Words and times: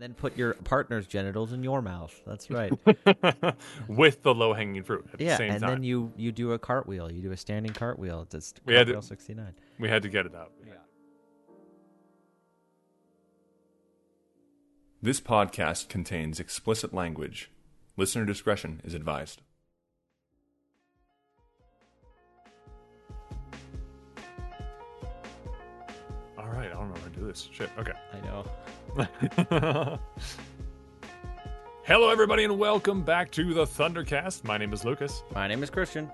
And 0.00 0.08
then 0.08 0.14
put 0.14 0.34
your 0.38 0.54
partner's 0.54 1.06
genitals 1.06 1.52
in 1.52 1.62
your 1.62 1.82
mouth. 1.82 2.18
That's 2.26 2.50
right. 2.50 2.72
with 3.86 4.22
the 4.22 4.34
low 4.34 4.54
hanging 4.54 4.82
fruit 4.82 5.06
at 5.12 5.20
yeah, 5.20 5.32
the 5.32 5.36
same 5.36 5.50
and 5.50 5.60
time. 5.60 5.70
then 5.70 5.82
you 5.82 6.10
you 6.16 6.32
do 6.32 6.52
a 6.52 6.58
cartwheel. 6.58 7.12
You 7.12 7.20
do 7.20 7.32
a 7.32 7.36
standing 7.36 7.74
cartwheel. 7.74 8.26
It's 8.32 8.54
We 8.64 8.72
had 8.72 8.86
to- 8.86 8.94
cartwheel 8.94 9.02
sixty 9.02 9.34
nine. 9.34 9.52
we 9.78 9.90
had 9.90 10.00
to 10.02 10.08
get 10.08 10.24
it 10.24 10.34
out. 10.34 10.52
This 15.02 15.20
podcast 15.20 15.90
contains 15.90 16.40
explicit 16.40 16.94
language. 16.94 17.50
Listener 17.98 18.24
discretion 18.24 18.80
is 18.82 18.94
advised. 18.94 19.42
All 26.50 26.56
right, 26.56 26.70
I 26.70 26.74
don't 26.74 26.88
know 26.92 27.00
how 27.00 27.06
to 27.06 27.20
do 27.20 27.26
this. 27.26 27.48
Shit. 27.52 27.70
Okay. 27.78 27.92
I 28.12 28.20
know. 28.26 28.44
Hello, 31.84 32.10
everybody, 32.10 32.42
and 32.42 32.58
welcome 32.58 33.02
back 33.02 33.30
to 33.32 33.54
the 33.54 33.64
Thundercast. 33.64 34.42
My 34.42 34.58
name 34.58 34.72
is 34.72 34.84
Lucas. 34.84 35.22
My 35.32 35.46
name 35.46 35.62
is 35.62 35.70
Christian. 35.70 36.10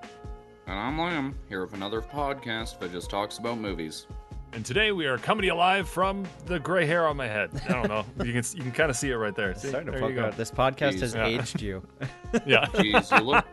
And 0.66 0.78
I'm 0.78 0.98
Liam, 0.98 1.32
here 1.48 1.62
with 1.62 1.72
another 1.72 2.02
podcast 2.02 2.78
that 2.80 2.92
just 2.92 3.08
talks 3.08 3.38
about 3.38 3.56
movies. 3.58 4.06
And 4.52 4.62
today 4.64 4.92
we 4.92 5.06
are 5.06 5.16
coming 5.16 5.41
to 5.42 5.46
you 5.46 5.54
live 5.54 5.88
from 5.88 6.27
the 6.44 6.58
gray 6.58 6.84
hair 6.84 7.06
on 7.06 7.16
my 7.16 7.28
head. 7.28 7.50
I 7.66 7.72
don't 7.72 7.88
know. 7.88 8.05
you 8.24 8.32
can 8.34 8.42
you 8.55 8.62
can 8.62 8.72
kind 8.72 8.91
of 8.91 8.96
see 8.96 9.10
it 9.10 9.16
right 9.16 9.34
there. 9.34 9.55
See? 9.55 9.68
Starting 9.68 9.86
to 9.86 9.92
there 9.92 10.00
fuck 10.02 10.10
you 10.10 10.16
go. 10.16 10.30
This 10.32 10.50
podcast 10.50 10.94
Jeez. 10.96 11.00
has 11.00 11.14
Yeah. 11.14 11.27
aged 11.27 11.62
you. 11.62 11.82
Yeah. 12.44 12.66
Jeez, 12.74 13.18
you 13.18 13.24
look. 13.24 13.46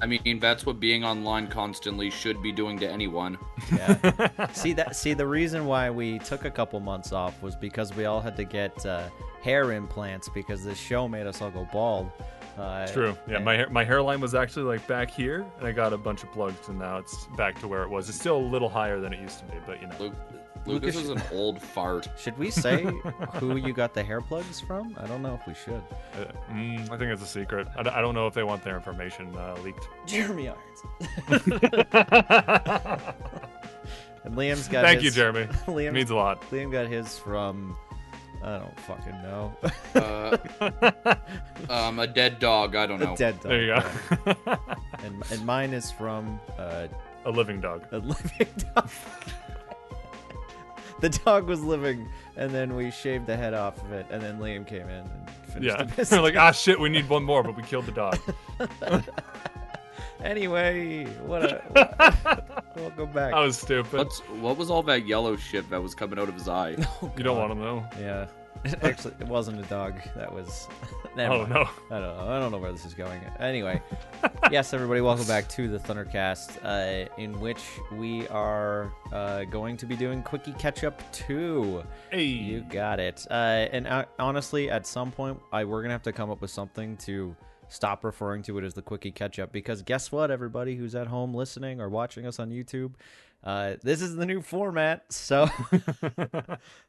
I 0.00 0.06
mean, 0.06 0.38
that's 0.40 0.66
what 0.66 0.78
being 0.78 1.04
online 1.04 1.46
constantly 1.46 2.10
should 2.10 2.42
be 2.42 2.52
doing 2.52 2.78
to 2.80 2.90
anyone. 2.90 3.38
Yeah. 3.72 4.48
see 4.52 4.74
that? 4.74 4.94
See 4.94 5.14
the 5.14 5.26
reason 5.26 5.64
why 5.64 5.88
we 5.90 6.18
took 6.18 6.44
a 6.44 6.50
couple 6.50 6.78
months 6.80 7.12
off 7.12 7.42
was 7.42 7.56
because 7.56 7.94
we 7.96 8.04
all 8.04 8.20
had 8.20 8.36
to 8.36 8.44
get 8.44 8.84
uh, 8.84 9.08
hair 9.42 9.72
implants 9.72 10.28
because 10.28 10.62
this 10.62 10.78
show 10.78 11.08
made 11.08 11.26
us 11.26 11.40
all 11.40 11.50
go 11.50 11.66
bald. 11.72 12.10
Uh, 12.58 12.86
True. 12.86 13.16
Yeah, 13.28 13.38
my 13.38 13.54
hair, 13.54 13.70
my 13.70 13.84
hairline 13.84 14.20
was 14.20 14.34
actually 14.34 14.64
like 14.64 14.86
back 14.86 15.10
here, 15.10 15.46
and 15.58 15.66
I 15.66 15.72
got 15.72 15.92
a 15.92 15.98
bunch 15.98 16.22
of 16.22 16.32
plugs, 16.32 16.68
and 16.68 16.78
now 16.78 16.98
it's 16.98 17.26
back 17.36 17.58
to 17.60 17.68
where 17.68 17.82
it 17.82 17.90
was. 17.90 18.08
It's 18.08 18.18
still 18.18 18.36
a 18.36 18.38
little 18.38 18.68
higher 18.68 19.00
than 19.00 19.12
it 19.12 19.20
used 19.20 19.38
to 19.40 19.44
be, 19.46 19.54
but 19.66 19.80
you 19.80 19.88
know. 19.88 19.94
Luke, 19.98 20.14
Lucas 20.66 20.96
Lucas 20.96 20.96
is 20.96 21.10
an 21.10 21.22
old 21.32 21.62
fart. 21.62 22.08
Should 22.18 22.36
we 22.38 22.50
say 22.50 22.82
who 23.34 23.56
you 23.56 23.72
got 23.72 23.94
the 23.94 24.02
hair 24.02 24.20
plugs 24.20 24.60
from? 24.60 24.96
I 24.98 25.06
don't 25.06 25.22
know 25.22 25.34
if 25.34 25.46
we 25.46 25.54
should. 25.54 25.82
Uh, 26.14 26.24
mm, 26.50 26.80
I 26.90 26.98
think 26.98 27.12
it's 27.12 27.22
a 27.22 27.26
secret. 27.26 27.68
I 27.76 28.00
don't 28.00 28.14
know 28.14 28.26
if 28.26 28.34
they 28.34 28.42
want 28.42 28.64
their 28.64 28.76
information 28.76 29.34
uh, 29.36 29.56
leaked. 29.62 29.88
Jeremy 30.06 30.48
Irons. 30.48 30.82
and 34.24 34.34
Liam's 34.34 34.68
got. 34.68 34.84
Thank 34.84 35.02
his, 35.02 35.04
you, 35.04 35.10
Jeremy. 35.12 35.44
Liam 35.66 35.92
means 35.92 36.10
a 36.10 36.16
lot. 36.16 36.40
Liam 36.50 36.72
got 36.72 36.88
his 36.88 37.18
from. 37.18 37.76
I 38.42 38.58
don't 38.58 38.80
fucking 38.80 39.22
know. 39.22 39.56
Uh, 39.94 40.36
um, 41.70 41.98
a 41.98 42.06
dead 42.06 42.38
dog. 42.38 42.76
I 42.76 42.86
don't 42.86 43.00
know. 43.00 43.14
a 43.14 43.16
dead 43.16 43.40
dog. 43.40 43.50
There 43.50 43.62
you 43.62 43.74
go. 43.74 44.56
And 45.04 45.22
and 45.30 45.46
mine 45.46 45.72
is 45.72 45.90
from 45.90 46.38
uh, 46.58 46.86
a 47.24 47.30
living 47.30 47.60
dog. 47.60 47.86
a 47.92 47.98
living 47.98 48.48
dog. 48.74 48.90
The 51.00 51.08
dog 51.10 51.46
was 51.46 51.62
living, 51.62 52.08
and 52.36 52.50
then 52.50 52.74
we 52.76 52.90
shaved 52.90 53.26
the 53.26 53.36
head 53.36 53.54
off 53.54 53.82
of 53.82 53.92
it, 53.92 54.06
and 54.10 54.22
then 54.22 54.38
Liam 54.38 54.66
came 54.66 54.82
in 54.88 54.90
and 54.90 55.30
finished 55.48 55.76
Yeah. 55.78 55.82
the 55.82 55.84
They're 55.86 55.96
business. 55.96 56.20
like, 56.20 56.36
ah, 56.36 56.52
shit, 56.52 56.78
we 56.80 56.88
need 56.88 57.08
one 57.08 57.22
more, 57.24 57.42
but 57.42 57.56
we 57.56 57.62
killed 57.62 57.86
the 57.86 57.92
dog. 57.92 58.18
anyway, 60.22 61.04
what 61.26 61.42
a 61.44 62.42
welcome 62.76 63.12
back. 63.12 63.32
That 63.32 63.40
was 63.40 63.58
stupid. 63.58 63.92
What's 63.98 64.18
what 64.40 64.56
was 64.56 64.70
all 64.70 64.82
that 64.84 65.06
yellow 65.06 65.36
shit 65.36 65.68
that 65.70 65.82
was 65.82 65.94
coming 65.94 66.18
out 66.18 66.28
of 66.28 66.34
his 66.34 66.48
eye? 66.48 66.76
you 67.16 67.22
don't 67.22 67.38
want 67.38 67.52
to 67.52 67.58
know. 67.58 67.86
Yeah. 68.00 68.26
Actually, 68.82 69.14
it 69.20 69.26
wasn't 69.28 69.58
a 69.60 69.68
dog. 69.68 69.94
That 70.16 70.32
was. 70.32 70.68
Never 71.16 71.34
Oh 71.34 71.38
mind. 71.40 71.50
no. 71.50 71.68
I 71.90 71.98
don't 72.00 72.16
know. 72.16 72.28
I 72.28 72.38
don't 72.38 72.52
know 72.52 72.58
where 72.58 72.72
this 72.72 72.84
is 72.84 72.94
going. 72.94 73.20
Anyway, 73.40 73.80
yes, 74.50 74.72
everybody, 74.74 75.00
welcome 75.00 75.26
back 75.26 75.48
to 75.50 75.68
the 75.68 75.78
Thundercast, 75.78 76.58
uh, 76.64 77.08
in 77.20 77.38
which 77.40 77.62
we 77.92 78.26
are 78.28 78.92
uh, 79.12 79.44
going 79.44 79.76
to 79.78 79.86
be 79.86 79.96
doing 79.96 80.22
Quickie 80.22 80.52
Catch 80.54 80.84
Up 80.84 81.00
2. 81.12 81.82
Hey. 82.10 82.24
You 82.24 82.60
got 82.62 83.00
it. 83.00 83.26
Uh, 83.30 83.34
and 83.72 83.86
uh, 83.86 84.04
honestly, 84.18 84.70
at 84.70 84.86
some 84.86 85.10
point, 85.10 85.40
I 85.52 85.64
we're 85.64 85.82
gonna 85.82 85.94
have 85.94 86.02
to 86.02 86.12
come 86.12 86.30
up 86.30 86.40
with 86.42 86.50
something 86.50 86.96
to 86.98 87.34
stop 87.68 88.04
referring 88.04 88.42
to 88.44 88.58
it 88.58 88.64
as 88.64 88.74
the 88.74 88.82
Quickie 88.82 89.10
Catch 89.10 89.38
Up 89.38 89.50
because 89.52 89.82
guess 89.82 90.12
what, 90.12 90.30
everybody 90.30 90.76
who's 90.76 90.94
at 90.94 91.06
home 91.08 91.34
listening 91.34 91.80
or 91.80 91.88
watching 91.88 92.26
us 92.26 92.38
on 92.38 92.50
YouTube, 92.50 92.92
uh, 93.46 93.76
this 93.82 94.02
is 94.02 94.16
the 94.16 94.26
new 94.26 94.42
format. 94.42 95.10
So 95.12 95.48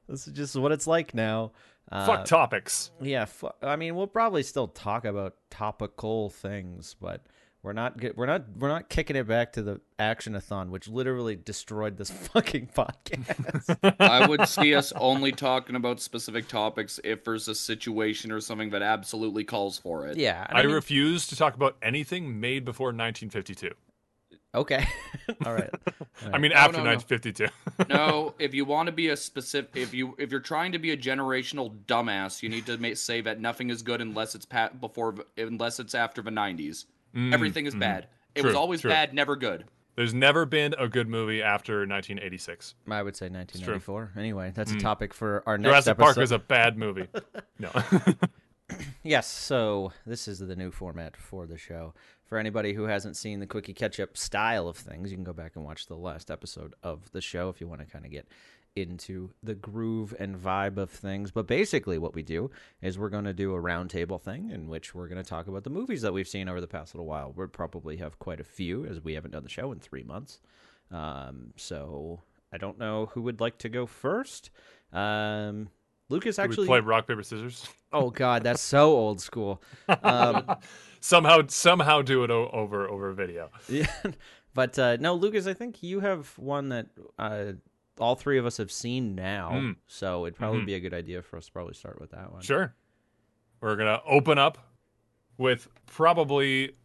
this 0.09 0.28
is 0.28 0.34
just 0.34 0.56
what 0.56 0.72
it's 0.72 0.88
like 0.88 1.13
now. 1.13 1.51
Uh, 1.90 2.06
Fuck 2.06 2.25
topics. 2.25 2.91
yeah, 3.00 3.23
fu- 3.25 3.50
I 3.62 3.78
mean, 3.78 3.95
we'll 3.95 4.07
probably 4.07 4.44
still 4.44 4.67
talk 4.67 5.06
about 5.06 5.35
topical 5.50 6.29
things, 6.29 6.97
but 7.00 7.25
we're 7.63 7.72
not 7.73 7.97
get, 7.97 8.17
we're 8.17 8.25
not 8.25 8.44
we're 8.57 8.67
not 8.67 8.90
kicking 8.90 9.16
it 9.16 9.25
back 9.25 9.53
to 9.53 9.62
the 9.62 9.79
actionathon, 9.97 10.69
which 10.69 10.90
literally 10.90 11.38
destroyed 11.38 11.96
this 11.96 12.09
fucking 12.34 12.67
podcast. 12.75 13.96
I 14.01 14.28
would 14.28 14.47
see 14.50 14.75
us 14.75 14.91
only 14.94 15.31
talking 15.31 15.78
about 15.78 16.01
specific 16.01 16.50
topics 16.50 17.00
if 17.06 17.23
there's 17.23 17.47
a 17.47 17.56
situation 17.56 18.34
or 18.34 18.41
something 18.41 18.72
that 18.72 18.81
absolutely 18.81 19.46
calls 19.46 19.78
for 19.78 20.07
it. 20.07 20.17
yeah, 20.17 20.46
I, 20.50 20.63
mean- 20.63 20.73
refuse 20.75 21.25
to 21.28 21.38
talk 21.38 21.56
about 21.56 21.78
anything 21.81 22.40
made 22.41 22.66
before 22.66 22.88
1952. 22.88 23.72
Okay, 24.57 24.85
all 25.45 25.53
right. 25.53 25.69
I 26.34 26.38
mean, 26.38 26.51
No, 26.51 26.57
after 26.57 26.78
no, 26.79 26.84
no. 26.84 26.90
1952. 26.95 27.47
no, 27.90 28.34
if 28.40 28.53
you 28.53 28.66
want 28.66 28.88
to 28.88 28.91
be 28.91 29.09
a 29.09 29.16
specific, 29.18 29.72
if 29.75 29.94
you 29.94 30.16
if 30.18 30.31
you're 30.31 30.40
trying 30.40 30.72
to 30.72 30.79
be 30.79 30.91
a 30.91 30.97
generational 30.97 31.75
dumbass, 31.85 32.41
you 32.41 32.50
need 32.50 32.66
to 32.66 32.78
ma- 32.78 32.94
say 32.96 33.22
that 33.22 33.40
nothing 33.40 33.69
is 33.69 33.81
good 33.81 34.01
unless 34.01 34.34
it's 34.35 34.46
pa- 34.46 34.69
before, 34.69 35.16
unless 35.38 35.79
it's 35.79 35.94
after 35.96 36.22
the 36.22 36.31
'90s. 36.31 36.85
Everything 37.16 37.66
is 37.66 37.75
bad. 37.75 38.07
It 38.35 38.44
was 38.44 38.53
Mm, 38.53 38.57
always 38.59 38.81
true. 38.81 38.91
bad, 38.91 39.13
never 39.13 39.35
good. 39.35 39.66
There's 39.96 40.13
never 40.13 40.46
been 40.46 40.75
a 40.78 40.88
good 40.88 41.07
movie 41.07 41.41
after 41.41 41.79
1986. 41.88 42.75
I 42.88 43.01
would 43.01 43.16
say 43.16 43.29
1994. 43.29 44.12
Anyway, 44.16 44.51
that's 44.53 44.72
a 44.72 44.78
topic 44.78 45.12
for 45.13 45.41
our 45.47 45.57
next 45.57 45.67
Mm. 45.67 45.72
Jurassic 45.72 45.91
episode. 45.91 46.03
Park 46.06 46.17
is 46.19 46.31
a 46.31 46.38
bad 46.40 46.78
movie. 46.78 47.07
No. 47.57 47.69
Yes, 49.03 49.28
so 49.28 49.94
this 50.05 50.28
is 50.28 50.39
the 50.39 50.55
new 50.55 50.72
format 50.72 51.16
for 51.16 51.45
the 51.45 51.57
show. 51.57 51.94
For 52.25 52.38
anybody 52.38 52.73
who 52.73 52.83
hasn't 52.83 53.16
seen 53.16 53.39
the 53.39 53.47
quickie 53.47 53.73
catch 53.73 54.00
up 54.00 54.17
style 54.17 54.67
of 54.67 54.75
things, 54.75 55.11
you 55.11 55.17
can 55.17 55.23
go 55.23 55.33
back 55.33 55.55
and 55.55 55.63
watch 55.63 55.85
the 55.85 55.95
last 55.95 56.29
episode 56.29 56.73
of 56.83 57.09
the 57.11 57.22
show 57.22 57.47
if 57.47 57.61
you 57.61 57.67
want 57.67 57.79
to 57.79 57.88
kind 57.88 58.03
of 58.03 58.11
get 58.11 58.28
into 58.75 59.31
the 59.41 59.55
groove 59.55 60.13
and 60.19 60.35
vibe 60.35 60.78
of 60.78 60.89
things. 60.89 61.31
But 61.31 61.47
basically, 61.47 61.97
what 61.97 62.13
we 62.13 62.22
do 62.22 62.51
is 62.81 63.00
we're 63.00 63.09
going 63.09 63.23
to 63.23 63.33
do 63.33 63.55
a 63.55 63.61
roundtable 63.61 64.22
thing 64.22 64.51
in 64.51 64.67
which 64.67 64.94
we're 64.94 65.07
going 65.07 65.23
to 65.23 65.29
talk 65.29 65.47
about 65.47 65.63
the 65.63 65.69
movies 65.69 66.01
that 66.01 66.13
we've 66.13 66.28
seen 66.28 66.49
over 66.49 66.59
the 66.59 66.67
past 66.67 66.94
little 66.94 67.07
while. 67.07 67.34
We'll 67.35 67.47
probably 67.47 67.97
have 67.97 68.19
quite 68.19 68.41
a 68.41 68.45
few 68.45 68.85
as 68.85 69.01
we 69.01 69.13
haven't 69.13 69.31
done 69.31 69.44
the 69.44 69.49
show 69.49 69.72
in 69.72 69.79
three 69.79 70.03
months. 70.03 70.41
Um, 70.91 71.53
so 71.55 72.22
I 72.51 72.57
don't 72.57 72.78
know 72.78 73.07
who 73.13 73.22
would 73.22 73.39
like 73.39 73.57
to 73.59 73.69
go 73.69 73.85
first. 73.85 74.49
Um, 74.91 75.69
Lucas 76.09 76.35
Did 76.38 76.44
actually. 76.44 76.63
we 76.63 76.68
play 76.68 76.79
rock 76.79 77.07
paper 77.07 77.23
scissors? 77.23 77.68
Oh 77.91 78.09
God, 78.09 78.44
that's 78.44 78.62
so 78.62 78.91
old 78.91 79.19
school. 79.22 79.62
Um, 80.03 80.45
Somehow, 81.00 81.41
somehow 81.47 82.01
do 82.01 82.23
it 82.23 82.31
o- 82.31 82.50
over 82.51 82.90
over 82.90 83.13
video. 83.13 83.50
yeah, 83.69 83.85
but 84.53 84.78
uh, 84.79 84.97
no, 85.00 85.13
Lucas, 85.13 85.46
I 85.47 85.53
think 85.53 85.84
you 85.84 86.00
have 86.00 86.28
one 86.38 86.69
that 86.69 86.88
uh, 87.19 87.53
all 88.00 88.16
three 88.16 88.38
of 88.40 88.46
us 88.46 88.57
have 88.57 88.72
seen 88.72 89.13
now, 89.16 89.51
Mm. 89.53 89.75
so 89.85 90.25
it'd 90.25 90.38
probably 90.38 90.62
Mhm. 90.62 90.66
be 90.66 90.73
a 90.73 90.79
good 90.79 90.94
idea 90.96 91.22
for 91.22 91.38
us 91.38 91.46
to 91.46 91.51
probably 91.51 91.75
start 91.75 92.01
with 92.01 92.12
that 92.12 92.31
one. 92.34 92.41
Sure. 92.41 92.73
We're 93.62 93.75
gonna 93.75 94.01
open 94.07 94.38
up 94.40 94.57
with 95.38 95.67
probably 95.85 96.75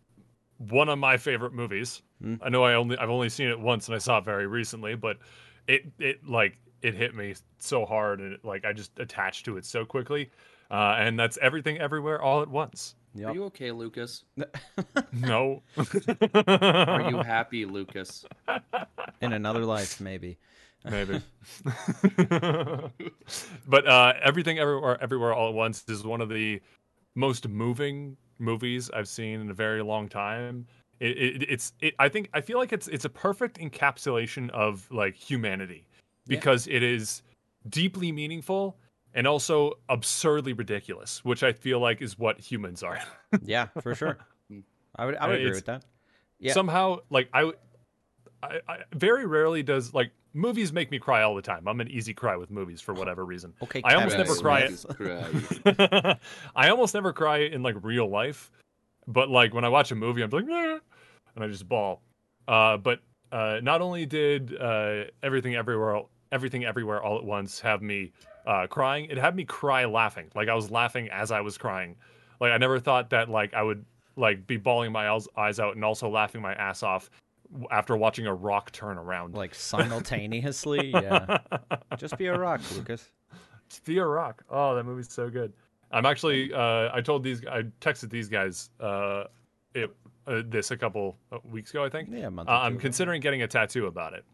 one 0.58 0.88
of 0.90 0.98
my 0.98 1.16
favorite 1.16 1.54
movies. 1.54 2.02
Hmm. 2.20 2.34
I 2.42 2.50
know 2.50 2.62
I 2.64 2.74
only 2.74 2.96
I've 2.98 3.10
only 3.10 3.28
seen 3.30 3.48
it 3.48 3.58
once 3.58 3.88
and 3.88 3.94
I 3.94 3.98
saw 3.98 4.18
it 4.18 4.24
very 4.24 4.46
recently, 4.46 4.94
but 4.94 5.16
it 5.66 5.90
it 5.98 6.26
like 6.28 6.58
it 6.82 6.94
hit 6.94 7.14
me 7.14 7.34
so 7.58 7.86
hard 7.86 8.20
and 8.20 8.34
it, 8.34 8.44
like 8.44 8.64
I 8.64 8.72
just 8.72 8.98
attached 8.98 9.44
to 9.46 9.56
it 9.56 9.64
so 9.64 9.84
quickly. 9.84 10.30
Uh, 10.70 10.96
and 10.98 11.18
that's 11.18 11.38
everything 11.40 11.78
everywhere 11.78 12.20
all 12.20 12.42
at 12.42 12.48
once. 12.48 12.94
Yep. 13.14 13.28
Are 13.28 13.34
you 13.34 13.44
okay, 13.44 13.70
Lucas? 13.72 14.24
No. 15.12 15.62
Are 16.34 17.10
you 17.10 17.18
happy, 17.18 17.64
Lucas? 17.64 18.24
In 19.20 19.32
another 19.34 19.64
life, 19.64 20.00
maybe. 20.00 20.38
Maybe. 20.84 21.20
but 23.68 23.86
uh, 23.86 24.14
everything 24.22 24.58
everywhere 24.58 25.00
everywhere 25.00 25.34
all 25.34 25.48
at 25.48 25.54
once 25.54 25.84
is 25.88 26.04
one 26.04 26.20
of 26.20 26.28
the 26.28 26.60
most 27.14 27.48
moving 27.48 28.16
movies 28.38 28.90
I've 28.90 29.08
seen 29.08 29.40
in 29.40 29.50
a 29.50 29.54
very 29.54 29.82
long 29.82 30.08
time. 30.08 30.66
It, 30.98 31.18
it, 31.18 31.42
it's 31.48 31.72
it, 31.80 31.94
I 31.98 32.08
think 32.08 32.30
I 32.32 32.40
feel 32.40 32.58
like 32.58 32.72
it's 32.72 32.88
it's 32.88 33.04
a 33.04 33.10
perfect 33.10 33.58
encapsulation 33.58 34.50
of 34.50 34.88
like 34.90 35.14
humanity 35.14 35.86
Yeah. 36.26 36.36
because 36.36 36.66
it 36.68 36.82
is 36.82 37.22
deeply 37.68 38.12
meaningful 38.12 38.76
and 39.14 39.26
also 39.26 39.72
absurdly 39.88 40.52
ridiculous, 40.52 41.24
which 41.24 41.42
I 41.42 41.52
feel 41.52 41.80
like 41.80 42.00
is 42.02 42.18
what 42.18 42.38
humans 42.40 42.82
are. 42.82 42.98
Yeah, 43.44 43.68
for 43.80 43.94
sure. 43.94 44.18
I 44.94 45.06
would 45.06 45.16
I 45.16 45.26
would 45.26 45.36
agree 45.40 45.50
with 45.52 45.64
that. 45.64 45.84
Yeah. 46.38 46.52
somehow 46.52 46.98
like 47.08 47.30
I, 47.32 47.52
I, 48.42 48.60
I 48.68 48.76
very 48.94 49.24
rarely 49.24 49.62
does 49.62 49.94
like 49.94 50.10
movies 50.34 50.72
make 50.72 50.90
me 50.90 50.98
cry 50.98 51.22
all 51.22 51.34
the 51.34 51.40
time. 51.42 51.66
I'm 51.66 51.80
an 51.80 51.88
easy 51.88 52.12
cry 52.12 52.36
with 52.36 52.50
movies 52.50 52.80
for 52.82 52.92
whatever 52.92 53.24
reason. 53.24 53.54
Okay, 53.62 53.80
I 53.84 53.94
almost 53.94 54.18
never 54.18 54.34
cry. 54.34 54.68
Cry. 54.94 56.18
I 56.56 56.68
almost 56.68 56.92
never 56.94 57.12
cry 57.14 57.38
in 57.38 57.62
like 57.62 57.76
real 57.82 58.08
life, 58.08 58.50
but 59.06 59.30
like 59.30 59.54
when 59.54 59.64
I 59.64 59.68
watch 59.70 59.90
a 59.92 59.94
movie, 59.94 60.22
I'm 60.22 60.30
like, 60.30 60.46
"Meh," 60.46 60.78
and 61.36 61.44
I 61.44 61.48
just 61.48 61.66
bawl. 61.68 62.02
Uh, 62.46 62.76
but 62.76 63.00
uh, 63.30 63.60
not 63.62 63.80
only 63.80 64.04
did 64.04 64.54
uh, 64.60 65.04
everything 65.22 65.54
everywhere, 65.54 66.02
everything 66.32 66.64
everywhere 66.64 67.02
all 67.02 67.16
at 67.18 67.24
once 67.24 67.60
have 67.60 67.82
me 67.82 68.12
uh, 68.46 68.66
crying, 68.66 69.04
it 69.10 69.18
had 69.18 69.36
me 69.36 69.44
cry 69.44 69.84
laughing. 69.84 70.30
Like 70.34 70.48
I 70.48 70.54
was 70.54 70.70
laughing 70.70 71.08
as 71.10 71.30
I 71.30 71.40
was 71.40 71.56
crying. 71.56 71.94
Like 72.40 72.50
I 72.52 72.56
never 72.58 72.80
thought 72.80 73.10
that 73.10 73.28
like 73.28 73.54
I 73.54 73.62
would 73.62 73.84
like 74.16 74.46
be 74.46 74.56
bawling 74.56 74.90
my 74.92 75.08
eyes- 75.36 75.60
out 75.60 75.76
and 75.76 75.84
also 75.84 76.08
laughing 76.08 76.42
my 76.42 76.54
ass 76.54 76.82
off 76.82 77.08
after 77.70 77.96
watching 77.96 78.26
a 78.26 78.34
rock 78.34 78.72
turn 78.72 78.98
around. 78.98 79.34
Like 79.34 79.54
simultaneously, 79.54 80.90
yeah. 80.94 81.38
Just 81.96 82.16
be 82.18 82.26
a 82.26 82.36
rock, 82.38 82.60
Lucas. 82.74 83.10
Thea 83.70 84.04
Rock. 84.04 84.42
Oh, 84.50 84.74
that 84.74 84.84
movie's 84.84 85.10
so 85.10 85.30
good. 85.30 85.52
I'm 85.92 86.04
actually. 86.06 86.52
Uh, 86.52 86.90
I 86.92 87.00
told 87.00 87.22
these. 87.22 87.44
I 87.46 87.62
texted 87.80 88.10
these 88.10 88.28
guys. 88.28 88.70
Uh, 88.80 89.24
it 89.74 89.94
uh, 90.26 90.42
this 90.46 90.70
a 90.70 90.76
couple 90.76 91.16
uh, 91.30 91.38
weeks 91.50 91.70
ago, 91.70 91.84
I 91.84 91.88
think. 91.88 92.08
Yeah, 92.10 92.26
a 92.26 92.30
month 92.30 92.48
Uh, 92.48 92.52
I'm 92.52 92.78
considering 92.78 93.20
getting 93.20 93.42
a 93.42 93.48
tattoo 93.48 93.86
about 93.86 94.12
it. 94.14 94.24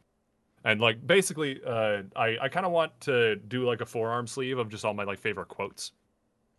And 0.65 0.81
like 0.81 1.07
basically, 1.07 1.61
uh, 1.67 2.03
I 2.17 2.37
I 2.43 2.49
kind 2.49 2.67
of 2.67 2.73
want 2.73 2.99
to 3.03 3.37
do 3.37 3.65
like 3.65 3.81
a 3.81 3.87
forearm 3.87 4.27
sleeve 4.27 4.59
of 4.59 4.69
just 4.69 4.85
all 4.85 4.95
my 4.95 5.05
like 5.05 5.19
favorite 5.19 5.49
quotes. 5.49 5.93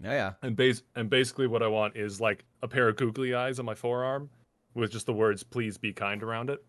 Yeah, 0.01 0.12
yeah. 0.12 0.34
And 0.42 0.56
base 0.56 0.84
and 0.96 1.10
basically 1.10 1.48
what 1.48 1.62
I 1.62 1.68
want 1.68 1.96
is 1.98 2.22
like 2.22 2.46
a 2.62 2.68
pair 2.68 2.88
of 2.88 2.96
googly 2.96 3.34
eyes 3.34 3.60
on 3.60 3.66
my 3.66 3.75
forearm 3.75 4.30
with 4.74 4.92
just 4.92 5.06
the 5.06 5.13
words 5.13 5.44
"Please 5.44 5.78
be 5.78 5.92
kind" 5.94 6.24
around 6.24 6.50
it. 6.50 6.63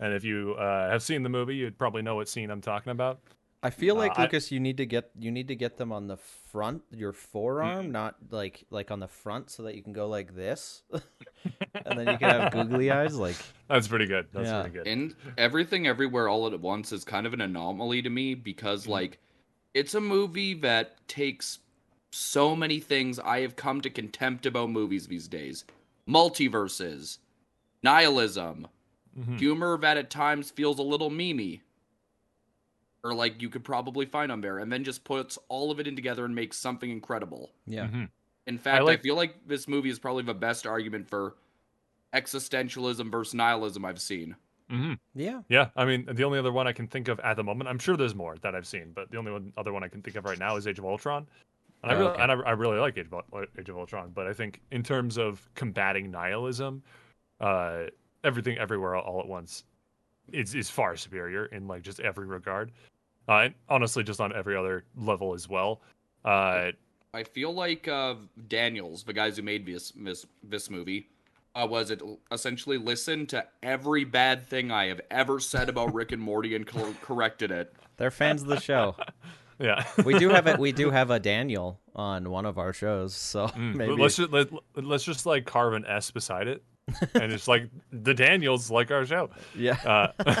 And 0.00 0.14
if 0.14 0.22
you 0.24 0.54
uh, 0.54 0.88
have 0.90 1.02
seen 1.02 1.22
the 1.24 1.28
movie, 1.28 1.56
you'd 1.56 1.78
probably 1.78 2.02
know 2.02 2.14
what 2.14 2.28
scene 2.28 2.50
I'm 2.50 2.60
talking 2.60 2.92
about. 2.92 3.20
I 3.60 3.70
feel 3.70 3.96
like 3.96 4.12
Uh, 4.12 4.14
I- 4.18 4.22
Lucas, 4.22 4.52
you 4.52 4.60
need 4.60 4.76
to 4.76 4.86
get 4.86 5.10
you 5.18 5.30
need 5.32 5.48
to 5.48 5.56
get 5.56 5.76
them 5.78 5.90
on 5.92 6.06
the 6.06 6.16
front, 6.16 6.82
your 6.92 7.12
forearm, 7.12 7.90
not 7.90 8.16
like 8.30 8.64
like 8.70 8.90
on 8.92 9.00
the 9.00 9.08
front, 9.08 9.50
so 9.50 9.64
that 9.64 9.74
you 9.74 9.82
can 9.82 9.92
go 9.92 10.06
like 10.08 10.34
this, 10.36 10.82
and 11.84 11.98
then 11.98 12.06
you 12.08 12.18
can 12.18 12.30
have 12.40 12.52
googly 12.52 12.90
eyes. 12.90 13.16
Like, 13.16 13.36
That's 13.68 13.88
pretty 13.88 14.06
good. 14.06 14.28
That's 14.32 14.46
Yeah. 14.46 14.60
pretty 14.62 14.76
good. 14.78 14.86
and 14.86 15.14
everything 15.36 15.86
everywhere 15.88 16.28
all 16.28 16.46
at 16.46 16.60
once 16.60 16.92
is 16.92 17.02
kind 17.04 17.26
of 17.26 17.32
an 17.34 17.40
anomaly 17.40 18.02
to 18.02 18.10
me 18.10 18.34
because 18.34 18.86
like 18.86 19.18
it's 19.74 19.94
a 19.94 20.00
movie 20.00 20.54
that 20.54 21.06
takes 21.08 21.58
so 22.12 22.54
many 22.56 22.78
things 22.80 23.18
I 23.18 23.40
have 23.40 23.56
come 23.56 23.80
to 23.82 23.90
contempt 23.90 24.46
about 24.46 24.70
movies 24.70 25.08
these 25.08 25.28
days. 25.28 25.64
Multiverses, 26.08 27.18
nihilism, 27.82 28.66
Mhm. 29.18 29.38
humor 29.38 29.76
that 29.78 29.96
at 29.96 30.10
times 30.10 30.50
feels 30.50 30.78
a 30.78 30.82
little 30.82 31.10
memey. 31.10 31.60
Or 33.08 33.14
like 33.14 33.40
you 33.40 33.48
could 33.48 33.64
probably 33.64 34.04
find 34.04 34.30
on 34.30 34.42
there, 34.42 34.58
and 34.58 34.70
then 34.70 34.84
just 34.84 35.02
puts 35.02 35.38
all 35.48 35.70
of 35.70 35.80
it 35.80 35.86
in 35.86 35.96
together 35.96 36.24
and 36.26 36.34
makes 36.34 36.58
something 36.58 36.90
incredible. 36.90 37.52
yeah, 37.66 37.86
Mhm. 37.86 38.08
In 38.46 38.58
fact, 38.58 38.80
I, 38.80 38.82
like- 38.82 39.02
feel 39.02 39.16
like 39.16 39.46
this 39.46 39.66
movie 39.66 39.88
is 39.88 39.98
probably 39.98 40.24
the 40.24 40.34
best 40.34 40.66
argument 40.66 41.08
for 41.08 41.36
existentialism 42.14 43.10
versus 43.10 43.34
nihilism 43.34 43.84
I've 43.84 44.00
seen. 44.00 44.36
hmm 44.70 44.94
yeah. 45.14 45.40
Yeah, 45.48 45.70
I 45.76 45.84
mean, 45.86 46.06
the 46.12 46.24
only 46.24 46.38
other 46.38 46.52
one 46.52 46.66
I 46.66 46.72
can 46.72 46.86
think 46.86 47.08
of 47.08 47.18
at 47.20 47.36
the 47.36 47.44
moment, 47.44 47.68
I'm 47.68 47.78
sure 47.78 47.96
there's 47.96 48.14
more 48.14 48.36
that 48.42 48.54
I've 48.54 48.66
seen, 48.66 48.92
but 48.94 49.10
the 49.10 49.16
only 49.16 49.32
one, 49.32 49.52
other 49.56 49.72
one 49.72 49.82
I 49.82 49.88
can 49.88 50.02
think 50.02 50.16
of 50.16 50.24
right 50.26 50.38
now 50.38 50.56
is 50.56 50.66
Age 50.66 50.78
of 50.78 50.84
Ultron. 50.84 51.26
And 51.82 51.92
I 51.92 51.94
Oh, 51.94 51.98
really, 51.98 52.10
okay. 52.10 52.22
and 52.22 52.32
I, 52.32 52.34
I 52.34 52.50
really 52.52 52.78
like 52.78 52.98
Age 52.98 53.06
of, 53.10 53.44
Age 53.58 53.68
of 53.70 53.78
Ultron, 53.78 54.10
but 54.14 54.26
I 54.26 54.34
think 54.34 54.60
in 54.70 54.82
terms 54.82 55.16
of 55.16 55.48
combating 55.54 56.10
nihilism, 56.10 56.82
uh, 57.40 57.84
everything, 58.24 58.58
everywhere, 58.58 58.96
all 58.96 59.20
at 59.20 59.26
once, 59.28 59.64
is 60.32 60.54
is 60.54 60.68
far 60.68 60.94
superior 60.96 61.46
in 61.46 61.66
like 61.66 61.80
just 61.82 62.00
every 62.00 62.26
regard. 62.26 62.70
Uh, 63.28 63.50
honestly, 63.68 64.02
just 64.02 64.20
on 64.20 64.34
every 64.34 64.56
other 64.56 64.84
level 64.96 65.34
as 65.34 65.48
well. 65.48 65.82
Uh, 66.24 66.72
I 67.14 67.22
feel 67.24 67.52
like 67.52 67.86
uh, 67.86 68.14
Daniels, 68.48 69.04
the 69.04 69.12
guys 69.12 69.36
who 69.36 69.42
made 69.42 69.66
this 69.66 69.92
this, 69.96 70.26
this 70.42 70.70
movie, 70.70 71.08
uh, 71.54 71.66
was 71.68 71.90
it 71.90 72.02
essentially 72.32 72.78
listened 72.78 73.28
to 73.30 73.44
every 73.62 74.04
bad 74.04 74.48
thing 74.48 74.70
I 74.70 74.86
have 74.86 75.00
ever 75.10 75.40
said 75.40 75.68
about 75.68 75.92
Rick 75.92 76.12
and 76.12 76.22
Morty 76.22 76.54
and 76.54 76.66
cor- 76.66 76.94
corrected 77.02 77.50
it. 77.50 77.72
They're 77.96 78.10
fans 78.10 78.42
of 78.42 78.48
the 78.48 78.60
show. 78.60 78.96
yeah, 79.58 79.84
we 80.04 80.18
do 80.18 80.28
have 80.30 80.46
a 80.46 80.56
we 80.56 80.72
do 80.72 80.90
have 80.98 81.10
a 81.10 81.18
Daniel 81.18 81.80
on 81.94 82.30
one 82.30 82.46
of 82.46 82.58
our 82.58 82.72
shows, 82.72 83.14
so 83.14 83.48
Mm, 83.48 83.74
maybe 83.74 83.92
let's 84.00 84.16
just 84.16 84.30
let, 84.30 84.48
let's 84.76 85.04
just 85.04 85.26
like 85.26 85.44
carve 85.46 85.74
an 85.74 85.84
S 85.86 86.10
beside 86.10 86.46
it, 86.46 86.62
and 87.14 87.32
it's 87.32 87.48
like 87.48 87.68
the 87.90 88.14
Daniels 88.14 88.70
like 88.70 88.90
our 88.90 89.04
show. 89.04 89.30
yeah. 89.56 89.76
Uh, 89.84 90.34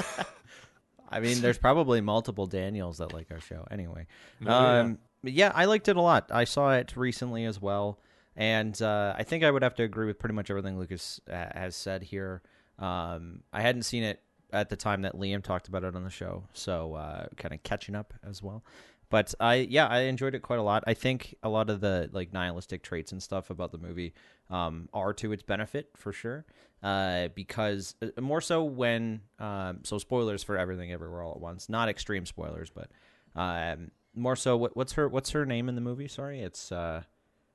I 1.08 1.20
mean, 1.20 1.40
there's 1.40 1.58
probably 1.68 2.00
multiple 2.00 2.46
Daniels 2.46 2.98
that 2.98 3.12
like 3.12 3.28
our 3.30 3.40
show. 3.40 3.66
Anyway, 3.70 4.06
Oh, 4.42 4.46
yeah. 4.46 4.78
um, 4.80 4.98
but 5.22 5.32
yeah, 5.32 5.52
I 5.54 5.64
liked 5.64 5.88
it 5.88 5.96
a 5.96 6.00
lot. 6.02 6.30
I 6.32 6.44
saw 6.44 6.72
it 6.74 6.96
recently 6.96 7.44
as 7.44 7.60
well, 7.60 7.98
and 8.36 8.80
uh, 8.80 9.14
I 9.18 9.22
think 9.24 9.42
I 9.44 9.50
would 9.50 9.62
have 9.62 9.74
to 9.76 9.82
agree 9.82 10.06
with 10.06 10.18
pretty 10.18 10.34
much 10.34 10.50
everything 10.50 10.78
Lucas 10.78 11.20
uh, 11.30 11.46
has 11.54 11.74
said 11.76 12.02
here. 12.04 12.42
Um, 12.78 13.40
I 13.52 13.60
hadn't 13.62 13.82
seen 13.82 14.04
it 14.04 14.22
at 14.52 14.68
the 14.70 14.76
time 14.76 15.02
that 15.02 15.14
Liam 15.14 15.42
talked 15.42 15.68
about 15.68 15.82
it 15.84 15.94
on 15.96 16.04
the 16.04 16.10
show, 16.10 16.44
so 16.52 16.94
uh, 16.94 17.26
kind 17.36 17.52
of 17.52 17.62
catching 17.64 17.94
up 17.94 18.14
as 18.26 18.42
well. 18.42 18.64
But 19.10 19.34
I, 19.40 19.54
yeah, 19.56 19.86
I 19.86 20.00
enjoyed 20.00 20.34
it 20.34 20.40
quite 20.40 20.58
a 20.58 20.62
lot. 20.62 20.84
I 20.86 20.92
think 20.94 21.34
a 21.42 21.48
lot 21.48 21.70
of 21.70 21.80
the 21.80 22.10
like 22.12 22.32
nihilistic 22.32 22.82
traits 22.82 23.10
and 23.12 23.22
stuff 23.22 23.48
about 23.48 23.72
the 23.72 23.78
movie 23.78 24.12
um, 24.50 24.88
are 24.92 25.14
to 25.14 25.32
its 25.32 25.42
benefit 25.42 25.88
for 25.96 26.12
sure. 26.12 26.44
Uh, 26.82 27.28
because 27.34 27.94
uh, 28.02 28.20
more 28.20 28.40
so 28.42 28.62
when 28.64 29.22
um, 29.38 29.80
so 29.82 29.96
spoilers 29.98 30.42
for 30.44 30.58
everything 30.58 30.92
everywhere 30.92 31.22
all 31.22 31.32
at 31.32 31.40
once, 31.40 31.68
not 31.68 31.88
extreme 31.88 32.26
spoilers, 32.26 32.70
but 32.70 32.90
um, 33.34 33.90
more 34.14 34.36
so. 34.36 34.56
What, 34.56 34.76
what's 34.76 34.92
her 34.92 35.08
What's 35.08 35.30
her 35.30 35.46
name 35.46 35.68
in 35.68 35.74
the 35.74 35.80
movie? 35.80 36.06
Sorry, 36.06 36.40
it's 36.40 36.70
uh, 36.70 37.02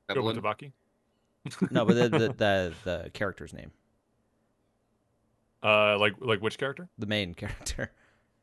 Go 0.09 0.15
Evelyn, 0.27 0.41
Tabaki. 0.41 0.71
no, 1.71 1.85
but 1.85 1.93
the 1.95 2.09
the, 2.09 2.19
the 2.37 2.73
the 2.83 3.09
character's 3.13 3.53
name, 3.53 3.71
Uh, 5.61 5.97
like 5.97 6.13
like 6.19 6.41
which 6.41 6.57
character? 6.57 6.89
the 6.97 7.05
main 7.05 7.33
character. 7.35 7.91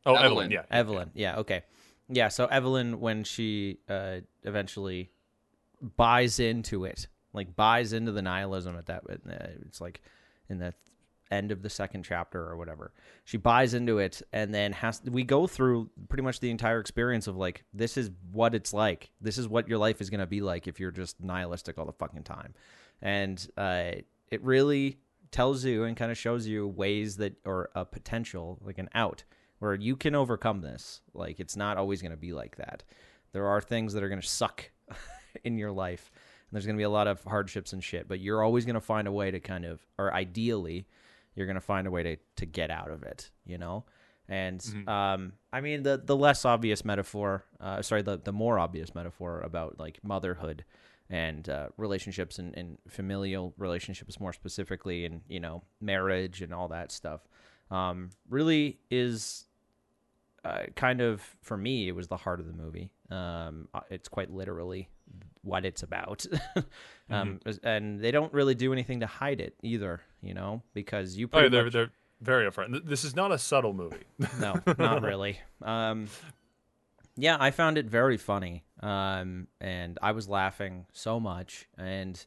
Oh, 0.07 0.15
Evelyn. 0.15 0.25
Evelyn. 0.25 0.51
Yeah, 0.51 0.63
Evelyn. 0.71 1.11
Yeah, 1.15 1.37
okay. 1.39 1.63
Yeah, 2.11 2.29
so 2.29 2.47
Evelyn 2.47 3.01
when 3.01 3.25
she 3.25 3.79
uh 3.89 4.21
eventually 4.43 5.11
buys 5.97 6.41
into 6.41 6.85
it, 6.85 7.07
like 7.33 7.55
buys 7.55 7.93
into 7.93 8.13
the 8.13 8.23
nihilism 8.23 8.77
at 8.77 8.87
that 8.87 9.03
uh, 9.09 9.47
it's 9.67 9.81
like 9.81 10.03
in 10.49 10.59
the 10.59 10.75
end 11.31 11.53
of 11.53 11.63
the 11.63 11.71
second 11.71 12.03
chapter 12.03 12.43
or 12.43 12.57
whatever. 12.57 12.93
She 13.25 13.37
buys 13.37 13.75
into 13.75 13.99
it 13.99 14.21
and 14.33 14.53
then 14.53 14.73
has 14.73 15.01
we 15.05 15.23
go 15.23 15.47
through 15.47 15.89
pretty 16.09 16.23
much 16.23 16.41
the 16.41 16.51
entire 16.51 16.81
experience 16.81 17.29
of 17.29 17.37
like 17.37 17.65
this 17.73 17.97
is 17.97 18.11
what 18.33 18.55
it's 18.55 18.73
like. 18.73 19.13
This 19.21 19.39
is 19.39 19.47
what 19.47 19.69
your 19.69 19.79
life 19.79 20.01
is 20.01 20.11
going 20.11 20.21
to 20.21 20.27
be 20.27 20.41
like 20.41 20.67
if 20.67 20.81
you're 20.81 20.91
just 20.91 21.21
nihilistic 21.21 21.79
all 21.79 21.87
the 21.87 21.93
fucking 21.93 22.25
time. 22.25 22.55
And 23.01 23.47
uh 23.57 23.93
it 24.29 24.43
really 24.43 24.99
tells 25.31 25.65
you 25.65 25.85
and 25.85 25.97
kind 25.97 26.11
of 26.11 26.19
shows 26.19 26.47
you 26.47 26.67
ways 26.67 27.17
that 27.19 27.35
or 27.45 27.71
a 27.75 27.85
potential 27.85 28.59
like 28.63 28.79
an 28.79 28.89
out 28.95 29.23
where 29.61 29.75
you 29.75 29.95
can 29.95 30.15
overcome 30.15 30.61
this. 30.61 31.01
Like 31.15 31.39
it's 31.39 31.57
not 31.57 31.79
always 31.79 32.03
going 32.03 32.11
to 32.11 32.17
be 32.17 32.33
like 32.33 32.57
that. 32.57 32.83
There 33.33 33.47
are 33.47 33.61
things 33.61 33.93
that 33.93 34.03
are 34.03 34.09
going 34.09 34.21
to 34.21 34.27
suck 34.27 34.71
in 35.45 35.57
your 35.57 35.71
life. 35.71 36.11
And 36.15 36.57
there's 36.57 36.67
going 36.67 36.77
to 36.77 36.81
be 36.81 36.85
a 36.85 36.91
lot 36.91 37.07
of 37.07 37.23
hardships 37.23 37.73
and 37.73 37.85
shit, 37.85 38.09
but 38.09 38.19
you're 38.19 38.43
always 38.43 38.65
going 38.65 38.75
to 38.75 38.81
find 38.81 39.07
a 39.07 39.13
way 39.13 39.31
to 39.31 39.39
kind 39.39 39.65
of 39.65 39.81
or 39.99 40.13
ideally 40.13 40.89
you're 41.37 41.47
going 41.47 41.55
to 41.55 41.61
find 41.61 41.87
a 41.87 41.91
way 41.91 42.03
to 42.03 42.17
to 42.37 42.47
get 42.47 42.71
out 42.71 42.91
of 42.91 43.05
it, 43.05 43.31
you 43.47 43.57
know? 43.57 43.85
And 44.29 44.65
um 44.89 45.33
I 45.53 45.61
mean 45.61 45.83
the 45.85 46.01
the 46.05 46.17
less 46.17 46.45
obvious 46.45 46.85
metaphor, 46.85 47.45
uh 47.61 47.83
sorry, 47.83 48.03
the 48.03 48.19
the 48.19 48.33
more 48.33 48.59
obvious 48.59 48.95
metaphor 48.95 49.41
about 49.43 49.79
like 49.79 50.01
motherhood 50.03 50.65
and 51.11 51.49
uh, 51.49 51.69
relationships 51.77 52.39
and, 52.39 52.57
and 52.57 52.79
familial 52.89 53.53
relationships 53.59 54.21
more 54.21 54.33
specifically 54.33 55.05
and 55.05 55.23
you 55.29 55.41
know 55.41 55.63
marriage 55.81 56.41
and 56.41 56.55
all 56.55 56.69
that 56.69 56.93
stuff 56.93 57.29
um, 57.71 58.11
really 58.29 58.79
is 58.91 59.47
uh, 60.45 60.63
kind 60.75 61.01
of 61.01 61.23
for 61.43 61.57
me 61.57 61.89
it 61.89 61.95
was 61.95 62.09
the 62.09 62.17
heart 62.17 62.41
of 62.41 62.47
the 62.47 62.53
movie 62.53 62.91
um, 63.11 63.69
uh, 63.75 63.81
it's 63.91 64.09
quite 64.09 64.31
literally 64.31 64.89
what 65.43 65.65
it's 65.65 65.83
about 65.83 66.25
um, 67.11 67.41
and 67.63 68.01
they 68.01 68.11
don't 68.11 68.33
really 68.33 68.55
do 68.55 68.73
anything 68.73 69.01
to 69.01 69.07
hide 69.07 69.41
it 69.41 69.55
either 69.63 70.01
you 70.23 70.35
know 70.35 70.63
because 70.75 71.17
you 71.17 71.29
oh, 71.33 71.49
they're 71.49 71.65
much 71.65 71.73
they're 71.73 71.91
very 72.21 72.49
upfront. 72.49 72.85
This 72.85 73.05
is 73.05 73.17
not 73.17 73.33
a 73.33 73.39
subtle 73.39 73.73
movie. 73.73 74.05
no, 74.41 74.61
not 74.79 75.03
really. 75.11 75.39
Um, 75.63 76.09
yeah, 77.17 77.37
I 77.41 77.51
found 77.51 77.79
it 77.79 77.87
very 77.87 78.17
funny, 78.17 78.65
um, 78.81 79.49
and 79.61 79.99
I 80.01 80.13
was 80.13 80.29
laughing 80.29 80.87
so 80.93 81.19
much. 81.19 81.69
And 81.77 82.25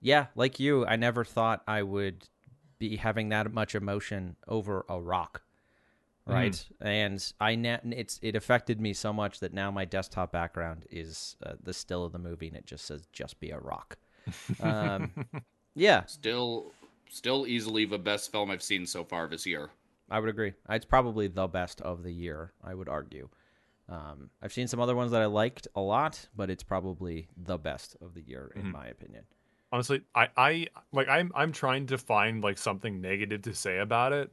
yeah, 0.00 0.26
like 0.34 0.60
you, 0.60 0.86
I 0.86 0.96
never 0.96 1.24
thought 1.24 1.62
I 1.66 1.82
would 1.82 2.28
be 2.78 2.96
having 2.96 3.30
that 3.30 3.52
much 3.52 3.74
emotion 3.74 4.36
over 4.46 4.84
a 4.88 5.00
rock, 5.00 5.42
right? 6.26 6.66
And 6.80 7.32
I 7.40 7.54
ne- 7.54 7.78
it's 7.92 8.18
it 8.22 8.34
affected 8.36 8.80
me 8.80 8.92
so 8.92 9.12
much 9.12 9.40
that 9.40 9.52
now 9.54 9.70
my 9.70 9.84
desktop 9.84 10.32
background 10.32 10.86
is 10.90 11.36
uh, 11.44 11.52
the 11.62 11.72
still 11.72 12.04
of 12.04 12.12
the 12.12 12.18
movie, 12.18 12.48
and 12.48 12.56
it 12.56 12.66
just 12.66 12.84
says 12.86 13.06
"just 13.12 13.38
be 13.40 13.50
a 13.50 13.58
rock." 13.58 13.96
Um, 14.60 15.12
yeah, 15.74 16.04
Still, 16.06 16.72
still 17.08 17.46
easily 17.46 17.84
the 17.84 17.98
best 17.98 18.32
film 18.32 18.50
I've 18.50 18.62
seen 18.62 18.86
so 18.86 19.04
far 19.04 19.28
this 19.28 19.46
year. 19.46 19.70
I 20.10 20.20
would 20.20 20.28
agree. 20.28 20.52
It's 20.68 20.84
probably 20.84 21.28
the 21.28 21.46
best 21.48 21.80
of 21.80 22.02
the 22.02 22.12
year. 22.12 22.52
I 22.62 22.74
would 22.74 22.88
argue. 22.88 23.28
Um, 23.88 24.30
I've 24.42 24.52
seen 24.52 24.66
some 24.68 24.80
other 24.80 24.96
ones 24.96 25.12
that 25.12 25.22
I 25.22 25.26
liked 25.26 25.68
a 25.76 25.80
lot, 25.80 26.28
but 26.36 26.50
it's 26.50 26.64
probably 26.64 27.28
the 27.36 27.56
best 27.58 27.96
of 28.00 28.14
the 28.14 28.22
year 28.22 28.50
in 28.56 28.62
Mhm. 28.66 28.72
my 28.72 28.86
opinion. 28.88 29.24
honestly 29.72 30.00
i 30.14 30.28
i 30.36 30.66
like 30.92 31.08
i'm 31.08 31.32
i'm 31.34 31.50
trying 31.50 31.86
to 31.86 31.98
find 31.98 32.40
like 32.42 32.56
something 32.56 33.00
negative 33.00 33.42
to 33.42 33.52
say 33.52 33.78
about 33.78 34.12
it 34.12 34.30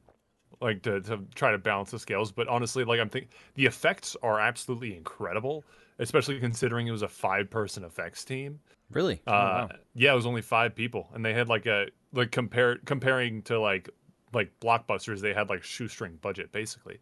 like 0.64 0.82
to, 0.82 1.02
to 1.02 1.20
try 1.36 1.52
to 1.52 1.58
balance 1.58 1.92
the 1.92 2.00
scales 2.00 2.32
but 2.32 2.48
honestly 2.48 2.84
like 2.84 3.00
i'm 3.00 3.10
think 3.10 3.28
the 3.56 3.66
effects 3.66 4.16
are 4.24 4.40
absolutely 4.40 4.96
incredible 4.96 5.64
especially 6.00 6.40
considering 6.40 6.88
it 6.88 6.92
was 6.92 7.02
a 7.02 7.08
five 7.08 7.50
person 7.50 7.84
effects 7.84 8.24
team. 8.24 8.60
Really? 8.92 9.22
Oh, 9.28 9.32
uh 9.32 9.34
wow. 9.34 9.70
yeah 9.96 10.12
it 10.12 10.16
was 10.16 10.26
only 10.26 10.42
five 10.42 10.76
people 10.76 11.10
and 11.14 11.24
they 11.24 11.34
had 11.34 11.50
like 11.50 11.66
a 11.66 11.88
like 12.12 12.32
compare 12.32 12.78
comparing 12.86 13.42
to 13.44 13.60
like 13.60 13.90
like 14.34 14.52
blockbusters 14.60 15.20
they 15.22 15.34
had 15.34 15.50
like 15.50 15.64
shoestring 15.64 16.18
budget 16.22 16.52
basically. 16.52 17.00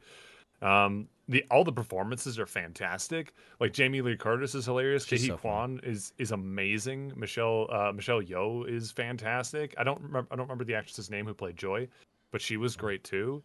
Um 0.62 1.08
the 1.28 1.44
all 1.50 1.64
the 1.64 1.72
performances 1.72 2.38
are 2.40 2.46
fantastic. 2.46 3.34
Like 3.60 3.74
jamie 3.74 4.02
lee 4.02 4.16
curtis 4.16 4.56
is 4.56 4.66
hilarious. 4.66 5.06
She's 5.06 5.28
so 5.28 5.38
kwan 5.38 5.80
is 5.84 6.14
is 6.18 6.32
amazing. 6.32 7.14
Michelle 7.16 7.68
uh 7.72 7.92
michelle 7.92 8.22
Yeoh 8.22 8.70
is 8.70 8.92
fantastic. 8.92 9.74
I 9.78 9.84
don't 9.84 10.02
remember 10.02 10.28
i 10.32 10.36
don't 10.36 10.46
remember 10.46 10.64
the 10.64 10.76
actress's 10.76 11.10
name 11.10 11.26
who 11.26 11.34
played 11.34 11.58
joy 11.58 11.88
but 12.32 12.42
she 12.42 12.58
was 12.58 12.76
great 12.76 13.04
too. 13.04 13.44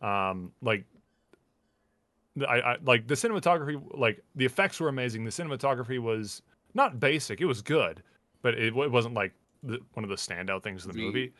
Um 0.00 0.52
like 0.60 0.84
the- 2.36 2.48
I, 2.48 2.72
I 2.74 2.76
like 2.84 3.06
the 3.06 3.14
cinematography 3.14 3.82
like 3.96 4.22
the 4.34 4.44
effects 4.44 4.80
were 4.80 4.88
amazing. 4.88 5.24
The 5.24 5.30
cinematography 5.30 5.98
was 6.00 6.42
not 6.74 6.98
basic. 7.00 7.40
It 7.40 7.46
was 7.46 7.62
good 7.62 8.02
but 8.42 8.54
it, 8.54 8.76
it 8.76 8.90
wasn't 8.90 9.14
like 9.14 9.32
the, 9.62 9.78
one 9.94 10.04
of 10.04 10.10
the 10.10 10.16
standout 10.16 10.62
things 10.62 10.84
in 10.84 10.90
the 10.90 10.96
The- 10.98 11.02
movie. 11.04 11.32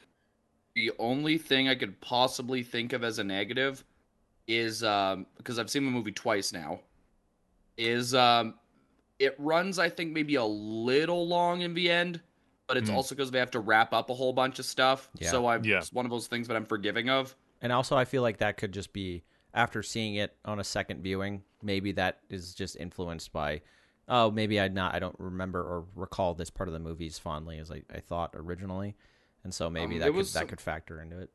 The 0.74 0.90
only 0.98 1.38
thing 1.38 1.68
I 1.68 1.76
could 1.76 2.00
possibly 2.00 2.64
think 2.64 2.92
of 2.94 3.04
as 3.04 3.18
a 3.20 3.24
negative 3.24 3.84
is 4.48 4.82
um 4.82 5.26
because 5.36 5.58
I've 5.58 5.70
seen 5.70 5.84
the 5.84 5.90
movie 5.90 6.12
twice 6.12 6.52
now. 6.52 6.80
Is 7.76 8.14
um 8.14 8.54
it 9.18 9.34
runs 9.38 9.78
I 9.78 9.88
think 9.88 10.12
maybe 10.12 10.34
a 10.36 10.44
little 10.44 11.26
long 11.28 11.60
in 11.60 11.74
the 11.74 11.90
end, 11.90 12.20
but 12.66 12.76
it's 12.76 12.90
Mm. 12.90 12.94
also 12.94 13.14
because 13.14 13.30
they 13.30 13.38
have 13.38 13.50
to 13.52 13.60
wrap 13.60 13.92
up 13.92 14.10
a 14.10 14.14
whole 14.14 14.32
bunch 14.32 14.58
of 14.58 14.64
stuff. 14.64 15.10
Yeah. 15.18 15.30
So 15.30 15.46
I 15.46 15.58
Yeah. 15.58 15.78
it's 15.78 15.92
one 15.92 16.04
of 16.06 16.10
those 16.10 16.26
things 16.26 16.48
that 16.48 16.56
I'm 16.56 16.64
forgiving 16.66 17.08
of. 17.10 17.36
And 17.60 17.72
also, 17.72 17.96
I 17.96 18.04
feel 18.04 18.22
like 18.22 18.38
that 18.38 18.56
could 18.56 18.72
just 18.72 18.92
be 18.92 19.24
after 19.52 19.82
seeing 19.82 20.16
it 20.16 20.36
on 20.44 20.58
a 20.58 20.64
second 20.64 21.02
viewing. 21.02 21.44
Maybe 21.62 21.92
that 21.92 22.20
is 22.28 22.54
just 22.54 22.76
influenced 22.76 23.32
by, 23.32 23.62
oh, 24.08 24.30
maybe 24.30 24.60
I 24.60 24.68
not 24.68 24.94
I 24.94 24.98
don't 24.98 25.16
remember 25.18 25.60
or 25.62 25.86
recall 25.94 26.34
this 26.34 26.50
part 26.50 26.68
of 26.68 26.72
the 26.72 26.78
movie 26.80 27.06
as 27.06 27.18
fondly 27.18 27.58
as 27.58 27.70
I, 27.70 27.82
I 27.92 28.00
thought 28.00 28.30
originally, 28.34 28.96
and 29.44 29.54
so 29.54 29.70
maybe 29.70 29.94
Um, 29.94 30.00
that 30.00 30.06
could 30.06 30.14
was 30.16 30.32
that 30.34 30.48
could 30.48 30.60
factor 30.60 31.00
into 31.00 31.18
it. 31.20 31.30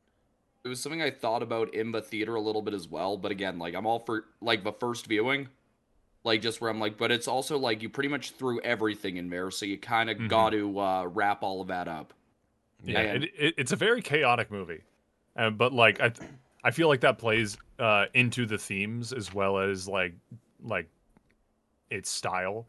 It 0.66 0.68
was 0.68 0.82
something 0.82 1.02
I 1.02 1.10
thought 1.10 1.42
about 1.42 1.74
in 1.74 1.94
the 1.94 2.02
theater 2.02 2.36
a 2.36 2.42
little 2.42 2.62
bit 2.62 2.74
as 2.74 2.88
well, 2.88 3.16
but 3.18 3.32
again, 3.32 3.58
like 3.58 3.74
I'm 3.74 3.88
all 3.88 4.00
for 4.00 4.26
like 4.42 4.64
the 4.64 4.74
first 4.74 5.08
viewing. 5.08 5.48
Like 6.24 6.42
just 6.42 6.60
where 6.60 6.70
I'm 6.70 6.80
like, 6.80 6.98
but 6.98 7.12
it's 7.12 7.28
also 7.28 7.58
like 7.58 7.82
you 7.82 7.90
pretty 7.90 8.10
much 8.10 8.32
threw 8.32 8.60
everything 8.62 9.18
in 9.18 9.30
there, 9.30 9.50
so 9.52 9.66
you 9.66 9.78
kind 9.78 10.10
of 10.10 10.18
Mhm. 10.18 10.28
got 10.30 10.50
to 10.52 10.80
uh, 10.80 11.06
wrap 11.06 11.44
all 11.44 11.62
of 11.62 11.68
that 11.70 11.88
up. 11.88 12.14
Yeah, 12.84 13.00
And- 13.00 13.24
it, 13.26 13.32
it, 13.38 13.54
it's 13.58 13.72
a 13.72 13.76
very 13.78 14.02
chaotic 14.02 14.52
movie, 14.52 14.82
uh, 15.38 15.50
but 15.50 15.72
like 15.74 16.02
I, 16.02 16.10
th- 16.10 16.30
I 16.64 16.72
feel 16.72 16.88
like 16.90 17.02
that 17.02 17.18
plays 17.18 17.58
uh, 17.80 18.06
into 18.14 18.46
the 18.46 18.58
themes 18.58 19.14
as 19.14 19.34
well 19.34 19.60
as 19.60 19.88
like 19.88 20.14
like 20.62 20.90
its 21.90 22.10
style. 22.10 22.68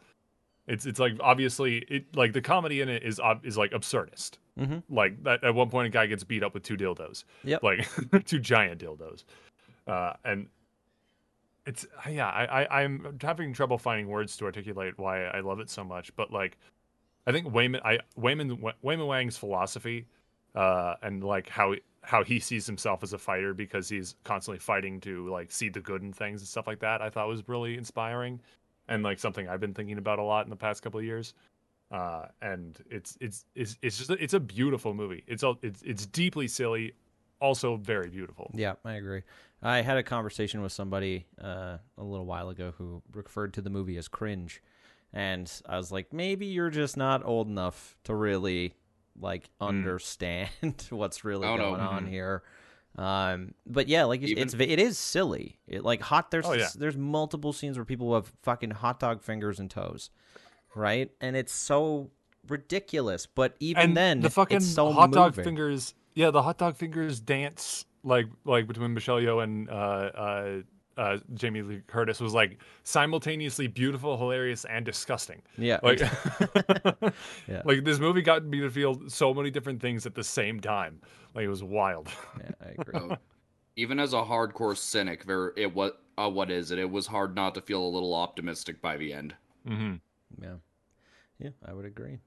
It's 0.68 0.86
it's 0.86 1.00
like 1.00 1.14
obviously 1.20 1.78
it 1.88 2.14
like 2.14 2.32
the 2.32 2.40
comedy 2.40 2.80
in 2.80 2.88
it 2.88 3.02
is 3.02 3.18
ob- 3.18 3.44
is 3.44 3.58
like 3.58 3.72
absurdist. 3.72 4.38
Mm-hmm. 4.58 4.94
Like 4.94 5.22
that, 5.24 5.42
at 5.42 5.54
one 5.54 5.70
point, 5.70 5.86
a 5.86 5.90
guy 5.90 6.06
gets 6.06 6.22
beat 6.22 6.42
up 6.44 6.54
with 6.54 6.62
two 6.62 6.76
dildos. 6.76 7.24
Yep. 7.44 7.62
Like 7.64 7.88
two 8.26 8.38
giant 8.38 8.80
dildos, 8.80 9.24
uh, 9.88 10.12
and 10.24 10.46
it's 11.66 11.86
yeah. 12.08 12.28
I, 12.28 12.44
I 12.44 12.82
I'm 12.82 13.18
having 13.20 13.52
trouble 13.52 13.78
finding 13.78 14.08
words 14.08 14.36
to 14.38 14.44
articulate 14.44 14.94
why 14.98 15.24
I 15.24 15.40
love 15.40 15.60
it 15.60 15.70
so 15.70 15.84
much. 15.84 16.14
But 16.16 16.32
like, 16.32 16.58
I 17.26 17.32
think 17.32 17.46
Waymond 17.48 17.82
I 17.84 18.00
Waymond 18.18 18.74
Waymond 18.84 19.06
Wang's 19.06 19.36
philosophy, 19.36 20.06
uh, 20.54 20.94
and 21.02 21.22
like 21.24 21.48
how 21.48 21.74
how 22.02 22.24
he 22.24 22.40
sees 22.40 22.66
himself 22.66 23.02
as 23.02 23.12
a 23.12 23.18
fighter 23.18 23.52
because 23.54 23.88
he's 23.88 24.16
constantly 24.24 24.58
fighting 24.58 25.00
to 25.00 25.28
like 25.28 25.52
see 25.52 25.68
the 25.68 25.80
good 25.80 26.02
in 26.02 26.12
things 26.12 26.40
and 26.40 26.48
stuff 26.48 26.66
like 26.66 26.80
that. 26.80 27.02
I 27.02 27.10
thought 27.10 27.28
was 27.28 27.46
really 27.48 27.76
inspiring, 27.76 28.40
and 28.88 29.02
like 29.02 29.18
something 29.18 29.48
I've 29.48 29.60
been 29.60 29.74
thinking 29.74 29.98
about 29.98 30.18
a 30.18 30.24
lot 30.24 30.46
in 30.46 30.50
the 30.50 30.56
past 30.56 30.82
couple 30.82 31.00
of 31.00 31.06
years 31.06 31.34
uh, 31.90 32.26
and 32.40 32.78
it's 32.90 33.16
it's 33.20 33.44
it's 33.54 33.76
it's 33.82 33.98
just 33.98 34.10
it's 34.10 34.34
a 34.34 34.40
beautiful 34.40 34.94
movie. 34.94 35.24
It's 35.26 35.42
all 35.42 35.58
it's 35.62 35.82
it's 35.82 36.06
deeply 36.06 36.46
silly, 36.46 36.92
also 37.40 37.76
very 37.76 38.08
beautiful. 38.08 38.50
Yeah, 38.54 38.74
I 38.84 38.94
agree. 38.94 39.22
I 39.62 39.82
had 39.82 39.98
a 39.98 40.02
conversation 40.02 40.62
with 40.62 40.72
somebody 40.72 41.26
uh, 41.42 41.78
a 41.98 42.02
little 42.02 42.24
while 42.26 42.48
ago 42.48 42.72
who 42.78 43.02
referred 43.12 43.54
to 43.54 43.60
the 43.62 43.70
movie 43.70 43.96
as 43.98 44.08
cringe, 44.08 44.62
and 45.12 45.50
I 45.68 45.76
was 45.76 45.92
like, 45.92 46.12
maybe 46.12 46.46
you're 46.46 46.70
just 46.70 46.96
not 46.96 47.24
old 47.24 47.46
enough 47.48 47.96
to 48.04 48.14
really 48.14 48.74
like 49.20 49.50
understand 49.60 50.48
what's 50.90 51.24
really 51.24 51.46
Oh, 51.46 51.56
no. 51.56 51.70
going 51.70 51.80
on 51.80 52.06
Mhm. 52.06 52.08
here. 52.08 52.42
Um, 52.96 53.54
but 53.66 53.86
yeah, 53.88 54.04
like 54.04 54.22
it's, 54.22 54.30
Even- 54.32 54.42
it's 54.44 54.54
it 54.54 54.78
is 54.80 54.98
silly. 54.98 55.58
It 55.66 55.84
like 55.84 56.00
hot. 56.00 56.30
There's 56.30 56.46
Oh, 56.46 56.54
yeah. 56.54 56.68
there's 56.74 56.96
multiple 56.96 57.52
scenes 57.52 57.76
where 57.78 57.84
people 57.84 58.14
have 58.14 58.32
fucking 58.42 58.70
hot 58.70 58.98
dog 58.98 59.22
fingers 59.22 59.60
and 59.60 59.70
toes, 59.70 60.10
right? 60.74 61.10
And 61.20 61.36
it's 61.36 61.52
so 61.52 62.10
ridiculous. 62.48 63.26
But 63.26 63.54
even 63.60 63.82
and 63.82 63.96
then, 63.96 64.20
the 64.20 64.30
fucking 64.30 64.56
it's 64.58 64.66
so 64.66 64.90
hot 64.92 65.12
dog 65.12 65.34
fingers, 65.34 65.94
yeah, 66.14 66.30
the 66.30 66.42
hot 66.42 66.58
dog 66.58 66.76
fingers 66.76 67.20
dance 67.20 67.84
like 68.02 68.26
like 68.44 68.66
between 68.66 68.94
Michelle 68.94 69.18
Yeoh 69.20 69.42
and 69.42 69.68
uh, 69.70 69.72
uh, 69.72 70.60
uh, 70.96 71.18
Jamie 71.34 71.62
Lee 71.62 71.82
Curtis 71.86 72.20
was 72.20 72.34
like 72.34 72.58
simultaneously 72.82 73.66
beautiful, 73.66 74.16
hilarious, 74.18 74.64
and 74.66 74.84
disgusting. 74.84 75.42
Yeah, 75.56 75.78
Like, 75.82 76.00
Yeah. 77.48 77.62
like 77.64 77.84
this 77.84 77.98
movie 77.98 78.22
got 78.22 78.44
me 78.44 78.60
to 78.60 78.70
feel 78.70 79.08
so 79.08 79.32
many 79.32 79.50
different 79.50 79.80
things 79.80 80.06
at 80.06 80.14
the 80.14 80.24
same 80.24 80.60
time. 80.60 81.00
Like 81.34 81.44
it 81.44 81.48
was 81.48 81.62
wild. 81.62 82.08
yeah, 82.38 82.50
I 82.60 82.68
agree. 82.78 82.94
So, 82.98 83.16
even 83.76 83.98
as 84.00 84.12
a 84.12 84.22
hardcore 84.22 84.76
cynic, 84.76 85.24
there 85.24 85.52
it 85.56 85.72
what 85.74 86.02
uh, 86.18 86.28
what 86.28 86.50
is 86.50 86.70
it? 86.70 86.78
It 86.78 86.90
was 86.90 87.06
hard 87.06 87.34
not 87.34 87.54
to 87.54 87.60
feel 87.60 87.82
a 87.82 87.88
little 87.88 88.14
optimistic 88.14 88.82
by 88.82 88.96
the 88.96 89.12
end. 89.12 89.34
hmm 89.66 89.94
Yeah, 90.42 90.56
yeah, 91.38 91.50
I 91.66 91.72
would 91.72 91.84
agree. 91.86 92.18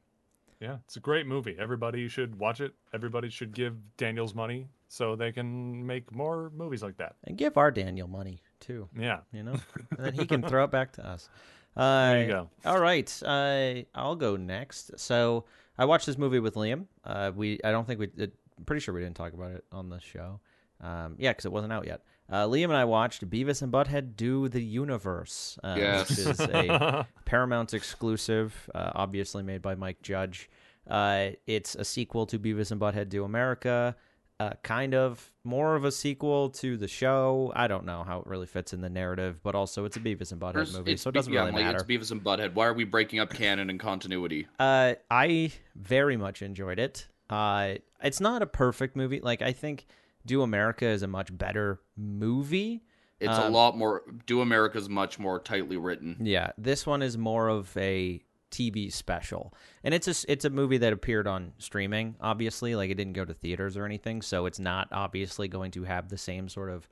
Yeah, 0.59 0.77
it's 0.85 0.95
a 0.95 1.01
great 1.01 1.27
movie. 1.27 1.55
Everybody 1.59 2.07
should 2.07 2.39
watch 2.39 2.61
it. 2.61 2.73
Everybody 2.93 3.29
should 3.29 3.53
give 3.53 3.75
Daniels 3.97 4.33
money 4.33 4.67
so 4.93 5.15
they 5.15 5.31
can 5.31 5.85
make 5.87 6.13
more 6.13 6.51
movies 6.55 6.83
like 6.83 6.97
that. 6.97 7.15
And 7.23 7.35
give 7.35 7.57
our 7.57 7.71
Daniel 7.71 8.07
money 8.07 8.41
too, 8.59 8.87
Yeah. 8.95 9.21
you 9.31 9.41
know, 9.41 9.55
and 9.97 10.05
then 10.05 10.13
he 10.13 10.25
can 10.27 10.43
throw 10.43 10.63
it 10.65 10.71
back 10.71 10.91
to 10.93 11.05
us. 11.07 11.29
Uh, 11.75 12.11
There 12.11 12.21
you 12.21 12.27
go. 12.27 12.49
All 12.65 12.79
right, 12.79 13.09
uh, 13.25 13.73
I'll 13.95 14.15
go 14.15 14.35
next. 14.35 14.91
So 14.99 15.45
I 15.79 15.85
watched 15.85 16.05
this 16.05 16.17
movie 16.19 16.39
with 16.39 16.53
Liam. 16.53 16.85
Uh, 17.03 17.31
we, 17.35 17.59
I 17.63 17.71
don't 17.71 17.87
think 17.87 17.99
we, 17.99 18.07
uh, 18.21 18.27
I'm 18.57 18.65
pretty 18.65 18.81
sure 18.81 18.93
we 18.93 19.01
didn't 19.01 19.15
talk 19.15 19.33
about 19.33 19.51
it 19.51 19.65
on 19.71 19.89
the 19.89 19.99
show. 19.99 20.39
Um, 20.79 21.15
yeah, 21.17 21.31
because 21.31 21.45
it 21.45 21.51
wasn't 21.51 21.73
out 21.73 21.87
yet. 21.87 22.01
Uh, 22.29 22.45
Liam 22.45 22.65
and 22.65 22.75
I 22.77 22.85
watched 22.85 23.27
Beavis 23.29 23.61
and 23.63 23.71
Butthead 23.73 24.15
Do 24.15 24.47
the 24.47 24.61
Universe, 24.61 25.57
uh, 25.63 25.75
Yes. 25.77 26.09
which 26.09 26.19
is 26.19 26.39
a 26.39 27.07
Paramount 27.25 27.73
exclusive, 27.73 28.69
uh, 28.75 28.91
obviously 28.93 29.41
made 29.41 29.61
by 29.63 29.73
Mike 29.75 30.01
Judge. 30.03 30.49
Uh, 30.87 31.29
it's 31.47 31.73
a 31.75 31.83
sequel 31.85 32.25
to 32.27 32.37
Beavis 32.37 32.71
and 32.71 32.79
Butthead 32.79 33.09
Do 33.09 33.23
America, 33.23 33.95
uh, 34.39 34.51
kind 34.63 34.93
of 34.93 35.31
more 35.43 35.75
of 35.75 35.85
a 35.85 35.91
sequel 35.91 36.49
to 36.49 36.75
the 36.77 36.87
show. 36.87 37.51
I 37.55 37.67
don't 37.67 37.85
know 37.85 38.03
how 38.03 38.19
it 38.19 38.27
really 38.27 38.47
fits 38.47 38.73
in 38.73 38.81
the 38.81 38.89
narrative, 38.89 39.39
but 39.43 39.55
also 39.55 39.85
it's 39.85 39.95
a 39.97 39.99
Beavis 39.99 40.31
and 40.31 40.41
Butthead 40.41 40.53
There's- 40.53 40.73
movie, 40.73 40.97
so 40.97 41.09
it 41.09 41.13
doesn't 41.13 41.31
yeah, 41.31 41.41
really 41.41 41.51
like, 41.53 41.63
matter. 41.65 41.77
It's 41.77 41.85
Beavis 41.85 42.11
and 42.11 42.23
Butthead. 42.23 42.53
Why 42.53 42.65
are 42.67 42.73
we 42.73 42.83
breaking 42.83 43.19
up 43.19 43.29
canon 43.29 43.69
and 43.69 43.79
continuity? 43.79 44.47
Uh, 44.59 44.95
I 45.11 45.51
very 45.75 46.17
much 46.17 46.41
enjoyed 46.41 46.79
it. 46.79 47.07
Uh, 47.29 47.75
it's 48.03 48.19
not 48.19 48.41
a 48.41 48.45
perfect 48.47 48.95
movie. 48.95 49.19
Like 49.21 49.41
I 49.41 49.51
think 49.53 49.85
Do 50.25 50.41
America 50.41 50.85
is 50.85 51.03
a 51.03 51.07
much 51.07 51.35
better 51.37 51.79
movie. 51.97 52.83
It's 53.19 53.37
a 53.37 53.45
Um, 53.45 53.53
lot 53.53 53.77
more. 53.77 54.01
Do 54.25 54.41
America's 54.41 54.89
much 54.89 55.17
more 55.19 55.39
tightly 55.39 55.77
written. 55.77 56.17
Yeah, 56.19 56.51
this 56.57 56.85
one 56.85 57.01
is 57.01 57.17
more 57.17 57.47
of 57.47 57.75
a 57.77 58.21
TV 58.53 58.93
special, 58.93 59.53
and 59.83 59.93
it's 59.93 60.07
a 60.07 60.31
it's 60.31 60.45
a 60.45 60.49
movie 60.49 60.77
that 60.77 60.93
appeared 60.93 61.27
on 61.27 61.53
streaming. 61.57 62.15
Obviously, 62.21 62.75
like 62.75 62.91
it 62.91 62.95
didn't 62.95 63.13
go 63.13 63.25
to 63.25 63.33
theaters 63.33 63.75
or 63.75 63.85
anything, 63.85 64.21
so 64.21 64.45
it's 64.45 64.59
not 64.59 64.87
obviously 64.91 65.47
going 65.47 65.71
to 65.71 65.83
have 65.83 66.09
the 66.09 66.17
same 66.17 66.47
sort 66.47 66.69
of 66.69 66.87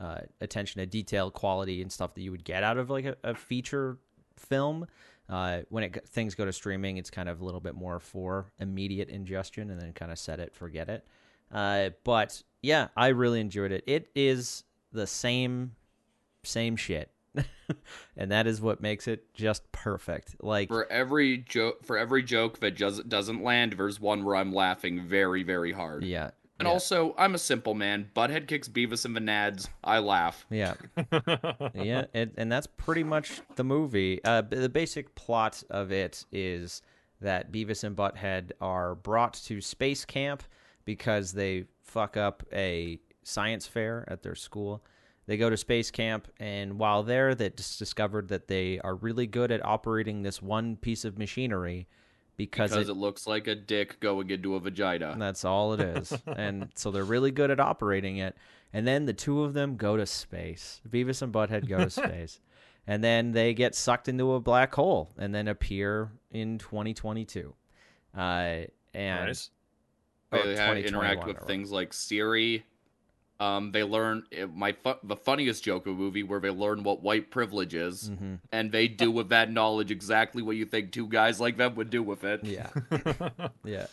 uh, 0.00 0.18
attention 0.40 0.80
to 0.80 0.86
detail, 0.86 1.30
quality, 1.30 1.80
and 1.80 1.92
stuff 1.92 2.14
that 2.14 2.22
you 2.22 2.32
would 2.32 2.44
get 2.44 2.62
out 2.64 2.76
of 2.76 2.90
like 2.90 3.04
a, 3.04 3.16
a 3.22 3.34
feature 3.34 3.98
film. 4.36 4.86
Uh, 5.28 5.60
when 5.70 5.84
it 5.84 6.06
things 6.08 6.34
go 6.34 6.44
to 6.44 6.52
streaming, 6.52 6.96
it's 6.96 7.10
kind 7.10 7.28
of 7.28 7.40
a 7.40 7.44
little 7.44 7.60
bit 7.60 7.74
more 7.74 8.00
for 8.00 8.52
immediate 8.58 9.08
ingestion, 9.08 9.70
and 9.70 9.80
then 9.80 9.92
kind 9.92 10.10
of 10.10 10.18
set 10.18 10.40
it, 10.40 10.54
forget 10.54 10.88
it. 10.88 11.06
Uh, 11.52 11.90
but 12.02 12.42
yeah, 12.62 12.88
I 12.96 13.08
really 13.08 13.40
enjoyed 13.40 13.70
it. 13.70 13.84
It 13.86 14.10
is 14.14 14.64
the 14.92 15.06
same 15.06 15.76
same 16.42 16.76
shit. 16.76 17.10
and 18.16 18.30
that 18.30 18.46
is 18.46 18.60
what 18.60 18.80
makes 18.80 19.08
it 19.08 19.32
just 19.34 19.70
perfect. 19.72 20.36
Like 20.40 20.68
For 20.68 20.90
every 20.90 21.38
joke, 21.38 21.84
for 21.84 21.98
every 21.98 22.22
joke 22.22 22.60
that 22.60 22.72
just 22.76 23.08
doesn't 23.08 23.42
land, 23.42 23.74
there's 23.78 24.00
one 24.00 24.24
where 24.24 24.36
I'm 24.36 24.52
laughing 24.52 25.06
very, 25.06 25.42
very 25.42 25.72
hard. 25.72 26.04
yeah. 26.04 26.30
And 26.60 26.66
Yeah. 26.66 26.72
also, 26.72 27.16
I'm 27.18 27.34
a 27.34 27.38
simple 27.38 27.74
man. 27.74 28.10
Butthead 28.14 28.46
kicks 28.46 28.68
Beavis 28.68 29.04
and 29.04 29.16
the 29.16 29.20
Nads. 29.20 29.68
I 29.82 29.98
laugh. 29.98 30.46
Yeah, 30.50 30.74
yeah, 31.74 32.04
it, 32.14 32.32
and 32.36 32.50
that's 32.52 32.68
pretty 32.68 33.02
much 33.02 33.40
the 33.56 33.64
movie. 33.64 34.20
Uh, 34.24 34.42
the 34.42 34.68
basic 34.68 35.16
plot 35.16 35.64
of 35.68 35.90
it 35.90 36.24
is 36.30 36.80
that 37.20 37.50
Beavis 37.50 37.82
and 37.82 37.96
Butthead 37.96 38.52
are 38.60 38.94
brought 38.94 39.34
to 39.46 39.60
space 39.60 40.04
camp 40.04 40.44
because 40.84 41.32
they 41.32 41.64
fuck 41.82 42.16
up 42.16 42.44
a 42.52 43.00
science 43.24 43.66
fair 43.66 44.04
at 44.06 44.22
their 44.22 44.36
school. 44.36 44.84
They 45.26 45.36
go 45.38 45.48
to 45.48 45.56
space 45.56 45.90
camp, 45.90 46.28
and 46.38 46.78
while 46.78 47.02
there, 47.02 47.34
they 47.34 47.48
just 47.50 47.78
discovered 47.78 48.28
that 48.28 48.46
they 48.48 48.78
are 48.80 48.94
really 48.94 49.26
good 49.26 49.50
at 49.50 49.64
operating 49.64 50.22
this 50.22 50.42
one 50.42 50.76
piece 50.76 51.04
of 51.06 51.16
machinery 51.18 51.86
because, 52.36 52.70
Because 52.72 52.88
it, 52.88 52.92
it 52.92 52.96
looks 52.96 53.26
like 53.26 53.46
a 53.46 53.54
dick 53.54 54.00
going 54.00 54.28
into 54.30 54.54
a 54.54 54.60
vagina. 54.60 55.14
that's 55.18 55.44
all 55.44 55.72
it 55.72 55.80
is. 55.80 56.12
and 56.26 56.68
so 56.74 56.90
they're 56.90 57.04
really 57.04 57.30
good 57.30 57.50
at 57.50 57.58
operating 57.60 58.18
it. 58.18 58.36
And 58.72 58.86
then 58.86 59.06
the 59.06 59.12
two 59.14 59.42
of 59.44 59.54
them 59.54 59.76
go 59.76 59.96
to 59.96 60.04
space. 60.04 60.80
Beavis 60.88 61.22
and 61.22 61.32
Butthead 61.32 61.68
go 61.68 61.78
to 61.78 61.90
space. 61.90 62.40
And 62.86 63.02
then 63.02 63.32
they 63.32 63.54
get 63.54 63.74
sucked 63.74 64.08
into 64.08 64.34
a 64.34 64.40
black 64.40 64.74
hole 64.74 65.10
and 65.16 65.34
then 65.34 65.48
appear 65.48 66.10
in 66.32 66.58
2022. 66.58 67.54
Uh, 68.14 68.20
and 68.92 69.26
nice. 69.26 69.50
or 70.32 70.42
They 70.42 70.56
have- 70.56 70.74
2021 70.76 70.86
interact 70.86 71.26
with 71.26 71.36
or 71.42 71.46
things 71.46 71.70
like 71.70 71.92
Siri. 71.94 72.66
Um, 73.40 73.72
they 73.72 73.82
learn 73.82 74.22
my 74.54 74.72
fu- 74.72 74.94
the 75.02 75.16
funniest 75.16 75.64
joke 75.64 75.86
of 75.86 75.96
the 75.96 76.02
movie 76.02 76.22
where 76.22 76.38
they 76.38 76.50
learn 76.50 76.84
what 76.84 77.02
white 77.02 77.30
privilege 77.32 77.74
is, 77.74 78.10
Mhm. 78.10 78.38
and 78.52 78.70
they 78.70 78.86
do 78.86 79.10
with 79.10 79.30
that 79.30 79.50
knowledge 79.50 79.90
exactly 79.90 80.40
what 80.40 80.54
you 80.56 80.64
think 80.64 80.92
two 80.92 81.08
guys 81.08 81.40
like 81.40 81.56
them 81.56 81.74
would 81.74 81.90
do 81.90 82.00
with 82.02 82.22
it. 82.22 82.44
Yeah. 82.44 82.70
yeah. 83.64 83.86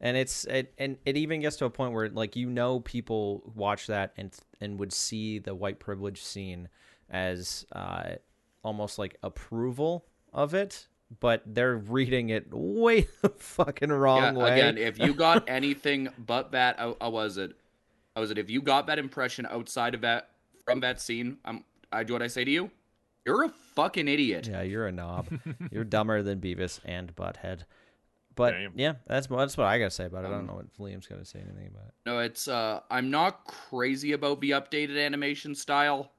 And 0.00 0.16
it's 0.16 0.44
it, 0.44 0.72
and 0.78 0.98
it 1.04 1.16
even 1.16 1.40
gets 1.40 1.56
to 1.56 1.64
a 1.64 1.70
point 1.70 1.94
where 1.94 2.08
like 2.10 2.36
you 2.36 2.48
know 2.48 2.80
people 2.80 3.50
watch 3.56 3.86
that 3.88 4.12
and 4.16 4.32
and 4.60 4.78
would 4.78 4.92
see 4.92 5.38
the 5.40 5.54
white 5.54 5.78
privilege 5.80 6.22
scene 6.22 6.68
as 7.10 7.64
uh, 7.72 8.10
almost 8.62 8.98
like 8.98 9.16
approval 9.22 10.04
of 10.32 10.54
it, 10.54 10.86
but 11.20 11.42
they're 11.46 11.76
reading 11.76 12.28
it 12.28 12.46
way 12.52 13.06
the 13.22 13.30
fucking 13.30 13.90
wrong 13.90 14.36
Yeah, 14.36 14.44
way. 14.44 14.52
again, 14.52 14.76
if 14.78 14.98
you 14.98 15.14
got 15.14 15.44
anything 15.48 16.08
but 16.18 16.52
that, 16.52 16.78
how, 16.78 16.96
how 17.00 17.10
was 17.10 17.36
it? 17.38 17.56
How 18.16 18.22
was 18.22 18.30
it? 18.30 18.38
If 18.38 18.48
you 18.48 18.62
got 18.62 18.86
that 18.86 18.98
impression 18.98 19.46
outside 19.50 19.94
of 19.94 20.00
that 20.00 20.30
from 20.64 20.80
that 20.80 21.00
scene, 21.02 21.36
I'm 21.44 21.64
I 21.92 22.02
do 22.02 22.14
what 22.14 22.22
I 22.22 22.26
say 22.28 22.44
to 22.44 22.50
you. 22.50 22.70
You're 23.26 23.44
a 23.44 23.48
fucking 23.74 24.08
idiot. 24.08 24.48
yeah, 24.50 24.62
you're 24.62 24.86
a 24.86 24.92
knob. 24.92 25.28
you're 25.70 25.84
dumber 25.84 26.22
than 26.22 26.40
Beavis 26.40 26.80
and 26.84 27.14
Butthead. 27.14 27.60
But 28.34 28.52
Damn. 28.52 28.72
yeah, 28.74 28.94
that's 29.06 29.26
that's 29.26 29.56
what 29.58 29.66
I 29.66 29.78
gotta 29.78 29.90
say 29.90 30.06
about 30.06 30.24
it. 30.24 30.28
I 30.28 30.30
don't 30.30 30.40
Um, 30.40 30.46
know 30.46 30.54
what 30.54 30.72
Liam's 30.78 31.06
gonna 31.06 31.24
say 31.26 31.40
anything 31.40 31.68
about 31.68 31.88
it. 31.88 31.94
No, 32.06 32.18
it's 32.20 32.48
uh 32.48 32.80
I'm 32.90 33.10
not 33.10 33.44
crazy 33.44 34.12
about 34.12 34.40
the 34.40 34.50
updated 34.52 34.98
animation 35.04 35.54
style. 35.54 36.12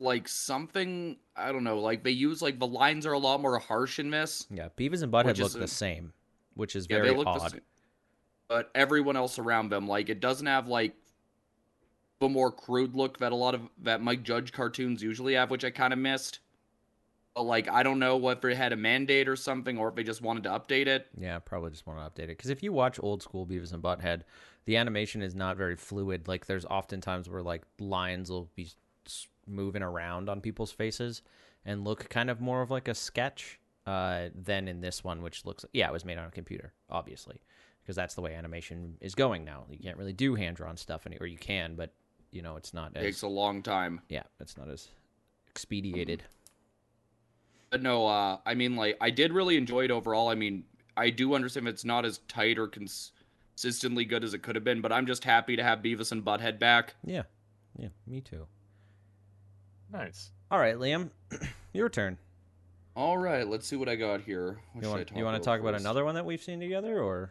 Like 0.00 0.26
something 0.26 1.18
I 1.36 1.52
don't 1.52 1.64
know, 1.64 1.78
like 1.78 2.02
they 2.02 2.10
use 2.10 2.42
like 2.42 2.58
the 2.58 2.66
lines 2.66 3.06
are 3.06 3.12
a 3.12 3.18
lot 3.18 3.40
more 3.40 3.58
harsh 3.60 4.00
in 4.00 4.10
this. 4.10 4.46
Yeah, 4.50 4.68
Beavis 4.76 5.02
and 5.04 5.12
Butthead 5.12 5.26
Which 5.26 5.38
look 5.38 5.46
is 5.48 5.54
the 5.54 5.68
same, 5.68 6.12
which 6.54 6.74
is 6.74 6.86
Yeah, 6.90 6.96
very 6.96 7.10
they 7.10 7.16
look 7.16 7.26
odd. 7.28 7.60
But 8.48 8.70
everyone 8.74 9.16
else 9.16 9.38
around 9.38 9.70
them, 9.70 9.88
like 9.88 10.08
it 10.08 10.20
doesn't 10.20 10.46
have 10.46 10.68
like 10.68 10.94
the 12.20 12.28
more 12.28 12.50
crude 12.50 12.94
look 12.94 13.18
that 13.18 13.32
a 13.32 13.36
lot 13.36 13.54
of 13.54 13.62
that 13.82 14.00
Mike 14.00 14.22
Judge 14.22 14.52
cartoons 14.52 15.02
usually 15.02 15.34
have, 15.34 15.50
which 15.50 15.64
I 15.64 15.70
kind 15.70 15.92
of 15.92 15.98
missed. 15.98 16.40
But 17.34 17.42
like 17.42 17.68
I 17.68 17.82
don't 17.82 17.98
know 17.98 18.16
whether 18.16 18.48
it 18.48 18.56
had 18.56 18.72
a 18.72 18.76
mandate 18.76 19.28
or 19.28 19.36
something, 19.36 19.76
or 19.76 19.88
if 19.88 19.94
they 19.94 20.04
just 20.04 20.22
wanted 20.22 20.44
to 20.44 20.50
update 20.50 20.86
it. 20.86 21.08
Yeah, 21.18 21.38
probably 21.38 21.70
just 21.70 21.86
want 21.86 21.98
to 21.98 22.04
update 22.04 22.24
it 22.24 22.38
because 22.38 22.50
if 22.50 22.62
you 22.62 22.72
watch 22.72 22.98
old 23.02 23.22
school 23.22 23.46
Beavis 23.46 23.72
and 23.72 23.82
Butthead, 23.82 24.22
the 24.64 24.76
animation 24.76 25.22
is 25.22 25.34
not 25.34 25.56
very 25.56 25.76
fluid. 25.76 26.28
Like 26.28 26.46
there's 26.46 26.64
often 26.64 27.00
times 27.00 27.28
where 27.28 27.42
like 27.42 27.62
lines 27.78 28.30
will 28.30 28.48
be 28.54 28.68
moving 29.46 29.82
around 29.82 30.28
on 30.28 30.40
people's 30.40 30.72
faces 30.72 31.22
and 31.64 31.84
look 31.84 32.08
kind 32.08 32.30
of 32.30 32.40
more 32.40 32.62
of 32.62 32.70
like 32.70 32.88
a 32.88 32.94
sketch 32.94 33.60
uh, 33.86 34.28
than 34.34 34.68
in 34.68 34.80
this 34.80 35.04
one, 35.04 35.22
which 35.22 35.44
looks 35.44 35.64
yeah, 35.72 35.88
it 35.88 35.92
was 35.92 36.04
made 36.04 36.18
on 36.18 36.26
a 36.26 36.30
computer, 36.30 36.72
obviously, 36.90 37.40
because 37.86 37.94
that's 37.94 38.14
the 38.16 38.20
way 38.20 38.34
animation 38.34 38.96
is 39.00 39.14
going 39.14 39.44
now. 39.44 39.64
You 39.70 39.78
can't 39.78 39.96
really 39.96 40.12
do 40.12 40.34
hand 40.34 40.56
drawn 40.56 40.76
stuff, 40.76 41.06
any, 41.06 41.18
or 41.18 41.26
you 41.28 41.38
can, 41.38 41.76
but 41.76 41.92
you 42.32 42.42
know 42.42 42.56
it's 42.56 42.74
not 42.74 42.90
It 42.96 42.98
as 42.98 43.04
takes 43.04 43.22
a 43.22 43.28
long 43.28 43.62
time. 43.62 44.00
yeah, 44.08 44.24
it's 44.40 44.56
not 44.58 44.68
as 44.68 44.88
expedited. 45.48 46.24
But 47.70 47.82
no, 47.82 48.06
uh, 48.08 48.38
I 48.44 48.54
mean, 48.54 48.74
like, 48.74 48.96
I 49.00 49.10
did 49.10 49.32
really 49.32 49.56
enjoy 49.56 49.84
it 49.84 49.90
overall. 49.92 50.28
I 50.28 50.34
mean, 50.34 50.64
I 50.96 51.10
do 51.10 51.34
understand 51.34 51.68
it's 51.68 51.84
not 51.84 52.04
as 52.04 52.18
tight 52.26 52.58
or 52.58 52.66
cons- 52.66 53.12
consistently 53.54 54.04
good 54.04 54.24
as 54.24 54.34
it 54.34 54.42
could 54.42 54.54
have 54.56 54.64
been, 54.64 54.80
but 54.80 54.92
I'm 54.92 55.06
just 55.06 55.22
happy 55.24 55.54
to 55.56 55.62
have 55.62 55.78
Beavis 55.80 56.10
and 56.12 56.24
Butthead 56.24 56.58
back. 56.58 56.94
Yeah, 57.04 57.22
yeah, 57.78 57.88
me 58.06 58.20
too. 58.20 58.46
nice. 59.92 60.30
All 60.50 60.58
right, 60.58 60.76
Liam, 60.76 61.10
your 61.72 61.88
turn. 61.88 62.18
All 62.96 63.18
right, 63.18 63.46
let's 63.46 63.66
see 63.66 63.76
what 63.76 63.88
I 63.88 63.94
got 63.96 64.22
here. 64.22 64.58
What 64.72 64.82
You 64.82 64.82
should 64.82 64.86
I 64.88 64.96
want 64.96 65.08
talk 65.08 65.18
you 65.18 65.24
want 65.24 65.42
to 65.42 65.44
talk 65.44 65.60
about 65.60 65.74
another 65.74 66.04
one 66.04 66.14
that 66.16 66.24
we've 66.26 66.42
seen 66.42 66.60
together, 66.60 67.00
or 67.00 67.30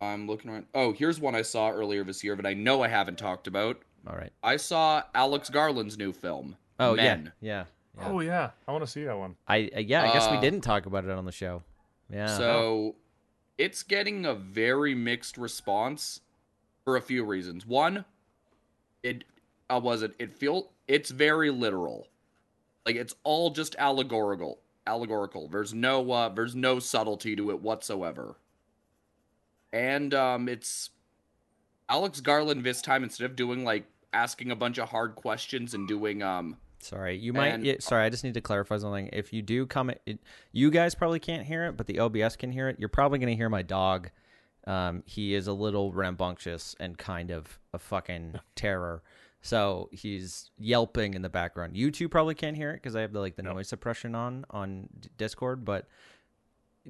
I'm 0.00 0.26
looking 0.26 0.50
around. 0.50 0.66
Oh, 0.74 0.92
here's 0.92 1.18
one 1.20 1.34
I 1.34 1.42
saw 1.42 1.70
earlier 1.70 2.04
this 2.04 2.22
year, 2.22 2.36
but 2.36 2.46
I 2.46 2.54
know 2.54 2.82
I 2.82 2.88
haven't 2.88 3.18
talked 3.18 3.46
about. 3.46 3.78
all 4.06 4.16
right? 4.16 4.32
I 4.42 4.56
saw 4.56 5.02
Alex 5.14 5.48
Garland's 5.50 5.96
new 5.98 6.12
film. 6.12 6.56
Oh 6.78 6.94
Men. 6.94 7.32
yeah, 7.40 7.64
yeah, 7.96 8.02
yeah. 8.02 8.08
Oh 8.10 8.20
yeah, 8.20 8.50
I 8.68 8.72
want 8.72 8.84
to 8.84 8.90
see 8.90 9.04
that 9.04 9.16
one. 9.18 9.36
I 9.48 9.70
uh, 9.74 9.80
yeah, 9.80 10.02
I 10.02 10.12
guess 10.12 10.30
we 10.30 10.36
Uh, 10.36 10.40
didn't 10.40 10.60
talk 10.60 10.86
about 10.86 11.04
it 11.04 11.10
on 11.10 11.24
the 11.24 11.32
show. 11.32 11.62
Yeah. 12.10 12.26
So 12.36 12.96
it's 13.58 13.82
getting 13.82 14.26
a 14.26 14.34
very 14.34 14.94
mixed 14.94 15.38
response 15.38 16.20
for 16.84 16.96
a 16.96 17.00
few 17.00 17.24
reasons. 17.24 17.66
One, 17.66 18.04
it 19.02 19.24
uh, 19.70 19.80
was 19.82 20.02
it 20.02 20.14
it 20.18 20.34
feel 20.34 20.70
it's 20.86 21.10
very 21.10 21.50
literal. 21.50 22.08
Like 22.84 22.96
it's 22.96 23.14
all 23.24 23.50
just 23.50 23.74
allegorical. 23.78 24.58
Allegorical. 24.86 25.48
There's 25.48 25.72
no 25.74 26.12
uh 26.12 26.28
there's 26.28 26.54
no 26.54 26.78
subtlety 26.78 27.34
to 27.36 27.50
it 27.50 27.60
whatsoever. 27.60 28.36
And 29.76 30.14
um 30.14 30.48
it's 30.48 30.90
Alex 31.88 32.20
Garland 32.20 32.64
this 32.64 32.80
time 32.82 33.02
instead 33.04 33.24
of 33.26 33.36
doing 33.36 33.64
like 33.64 33.84
asking 34.12 34.50
a 34.50 34.56
bunch 34.56 34.78
of 34.78 34.88
hard 34.88 35.14
questions 35.14 35.74
and 35.74 35.86
doing 35.86 36.22
um 36.22 36.56
sorry, 36.78 37.16
you 37.16 37.32
might. 37.32 37.48
and- 37.48 37.64
yeah, 37.64 37.74
sorry, 37.80 38.04
I 38.04 38.10
just 38.10 38.24
need 38.24 38.34
to 38.34 38.40
clarify 38.40 38.78
something. 38.78 39.10
If 39.12 39.32
you 39.32 39.42
do 39.42 39.66
comment, 39.66 40.00
it, 40.06 40.18
you 40.52 40.70
guys 40.70 40.94
probably 40.94 41.18
can't 41.20 41.46
hear 41.46 41.64
it, 41.66 41.76
but 41.76 41.86
the 41.86 41.98
OBS 42.00 42.36
can 42.36 42.50
hear 42.52 42.68
it. 42.68 42.76
You're 42.78 42.88
probably 42.88 43.18
going 43.18 43.28
to 43.30 43.36
hear 43.36 43.48
my 43.48 43.62
dog. 43.62 44.10
Um, 44.66 45.02
he 45.06 45.34
is 45.34 45.46
a 45.46 45.52
little 45.52 45.92
rambunctious 45.92 46.74
and 46.80 46.96
kind 46.98 47.30
of 47.30 47.58
a 47.72 47.78
fucking 47.78 48.40
terror. 48.56 49.02
So 49.42 49.88
he's 49.92 50.50
yelping 50.58 51.14
in 51.14 51.22
the 51.22 51.28
background. 51.28 51.76
You 51.76 51.90
two 51.92 52.08
probably 52.08 52.34
can't 52.34 52.56
hear 52.56 52.70
it 52.70 52.76
because 52.76 52.96
I 52.96 53.02
have 53.02 53.12
the 53.12 53.20
like 53.20 53.36
the 53.36 53.42
Nope. 53.42 53.56
noise 53.56 53.68
suppression 53.68 54.14
on 54.14 54.44
on 54.50 54.88
Discord, 55.18 55.64
but 55.64 55.86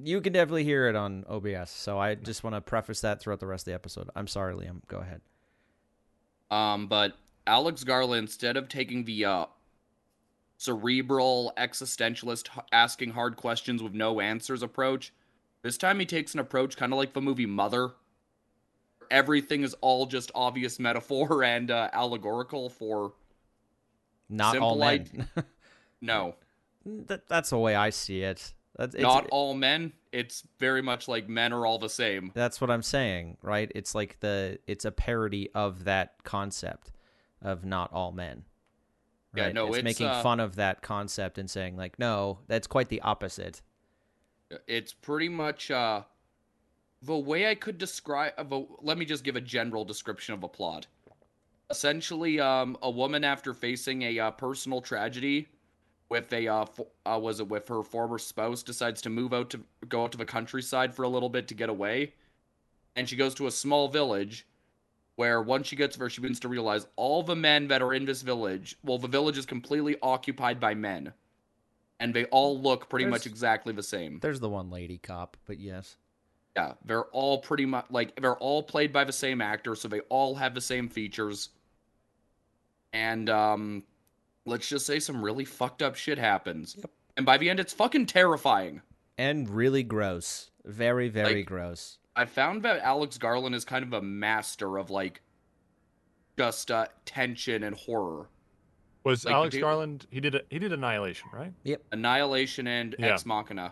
you 0.03 0.21
can 0.21 0.33
definitely 0.33 0.63
hear 0.63 0.87
it 0.87 0.95
on 0.95 1.25
OBS. 1.27 1.71
So 1.71 1.99
I 1.99 2.15
just 2.15 2.43
want 2.43 2.55
to 2.55 2.61
preface 2.61 3.01
that 3.01 3.19
throughout 3.19 3.39
the 3.39 3.47
rest 3.47 3.63
of 3.63 3.71
the 3.71 3.75
episode. 3.75 4.09
I'm 4.15 4.27
sorry, 4.27 4.53
Liam. 4.53 4.81
Go 4.87 4.97
ahead. 4.97 5.21
Um, 6.51 6.87
but 6.87 7.13
Alex 7.45 7.83
Garland, 7.83 8.27
instead 8.27 8.57
of 8.57 8.69
taking 8.69 9.05
the 9.05 9.25
uh, 9.25 9.45
cerebral 10.57 11.53
existentialist 11.57 12.49
asking 12.71 13.11
hard 13.11 13.35
questions 13.35 13.81
with 13.81 13.93
no 13.93 14.19
answers 14.19 14.61
approach, 14.61 15.13
this 15.63 15.77
time 15.77 15.99
he 15.99 16.05
takes 16.05 16.33
an 16.33 16.39
approach 16.39 16.77
kind 16.77 16.93
of 16.93 16.99
like 16.99 17.13
the 17.13 17.21
movie 17.21 17.45
Mother. 17.45 17.91
Everything 19.09 19.63
is 19.63 19.73
all 19.81 20.05
just 20.05 20.31
obvious 20.35 20.79
metaphor 20.79 21.43
and 21.43 21.71
uh, 21.71 21.89
allegorical 21.91 22.69
for 22.69 23.13
Not 24.29 24.57
all 24.57 24.77
men. 24.77 25.27
No, 26.01 26.35
that, 26.85 27.27
that's 27.27 27.49
the 27.49 27.57
way 27.57 27.75
I 27.75 27.89
see 27.89 28.21
it. 28.21 28.53
That's 28.77 28.93
it's, 28.93 29.03
not 29.03 29.27
all 29.31 29.53
men. 29.53 29.93
It's 30.11 30.43
very 30.59 30.81
much 30.81 31.07
like 31.07 31.27
men 31.27 31.51
are 31.51 31.65
all 31.65 31.79
the 31.79 31.89
same. 31.89 32.31
That's 32.33 32.61
what 32.61 32.69
I'm 32.69 32.83
saying, 32.83 33.37
right? 33.41 33.71
It's 33.73 33.95
like 33.95 34.19
the 34.19 34.59
it's 34.67 34.85
a 34.85 34.91
parody 34.91 35.49
of 35.53 35.85
that 35.85 36.23
concept 36.23 36.91
of 37.41 37.65
not 37.65 37.91
all 37.91 38.11
men. 38.11 38.43
Yeah, 39.35 39.45
right? 39.45 39.53
no, 39.53 39.67
it's, 39.67 39.77
it's, 39.77 39.83
making 39.83 40.07
uh, 40.07 40.21
fun 40.21 40.39
of 40.39 40.55
that 40.55 40.81
concept 40.81 41.37
and 41.37 41.49
saying 41.49 41.75
like, 41.75 41.99
no, 41.99 42.39
that's 42.47 42.67
quite 42.67 42.89
the 42.89 43.01
opposite. 43.01 43.61
It's 44.67 44.93
pretty 44.93 45.29
much 45.29 45.71
uh 45.71 46.03
the 47.01 47.17
way 47.17 47.49
I 47.49 47.55
could 47.55 47.77
describe 47.77 48.33
of 48.37 48.51
a, 48.51 48.65
let 48.81 48.97
me 48.97 49.05
just 49.05 49.23
give 49.23 49.35
a 49.35 49.41
general 49.41 49.85
description 49.85 50.33
of 50.33 50.43
a 50.43 50.47
plot. 50.47 50.87
Essentially, 51.69 52.39
um, 52.39 52.77
a 52.81 52.89
woman 52.89 53.23
after 53.23 53.53
facing 53.53 54.01
a 54.03 54.19
uh, 54.19 54.31
personal 54.31 54.81
tragedy 54.81 55.47
with 56.09 56.31
a 56.33 56.47
uh, 56.47 56.65
fo- 56.65 56.87
uh, 57.05 57.19
was 57.21 57.39
it 57.39 57.47
with 57.49 57.67
her 57.67 57.83
former 57.83 58.17
spouse 58.17 58.63
decides 58.63 59.01
to 59.01 59.09
move 59.09 59.33
out 59.33 59.49
to 59.51 59.61
go 59.89 60.03
out 60.03 60.11
to 60.13 60.17
the 60.17 60.25
countryside 60.25 60.93
for 60.93 61.03
a 61.03 61.09
little 61.09 61.29
bit 61.29 61.47
to 61.49 61.53
get 61.53 61.69
away, 61.69 62.13
and 62.95 63.07
she 63.09 63.15
goes 63.15 63.33
to 63.35 63.47
a 63.47 63.51
small 63.51 63.87
village 63.87 64.45
where 65.15 65.41
once 65.41 65.67
she 65.67 65.75
gets 65.75 65.97
there, 65.97 66.09
she 66.09 66.21
begins 66.21 66.39
to 66.39 66.47
realize 66.47 66.85
all 66.95 67.23
the 67.23 67.35
men 67.35 67.67
that 67.67 67.81
are 67.81 67.93
in 67.93 68.05
this 68.05 68.21
village, 68.21 68.77
well, 68.83 68.99
the 68.99 69.07
village 69.07 69.37
is 69.37 69.45
completely 69.47 69.95
occupied 70.03 70.59
by 70.59 70.75
men, 70.75 71.11
and 71.99 72.13
they 72.13 72.25
all 72.25 72.59
look 72.61 72.87
pretty 72.87 73.05
There's- 73.05 73.21
much 73.21 73.25
exactly 73.25 73.73
the 73.73 73.83
same. 73.83 74.19
There's 74.21 74.39
the 74.39 74.49
one 74.49 74.69
lady 74.69 74.97
cop, 74.99 75.35
but 75.45 75.59
yes. 75.59 75.97
Yeah, 76.55 76.73
they're 76.85 77.05
all 77.05 77.39
pretty 77.39 77.65
much 77.65 77.85
like 77.91 78.19
they're 78.19 78.37
all 78.37 78.63
played 78.63 78.91
by 78.93 79.03
the 79.03 79.13
same 79.13 79.41
actor, 79.41 79.75
so 79.75 79.87
they 79.87 79.99
all 80.01 80.33
have 80.35 80.55
the 80.55 80.61
same 80.61 80.87
features. 80.89 81.49
And 82.93 83.29
um 83.29 83.83
let's 84.47 84.67
just 84.67 84.85
say 84.85 84.99
some 84.99 85.23
really 85.23 85.45
fucked 85.45 85.81
up 85.81 85.95
shit 85.95 86.17
happens. 86.17 86.75
Yep. 86.77 86.89
And 87.17 87.25
by 87.25 87.37
the 87.37 87.49
end 87.49 87.59
it's 87.59 87.73
fucking 87.73 88.05
terrifying. 88.07 88.81
And 89.17 89.49
really 89.49 89.83
gross. 89.83 90.51
Very, 90.65 91.09
very 91.09 91.35
Like- 91.37 91.45
gross. 91.45 91.97
I 92.15 92.25
found 92.25 92.63
that 92.63 92.79
Alex 92.79 93.17
Garland 93.19 93.53
is 93.53 93.63
kind 93.63 93.83
of 93.85 93.93
a 93.93 94.01
master 94.01 94.77
of 94.77 94.89
like 94.89 95.21
just 96.37 96.71
uh 96.71 96.87
tension 97.05 97.63
and 97.63 97.75
horror. 97.75 98.29
Was 99.03 99.23
Like, 99.25 99.33
Alex 99.35 99.55
do- 99.55 99.61
Garland? 99.61 100.07
He 100.09 100.19
did 100.19 100.35
a, 100.35 100.41
he 100.49 100.59
did 100.59 100.73
Annihilation, 100.73 101.29
right? 101.33 101.53
Yep. 101.63 101.81
Annihilation 101.91 102.67
and 102.67 102.95
Yeah. 102.99 103.13
Ex 103.13 103.25
Machina. 103.25 103.71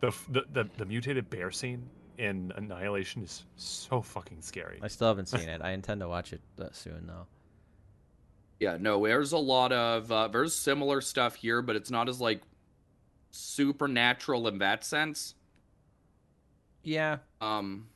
The, 0.00 0.12
the 0.28 0.44
the 0.52 0.70
the 0.76 0.84
mutated 0.84 1.30
bear 1.30 1.50
scene 1.50 1.88
in 2.18 2.52
Annihilation 2.56 3.22
is 3.22 3.44
so 3.56 4.00
fucking 4.02 4.42
scary. 4.42 4.78
I 4.82 4.88
still 4.88 5.08
haven't 5.08 5.26
seen 5.26 5.48
it. 5.48 5.62
I 5.62 5.70
intend 5.70 6.00
to 6.00 6.08
watch 6.08 6.32
it 6.32 6.40
uh, 6.60 6.66
soon, 6.72 7.06
though. 7.06 7.26
Yeah, 8.58 8.78
no, 8.80 9.04
there's 9.06 9.32
a 9.32 9.38
lot 9.38 9.72
of 9.72 10.10
uh, 10.10 10.28
there's 10.28 10.54
similar 10.54 11.00
stuff 11.00 11.34
here, 11.36 11.60
but 11.60 11.76
it's 11.76 11.90
not 11.90 12.08
as 12.08 12.20
like 12.20 12.40
supernatural 13.30 14.48
in 14.48 14.58
that 14.58 14.84
sense. 14.84 15.34
Yeah. 16.82 17.18
Um, 17.40 17.88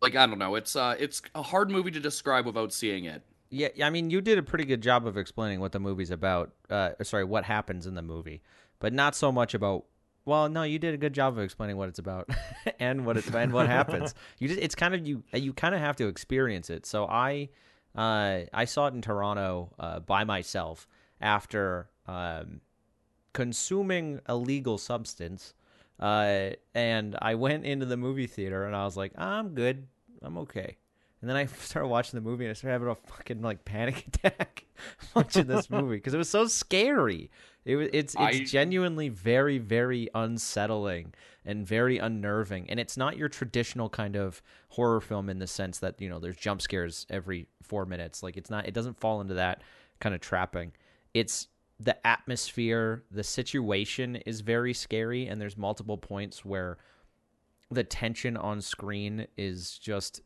like 0.00 0.16
I 0.16 0.26
don't 0.26 0.38
know, 0.38 0.56
it's 0.56 0.74
uh, 0.74 0.96
it's 0.98 1.22
a 1.34 1.42
hard 1.42 1.70
movie 1.70 1.92
to 1.92 2.00
describe 2.00 2.46
without 2.46 2.72
seeing 2.72 3.04
it. 3.04 3.22
Yeah, 3.50 3.68
I 3.82 3.90
mean, 3.90 4.08
you 4.10 4.22
did 4.22 4.38
a 4.38 4.42
pretty 4.42 4.64
good 4.64 4.80
job 4.80 5.06
of 5.06 5.18
explaining 5.18 5.60
what 5.60 5.72
the 5.72 5.78
movie's 5.78 6.10
about. 6.10 6.52
Uh, 6.70 6.92
sorry, 7.02 7.24
what 7.24 7.44
happens 7.44 7.86
in 7.86 7.94
the 7.94 8.02
movie, 8.02 8.42
but 8.80 8.92
not 8.92 9.14
so 9.14 9.30
much 9.30 9.54
about. 9.54 9.84
Well, 10.24 10.48
no, 10.48 10.62
you 10.62 10.78
did 10.78 10.94
a 10.94 10.96
good 10.96 11.12
job 11.12 11.36
of 11.36 11.44
explaining 11.44 11.76
what 11.76 11.88
it's 11.88 11.98
about 11.98 12.30
and 12.80 13.04
what 13.04 13.16
it's 13.16 13.28
and 13.28 13.52
what 13.52 13.66
happens. 13.66 14.14
You 14.38 14.48
just 14.48 14.60
it's 14.60 14.74
kind 14.74 14.94
of 14.94 15.06
you 15.06 15.22
you 15.34 15.52
kind 15.52 15.74
of 15.74 15.80
have 15.80 15.96
to 15.96 16.08
experience 16.08 16.70
it. 16.70 16.86
So 16.86 17.06
I 17.06 17.50
uh, 17.94 18.40
I 18.52 18.64
saw 18.64 18.86
it 18.86 18.94
in 18.94 19.02
Toronto 19.02 19.72
uh, 19.78 20.00
by 20.00 20.24
myself 20.24 20.86
after 21.20 21.88
um, 22.06 22.60
consuming 23.32 24.20
a 24.26 24.36
legal 24.36 24.78
substance. 24.78 25.54
Uh, 26.00 26.50
and 26.74 27.16
I 27.22 27.34
went 27.36 27.64
into 27.64 27.86
the 27.86 27.96
movie 27.96 28.26
theater 28.26 28.64
and 28.64 28.74
I 28.74 28.84
was 28.84 28.96
like, 28.96 29.12
I'm 29.16 29.54
good. 29.54 29.86
I'm 30.22 30.38
okay. 30.38 30.76
And 31.20 31.30
then 31.30 31.36
I 31.36 31.46
started 31.60 31.88
watching 31.88 32.18
the 32.18 32.28
movie 32.28 32.44
and 32.44 32.50
I 32.50 32.54
started 32.54 32.72
having 32.72 32.88
a 32.88 32.94
fucking 32.94 33.42
like 33.42 33.64
panic 33.64 34.06
attack 34.24 34.64
watching 35.14 35.46
this 35.46 35.70
movie 35.70 35.96
because 35.96 36.14
it 36.14 36.18
was 36.18 36.28
so 36.30 36.46
scary. 36.46 37.30
It 37.64 37.76
was 37.76 37.88
it's 37.92 38.14
it's 38.18 38.40
I- 38.40 38.44
genuinely 38.44 39.08
very 39.08 39.58
very 39.58 40.08
unsettling 40.14 41.14
and 41.44 41.66
very 41.66 41.98
unnerving. 41.98 42.68
And 42.70 42.78
it's 42.78 42.96
not 42.96 43.16
your 43.16 43.28
traditional 43.28 43.88
kind 43.88 44.16
of 44.16 44.42
horror 44.68 45.00
film 45.00 45.28
in 45.28 45.38
the 45.38 45.46
sense 45.46 45.78
that 45.80 46.00
you 46.00 46.08
know 46.08 46.18
there's 46.18 46.36
jump 46.36 46.62
scares 46.62 47.06
every 47.10 47.46
four 47.62 47.86
minutes. 47.86 48.22
Like 48.22 48.36
it's 48.36 48.50
not. 48.50 48.66
It 48.66 48.74
doesn't 48.74 48.98
fall 48.98 49.20
into 49.20 49.34
that 49.34 49.62
kind 50.00 50.14
of 50.14 50.20
trapping. 50.20 50.72
It's 51.14 51.48
the 51.78 52.06
atmosphere, 52.06 53.02
the 53.10 53.24
situation 53.24 54.16
is 54.16 54.40
very 54.40 54.72
scary, 54.72 55.26
and 55.26 55.40
there's 55.40 55.56
multiple 55.56 55.98
points 55.98 56.44
where 56.44 56.78
the 57.70 57.82
tension 57.82 58.36
on 58.36 58.60
screen 58.60 59.26
is 59.36 59.78
just 59.78 60.20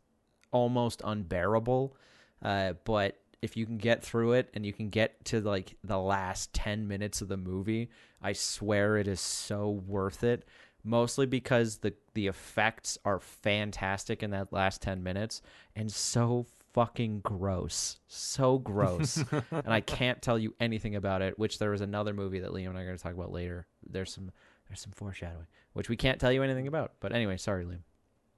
almost 0.51 1.01
unbearable. 1.05 1.97
Uh, 2.43 2.75
but 2.85 3.19
if 3.43 3.57
you 3.57 3.65
can 3.65 3.79
get 3.79 4.03
through 4.03 4.33
it 4.33 4.51
and 4.55 4.67
you 4.67 4.73
can 4.73 4.89
get 4.89 5.25
to 5.25 5.41
like 5.41 5.77
the 5.85 5.99
last 5.99 6.53
10 6.53 6.89
minutes 6.89 7.21
of 7.21 7.29
the 7.29 7.37
movie, 7.37 7.91
I 8.21 8.33
swear 8.33 8.97
it 8.97 9.09
is 9.09 9.21
so 9.21 9.71
worth 9.87 10.25
it. 10.25 10.45
Mostly 10.89 11.27
because 11.27 11.79
the 11.79 11.95
the 12.15 12.29
effects 12.29 12.97
are 13.05 13.19
fantastic 13.19 14.23
in 14.23 14.31
that 14.31 14.53
last 14.53 14.81
10 14.83 15.03
minutes 15.03 15.43
and 15.75 15.91
so 15.91 16.47
fucking 16.73 17.21
gross. 17.21 17.99
So 18.07 18.59
gross. 18.59 19.17
and 19.51 19.67
I 19.67 19.81
can't 19.81 20.23
tell 20.23 20.39
you 20.39 20.55
anything 20.61 20.95
about 20.95 21.23
it, 21.23 21.39
which 21.41 21.59
there 21.59 21.71
was 21.71 21.81
another 21.81 22.15
movie 22.15 22.39
that 22.39 22.53
Liam 22.53 22.69
and 22.69 22.79
I 22.79 22.83
are 22.83 22.85
going 22.85 22.97
to 22.97 23.03
talk 23.03 23.15
about 23.15 23.33
later. 23.33 23.67
There's 23.85 24.13
some 24.13 24.31
there's 24.69 24.81
some 24.81 24.93
foreshadowing, 24.93 25.47
which 25.73 25.89
we 25.89 25.97
can't 25.97 26.21
tell 26.21 26.31
you 26.31 26.45
anything 26.45 26.69
about. 26.69 26.93
But 27.01 27.13
anyway, 27.13 27.37
sorry, 27.37 27.65
Liam. 27.65 27.81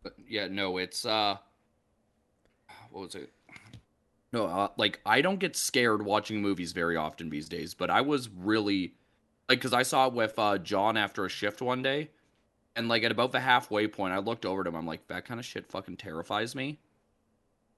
But 0.02 0.14
yeah, 0.26 0.48
no, 0.48 0.78
it's 0.78 1.04
uh, 1.04 1.36
what 2.90 3.02
was 3.02 3.14
it? 3.14 3.30
No, 4.32 4.46
uh, 4.46 4.68
like 4.78 5.00
I 5.04 5.20
don't 5.20 5.38
get 5.38 5.54
scared 5.54 6.02
watching 6.02 6.40
movies 6.40 6.72
very 6.72 6.96
often 6.96 7.28
these 7.28 7.48
days, 7.48 7.74
but 7.74 7.90
I 7.90 8.00
was 8.00 8.28
really 8.28 8.94
like 9.48 9.58
because 9.58 9.72
I 9.72 9.82
saw 9.82 10.06
it 10.06 10.12
with 10.12 10.38
uh, 10.38 10.58
John 10.58 10.96
after 10.96 11.24
a 11.24 11.28
shift 11.28 11.60
one 11.60 11.82
day, 11.82 12.10
and 12.78 12.88
like 12.88 13.02
at 13.02 13.10
about 13.12 13.32
the 13.32 13.40
halfway 13.40 13.86
point, 13.88 14.14
I 14.14 14.18
looked 14.18 14.46
over 14.46 14.64
to 14.64 14.68
him. 14.70 14.76
I'm 14.76 14.86
like, 14.86 15.06
that 15.08 15.24
kind 15.26 15.38
of 15.38 15.44
shit 15.46 15.66
fucking 15.70 15.96
terrifies 15.98 16.54
me. 16.54 16.78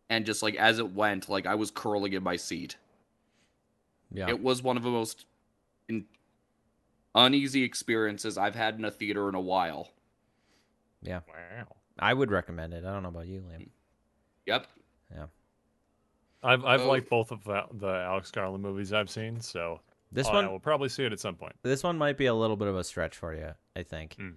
And 0.09 0.27
just 0.27 0.43
like 0.43 0.55
as 0.57 0.79
it 0.79 0.93
went, 0.93 1.29
like 1.29 1.47
I 1.47 1.55
was 1.57 1.71
curling 1.71 2.13
in 2.13 2.23
my 2.23 2.37
seat. 2.37 2.77
Yeah. 4.13 4.29
It 4.29 4.41
was 4.43 4.63
one 4.63 4.77
of 4.77 4.83
the 4.83 4.91
most 4.91 5.25
in- 5.89 6.07
uneasy 7.15 7.63
experiences 7.65 8.37
I've 8.39 8.55
had 8.55 8.77
in 8.77 8.85
a 8.85 8.91
theater 8.91 9.29
in 9.29 9.35
a 9.35 9.41
while. 9.41 9.91
yeah. 11.03 11.21
Wow. 11.29 11.67
I 11.99 12.15
would 12.15 12.31
recommend 12.31 12.73
it. 12.73 12.85
I 12.85 12.93
don't 12.93 13.03
know 13.03 13.11
about 13.11 13.27
you, 13.27 13.41
Liam. 13.43 13.69
Yep. 14.47 14.67
Yeah. 15.15 15.27
I've 16.43 16.65
I've 16.65 16.81
Oh. 16.83 16.89
liked 16.89 17.11
both 17.11 17.31
of 17.31 17.45
the, 17.45 17.65
the 17.73 17.89
Alex 17.89 18.31
Garland 18.31 18.63
movies 18.63 18.93
I've 18.93 19.11
seen, 19.11 19.41
so 19.41 19.81
This 20.11 20.27
I 20.27 20.33
one 20.35 20.51
will 20.51 20.59
probably 20.61 20.89
see 20.89 21.05
it 21.05 21.13
at 21.13 21.21
some 21.21 21.35
point. 21.37 21.55
this 21.63 21.83
one 21.85 21.99
might 21.99 22.17
be 22.17 22.27
a 22.27 22.35
little 22.35 22.57
bit 22.57 22.69
of 22.69 22.77
a 22.77 22.83
stretch 22.85 23.17
for 23.17 23.35
you, 23.35 23.53
I 23.77 23.83
think. 23.83 24.15
Hmm. 24.15 24.31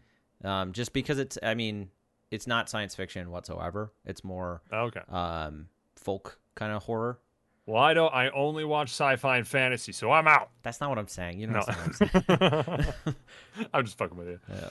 Um, 0.44 0.72
just 0.74 0.94
because 0.94 1.20
it's 1.20 1.38
I 1.42 1.54
mean, 1.54 1.90
it's 2.32 2.48
not 2.48 2.70
science 2.70 2.96
fiction 2.96 3.30
whatsoever. 3.32 3.92
It's 4.06 4.24
more 4.24 4.62
Okay. 4.72 5.02
um 5.10 5.68
folk 5.96 6.40
kind 6.56 6.72
of 6.74 6.84
horror. 6.84 7.20
Well, 7.66 7.82
I 7.82 7.94
don't. 7.94 8.14
I 8.14 8.30
only 8.32 8.66
watch 8.66 8.90
sci-fi 8.90 9.38
and 9.38 9.48
fantasy, 9.48 9.94
so 9.94 10.12
I'm 10.12 10.28
out. 10.28 10.50
That's 10.64 10.82
not 10.82 10.90
what 10.90 11.00
I'm 11.00 11.08
saying. 11.08 11.40
You 11.40 11.48
know 11.48 11.54
No, 11.54 11.60
what 11.60 11.78
I'm 11.78 11.94
saying. 11.94 13.16
I'm 13.74 13.86
just 13.86 13.98
fucking 13.98 14.18
with 14.18 14.28
you. 14.28 14.40
Yeah. 14.50 14.70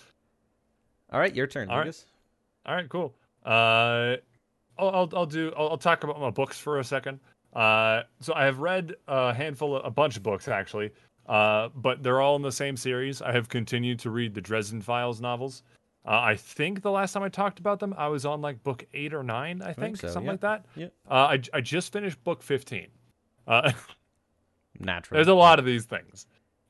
All 1.10 1.18
right, 1.18 1.34
your 1.34 1.46
turn, 1.46 1.70
All 1.70 1.78
right. 1.78 1.84
Lucas. 1.86 2.04
All 2.66 2.74
right, 2.74 2.88
cool. 2.88 3.14
Uh, 3.46 4.16
I'll 4.78 4.90
I'll, 4.90 5.08
I'll 5.14 5.26
do. 5.26 5.52
I'll, 5.56 5.70
I'll 5.70 5.78
talk 5.78 6.04
about 6.04 6.20
my 6.20 6.30
books 6.30 6.58
for 6.58 6.80
a 6.80 6.84
second. 6.84 7.18
Uh, 7.54 8.02
so 8.20 8.34
I 8.34 8.44
have 8.44 8.58
read 8.60 8.94
a 9.08 9.32
handful, 9.32 9.76
of, 9.76 9.84
a 9.86 9.90
bunch 9.90 10.16
of 10.18 10.22
books 10.22 10.46
actually. 10.48 10.90
Uh, 11.26 11.68
but 11.74 12.02
they're 12.02 12.20
all 12.20 12.36
in 12.36 12.42
the 12.42 12.52
same 12.52 12.76
series. 12.76 13.22
I 13.22 13.32
have 13.32 13.48
continued 13.48 14.00
to 14.00 14.10
read 14.10 14.34
the 14.34 14.40
Dresden 14.40 14.80
Files 14.80 15.20
novels. 15.20 15.62
Uh, 16.04 16.20
I 16.20 16.36
think 16.36 16.82
the 16.82 16.90
last 16.90 17.12
time 17.12 17.22
I 17.22 17.28
talked 17.28 17.60
about 17.60 17.78
them, 17.78 17.94
I 17.96 18.08
was 18.08 18.26
on 18.26 18.40
like 18.40 18.62
book 18.64 18.84
eight 18.92 19.14
or 19.14 19.22
nine. 19.22 19.62
I 19.62 19.72
think, 19.72 19.98
so, 19.98 20.08
something 20.08 20.24
yeah. 20.24 20.30
like 20.32 20.40
that. 20.40 20.66
Yeah. 20.74 20.86
Uh, 21.08 21.14
I 21.14 21.40
I 21.54 21.60
just 21.60 21.92
finished 21.92 22.22
book 22.24 22.42
fifteen. 22.42 22.88
Uh, 23.46 23.70
Naturally. 24.80 25.18
there's 25.18 25.28
a 25.28 25.34
lot 25.34 25.60
of 25.60 25.64
these 25.64 25.84
things, 25.84 26.26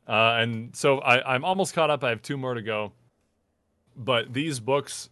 uh, 0.06 0.36
and 0.38 0.76
so 0.76 0.98
I, 0.98 1.34
I'm 1.34 1.44
almost 1.44 1.72
caught 1.72 1.88
up. 1.88 2.04
I 2.04 2.10
have 2.10 2.20
two 2.20 2.36
more 2.36 2.52
to 2.52 2.60
go, 2.60 2.92
but 3.96 4.34
these 4.34 4.60
books 4.60 5.08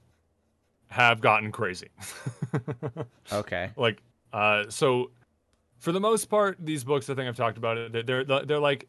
have 0.89 1.21
gotten 1.21 1.51
crazy. 1.53 1.89
Okay. 3.33 3.71
like 3.77 4.03
uh 4.33 4.65
so 4.69 5.13
for 5.79 5.93
the 5.93 6.01
most 6.01 6.25
part 6.27 6.57
these 6.59 6.83
books 6.83 7.09
i 7.09 7.15
think 7.15 7.29
i've 7.29 7.37
talked 7.37 7.59
about 7.59 7.79
it 7.79 8.07
they're 8.07 8.25
they're, 8.25 8.45
they're 8.45 8.59
like 8.59 8.89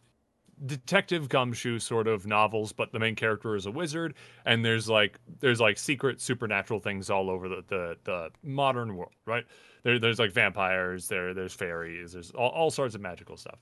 detective 0.66 1.28
gumshoe 1.30 1.80
sort 1.80 2.08
of 2.08 2.28
novels 2.28 2.72
but 2.72 2.92
the 2.92 3.00
main 3.00 3.16
character 3.16 3.56
is 3.56 3.66
a 3.66 3.72
wizard 3.72 4.14
and 4.46 4.64
there's 4.64 4.88
like 4.88 5.20
there's 5.40 5.60
like 5.60 5.78
secret 5.78 6.22
supernatural 6.22 6.80
things 6.80 7.10
all 7.10 7.30
over 7.30 7.50
the 7.50 7.64
the, 7.68 7.98
the 8.04 8.30
modern 8.44 8.96
world 8.96 9.14
right? 9.26 9.46
There, 9.84 9.98
there's 9.98 10.20
like 10.20 10.32
vampires 10.32 11.08
there 11.08 11.34
there's 11.34 11.54
fairies 11.54 12.14
there's 12.14 12.32
all, 12.32 12.50
all 12.50 12.72
sorts 12.72 12.96
of 12.96 13.02
magical 13.02 13.38
stuff. 13.38 13.60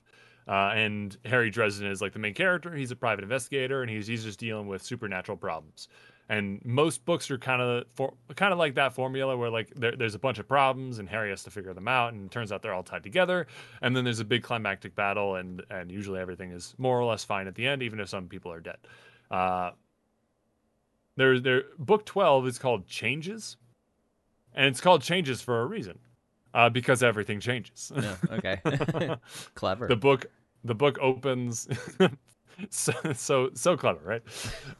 Uh, 0.48 0.72
and 0.74 1.16
harry 1.24 1.50
dresden 1.50 1.86
is 1.86 2.00
like 2.00 2.12
the 2.12 2.18
main 2.18 2.34
character. 2.34 2.74
He's 2.74 2.90
a 2.90 2.96
private 2.96 3.22
investigator 3.22 3.82
and 3.82 3.90
he's 3.90 4.06
he's 4.06 4.24
just 4.24 4.38
dealing 4.38 4.66
with 4.66 4.82
supernatural 4.82 5.36
problems 5.36 5.88
and 6.30 6.64
most 6.64 7.04
books 7.04 7.28
are 7.28 7.38
kind 7.38 7.60
of 7.60 7.84
for 7.92 8.14
kind 8.36 8.52
of 8.52 8.58
like 8.58 8.76
that 8.76 8.94
formula 8.94 9.36
where 9.36 9.50
like 9.50 9.68
there, 9.74 9.96
there's 9.96 10.14
a 10.14 10.18
bunch 10.18 10.38
of 10.38 10.46
problems 10.46 11.00
and 11.00 11.08
harry 11.08 11.28
has 11.28 11.42
to 11.42 11.50
figure 11.50 11.74
them 11.74 11.88
out 11.88 12.12
and 12.12 12.26
it 12.26 12.30
turns 12.30 12.52
out 12.52 12.62
they're 12.62 12.72
all 12.72 12.84
tied 12.84 13.02
together. 13.02 13.48
And 13.82 13.94
then 13.94 14.04
there's 14.04 14.20
a 14.20 14.24
big 14.24 14.44
climactic 14.44 14.94
battle 14.94 15.34
and 15.34 15.62
and 15.70 15.90
usually 15.90 16.20
everything 16.20 16.52
is 16.52 16.74
more 16.78 16.98
or 16.98 17.04
less 17.04 17.24
fine 17.24 17.48
at 17.48 17.56
the 17.56 17.66
end 17.66 17.82
even 17.82 17.98
if 17.98 18.08
some 18.08 18.28
people 18.28 18.52
are 18.52 18.60
dead. 18.60 18.78
Uh 19.30 19.72
there's 21.16 21.42
there 21.42 21.64
book 21.78 22.06
12 22.06 22.46
is 22.46 22.58
called 22.58 22.86
changes. 22.86 23.56
And 24.54 24.66
it's 24.66 24.80
called 24.80 25.02
changes 25.02 25.42
for 25.42 25.62
a 25.62 25.66
reason 25.66 25.98
uh 26.54 26.70
because 26.70 27.02
everything 27.02 27.40
changes. 27.40 27.90
Yeah, 27.94 28.16
okay. 28.30 28.60
Clever. 29.56 29.88
the 29.88 29.96
book 29.96 30.26
the 30.62 30.76
book 30.76 30.96
opens 31.00 31.66
so 32.70 32.92
so 33.14 33.50
so 33.54 33.76
clever 33.76 34.00
right? 34.04 34.22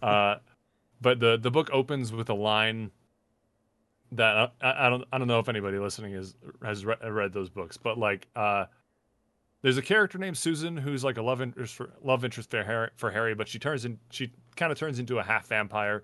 Uh 0.00 0.36
but 1.00 1.20
the 1.20 1.38
the 1.38 1.50
book 1.50 1.70
opens 1.72 2.12
with 2.12 2.28
a 2.28 2.34
line 2.34 2.90
that 4.12 4.52
I, 4.60 4.86
I 4.86 4.90
don't 4.90 5.04
I 5.12 5.18
don't 5.18 5.28
know 5.28 5.38
if 5.38 5.48
anybody 5.48 5.78
listening 5.78 6.14
is 6.14 6.34
has 6.62 6.84
re- 6.84 6.96
read 7.08 7.32
those 7.32 7.50
books 7.50 7.76
but 7.76 7.98
like 7.98 8.28
uh 8.36 8.66
there's 9.62 9.76
a 9.76 9.82
character 9.82 10.16
named 10.16 10.38
Susan 10.38 10.76
who's 10.76 11.04
like 11.04 11.18
a 11.18 11.22
love 11.22 11.42
interest 11.42 11.74
for 11.74 11.90
love 12.02 12.24
interest 12.24 12.50
for 12.50 12.64
Harry, 12.64 12.90
for 12.96 13.10
Harry 13.10 13.34
but 13.34 13.46
she 13.46 13.58
turns 13.58 13.84
in 13.84 13.98
she 14.10 14.32
kind 14.56 14.72
of 14.72 14.78
turns 14.78 14.98
into 14.98 15.18
a 15.18 15.22
half 15.22 15.46
vampire 15.46 16.02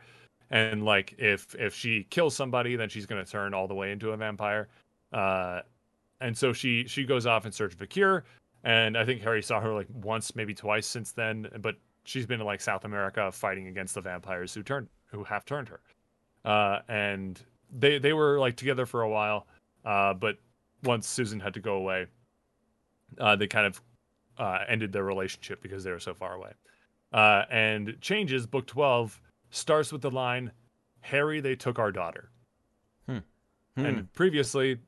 and 0.50 0.84
like 0.84 1.14
if 1.18 1.54
if 1.56 1.74
she 1.74 2.04
kills 2.04 2.34
somebody, 2.36 2.76
then 2.76 2.88
she's 2.88 3.06
gonna 3.06 3.24
turn 3.24 3.54
all 3.54 3.66
the 3.66 3.74
way 3.74 3.90
into 3.90 4.10
a 4.10 4.16
vampire. 4.16 4.68
Uh, 5.12 5.62
and 6.20 6.36
so 6.36 6.52
she 6.52 6.86
she 6.86 7.04
goes 7.04 7.26
off 7.26 7.46
in 7.46 7.52
search 7.52 7.74
of 7.74 7.82
a 7.82 7.86
cure. 7.86 8.24
And 8.64 8.96
I 8.96 9.04
think 9.04 9.22
Harry 9.22 9.42
saw 9.42 9.60
her 9.60 9.72
like 9.72 9.86
once, 9.92 10.34
maybe 10.34 10.54
twice 10.54 10.86
since 10.86 11.12
then. 11.12 11.48
But 11.60 11.76
she's 12.06 12.26
been 12.26 12.40
in 12.40 12.46
like 12.46 12.60
South 12.60 12.84
America 12.84 13.30
fighting 13.32 13.66
against 13.66 13.94
the 13.94 14.00
vampires 14.00 14.54
who 14.54 14.62
turned 14.62 14.88
who 15.10 15.24
have 15.24 15.44
turned 15.44 15.68
her. 15.68 15.80
Uh, 16.44 16.80
and 16.88 17.40
they 17.70 17.98
they 17.98 18.12
were 18.12 18.38
like 18.38 18.56
together 18.56 18.86
for 18.86 19.02
a 19.02 19.08
while. 19.08 19.46
Uh, 19.84 20.14
but 20.14 20.38
once 20.82 21.06
Susan 21.06 21.40
had 21.40 21.54
to 21.54 21.60
go 21.60 21.74
away, 21.74 22.06
uh, 23.18 23.36
they 23.36 23.46
kind 23.46 23.66
of 23.66 23.82
uh, 24.38 24.60
ended 24.68 24.92
their 24.92 25.04
relationship 25.04 25.60
because 25.60 25.84
they 25.84 25.90
were 25.90 26.00
so 26.00 26.14
far 26.14 26.34
away. 26.34 26.52
Uh, 27.12 27.44
and 27.50 27.96
changes 28.00 28.46
book 28.46 28.66
twelve 28.66 29.20
starts 29.50 29.92
with 29.92 30.02
the 30.02 30.10
line, 30.10 30.52
"Harry, 31.00 31.40
they 31.40 31.56
took 31.56 31.78
our 31.78 31.92
daughter." 31.92 32.30
Hmm. 33.76 33.84
And 33.84 34.12
previously, 34.14 34.78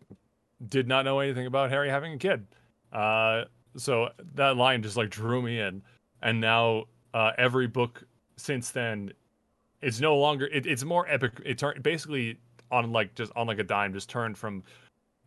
did 0.67 0.89
not 0.89 1.05
know 1.05 1.21
anything 1.21 1.47
about 1.47 1.71
Harry 1.71 1.91
having 1.91 2.15
a 2.15 2.19
kid. 2.19 2.47
Uh, 2.91 3.45
so 3.77 4.09
that 4.35 4.57
line 4.57 4.83
just 4.83 4.97
like 4.97 5.11
drew 5.11 5.43
me 5.43 5.61
in. 5.61 5.83
And 6.23 6.41
now 6.41 6.85
uh, 7.19 7.33
every 7.37 7.67
book 7.67 8.05
since 8.37 8.71
then, 8.71 9.13
it's 9.83 10.01
no 10.01 10.17
longer. 10.17 10.47
It, 10.47 10.67
it's 10.67 10.85
more 10.85 11.05
epic. 11.09 11.33
It 11.45 11.59
turned 11.59 11.83
basically 11.83 12.39
on 12.71 12.93
like 12.93 13.17
just 13.17 13.33
on 13.35 13.49
like 13.49 13.59
a 13.59 13.65
dime, 13.65 13.93
just 13.93 14.09
turned 14.09 14.39
from 14.39 14.63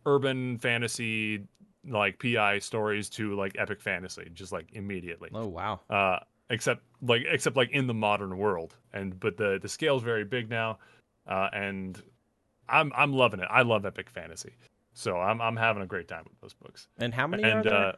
urban 0.06 0.56
fantasy 0.56 1.42
like 1.86 2.18
PI 2.18 2.60
stories 2.60 3.10
to 3.10 3.34
like 3.34 3.56
epic 3.58 3.82
fantasy, 3.82 4.30
just 4.32 4.52
like 4.52 4.68
immediately. 4.72 5.28
Oh 5.34 5.46
wow. 5.46 5.80
Uh, 5.90 6.20
except 6.48 6.82
like 7.02 7.24
except 7.28 7.56
like 7.56 7.70
in 7.72 7.86
the 7.86 7.94
modern 7.94 8.38
world, 8.38 8.74
and 8.94 9.20
but 9.20 9.36
the 9.36 9.58
the 9.60 9.68
scale's 9.68 10.02
very 10.02 10.24
big 10.24 10.48
now, 10.48 10.78
uh, 11.26 11.50
and 11.52 12.02
I'm 12.70 12.90
I'm 12.96 13.12
loving 13.12 13.40
it. 13.40 13.48
I 13.50 13.62
love 13.62 13.84
epic 13.84 14.08
fantasy, 14.08 14.54
so 14.94 15.18
I'm 15.18 15.42
I'm 15.42 15.56
having 15.56 15.82
a 15.82 15.86
great 15.86 16.08
time 16.08 16.24
with 16.24 16.40
those 16.40 16.54
books. 16.54 16.88
And 16.96 17.12
how 17.12 17.26
many 17.26 17.42
and 17.42 17.66
are 17.66 17.70
there? 17.70 17.74
uh, 17.74 17.92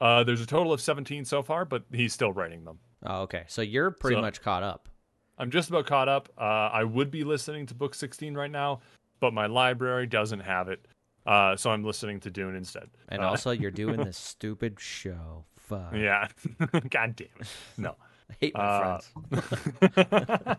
uh, 0.00 0.24
there's 0.24 0.40
a 0.40 0.46
total 0.46 0.72
of 0.72 0.80
17 0.80 1.24
so 1.24 1.42
far, 1.42 1.64
but 1.64 1.84
he's 1.92 2.12
still 2.12 2.32
writing 2.32 2.64
them. 2.64 2.80
Oh, 3.04 3.22
okay. 3.22 3.44
So 3.48 3.62
you're 3.62 3.90
pretty 3.90 4.16
so- 4.16 4.20
much 4.22 4.40
caught 4.42 4.62
up. 4.62 4.88
I'm 5.36 5.50
just 5.50 5.68
about 5.68 5.86
caught 5.86 6.08
up. 6.08 6.28
Uh, 6.38 6.42
I 6.72 6.84
would 6.84 7.10
be 7.10 7.24
listening 7.24 7.66
to 7.66 7.74
book 7.74 7.96
16 7.96 8.34
right 8.34 8.50
now, 8.50 8.80
but 9.18 9.34
my 9.34 9.46
library 9.46 10.06
doesn't 10.06 10.38
have 10.40 10.68
it, 10.68 10.86
uh, 11.26 11.56
so 11.56 11.70
I'm 11.70 11.82
listening 11.82 12.20
to 12.20 12.30
Dune 12.30 12.54
instead. 12.54 12.88
And 13.08 13.20
Uh, 13.20 13.30
also, 13.30 13.50
you're 13.50 13.72
doing 13.72 13.96
this 14.04 14.16
stupid 14.16 14.78
show. 14.78 15.44
Fuck. 15.56 15.92
yeah, 15.94 16.28
god 16.90 17.16
damn 17.16 17.26
it, 17.40 17.48
no. 17.76 17.96
I 18.30 18.34
hate 18.40 18.54
my 18.54 18.60
Uh, 18.60 19.00
friends. 19.30 20.54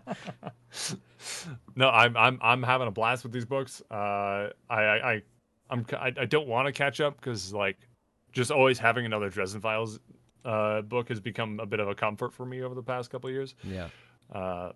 no, 1.75 1.89
I'm 1.89 2.15
I'm 2.17 2.39
I'm 2.41 2.63
having 2.63 2.88
a 2.88 2.91
blast 2.91 3.23
with 3.23 3.31
these 3.31 3.45
books. 3.45 3.81
Uh, 3.89 3.95
I 3.95 4.49
I, 4.69 5.12
I 5.13 5.21
I'm 5.69 5.86
I, 5.93 6.13
I 6.19 6.25
don't 6.25 6.47
want 6.47 6.67
to 6.67 6.71
catch 6.71 7.01
up 7.01 7.17
because 7.17 7.53
like 7.53 7.77
just 8.31 8.51
always 8.51 8.79
having 8.79 9.05
another 9.05 9.29
Dresden 9.29 9.62
Files 9.62 9.99
uh, 10.45 10.81
book 10.84 11.10
has 11.10 11.19
become 11.19 11.60
a 11.60 11.65
bit 11.65 11.79
of 11.79 11.88
a 11.89 11.95
comfort 11.95 12.31
for 12.34 12.45
me 12.45 12.62
over 12.62 12.75
the 12.75 12.84
past 12.84 13.10
couple 13.10 13.27
of 13.29 13.34
years. 13.34 13.55
Yeah. 13.63 13.88
Uh, 14.34 14.71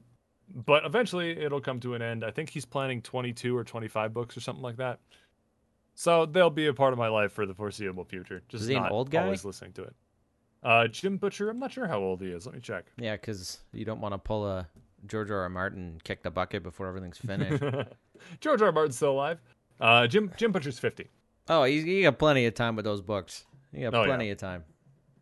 but 0.65 0.83
eventually 0.85 1.31
it'll 1.39 1.61
come 1.61 1.79
to 1.81 1.93
an 1.93 2.01
end. 2.01 2.25
I 2.25 2.31
think 2.31 2.49
he's 2.49 2.65
planning 2.65 3.01
22 3.01 3.55
or 3.55 3.63
25 3.63 4.13
books 4.13 4.35
or 4.35 4.39
something 4.41 4.63
like 4.63 4.77
that. 4.77 4.99
So 5.95 6.25
they'll 6.25 6.49
be 6.49 6.67
a 6.67 6.73
part 6.73 6.93
of 6.93 6.99
my 6.99 7.07
life 7.09 7.31
for 7.33 7.45
the 7.45 7.53
foreseeable 7.53 8.05
future. 8.05 8.41
Just 8.49 8.63
Is 8.63 8.67
he 8.69 8.75
an 8.75 8.85
old 8.89 9.11
guy? 9.11 9.23
always 9.23 9.45
listening 9.45 9.73
to 9.73 9.83
it. 9.83 9.95
Uh, 10.63 10.87
Jim 10.87 11.17
Butcher, 11.17 11.49
I'm 11.49 11.59
not 11.59 11.71
sure 11.71 11.87
how 11.87 11.99
old 11.99 12.21
he 12.21 12.29
is. 12.29 12.45
Let 12.45 12.55
me 12.55 12.61
check. 12.61 12.85
Yeah, 12.97 13.13
because 13.15 13.59
you 13.73 13.85
don't 13.85 14.01
want 14.01 14.13
to 14.13 14.17
pull 14.17 14.45
a 14.47 14.67
George 15.07 15.29
R. 15.31 15.39
R. 15.41 15.49
Martin 15.49 15.99
kick 16.03 16.23
the 16.23 16.31
bucket 16.31 16.63
before 16.63 16.87
everything's 16.87 17.17
finished. 17.17 17.63
George 18.41 18.61
R. 18.61 18.67
R. 18.67 18.71
Martin's 18.73 18.95
still 18.97 19.11
alive. 19.11 19.39
Uh, 19.79 20.07
Jim 20.07 20.31
Jim 20.35 20.51
Butcher's 20.51 20.79
50. 20.79 21.07
oh, 21.49 21.63
you, 21.63 21.81
you 21.81 22.03
got 22.03 22.17
plenty 22.19 22.45
of 22.45 22.53
time 22.55 22.75
with 22.75 22.85
those 22.85 23.01
books. 23.01 23.45
He 23.73 23.81
got 23.81 23.93
Oh, 23.93 24.01
yeah. 24.01 24.07
plenty 24.07 24.29
of 24.31 24.37
time. 24.37 24.63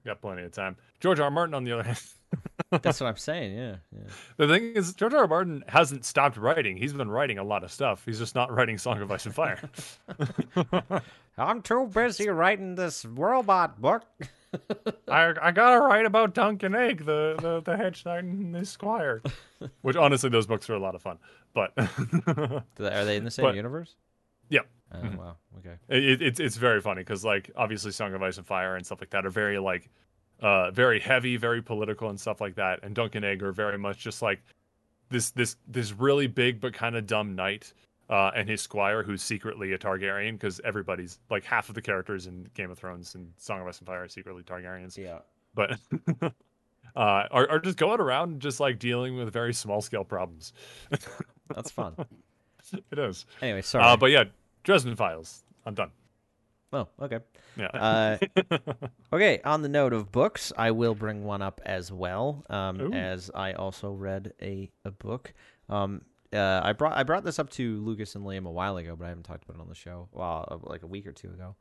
Got 0.08 0.22
plenty 0.22 0.44
of 0.44 0.54
time. 0.54 0.78
George 1.02 1.20
R. 1.20 1.26
R. 1.26 1.32
Martin, 1.32 1.54
on 1.54 1.66
the 1.66 1.74
other 1.74 1.84
hand, 1.84 2.00
That's 2.82 3.00
what 3.02 3.08
I'm 3.08 3.18
saying. 3.18 3.58
Yeah. 3.58 3.76
yeah. 3.94 4.08
the 4.38 4.48
thing 4.48 4.64
is, 4.74 4.94
George 4.94 5.14
R. 5.14 5.20
R. 5.20 5.28
Martin 5.28 5.66
hasn't 5.68 6.06
stopped 6.06 6.38
writing. 6.38 6.78
He's 6.78 6.94
been 6.94 7.10
writing 7.12 7.38
a 7.40 7.44
lot 7.44 7.66
of 7.66 7.72
stuff. 7.74 8.06
He's 8.06 8.18
just 8.18 8.34
not 8.34 8.50
writing 8.54 8.78
Song 8.78 9.02
of 9.02 9.12
Ice 9.12 9.26
and 9.26 9.36
Fire. 9.36 9.60
I'm 11.38 11.62
too 11.62 11.88
busy 11.88 12.30
writing 12.30 12.76
this 12.76 13.04
robot 13.04 13.82
book. 13.82 14.04
I 15.10 15.34
I 15.42 15.52
gotta 15.52 15.82
write 15.82 16.06
about 16.06 16.34
Dunk 16.34 16.64
and 16.64 16.74
Egg, 16.74 17.06
the 17.06 17.36
the, 17.40 17.62
the 17.62 17.76
hedge 17.76 18.06
knight 18.06 18.24
and 18.24 18.56
his 18.56 18.70
squire. 18.70 19.22
Which 19.82 19.98
honestly, 19.98 20.30
those 20.30 20.48
books 20.48 20.70
are 20.70 20.76
a 20.76 20.80
lot 20.80 20.96
of 20.96 21.02
fun. 21.02 21.20
But 21.54 21.74
Are 21.78 22.64
they 22.78 23.18
in 23.18 23.26
the 23.26 23.32
same 23.32 23.44
But- 23.46 23.56
universe? 23.56 23.96
yeah, 24.50 24.62
Oh, 24.94 24.98
Mhm. 25.00 25.16
wow. 25.18 25.36
Okay. 25.60 25.76
it, 25.90 26.22
it's 26.22 26.40
it's 26.40 26.56
very 26.58 26.80
funny 26.82 27.02
because 27.02 27.26
like 27.26 27.52
obviously 27.56 27.92
Song 27.92 28.14
of 28.14 28.22
Ice 28.24 28.38
and 28.38 28.46
Fire 28.48 28.76
and 28.76 28.86
stuff 28.86 29.02
like 29.02 29.10
that 29.10 29.26
are 29.26 29.30
very 29.30 29.60
like 29.60 29.90
uh 30.42 30.72
very 30.72 31.00
heavy, 31.00 31.36
very 31.38 31.62
political 31.62 32.10
and 32.10 32.20
stuff 32.20 32.40
like 32.42 32.56
that. 32.56 32.80
And 32.84 32.96
Dunk 32.96 33.16
and 33.16 33.26
Egg 33.26 33.44
are 33.44 33.52
very 33.52 33.78
much 33.78 33.98
just 34.00 34.22
like 34.22 34.40
this 35.10 35.32
this 35.32 35.58
this 35.68 35.92
really 35.92 36.28
big 36.28 36.60
but 36.62 36.74
kind 36.74 36.96
of 36.96 37.06
dumb 37.08 37.36
knight. 37.36 37.74
Uh, 38.10 38.32
and 38.34 38.48
his 38.48 38.62
squire, 38.62 39.04
who's 39.04 39.22
secretly 39.22 39.74
a 39.74 39.78
Targaryen, 39.78 40.32
because 40.36 40.62
everybody's 40.64 41.20
like 41.30 41.44
half 41.44 41.68
of 41.68 41.76
the 41.76 41.82
characters 41.82 42.26
in 42.26 42.48
Game 42.54 42.72
of 42.72 42.78
Thrones 42.80 43.16
and 43.16 43.34
Song 43.36 43.60
of 43.60 43.68
Ice 43.68 43.80
and 43.80 43.86
Fire 43.86 44.04
are 44.04 44.08
secretly 44.08 44.44
Targaryens. 44.44 44.96
Yeah. 44.98 45.20
but 45.54 45.78
uh, 46.22 46.30
are, 46.96 47.50
are 47.50 47.60
just 47.60 47.78
going 47.78 48.00
around 48.00 48.40
just 48.42 48.62
like 48.62 48.80
dealing 48.80 49.18
with 49.18 49.32
very 49.34 49.54
small 49.54 49.82
scale 49.82 50.06
problems. 50.06 50.54
That's 51.54 51.70
fun. 51.70 51.96
it 52.92 52.98
is. 52.98 53.26
Anyway, 53.42 53.62
sorry. 53.62 53.84
Uh, 53.84 53.98
but 53.98 54.12
yeah, 54.12 54.24
Dresden 54.68 54.98
Files. 54.98 55.46
I'm 55.66 55.76
done. 55.76 55.92
oh, 56.74 56.90
okay. 57.02 57.20
Yeah. 57.56 57.68
Uh, 57.68 58.18
okay, 59.14 59.40
on 59.46 59.62
the 59.62 59.70
note 59.70 59.94
of 59.94 60.12
books, 60.12 60.52
I 60.58 60.72
will 60.72 60.94
bring 60.94 61.24
one 61.24 61.42
up 61.42 61.62
as 61.66 61.90
well, 61.90 62.44
um, 62.50 62.94
as 62.94 63.32
I 63.34 63.54
also 63.54 63.94
read 63.94 64.34
a, 64.42 64.70
a 64.84 64.92
book. 64.92 65.34
Um, 65.70 66.02
uh, 66.34 66.60
I 66.62 66.74
brought 66.74 66.98
I 66.98 67.04
brought 67.04 67.24
this 67.24 67.40
up 67.40 67.50
to 67.52 67.80
Lucas 67.80 68.16
and 68.16 68.26
Liam 68.26 68.46
a 68.46 68.52
while 68.52 68.76
ago, 68.76 68.98
but 68.98 69.06
I 69.06 69.08
haven't 69.08 69.24
talked 69.24 69.46
about 69.46 69.58
it 69.58 69.62
on 69.62 69.70
the 69.70 69.74
show. 69.76 70.10
Well, 70.12 70.46
uh, 70.52 70.58
like 70.64 70.84
a 70.84 70.88
week 70.88 71.08
or 71.08 71.14
two 71.14 71.30
ago. 71.30 71.56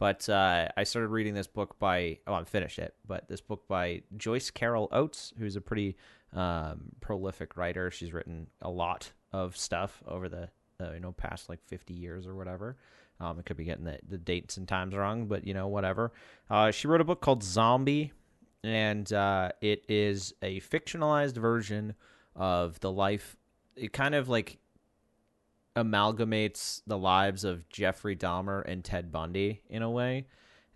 But 0.00 0.28
uh, 0.28 0.66
I 0.76 0.82
started 0.82 1.10
reading 1.10 1.34
this 1.34 1.46
book 1.46 1.78
by 1.78 2.18
oh, 2.26 2.34
I'm 2.34 2.44
finished 2.44 2.80
it, 2.80 2.92
but 3.06 3.28
this 3.28 3.40
book 3.40 3.68
by 3.68 4.02
Joyce 4.16 4.50
Carol 4.50 4.88
Oates, 4.90 5.32
who's 5.38 5.54
a 5.54 5.60
pretty 5.60 5.96
um, 6.32 6.86
prolific 7.00 7.56
writer. 7.56 7.92
She's 7.92 8.12
written 8.12 8.48
a 8.60 8.68
lot 8.68 9.12
of 9.32 9.56
stuff 9.56 10.02
over 10.08 10.28
the 10.28 10.48
uh, 10.80 10.92
you 10.92 11.00
know 11.00 11.12
past 11.12 11.48
like 11.48 11.60
50 11.66 11.94
years 11.94 12.26
or 12.26 12.34
whatever. 12.34 12.76
Um, 13.20 13.36
I 13.38 13.42
could 13.42 13.56
be 13.56 13.64
getting 13.64 13.84
the, 13.84 13.98
the 14.08 14.18
dates 14.18 14.56
and 14.56 14.68
times 14.68 14.94
wrong, 14.94 15.26
but 15.26 15.46
you 15.46 15.54
know 15.54 15.68
whatever. 15.68 16.12
Uh, 16.48 16.70
she 16.70 16.86
wrote 16.86 17.00
a 17.00 17.04
book 17.04 17.20
called 17.20 17.42
Zombie, 17.42 18.12
and 18.62 19.12
uh, 19.12 19.50
it 19.60 19.84
is 19.88 20.32
a 20.42 20.60
fictionalized 20.60 21.36
version 21.36 21.94
of 22.36 22.78
the 22.80 22.92
life. 22.92 23.36
It 23.76 23.92
kind 23.92 24.14
of 24.14 24.28
like 24.28 24.58
amalgamates 25.74 26.82
the 26.86 26.98
lives 26.98 27.44
of 27.44 27.68
Jeffrey 27.68 28.16
Dahmer 28.16 28.64
and 28.66 28.84
Ted 28.84 29.10
Bundy 29.10 29.62
in 29.68 29.82
a 29.82 29.90
way, 29.90 30.26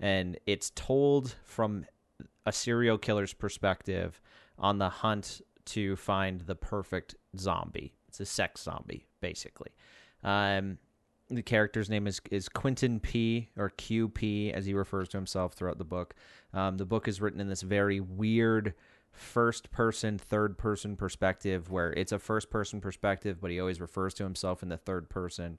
and 0.01 0.39
it's 0.47 0.71
told 0.71 1.37
from 1.45 1.87
a 2.45 2.53
serial 2.53 2.99
killer's 2.99 3.33
perspective 3.33 4.21
on 4.59 4.79
the 4.79 4.89
hunt 4.89 5.41
to 5.65 5.95
find 5.95 6.41
the 6.41 6.57
perfect 6.57 7.15
zombie. 7.39 7.95
It's 8.09 8.21
a 8.21 8.27
sex 8.27 8.63
zombie, 8.63 9.07
basically. 9.21 9.71
Um, 10.23 10.79
the 11.29 11.43
character's 11.43 11.89
name 11.89 12.07
is 12.07 12.21
is 12.31 12.49
Quentin 12.49 13.01
P 13.01 13.49
or 13.57 13.71
QP 13.71 14.53
as 14.53 14.67
he 14.67 14.75
refers 14.75 15.09
to 15.11 15.17
himself 15.17 15.55
throughout 15.55 15.79
the 15.79 15.85
book. 15.85 16.15
Um, 16.53 16.77
the 16.77 16.85
book 16.85 17.09
is 17.09 17.21
written 17.21 17.41
in 17.41 17.49
this 17.49 17.63
very 17.63 18.01
weird 18.01 18.75
first 19.13 19.71
person, 19.71 20.19
third 20.19 20.59
person 20.59 20.97
perspective 20.97 21.71
where 21.71 21.93
it's 21.93 22.13
a 22.13 22.19
first 22.19 22.51
person 22.51 22.81
perspective, 22.81 23.41
but 23.41 23.51
he 23.51 23.61
always 23.61 23.81
refers 23.81 24.15
to 24.15 24.25
himself 24.25 24.63
in 24.63 24.69
the 24.69 24.77
third 24.77 25.09
person. 25.09 25.59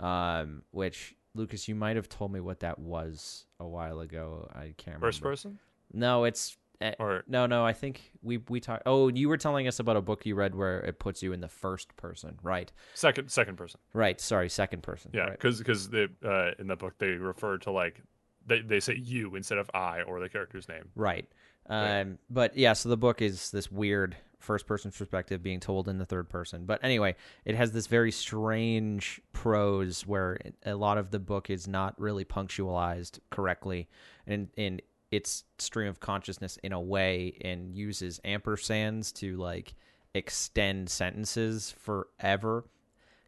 Um, 0.00 0.62
which 0.70 1.14
Lucas, 1.34 1.68
you 1.68 1.74
might 1.74 1.96
have 1.96 2.08
told 2.08 2.32
me 2.32 2.40
what 2.40 2.60
that 2.60 2.78
was 2.78 3.46
a 3.60 3.66
while 3.66 4.00
ago. 4.00 4.48
I 4.52 4.74
can't 4.76 4.96
remember. 4.96 5.06
First 5.06 5.22
person? 5.22 5.58
No, 5.92 6.24
it's 6.24 6.56
Or 6.98 7.24
no, 7.26 7.46
no. 7.46 7.64
I 7.64 7.72
think 7.72 8.12
we 8.22 8.38
we 8.48 8.60
talked. 8.60 8.82
Oh, 8.86 9.08
you 9.08 9.28
were 9.28 9.36
telling 9.36 9.68
us 9.68 9.78
about 9.78 9.96
a 9.96 10.00
book 10.00 10.26
you 10.26 10.34
read 10.34 10.54
where 10.54 10.80
it 10.80 10.98
puts 10.98 11.22
you 11.22 11.32
in 11.32 11.40
the 11.40 11.48
first 11.48 11.96
person. 11.96 12.38
Right, 12.42 12.72
second 12.94 13.30
second 13.30 13.56
person. 13.56 13.80
right. 13.92 14.20
Sorry, 14.20 14.48
second 14.48 14.82
person. 14.82 15.10
Yeah, 15.14 15.22
right. 15.22 15.32
because 15.32 15.58
because 15.58 15.90
the 15.90 16.08
uh, 16.24 16.52
in 16.58 16.66
the 16.66 16.76
book 16.76 16.94
they 16.98 17.10
refer 17.10 17.58
to 17.58 17.70
like 17.70 18.02
they 18.46 18.60
they 18.60 18.80
say 18.80 18.94
you 18.94 19.34
instead 19.36 19.58
of 19.58 19.70
I 19.74 20.02
or 20.02 20.20
the 20.20 20.28
character's 20.28 20.68
name. 20.68 20.90
Right. 20.94 21.28
Right. 21.68 22.00
Um, 22.00 22.18
but 22.28 22.56
yeah, 22.56 22.72
so 22.72 22.88
the 22.88 22.96
book 22.96 23.22
is 23.22 23.50
this 23.50 23.70
weird 23.70 24.16
first 24.42 24.66
person 24.66 24.90
perspective 24.90 25.42
being 25.42 25.60
told 25.60 25.88
in 25.88 25.98
the 25.98 26.04
third 26.04 26.28
person. 26.28 26.66
But 26.66 26.82
anyway, 26.82 27.14
it 27.44 27.54
has 27.54 27.72
this 27.72 27.86
very 27.86 28.10
strange 28.10 29.20
prose 29.32 30.06
where 30.06 30.38
a 30.66 30.74
lot 30.74 30.98
of 30.98 31.10
the 31.10 31.18
book 31.18 31.48
is 31.48 31.68
not 31.68 31.98
really 32.00 32.24
punctualized 32.24 33.20
correctly 33.30 33.88
and 34.26 34.48
in 34.56 34.80
its 35.12 35.44
stream 35.58 35.88
of 35.88 36.00
consciousness 36.00 36.58
in 36.64 36.72
a 36.72 36.80
way 36.80 37.36
and 37.42 37.76
uses 37.76 38.18
ampersands 38.24 39.12
to 39.12 39.36
like 39.36 39.74
extend 40.14 40.88
sentences 40.88 41.74
forever. 41.78 42.64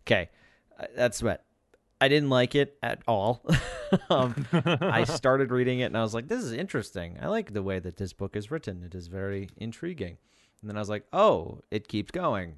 Okay, 0.05 0.31
uh, 0.81 0.87
that's 0.97 1.23
what 1.23 1.45
I 2.01 2.09
didn't 2.09 2.31
like 2.31 2.55
it 2.55 2.77
at 2.83 3.03
all. 3.07 3.45
um, 4.11 4.47
I 4.53 5.05
started 5.05 5.51
reading 5.51 5.81
it 5.81 5.85
and 5.85 5.97
I 5.97 6.03
was 6.03 6.15
like, 6.15 6.29
this 6.29 6.43
is 6.43 6.53
interesting. 6.53 7.19
I 7.21 7.29
like 7.29 7.53
the 7.53 7.63
way 7.63 7.79
that 7.79 7.97
this 7.97 8.15
book 8.15 8.35
is 8.35 8.51
written. 8.51 8.83
It 8.83 8.95
is 8.95 9.07
very 9.07 9.51
intriguing. 9.59 10.17
And 10.61 10.71
then 10.71 10.77
I 10.77 10.81
was 10.81 10.89
like, 10.89 11.05
oh, 11.13 11.61
it 11.71 11.87
keeps 11.87 12.11
going 12.11 12.55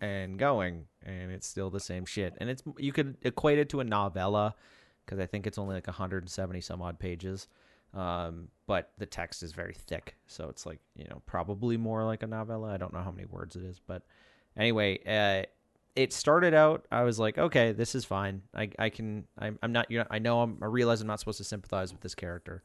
and 0.00 0.38
going 0.38 0.86
and 1.04 1.30
it's 1.30 1.46
still 1.46 1.70
the 1.70 1.80
same 1.80 2.04
shit. 2.04 2.34
And 2.38 2.50
it's 2.50 2.64
you 2.78 2.92
could 2.92 3.16
equate 3.22 3.60
it 3.60 3.68
to 3.70 3.80
a 3.80 3.84
novella 3.84 4.56
because 5.04 5.20
I 5.20 5.26
think 5.26 5.46
it's 5.46 5.56
only 5.56 5.76
like 5.76 5.86
170 5.86 6.60
some 6.60 6.82
odd 6.82 6.98
pages. 6.98 7.46
Um, 7.96 8.48
but 8.66 8.90
the 8.98 9.06
text 9.06 9.42
is 9.42 9.52
very 9.52 9.74
thick, 9.74 10.16
so 10.26 10.48
it's 10.48 10.66
like 10.66 10.80
you 10.94 11.04
know 11.04 11.22
probably 11.24 11.76
more 11.76 12.04
like 12.04 12.22
a 12.22 12.26
novella. 12.26 12.72
I 12.72 12.76
don't 12.76 12.92
know 12.92 13.00
how 13.00 13.10
many 13.10 13.24
words 13.24 13.56
it 13.56 13.62
is, 13.62 13.80
but 13.84 14.02
anyway, 14.56 14.98
uh, 15.06 15.46
it 15.94 16.12
started 16.12 16.52
out. 16.52 16.84
I 16.92 17.02
was 17.04 17.18
like, 17.18 17.38
okay, 17.38 17.72
this 17.72 17.94
is 17.94 18.04
fine. 18.04 18.42
I 18.54 18.68
I 18.78 18.90
can. 18.90 19.24
I'm, 19.38 19.58
I'm 19.62 19.72
not. 19.72 19.90
You 19.90 20.00
know, 20.00 20.06
I 20.10 20.18
know. 20.18 20.42
I'm, 20.42 20.58
I 20.60 20.66
realize 20.66 21.00
I'm 21.00 21.06
not 21.06 21.20
supposed 21.20 21.38
to 21.38 21.44
sympathize 21.44 21.90
with 21.92 22.02
this 22.02 22.14
character. 22.14 22.62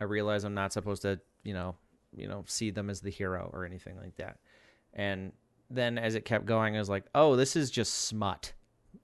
I 0.00 0.04
realize 0.04 0.44
I'm 0.44 0.54
not 0.54 0.72
supposed 0.72 1.02
to. 1.02 1.18
You 1.42 1.54
know. 1.54 1.76
You 2.14 2.28
know, 2.28 2.44
see 2.46 2.70
them 2.70 2.90
as 2.90 3.00
the 3.00 3.08
hero 3.08 3.48
or 3.54 3.64
anything 3.64 3.96
like 3.96 4.16
that. 4.16 4.36
And 4.92 5.32
then 5.70 5.96
as 5.96 6.14
it 6.14 6.26
kept 6.26 6.44
going, 6.44 6.76
I 6.76 6.78
was 6.78 6.90
like, 6.90 7.04
oh, 7.14 7.36
this 7.36 7.56
is 7.56 7.70
just 7.70 7.94
smut. 7.94 8.52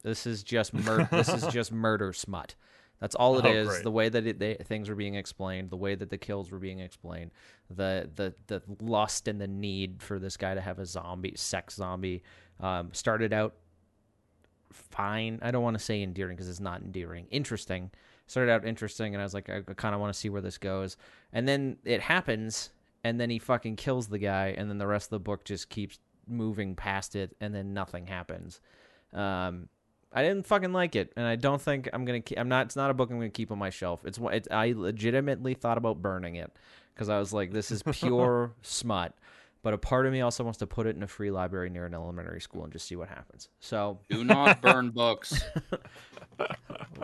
This 0.02 0.26
is 0.26 0.42
just 0.42 0.74
mur- 0.74 1.08
this 1.10 1.30
is 1.30 1.46
just 1.52 1.72
murder 1.72 2.12
smut. 2.12 2.54
That's 3.00 3.14
all 3.14 3.38
it 3.38 3.44
Oh, 3.46 3.52
is. 3.52 3.68
great. 3.68 3.82
The 3.84 3.90
way 3.90 4.08
that 4.08 4.26
it, 4.26 4.38
they, 4.38 4.54
things 4.54 4.88
were 4.88 4.94
being 4.96 5.14
explained, 5.14 5.70
the 5.70 5.76
way 5.76 5.94
that 5.94 6.10
the 6.10 6.18
kills 6.18 6.50
were 6.50 6.58
being 6.58 6.80
explained, 6.80 7.30
the 7.70 8.10
the 8.16 8.34
the 8.48 8.62
lust 8.80 9.28
and 9.28 9.40
the 9.40 9.46
need 9.46 10.02
for 10.02 10.18
this 10.18 10.36
guy 10.36 10.54
to 10.54 10.60
have 10.60 10.78
a 10.78 10.86
zombie 10.86 11.34
sex 11.36 11.74
zombie 11.76 12.22
um, 12.60 12.90
started 12.92 13.32
out 13.32 13.54
fine. 14.72 15.38
I 15.42 15.50
don't 15.50 15.62
want 15.62 15.78
to 15.78 15.84
say 15.84 16.02
endearing 16.02 16.36
because 16.36 16.48
it's 16.48 16.60
not 16.60 16.82
endearing. 16.82 17.26
Interesting. 17.30 17.90
Started 18.26 18.52
out 18.52 18.66
interesting, 18.66 19.14
and 19.14 19.22
I 19.22 19.24
was 19.24 19.32
like, 19.32 19.48
I, 19.48 19.58
I 19.66 19.74
kind 19.74 19.94
of 19.94 20.00
want 20.00 20.12
to 20.12 20.18
see 20.18 20.28
where 20.28 20.42
this 20.42 20.58
goes. 20.58 20.96
And 21.32 21.48
then 21.48 21.78
it 21.84 22.02
happens, 22.02 22.70
and 23.02 23.18
then 23.18 23.30
he 23.30 23.38
fucking 23.38 23.76
kills 23.76 24.08
the 24.08 24.18
guy, 24.18 24.48
and 24.58 24.68
then 24.68 24.76
the 24.78 24.86
rest 24.86 25.06
of 25.06 25.10
the 25.10 25.20
book 25.20 25.44
just 25.44 25.70
keeps 25.70 25.98
moving 26.26 26.74
past 26.74 27.16
it, 27.16 27.34
and 27.40 27.54
then 27.54 27.72
nothing 27.72 28.06
happens. 28.06 28.60
Um, 29.14 29.68
I 30.12 30.22
didn't 30.22 30.46
fucking 30.46 30.72
like 30.72 30.96
it, 30.96 31.12
and 31.16 31.26
I 31.26 31.36
don't 31.36 31.60
think 31.60 31.88
I'm 31.92 32.04
gonna. 32.04 32.20
Keep, 32.20 32.38
I'm 32.38 32.48
not. 32.48 32.66
It's 32.66 32.76
not 32.76 32.90
a 32.90 32.94
book 32.94 33.10
I'm 33.10 33.18
gonna 33.18 33.28
keep 33.30 33.50
on 33.52 33.58
my 33.58 33.70
shelf. 33.70 34.04
It's. 34.04 34.18
one- 34.18 34.34
It's. 34.34 34.48
I 34.50 34.72
legitimately 34.76 35.54
thought 35.54 35.76
about 35.78 36.00
burning 36.00 36.36
it 36.36 36.50
because 36.94 37.08
I 37.08 37.18
was 37.18 37.32
like, 37.32 37.52
this 37.52 37.70
is 37.70 37.82
pure 37.82 38.52
smut. 38.62 39.14
But 39.62 39.74
a 39.74 39.78
part 39.78 40.06
of 40.06 40.12
me 40.12 40.20
also 40.20 40.44
wants 40.44 40.60
to 40.60 40.66
put 40.68 40.86
it 40.86 40.94
in 40.96 41.02
a 41.02 41.06
free 41.08 41.30
library 41.32 41.68
near 41.68 41.84
an 41.84 41.92
elementary 41.92 42.40
school 42.40 42.62
and 42.64 42.72
just 42.72 42.86
see 42.86 42.94
what 42.96 43.08
happens. 43.08 43.48
So 43.58 43.98
Do 44.08 44.24
not 44.24 44.62
burn 44.62 44.90
books. 44.94 45.42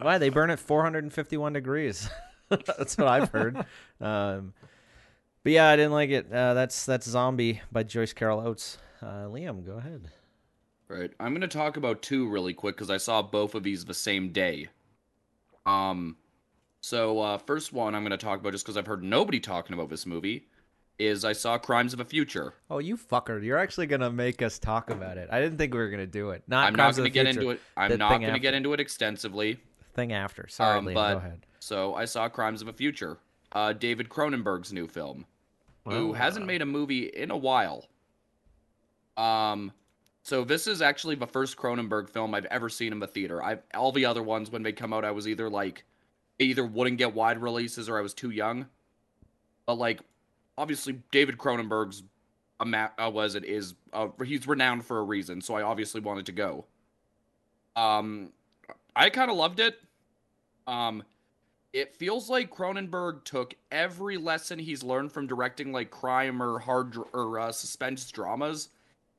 why 0.00 0.18
they 0.18 0.28
burn 0.28 0.50
at 0.50 0.60
451 0.60 1.52
degrees? 1.52 2.08
that's 2.48 2.96
what 2.96 3.08
I've 3.08 3.28
heard. 3.30 3.56
Um, 4.00 4.54
but 5.42 5.52
yeah, 5.52 5.68
I 5.68 5.76
didn't 5.76 5.92
like 5.92 6.10
it. 6.10 6.32
Uh, 6.32 6.54
that's 6.54 6.86
that's 6.86 7.06
Zombie 7.06 7.60
by 7.72 7.82
Joyce 7.82 8.12
Carol 8.12 8.40
Oates. 8.40 8.78
Uh, 9.02 9.26
Liam, 9.26 9.66
go 9.66 9.72
ahead. 9.72 10.08
Right. 10.94 11.10
I'm 11.18 11.32
going 11.32 11.40
to 11.40 11.48
talk 11.48 11.76
about 11.76 12.02
two 12.02 12.28
really 12.28 12.54
quick 12.54 12.76
because 12.76 12.90
I 12.90 12.98
saw 12.98 13.20
both 13.20 13.54
of 13.56 13.62
these 13.64 13.84
the 13.84 13.94
same 13.94 14.30
day. 14.30 14.68
Um, 15.66 16.16
so 16.82 17.18
uh, 17.20 17.38
first 17.38 17.72
one 17.72 17.94
I'm 17.94 18.02
going 18.02 18.10
to 18.12 18.16
talk 18.16 18.38
about 18.38 18.52
just 18.52 18.64
because 18.64 18.76
I've 18.76 18.86
heard 18.86 19.02
nobody 19.02 19.40
talking 19.40 19.74
about 19.74 19.88
this 19.88 20.06
movie 20.06 20.46
is 20.98 21.24
I 21.24 21.32
saw 21.32 21.58
Crimes 21.58 21.92
of 21.92 21.98
the 21.98 22.04
Future. 22.04 22.54
Oh, 22.70 22.78
you 22.78 22.96
fucker! 22.96 23.42
You're 23.42 23.58
actually 23.58 23.88
gonna 23.88 24.12
make 24.12 24.40
us 24.42 24.60
talk 24.60 24.90
about 24.90 25.18
it. 25.18 25.28
I 25.32 25.40
didn't 25.40 25.58
think 25.58 25.72
we 25.74 25.80
were 25.80 25.90
gonna 25.90 26.06
do 26.06 26.30
it. 26.30 26.44
Not 26.46 26.68
I'm 26.68 26.74
not 26.76 26.84
Crimes 26.84 26.96
going 26.98 27.06
to 27.06 27.12
get 27.12 27.24
Future, 27.26 27.40
into 27.40 27.50
it. 27.50 27.60
I'm 27.76 27.98
not 27.98 28.10
going 28.10 28.20
to 28.22 28.28
after. 28.28 28.38
get 28.38 28.54
into 28.54 28.72
it 28.74 28.78
extensively. 28.78 29.58
Thing 29.94 30.12
after. 30.12 30.46
Sorry, 30.46 30.78
Um, 30.78 30.86
Liam. 30.86 30.94
but- 30.94 31.12
Go 31.14 31.18
ahead. 31.18 31.46
So 31.58 31.94
I 31.96 32.04
saw 32.04 32.28
Crimes 32.28 32.60
of 32.60 32.66
the 32.66 32.72
Future, 32.72 33.16
uh, 33.52 33.72
David 33.72 34.08
Cronenberg's 34.08 34.72
new 34.72 34.86
film, 34.86 35.26
who 35.84 36.12
hasn't 36.12 36.46
made 36.46 36.62
a 36.62 36.66
movie 36.66 37.06
in 37.06 37.32
a 37.32 37.36
while. 37.36 37.88
Um, 39.16 39.72
so 40.24 40.42
this 40.42 40.66
is 40.66 40.80
actually 40.80 41.16
the 41.16 41.26
first 41.26 41.58
Cronenberg 41.58 42.08
film 42.08 42.34
I've 42.34 42.46
ever 42.46 42.70
seen 42.70 42.92
in 42.92 42.98
the 42.98 43.06
theater. 43.06 43.42
I've 43.42 43.62
all 43.74 43.92
the 43.92 44.06
other 44.06 44.22
ones 44.22 44.50
when 44.50 44.62
they 44.62 44.72
come 44.72 44.94
out, 44.94 45.04
I 45.04 45.10
was 45.10 45.28
either 45.28 45.50
like, 45.50 45.84
either 46.38 46.64
wouldn't 46.64 46.96
get 46.96 47.14
wide 47.14 47.42
releases 47.42 47.90
or 47.90 47.98
I 47.98 48.00
was 48.00 48.14
too 48.14 48.30
young. 48.30 48.66
But 49.66 49.74
like, 49.74 50.00
obviously 50.56 51.02
David 51.10 51.36
Cronenberg's 51.36 52.04
a 52.58 52.64
ma- 52.64 52.88
uh, 52.98 53.10
was 53.10 53.34
it 53.34 53.44
is 53.44 53.74
uh, 53.92 54.08
he's 54.24 54.48
renowned 54.48 54.86
for 54.86 54.98
a 54.98 55.02
reason, 55.02 55.42
so 55.42 55.56
I 55.56 55.62
obviously 55.62 56.00
wanted 56.00 56.24
to 56.26 56.32
go. 56.32 56.64
Um, 57.76 58.32
I 58.96 59.10
kind 59.10 59.30
of 59.30 59.36
loved 59.36 59.60
it. 59.60 59.78
Um, 60.66 61.02
it 61.74 61.94
feels 61.94 62.30
like 62.30 62.50
Cronenberg 62.50 63.24
took 63.24 63.54
every 63.70 64.16
lesson 64.16 64.58
he's 64.58 64.82
learned 64.82 65.12
from 65.12 65.26
directing 65.26 65.70
like 65.70 65.90
crime 65.90 66.42
or 66.42 66.60
hard 66.60 66.92
dr- 66.92 67.08
or 67.12 67.38
uh, 67.38 67.52
suspense 67.52 68.10
dramas 68.10 68.70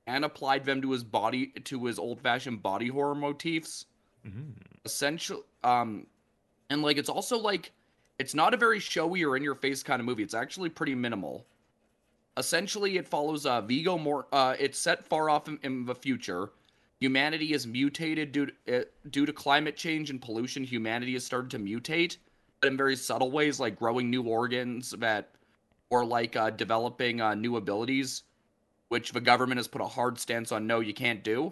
and 0.07 0.23
applied 0.25 0.65
them 0.65 0.81
to 0.81 0.91
his 0.91 1.03
body 1.03 1.47
to 1.47 1.85
his 1.85 1.97
old-fashioned 1.99 2.61
body 2.61 2.87
horror 2.87 3.15
motifs. 3.15 3.85
Mhm. 4.25 4.53
Essential 4.85 5.43
um 5.63 6.07
and 6.69 6.81
like 6.81 6.97
it's 6.97 7.09
also 7.09 7.37
like 7.37 7.71
it's 8.19 8.33
not 8.33 8.53
a 8.53 8.57
very 8.57 8.79
showy 8.79 9.23
or 9.25 9.35
in 9.35 9.43
your 9.43 9.55
face 9.55 9.83
kind 9.83 9.99
of 9.99 10.05
movie. 10.05 10.23
It's 10.23 10.33
actually 10.33 10.69
pretty 10.69 10.95
minimal. 10.95 11.45
Essentially 12.37 12.97
it 12.97 13.07
follows 13.07 13.45
uh 13.45 13.61
Viggo 13.61 13.97
more. 13.97 14.27
uh 14.31 14.55
it's 14.59 14.77
set 14.77 15.05
far 15.07 15.29
off 15.29 15.47
in, 15.47 15.59
in 15.63 15.85
the 15.85 15.95
future. 15.95 16.49
Humanity 16.99 17.51
is 17.53 17.67
mutated 17.67 18.31
due 18.31 18.45
to, 18.47 18.81
uh, 18.81 18.83
due 19.09 19.25
to 19.25 19.33
climate 19.33 19.75
change 19.75 20.09
and 20.09 20.21
pollution. 20.21 20.63
Humanity 20.63 21.13
has 21.13 21.25
started 21.25 21.51
to 21.51 21.59
mutate, 21.59 22.17
but 22.61 22.67
in 22.71 22.77
very 22.77 22.95
subtle 22.95 23.31
ways, 23.31 23.59
like 23.59 23.77
growing 23.77 24.09
new 24.09 24.23
organs 24.23 24.91
that, 24.91 25.31
or 25.89 26.05
like 26.05 26.37
uh, 26.37 26.51
developing 26.51 27.19
uh, 27.19 27.35
new 27.35 27.57
abilities, 27.57 28.23
which 28.95 29.11
the 29.11 29.19
government 29.19 29.57
has 29.57 29.67
put 29.67 29.81
a 29.81 29.85
hard 29.85 30.17
stance 30.17 30.53
on. 30.53 30.65
No, 30.65 30.79
you 30.79 30.93
can't 30.93 31.21
do. 31.21 31.51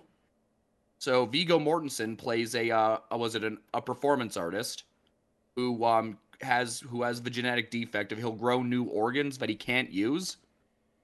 So 0.98 1.26
Viggo 1.26 1.60
Mortensen 1.60 2.18
plays 2.18 2.56
a 2.56 2.72
uh, 2.72 3.00
a- 3.12 3.18
was 3.18 3.36
it 3.36 3.44
an, 3.44 3.58
a 3.74 3.82
performance 3.82 4.38
artist 4.38 4.86
who 5.58 5.84
um 5.84 6.18
has 6.40 6.80
who 6.80 7.02
has 7.02 7.22
the 7.22 7.30
genetic 7.30 7.70
defect 7.70 8.14
of 8.14 8.18
he'll 8.18 8.32
grow 8.32 8.64
new 8.64 8.86
organs 8.86 9.40
that 9.40 9.50
he 9.50 9.56
can't 9.56 9.92
use. 9.92 10.38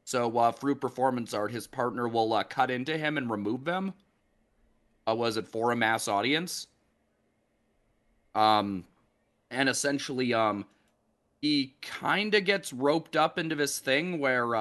So 0.05 0.37
uh, 0.37 0.53
through 0.53 0.75
performance 0.75 1.33
art, 1.33 1.51
his 1.51 1.67
partner 1.67 2.07
will 2.07 2.31
uh, 2.31 2.43
cut 2.43 2.71
into 2.71 2.97
him 2.97 3.17
and 3.17 3.29
remove 3.29 3.65
them. 3.65 3.93
Uh, 5.05 5.15
was 5.15 5.35
it 5.35 5.45
for 5.45 5.73
a 5.73 5.75
mass 5.75 6.07
audience? 6.07 6.67
Um, 8.33 8.85
and 9.51 9.67
essentially, 9.67 10.33
um, 10.33 10.65
he 11.41 11.75
kind 11.81 12.33
of 12.33 12.45
gets 12.45 12.71
roped 12.71 13.17
up 13.17 13.37
into 13.37 13.55
this 13.55 13.79
thing 13.79 14.19
where 14.19 14.55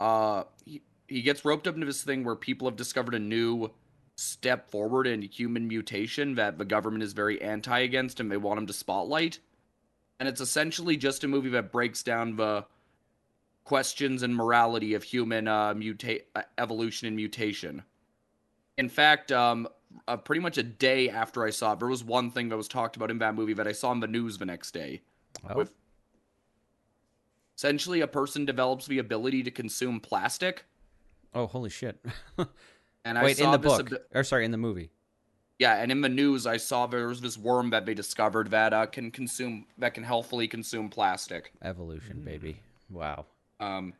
uh, 0.00 0.44
he, 0.64 0.82
he 1.06 1.22
gets 1.22 1.44
roped 1.44 1.66
up 1.66 1.74
into 1.74 1.86
this 1.86 2.02
thing 2.02 2.24
where 2.24 2.36
people 2.36 2.68
have 2.68 2.76
discovered 2.76 3.14
a 3.14 3.18
new 3.18 3.70
step 4.16 4.70
forward 4.70 5.06
in 5.06 5.22
human 5.22 5.68
mutation 5.68 6.34
that 6.34 6.58
the 6.58 6.64
government 6.64 7.04
is 7.04 7.12
very 7.12 7.40
anti 7.40 7.78
against 7.80 8.20
and 8.20 8.30
they 8.30 8.36
want 8.36 8.58
him 8.58 8.66
to 8.66 8.72
spotlight. 8.72 9.38
And 10.18 10.28
it's 10.28 10.40
essentially 10.40 10.96
just 10.96 11.22
a 11.22 11.28
movie 11.28 11.50
that 11.50 11.70
breaks 11.70 12.02
down 12.02 12.36
the 12.36 12.64
questions 13.64 14.22
and 14.22 14.34
morality 14.34 14.94
of 14.94 15.04
human 15.04 15.46
uh, 15.46 15.74
muta- 15.74 16.22
uh, 16.34 16.42
evolution 16.56 17.06
and 17.06 17.14
mutation. 17.14 17.84
In 18.76 18.88
fact, 18.88 19.30
um, 19.30 19.68
uh, 20.06 20.16
pretty 20.16 20.40
much 20.40 20.58
a 20.58 20.62
day 20.62 21.08
after 21.08 21.44
I 21.44 21.50
saw 21.50 21.72
it, 21.72 21.78
there 21.78 21.88
was 21.88 22.02
one 22.02 22.30
thing 22.30 22.48
that 22.48 22.56
was 22.56 22.68
talked 22.68 22.96
about 22.96 23.10
in 23.10 23.18
that 23.18 23.34
movie 23.34 23.52
that 23.54 23.68
I 23.68 23.72
saw 23.72 23.92
in 23.92 24.00
the 24.00 24.06
news 24.06 24.38
the 24.38 24.46
next 24.46 24.72
day. 24.72 25.02
Oh. 25.48 25.56
With 25.56 25.74
essentially, 27.58 28.00
a 28.00 28.06
person 28.06 28.44
develops 28.44 28.86
the 28.86 28.98
ability 28.98 29.42
to 29.42 29.50
consume 29.50 30.00
plastic, 30.00 30.64
Oh, 31.34 31.46
holy 31.46 31.68
shit! 31.70 32.02
and 33.04 33.18
I 33.18 33.24
Wait, 33.24 33.36
saw 33.36 33.44
in 33.44 33.50
the 33.52 33.58
book, 33.58 33.80
abi- 33.80 33.96
or 34.14 34.24
sorry, 34.24 34.44
in 34.46 34.50
the 34.50 34.56
movie. 34.56 34.90
Yeah, 35.58 35.74
and 35.74 35.92
in 35.92 36.00
the 36.00 36.08
news, 36.08 36.46
I 36.46 36.56
saw 36.56 36.86
there 36.86 37.08
was 37.08 37.20
this 37.20 37.36
worm 37.36 37.70
that 37.70 37.84
they 37.84 37.92
discovered 37.94 38.50
that 38.52 38.72
uh, 38.72 38.86
can 38.86 39.10
consume 39.10 39.66
that 39.76 39.92
can 39.92 40.04
healthfully 40.04 40.48
consume 40.48 40.88
plastic. 40.88 41.52
Evolution, 41.62 42.22
baby. 42.22 42.60
Wow. 42.88 43.26
Um, 43.60 43.92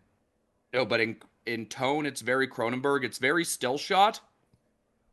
no, 0.73 0.87
but 0.87 1.01
in 1.01 1.17
in 1.47 1.67
tone, 1.67 2.07
it's 2.07 2.23
very 2.23 2.49
Cronenberg. 2.49 3.05
It's 3.05 3.19
very 3.19 3.45
still 3.45 3.77
shot. 3.77 4.21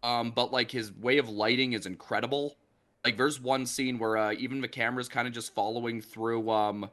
Um, 0.03 0.31
but 0.31 0.53
like 0.53 0.71
his 0.71 0.93
way 0.93 1.17
of 1.17 1.27
lighting 1.27 1.73
is 1.73 1.85
incredible. 1.85 2.55
Like 3.03 3.17
there's 3.17 3.41
one 3.41 3.65
scene 3.65 3.97
where 3.99 4.17
uh, 4.17 4.33
even 4.33 4.61
the 4.61 4.67
camera's 4.67 5.09
kind 5.09 5.27
of 5.27 5.33
just 5.33 5.53
following 5.53 5.99
through 5.99 6.49
um, 6.49 6.89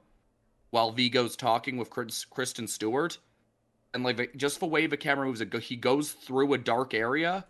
while 0.73 0.91
Viggo's 0.91 1.37
talking 1.37 1.77
with 1.77 1.91
Chris, 1.91 2.25
Kristen 2.25 2.67
Stewart, 2.67 3.19
and 3.95 4.03
like 4.03 4.35
just 4.37 4.59
the 4.59 4.67
way 4.67 4.87
the 4.87 4.97
camera 4.97 5.27
moves, 5.27 5.43
he 5.67 5.77
goes 5.77 6.13
through 6.13 6.55
a 6.55 6.59
dark 6.59 6.95
area, 6.95 7.45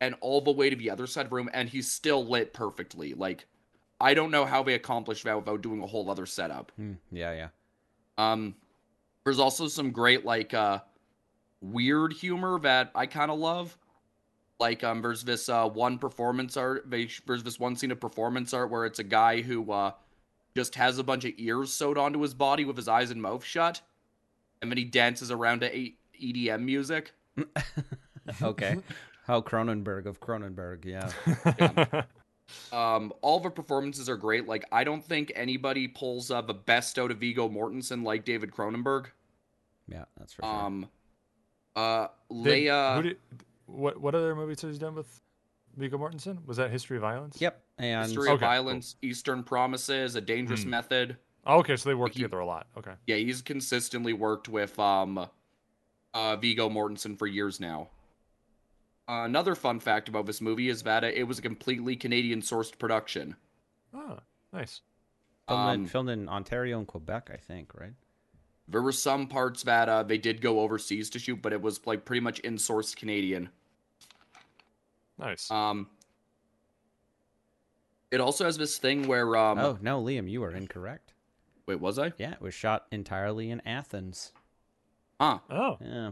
and 0.00 0.16
all 0.20 0.40
the 0.40 0.50
way 0.50 0.68
to 0.68 0.76
the 0.76 0.90
other 0.90 1.06
side 1.06 1.24
of 1.24 1.30
the 1.30 1.36
room, 1.36 1.48
and 1.54 1.68
he's 1.68 1.90
still 1.90 2.26
lit 2.26 2.52
perfectly. 2.52 3.14
Like 3.14 3.46
I 4.00 4.14
don't 4.14 4.32
know 4.32 4.44
how 4.44 4.64
they 4.64 4.74
accomplished 4.74 5.24
that 5.24 5.36
without 5.36 5.62
doing 5.62 5.80
a 5.80 5.86
whole 5.86 6.10
other 6.10 6.26
setup. 6.26 6.72
Hmm, 6.76 6.94
yeah, 7.12 7.32
yeah. 7.32 7.48
Um, 8.18 8.56
there's 9.24 9.38
also 9.38 9.68
some 9.68 9.92
great 9.92 10.24
like 10.24 10.52
uh, 10.52 10.80
weird 11.60 12.14
humor 12.14 12.58
that 12.60 12.90
I 12.96 13.06
kind 13.06 13.30
of 13.30 13.38
love. 13.38 13.78
Like 14.58 14.82
um, 14.82 15.02
there's 15.02 15.22
this 15.22 15.48
uh, 15.48 15.68
one 15.68 15.98
performance 15.98 16.56
art. 16.56 16.90
There's 16.90 17.44
this 17.44 17.60
one 17.60 17.76
scene 17.76 17.92
of 17.92 18.00
performance 18.00 18.52
art 18.52 18.72
where 18.72 18.86
it's 18.86 18.98
a 18.98 19.04
guy 19.04 19.42
who 19.42 19.70
uh, 19.70 19.92
just 20.56 20.74
has 20.74 20.98
a 20.98 21.04
bunch 21.04 21.24
of 21.24 21.32
ears 21.36 21.72
sewed 21.72 21.96
onto 21.98 22.20
his 22.20 22.34
body 22.34 22.64
with 22.64 22.76
his 22.76 22.88
eyes 22.88 23.10
and 23.10 23.22
mouth 23.22 23.44
shut, 23.44 23.80
and 24.60 24.70
then 24.70 24.78
he 24.78 24.84
dances 24.84 25.30
around 25.30 25.60
to 25.60 25.90
EDM 26.20 26.62
music. 26.62 27.12
okay. 28.42 28.78
How 29.26 29.40
Cronenberg 29.40 30.06
of 30.06 30.20
Cronenberg, 30.20 30.84
yeah. 30.84 32.02
Um, 32.72 33.12
all 33.22 33.40
the 33.40 33.50
performances 33.50 34.08
are 34.08 34.16
great. 34.16 34.46
Like 34.46 34.64
I 34.70 34.84
don't 34.84 35.04
think 35.04 35.32
anybody 35.34 35.88
pulls 35.88 36.30
uh, 36.30 36.42
the 36.42 36.54
best 36.54 36.98
out 36.98 37.10
of 37.10 37.18
Viggo 37.18 37.48
Mortensen 37.48 38.04
like 38.04 38.24
David 38.24 38.52
Cronenberg. 38.52 39.06
Yeah, 39.88 40.04
that's 40.16 40.32
for 40.32 40.42
sure. 40.42 40.50
Um, 40.50 40.88
uh, 41.74 42.08
Did- 42.30 42.68
Leia. 42.68 42.96
who 42.96 43.02
did, 43.02 43.16
what 43.66 44.00
what 44.00 44.14
other 44.14 44.34
movies 44.36 44.62
has 44.62 44.74
he 44.74 44.78
done 44.78 44.94
with 44.94 45.20
Viggo 45.76 45.98
Mortensen? 45.98 46.46
Was 46.46 46.56
that 46.58 46.70
History 46.70 46.96
of 46.96 47.02
Violence? 47.02 47.40
yep. 47.40 47.62
And 47.78 48.06
History 48.06 48.28
of 48.28 48.34
Okay, 48.34 48.40
cool. 48.40 48.48
Violence, 48.48 48.96
Eastern 49.02 49.42
Promises, 49.42 50.14
A 50.14 50.20
Dangerous 50.20 50.62
Hmm. 50.64 50.70
Method. 50.70 51.16
Oh, 51.44 51.58
okay, 51.58 51.76
so 51.76 51.88
they 51.88 51.94
work 51.94 52.12
He- 52.12 52.20
together 52.22 52.38
a 52.40 52.46
lot. 52.46 52.66
Okay. 52.76 52.94
Yeah, 53.06 53.16
he's 53.16 53.42
consistently 53.42 54.12
worked 54.12 54.48
with 54.48 54.78
um, 54.78 55.28
uh, 56.14 56.36
Viggo 56.36 56.68
Mortensen 56.70 57.18
for 57.18 57.26
years 57.26 57.60
now. 57.60 57.90
Uh, 59.08 59.22
another 59.24 59.54
fun 59.54 59.78
fact 59.78 60.08
about 60.08 60.26
this 60.26 60.40
movie 60.40 60.68
is 60.68 60.82
that 60.82 61.04
uh, 61.04 61.08
it 61.08 61.24
was 61.24 61.38
a 61.38 61.42
completely 61.42 61.94
Canadian 61.96 62.40
sourced 62.40 62.76
production. 62.78 63.36
Oh, 63.94 64.18
nice. 64.52 64.80
filmed, 65.46 65.68
in, 65.74 65.80
Um, 65.82 65.86
filmed 65.86 66.10
in 66.10 66.28
Ontario 66.28 66.78
and 66.78 66.86
Quebec, 66.88 67.30
I 67.32 67.36
think, 67.36 67.72
right? 67.74 67.92
There 68.66 68.82
were 68.82 68.90
some 68.90 69.28
parts 69.28 69.62
that 69.62 69.88
uh, 69.88 70.02
they 70.02 70.18
did 70.18 70.40
go 70.40 70.58
overseas 70.60 71.08
to 71.10 71.20
shoot, 71.20 71.40
but 71.40 71.52
it 71.52 71.62
was 71.62 71.86
like 71.86 72.04
pretty 72.04 72.20
much 72.20 72.40
in 72.40 72.56
sourced 72.56 72.96
Canadian. 72.96 73.50
Nice. 75.18 75.48
Um, 75.50 75.88
it 78.16 78.20
also 78.20 78.44
has 78.44 78.58
this 78.58 78.78
thing 78.78 79.06
where 79.06 79.36
um, 79.36 79.58
oh, 79.58 79.78
no, 79.80 80.02
Liam, 80.02 80.28
you 80.28 80.42
are 80.42 80.50
incorrect. 80.52 81.12
wait, 81.66 81.80
was 81.80 81.98
I? 81.98 82.12
Yeah, 82.18 82.32
it 82.32 82.40
was 82.40 82.54
shot 82.54 82.86
entirely 82.90 83.50
in 83.50 83.60
Athens. 83.66 84.32
Huh. 85.20 85.38
oh. 85.50 85.78
Yeah. 85.80 86.10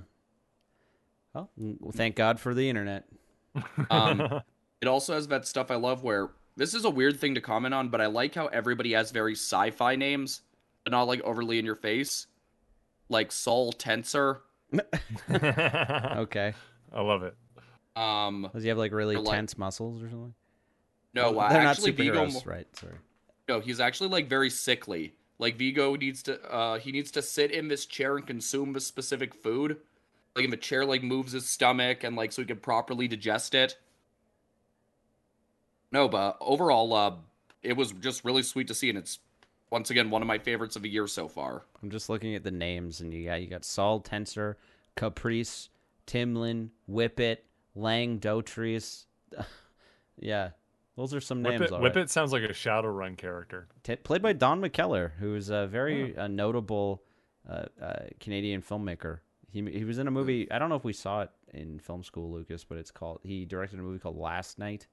Well, 1.35 1.93
thank 1.93 2.15
God 2.17 2.39
for 2.41 2.55
the 2.55 2.69
internet. 2.69 3.07
Um, 3.91 4.41
it 4.81 4.89
also 4.89 5.15
has 5.15 5.29
that 5.29 5.47
stuff 5.47 5.71
I 5.71 5.77
love 5.77 6.03
where 6.03 6.31
this 6.57 6.75
is 6.75 6.85
a 6.85 6.91
weird 6.91 7.19
thing 7.21 7.35
to 7.37 7.41
comment 7.41 7.73
on, 7.73 7.89
but 7.89 8.01
I 8.01 8.07
like 8.07 8.35
how 8.35 8.47
everybody 8.47 8.93
has 8.93 9.11
very 9.13 9.33
sci-fi 9.35 9.95
names, 9.97 10.43
but 10.85 10.91
not 10.91 11.05
like 11.05 11.21
overly 11.23 11.59
in 11.61 11.65
your 11.65 11.77
face. 11.77 12.27
Like 13.09 13.31
Saul 13.33 13.73
Tenser. 13.73 14.43
Okay. 15.31 16.53
I 16.93 17.01
love 17.01 17.23
it. 17.23 17.37
Um, 17.97 18.49
Does 18.53 18.63
he 18.65 18.69
have 18.69 18.79
like 18.79 18.93
really 18.93 19.15
Or, 19.17 19.21
like- 19.21 19.35
tense 19.37 19.57
muscles 19.57 20.03
or 20.03 20.09
something? 20.11 20.35
No, 21.15 21.39
uh, 21.39 21.49
they're 21.49 21.67
actually 21.67 21.93
not 21.93 21.99
Viggo. 21.99 22.27
superheroes, 22.27 22.47
right? 22.47 22.67
Sorry. 22.77 22.95
No, 23.49 23.61
he's 23.61 23.81
actually 23.81 24.09
like 24.09 24.29
very 24.29 24.51
sickly. 24.51 25.15
Like 25.39 25.57
Viggo 25.57 25.95
needs 25.97 26.23
to, 26.25 26.43
uh, 26.51 26.79
he 26.79 26.93
needs 26.93 27.11
to 27.13 27.23
sit 27.23 27.51
in 27.51 27.69
this 27.69 27.87
chair 27.87 28.17
and 28.17 28.27
consume 28.27 28.73
this 28.73 28.87
specific 28.87 29.35
food. 29.35 29.79
Like 30.35 30.47
if 30.47 30.53
a 30.53 30.57
chair 30.57 30.85
like 30.85 31.03
moves 31.03 31.33
his 31.33 31.49
stomach 31.49 32.03
and 32.05 32.17
like 32.17 32.33
so 32.33 32.43
he 32.43 32.47
can 32.47 32.59
properly 32.59 33.07
digest 33.09 33.55
it. 33.55 33.77
No, 35.93 36.09
but 36.09 36.37
overall, 36.41 36.93
uh, 36.93 37.15
it 37.63 37.77
was 37.77 37.93
just 37.93 38.25
really 38.25 38.43
sweet 38.43 38.67
to 38.67 38.75
see, 38.75 38.89
and 38.89 38.99
it's 38.99 39.21
once 39.71 39.91
again 39.91 40.11
one 40.11 40.23
of 40.23 40.29
my 40.29 40.39
favorites 40.39 40.75
of 40.75 40.83
the 40.83 40.89
year 40.89 41.07
so 41.07 41.29
far. 41.29 41.63
I'm 41.83 41.91
just 41.91 42.09
looking 42.09 42.35
at 42.35 42.43
the 42.43 42.51
names, 42.51 43.01
and 43.01 43.15
you 43.15 43.27
got 43.27 43.41
you 43.41 43.47
got 43.47 43.65
Saul 43.65 44.01
Tenser, 44.01 44.57
Caprice, 44.97 45.69
Timlin, 46.07 46.71
Wippet, 46.91 47.39
Lang 47.77 48.19
Dotrice. 48.19 49.05
yeah, 50.19 50.51
those 50.97 51.15
are 51.15 51.21
some 51.21 51.43
names. 51.43 51.61
Whippet, 51.61 51.73
all 51.73 51.81
right. 51.83 51.93
Whippet 51.95 52.09
sounds 52.09 52.33
like 52.33 52.43
a 52.43 52.49
Shadowrun 52.53 53.17
character. 53.17 53.69
T- 53.83 53.97
played 53.97 54.23
by 54.23 54.33
Don 54.33 54.61
McKellar, 54.61 55.13
who's 55.19 55.51
a 55.51 55.67
very 55.67 56.17
uh, 56.17 56.29
notable 56.29 57.03
uh, 57.49 57.65
uh, 57.83 57.95
Canadian 58.21 58.63
filmmaker. 58.63 59.19
He 59.51 59.63
he 59.71 59.85
was 59.85 59.99
in 59.99 60.07
a 60.09 60.11
movie. 60.11 60.51
I 60.51 60.59
don't 60.59 60.69
know 60.69 60.75
if 60.77 60.85
we 60.85 60.93
saw 60.93 61.23
it 61.23 61.31
in 61.53 61.79
film 61.79 62.03
school, 62.03 62.33
Lucas, 62.33 62.65
but 62.65 62.79
it's 62.79 62.91
called. 62.91 63.21
He 63.23 63.45
directed 63.45 63.79
a 63.79 63.83
movie 63.83 63.99
called 63.99 64.17
Last 64.19 64.59
Night. 64.59 64.87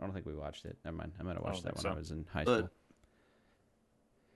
I 0.00 0.04
don't 0.04 0.12
think 0.12 0.26
we 0.26 0.34
watched 0.34 0.64
it. 0.66 0.76
Never 0.84 0.96
mind. 0.96 1.12
I 1.18 1.22
might 1.22 1.34
have 1.36 1.42
I 1.44 1.48
watched 1.48 1.62
that 1.64 1.74
think 1.74 1.84
when 1.84 1.94
I 1.94 1.96
was 1.98 2.10
in 2.10 2.26
high 2.32 2.44
But- 2.44 2.58
school. 2.58 2.70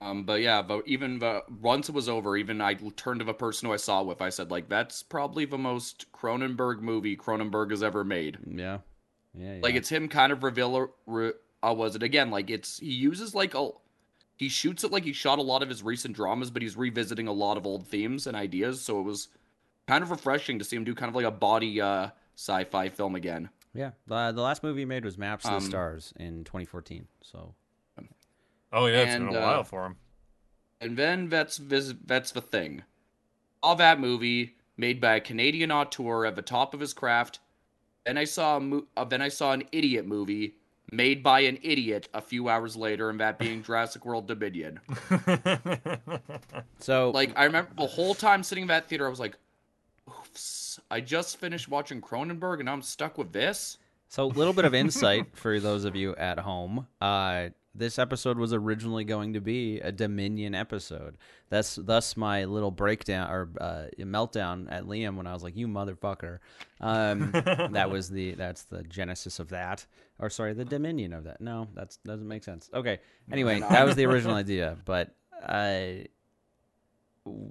Um, 0.01 0.23
but 0.23 0.41
yeah, 0.41 0.63
but 0.63 0.87
even 0.87 1.19
the 1.19 1.43
once 1.61 1.87
it 1.87 1.93
was 1.93 2.09
over, 2.09 2.35
even 2.35 2.59
I 2.59 2.73
turned 2.73 3.19
to 3.19 3.25
the 3.25 3.35
person 3.35 3.67
who 3.67 3.73
I 3.73 3.77
saw 3.77 4.01
it 4.01 4.07
with. 4.07 4.19
I 4.19 4.29
said 4.29 4.49
like, 4.49 4.67
"That's 4.67 5.03
probably 5.03 5.45
the 5.45 5.59
most 5.59 6.11
Cronenberg 6.11 6.79
movie 6.81 7.15
Cronenberg 7.15 7.69
has 7.69 7.83
ever 7.83 8.03
made." 8.03 8.39
Yeah, 8.47 8.79
yeah, 9.33 9.59
Like 9.61 9.75
it's 9.75 9.89
him 9.89 10.07
kind 10.07 10.31
of 10.31 10.43
reveal. 10.43 10.89
Re, 11.05 11.33
uh, 11.63 11.73
was 11.73 11.95
it 11.95 12.03
again? 12.03 12.31
Like 12.31 12.49
it's 12.49 12.79
he 12.79 12.91
uses 12.91 13.33
like 13.35 13.53
a 13.55 13.69
he 14.35 14.49
shoots 14.49 14.83
it 14.83 14.91
like 14.91 15.03
he 15.03 15.13
shot 15.13 15.39
a 15.39 15.43
lot 15.43 15.63
of 15.63 15.69
his 15.69 15.83
recent 15.83 16.15
dramas, 16.15 16.49
but 16.51 16.61
he's 16.61 16.75
revisiting 16.75 17.27
a 17.27 17.33
lot 17.33 17.57
of 17.57 17.65
old 17.65 17.87
themes 17.87 18.27
and 18.27 18.35
ideas. 18.35 18.81
So 18.81 18.99
it 18.99 19.03
was 19.03 19.27
kind 19.87 20.03
of 20.03 20.11
refreshing 20.11 20.59
to 20.59 20.65
see 20.65 20.75
him 20.75 20.83
do 20.83 20.95
kind 20.95 21.09
of 21.09 21.15
like 21.15 21.25
a 21.25 21.31
body 21.31 21.79
uh 21.79 22.09
sci-fi 22.35 22.89
film 22.89 23.15
again. 23.15 23.49
yeah. 23.73 23.91
Uh, 24.09 24.31
the 24.31 24.41
last 24.41 24.63
movie 24.63 24.81
he 24.81 24.85
made 24.85 25.05
was 25.05 25.17
Maps 25.17 25.45
to 25.45 25.51
Um, 25.51 25.59
the 25.59 25.69
Stars 25.69 26.13
in 26.17 26.43
2014. 26.43 27.07
So 27.21 27.53
Oh 28.73 28.85
yeah, 28.85 29.01
it's 29.01 29.13
been 29.13 29.27
And, 29.27 29.35
a 29.35 29.39
uh, 29.39 29.45
while 29.45 29.63
for 29.63 29.85
him. 29.85 29.97
And 30.79 30.97
then 30.97 31.29
that's 31.29 31.57
that's 31.59 32.31
the 32.31 32.41
thing. 32.41 32.83
All 33.61 33.75
that 33.75 33.99
movie 33.99 34.55
made 34.77 34.99
by 34.99 35.15
a 35.15 35.21
Canadian 35.21 35.71
auteur 35.71 36.25
at 36.25 36.35
the 36.35 36.41
top 36.41 36.73
of 36.73 36.79
his 36.79 36.93
craft. 36.93 37.39
Then 38.05 38.17
I 38.17 38.23
saw 38.23 38.57
a 38.57 38.59
mo- 38.59 38.87
uh, 38.97 39.05
then 39.05 39.21
I 39.21 39.29
saw 39.29 39.53
an 39.53 39.63
idiot 39.71 40.05
movie 40.05 40.55
made 40.91 41.23
by 41.23 41.41
an 41.41 41.57
idiot 41.61 42.09
a 42.13 42.21
few 42.21 42.49
hours 42.49 42.75
later, 42.75 43.09
and 43.09 43.19
that 43.19 43.39
being 43.39 43.63
Jurassic 43.63 44.05
World 44.05 44.27
Dominion. 44.27 44.79
so 46.79 47.11
Like 47.11 47.31
I 47.37 47.45
remember 47.45 47.71
the 47.77 47.87
whole 47.87 48.13
time 48.13 48.43
sitting 48.43 48.63
in 48.63 48.67
that 48.69 48.87
theater, 48.87 49.05
I 49.05 49.09
was 49.09 49.19
like, 49.19 49.37
"Oops! 50.09 50.79
I 50.89 50.99
just 51.01 51.37
finished 51.37 51.69
watching 51.69 52.01
Cronenberg, 52.01 52.59
and 52.59 52.69
I'm 52.69 52.81
stuck 52.81 53.17
with 53.17 53.31
this." 53.31 53.77
So, 54.09 54.25
a 54.25 54.25
little 54.25 54.53
bit 54.53 54.65
of 54.65 54.73
insight 54.83 55.27
for 55.37 55.59
those 55.59 55.85
of 55.85 55.95
you 55.95 56.15
at 56.17 56.39
home. 56.39 56.87
Uh, 56.99 57.49
this 57.73 57.97
episode 57.97 58.37
was 58.37 58.53
originally 58.53 59.03
going 59.05 59.33
to 59.33 59.41
be 59.41 59.79
a 59.79 59.91
Dominion 59.91 60.53
episode. 60.53 61.17
That's 61.49 61.75
thus 61.75 62.17
my 62.17 62.45
little 62.45 62.71
breakdown 62.71 63.29
or 63.29 63.49
uh, 63.61 63.83
meltdown 63.99 64.67
at 64.69 64.83
Liam 64.83 65.15
when 65.15 65.25
I 65.25 65.33
was 65.33 65.43
like, 65.43 65.55
"You 65.55 65.67
motherfucker." 65.67 66.39
Um, 66.81 67.31
that 67.71 67.89
was 67.89 68.09
the 68.09 68.33
that's 68.33 68.63
the 68.63 68.83
genesis 68.83 69.39
of 69.39 69.49
that, 69.49 69.85
or 70.19 70.29
sorry, 70.29 70.53
the 70.53 70.65
Dominion 70.65 71.13
of 71.13 71.23
that. 71.23 71.39
No, 71.39 71.67
that 71.75 71.97
doesn't 72.03 72.27
make 72.27 72.43
sense. 72.43 72.69
Okay. 72.73 72.99
Anyway, 73.31 73.61
that 73.61 73.85
was 73.85 73.95
the 73.95 74.05
original 74.05 74.35
idea, 74.35 74.77
but 74.85 75.15
I 75.41 76.07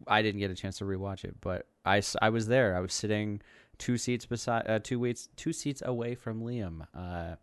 I 0.06 0.22
didn't 0.22 0.40
get 0.40 0.50
a 0.50 0.54
chance 0.54 0.78
to 0.78 0.84
rewatch 0.84 1.24
it, 1.24 1.36
but 1.40 1.66
I 1.84 2.02
I 2.20 2.28
was 2.28 2.46
there. 2.46 2.76
I 2.76 2.80
was 2.80 2.92
sitting 2.92 3.40
two 3.78 3.96
seats 3.96 4.26
beside 4.26 4.68
uh, 4.68 4.78
two 4.80 5.00
weights 5.00 5.28
two 5.36 5.52
seats 5.52 5.82
away 5.84 6.14
from 6.14 6.42
Liam, 6.42 6.86
uh, 6.94 7.36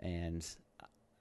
and 0.00 0.46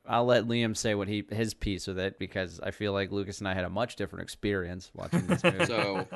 I'll 0.07 0.25
let 0.25 0.45
Liam 0.45 0.75
say 0.75 0.95
what 0.95 1.07
he 1.07 1.25
his 1.29 1.53
piece 1.53 1.87
with 1.87 1.99
it 1.99 2.19
because 2.19 2.59
I 2.61 2.71
feel 2.71 2.93
like 2.93 3.11
Lucas 3.11 3.39
and 3.39 3.47
I 3.47 3.53
had 3.53 3.65
a 3.65 3.69
much 3.69 3.95
different 3.95 4.23
experience 4.23 4.91
watching 4.93 5.27
this 5.27 5.43
movie. 5.43 5.65
So 5.65 6.07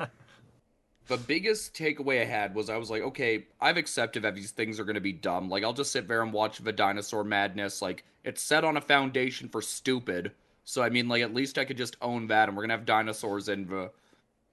the 1.08 1.16
biggest 1.16 1.74
takeaway 1.74 2.22
I 2.22 2.24
had 2.24 2.54
was 2.54 2.70
I 2.70 2.76
was 2.76 2.90
like, 2.90 3.02
okay, 3.02 3.46
I've 3.60 3.76
accepted 3.76 4.22
that 4.22 4.34
these 4.34 4.50
things 4.50 4.80
are 4.80 4.84
going 4.84 4.94
to 4.94 5.00
be 5.00 5.12
dumb. 5.12 5.48
Like 5.48 5.64
I'll 5.64 5.72
just 5.72 5.92
sit 5.92 6.08
there 6.08 6.22
and 6.22 6.32
watch 6.32 6.58
the 6.58 6.72
dinosaur 6.72 7.24
madness. 7.24 7.82
Like 7.82 8.04
it's 8.24 8.42
set 8.42 8.64
on 8.64 8.76
a 8.76 8.80
foundation 8.80 9.48
for 9.48 9.62
stupid. 9.62 10.32
So 10.64 10.82
I 10.82 10.90
mean, 10.90 11.08
like 11.08 11.22
at 11.22 11.34
least 11.34 11.58
I 11.58 11.64
could 11.64 11.76
just 11.76 11.96
own 12.00 12.28
that, 12.28 12.48
and 12.48 12.56
we're 12.56 12.62
gonna 12.62 12.76
have 12.76 12.86
dinosaurs 12.86 13.48
in 13.48 13.66
the 13.66 13.90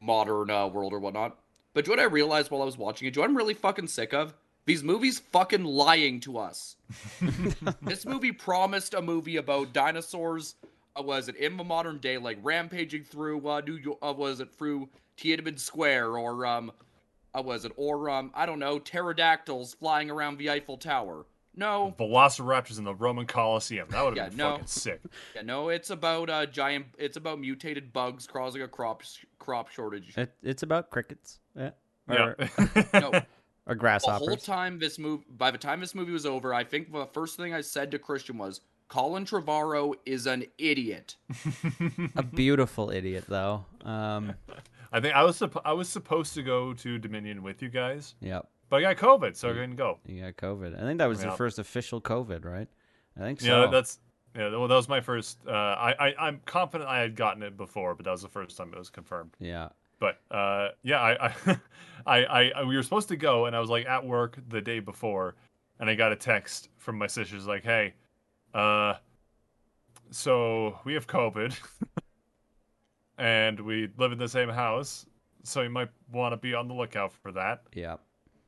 modern 0.01 0.49
uh, 0.49 0.67
world 0.67 0.93
or 0.93 0.99
whatnot. 0.99 1.37
But 1.73 1.85
do 1.85 1.91
you 1.91 1.97
know 1.97 2.03
what 2.03 2.09
I 2.09 2.13
realized 2.13 2.51
while 2.51 2.61
I 2.61 2.65
was 2.65 2.77
watching 2.77 3.07
it? 3.07 3.13
Do 3.13 3.19
you 3.19 3.21
know 3.21 3.27
what 3.27 3.31
I'm 3.31 3.37
really 3.37 3.53
fucking 3.53 3.87
sick 3.87 4.13
of? 4.13 4.33
These 4.65 4.83
movies 4.83 5.19
fucking 5.31 5.63
lying 5.63 6.19
to 6.21 6.37
us. 6.37 6.75
this 7.81 8.05
movie 8.05 8.31
promised 8.31 8.93
a 8.93 9.01
movie 9.01 9.37
about 9.37 9.73
dinosaurs. 9.73 10.55
Uh, 10.97 11.01
was 11.03 11.27
it 11.27 11.35
in 11.37 11.57
the 11.57 11.63
modern 11.63 11.97
day, 11.97 12.17
like 12.17 12.37
rampaging 12.43 13.03
through 13.03 13.47
uh, 13.47 13.61
New 13.61 13.75
York? 13.77 13.97
Uh, 14.01 14.13
was 14.15 14.39
it 14.39 14.51
through 14.53 14.89
Tiananmen 15.17 15.59
Square, 15.59 16.17
or 16.17 16.45
um, 16.45 16.71
uh, 17.37 17.41
was 17.41 17.65
it, 17.65 17.71
or 17.77 18.09
um, 18.09 18.31
I 18.35 18.45
don't 18.45 18.59
know, 18.59 18.79
pterodactyls 18.79 19.73
flying 19.75 20.09
around 20.11 20.37
the 20.37 20.49
Eiffel 20.51 20.77
Tower? 20.77 21.25
No, 21.55 21.93
Velociraptors 21.99 22.77
in 22.77 22.83
the 22.85 22.93
Roman 22.93 23.25
Colosseum. 23.25 23.87
That 23.89 24.03
would 24.05 24.17
have 24.17 24.25
Yeah, 24.25 24.29
been 24.29 24.37
no. 24.37 24.51
fucking 24.51 24.67
sick. 24.67 25.01
yeah, 25.35 25.41
no, 25.41 25.69
it's 25.69 25.89
about 25.89 26.29
uh, 26.29 26.45
giant. 26.45 26.85
It's 26.97 27.17
about 27.17 27.39
mutated 27.39 27.91
bugs 27.91 28.27
causing 28.27 28.61
a 28.61 28.67
crop 28.67 29.01
crop 29.39 29.69
shortage. 29.69 30.15
it, 30.17 30.31
it's 30.43 30.63
about 30.63 30.89
crickets, 30.91 31.39
yeah, 31.57 31.71
or, 32.07 32.35
Yeah. 32.39 32.83
No, 32.93 33.21
or 33.69 33.75
the 33.77 33.99
whole 34.11 34.35
time 34.37 34.79
this 34.79 34.97
movie 34.99 35.23
by 35.37 35.51
the 35.51 35.57
time 35.57 35.79
this 35.79 35.93
movie 35.95 36.11
was 36.11 36.25
over 36.25 36.53
i 36.53 36.63
think 36.63 36.91
the 36.91 37.05
first 37.07 37.37
thing 37.37 37.53
i 37.53 37.61
said 37.61 37.91
to 37.91 37.99
christian 37.99 38.37
was 38.37 38.61
colin 38.87 39.23
trevorrow 39.25 39.93
is 40.05 40.25
an 40.25 40.43
idiot 40.57 41.15
a 42.15 42.23
beautiful 42.23 42.89
idiot, 42.89 43.25
though. 43.27 43.63
Um, 43.85 44.33
I 44.91 44.99
think 44.99 45.13
I 45.13 45.23
was 45.23 45.39
supp- 45.39 45.61
I 45.63 45.73
was 45.73 45.87
supposed 45.87 46.33
to 46.33 46.41
go 46.41 46.73
to 46.73 46.97
Dominion 46.97 47.43
with 47.43 47.61
you 47.61 47.69
guys, 47.69 48.15
Yep. 48.21 48.47
but 48.69 48.77
I 48.77 48.93
got 48.93 48.97
COVID, 48.97 49.35
so 49.35 49.49
I 49.51 49.53
couldn't 49.53 49.75
go. 49.75 49.99
You 50.07 50.23
got 50.23 50.37
COVID. 50.37 50.75
I 50.75 50.81
think 50.81 50.97
that 50.97 51.05
was 51.07 51.19
the 51.21 51.27
Yeah. 51.27 51.35
first 51.35 51.59
official 51.59 52.01
COVID, 52.01 52.43
right? 52.45 52.67
I 53.15 53.19
think 53.19 53.41
so. 53.41 53.65
Yeah, 53.65 53.69
that's 53.69 53.99
yeah. 54.35 54.49
Well, 54.49 54.67
that 54.67 54.73
was 54.75 54.89
my 54.89 55.01
first. 55.01 55.37
Uh, 55.47 55.51
I, 55.51 56.07
I 56.07 56.15
I'm 56.19 56.41
confident 56.45 56.89
I 56.89 56.99
had 57.01 57.15
gotten 57.15 57.43
it 57.43 57.55
before, 57.55 57.93
but 57.93 58.05
that 58.05 58.11
was 58.11 58.23
the 58.23 58.27
first 58.29 58.57
time 58.57 58.71
it 58.73 58.79
was 58.79 58.89
confirmed. 58.89 59.35
yeah. 59.39 59.69
But 59.99 60.21
uh, 60.31 60.69
yeah, 60.81 60.99
I, 60.99 61.27
I, 61.27 61.33
I, 62.05 62.25
I, 62.25 62.51
I, 62.55 62.63
we 62.63 62.75
were 62.75 62.83
supposed 62.83 63.09
to 63.09 63.17
go, 63.17 63.45
and 63.45 63.55
I 63.55 63.59
was 63.59 63.69
like 63.69 63.85
at 63.85 64.05
work 64.05 64.39
the 64.47 64.61
day 64.61 64.79
before, 64.79 65.35
and 65.79 65.89
I 65.89 65.95
got 65.95 66.11
a 66.11 66.15
text 66.15 66.69
from 66.77 66.97
my 66.97 67.07
sisters 67.07 67.45
like, 67.45 67.63
"Hey, 67.63 67.93
uh, 68.53 68.95
so 70.09 70.79
we 70.85 70.93
have 70.93 71.07
COVID, 71.07 71.53
and 73.17 73.59
we 73.59 73.89
live 73.97 74.11
in 74.11 74.17
the 74.17 74.29
same 74.29 74.49
house, 74.49 75.05
so 75.43 75.61
you 75.61 75.69
might 75.69 75.89
want 76.11 76.33
to 76.33 76.37
be 76.37 76.53
on 76.53 76.67
the 76.67 76.73
lookout 76.73 77.11
for 77.11 77.31
that." 77.33 77.63
Yeah. 77.73 77.97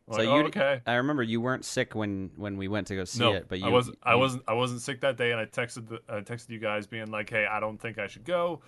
I'm 0.07 0.13
So 0.13 0.19
like, 0.19 0.27
you 0.27 0.31
"Oh, 0.31 0.47
okay. 0.47 0.81
I 0.87 0.95
remember 0.95 1.21
you 1.21 1.41
weren't 1.41 1.65
sick 1.65 1.95
when 1.95 2.31
when 2.37 2.57
we 2.57 2.69
went 2.69 2.87
to 2.87 2.95
go 2.95 3.03
see 3.03 3.19
no, 3.19 3.33
it, 3.33 3.47
but 3.49 3.59
you 3.59 3.65
I 3.65 3.69
wasn't. 3.69 3.97
I 4.03 4.15
wasn't. 4.15 4.43
I 4.47 4.53
wasn't 4.53 4.81
sick 4.81 5.01
that 5.01 5.17
day, 5.17 5.31
and 5.31 5.39
I 5.39 5.45
texted 5.45 5.89
the, 5.89 6.01
I 6.09 6.21
texted 6.21 6.49
you 6.49 6.59
guys 6.59 6.87
being 6.87 7.11
like, 7.11 7.29
"Hey, 7.29 7.45
I 7.45 7.59
don't 7.59 7.77
think 7.77 7.99
I 7.99 8.07
should 8.07 8.23
go. 8.23 8.61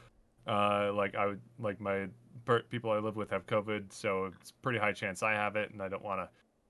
Uh, 0.45 0.91
like 0.93 1.15
I 1.15 1.27
would 1.27 1.41
like 1.57 1.79
my 1.79 2.07
people 2.69 2.91
I 2.91 2.99
live 2.99 3.15
with 3.15 3.29
have 3.31 3.45
COVID, 3.45 3.91
so 3.91 4.31
it's 4.39 4.51
pretty 4.51 4.79
high 4.79 4.93
chance 4.93 5.23
I 5.23 5.33
have 5.33 5.55
it, 5.55 5.71
and 5.71 5.81
I 5.81 5.89
don't 5.89 6.03
want 6.03 6.21
to." 6.21 6.29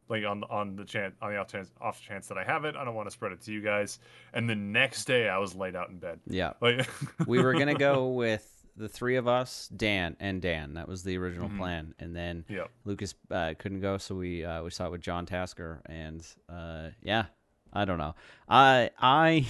Like 0.10 0.26
on 0.26 0.44
on 0.50 0.76
the 0.76 0.84
chance 0.84 1.16
on 1.22 1.32
the 1.32 1.38
off 1.38 1.48
chance 1.48 1.72
off 1.80 2.02
chance 2.02 2.28
that 2.28 2.38
I 2.38 2.44
have 2.44 2.66
it, 2.66 2.76
I 2.76 2.84
don't 2.84 2.94
want 2.94 3.08
to 3.08 3.12
spread 3.12 3.32
it 3.32 3.40
to 3.44 3.54
you 3.54 3.62
guys. 3.62 4.00
And 4.34 4.50
the 4.50 4.56
next 4.56 5.06
day, 5.06 5.30
I 5.30 5.38
was 5.38 5.56
laid 5.56 5.78
out 5.78 5.90
in 5.90 5.98
bed. 5.98 6.20
Yeah. 6.28 6.54
Like 6.60 6.90
we 7.26 7.42
were 7.42 7.54
gonna 7.54 7.74
go 7.74 8.08
with 8.10 8.50
the 8.76 8.90
three 8.90 9.16
of 9.16 9.30
us, 9.30 9.70
Dan 9.70 10.18
and 10.20 10.42
Dan. 10.42 10.74
That 10.74 10.90
was 10.90 11.04
the 11.04 11.18
original 11.18 11.48
Mhm. 11.48 11.58
plan, 11.58 11.96
and 12.00 12.14
then 12.14 12.44
Yep. 12.50 12.70
Lucas 12.84 13.16
uh, 13.32 13.54
couldn't 13.58 13.80
go, 13.80 13.98
so 13.98 14.14
we 14.16 14.44
uh, 14.44 14.62
we 14.62 14.72
saw 14.72 14.88
it 14.88 14.92
with 14.92 15.02
John 15.02 15.26
Tasker, 15.26 15.82
and 15.86 16.22
uh, 16.50 16.90
yeah, 17.02 17.28
I 17.72 17.86
don't 17.86 17.98
know. 17.98 18.14
I 18.50 18.90
I 19.00 19.46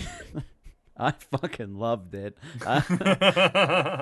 I 0.98 1.12
fucking 1.12 1.80
loved 1.80 2.14
it. 2.14 2.38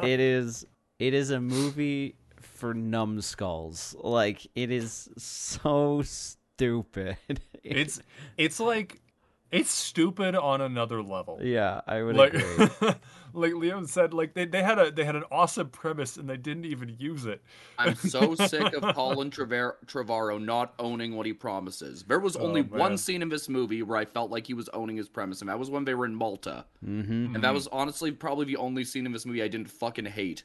It 0.03 0.19
is 0.19 0.65
it 1.01 1.13
is 1.13 1.31
a 1.31 1.41
movie 1.41 2.15
for 2.41 2.73
numbskulls. 2.73 3.95
Like 3.99 4.45
it 4.55 4.71
is 4.71 5.09
so 5.17 6.01
stupid. 6.03 7.17
it's 7.63 8.01
it's 8.37 8.59
like 8.59 9.01
it's 9.51 9.69
stupid 9.71 10.33
on 10.35 10.61
another 10.61 11.01
level. 11.03 11.39
yeah, 11.41 11.81
I 11.85 12.01
would 12.01 12.15
like 12.15 12.33
agree. 12.33 12.67
like 13.33 13.51
Liam 13.51 13.85
said, 13.87 14.13
like 14.13 14.33
they, 14.33 14.45
they 14.45 14.63
had 14.63 14.79
a 14.79 14.91
they 14.91 15.03
had 15.03 15.15
an 15.17 15.25
awesome 15.29 15.69
premise 15.69 16.15
and 16.17 16.29
they 16.29 16.37
didn't 16.37 16.65
even 16.65 16.95
use 16.97 17.25
it. 17.25 17.41
I'm 17.77 17.95
so 17.95 18.33
sick 18.47 18.71
of 18.73 18.95
Colin 18.95 19.29
Trever- 19.29 19.75
Trevorrow 19.87 20.41
not 20.41 20.73
owning 20.79 21.15
what 21.17 21.25
he 21.25 21.33
promises. 21.33 22.03
There 22.03 22.19
was 22.19 22.37
Oh, 22.37 22.41
only 22.47 22.61
one 22.61 22.91
man. 22.91 22.97
scene 22.97 23.21
in 23.21 23.27
this 23.29 23.49
movie 23.49 23.83
where 23.83 23.97
I 23.97 24.05
felt 24.05 24.31
like 24.31 24.47
he 24.47 24.53
was 24.53 24.69
owning 24.69 24.95
his 24.95 25.09
premise, 25.09 25.41
and 25.41 25.49
that 25.49 25.59
was 25.59 25.69
when 25.69 25.83
they 25.83 25.95
were 25.95 26.05
in 26.05 26.15
Malta. 26.15 26.65
hmm 26.83 27.33
And 27.35 27.43
that 27.43 27.53
was 27.53 27.67
honestly 27.73 28.11
probably 28.11 28.45
the 28.45 28.57
only 28.57 28.85
scene 28.85 29.05
in 29.05 29.11
this 29.11 29.25
movie 29.25 29.43
I 29.43 29.47
didn't 29.49 29.69
fucking 29.69 30.05
hate. 30.05 30.43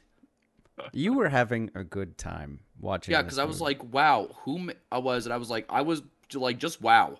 You 0.93 1.13
were 1.13 1.29
having 1.29 1.71
a 1.75 1.83
good 1.83 2.17
time 2.17 2.59
watching. 2.79 3.11
Yeah, 3.13 3.21
because 3.21 3.39
I 3.39 3.45
was 3.45 3.61
like, 3.61 3.81
wow, 3.93 4.29
who 4.43 4.71
I 4.91 4.97
was, 4.99 5.25
and 5.25 5.33
I 5.33 5.37
was 5.37 5.49
like, 5.49 5.65
I 5.69 5.81
was 5.81 6.01
j- 6.29 6.39
like, 6.39 6.57
just 6.57 6.81
wow. 6.81 7.17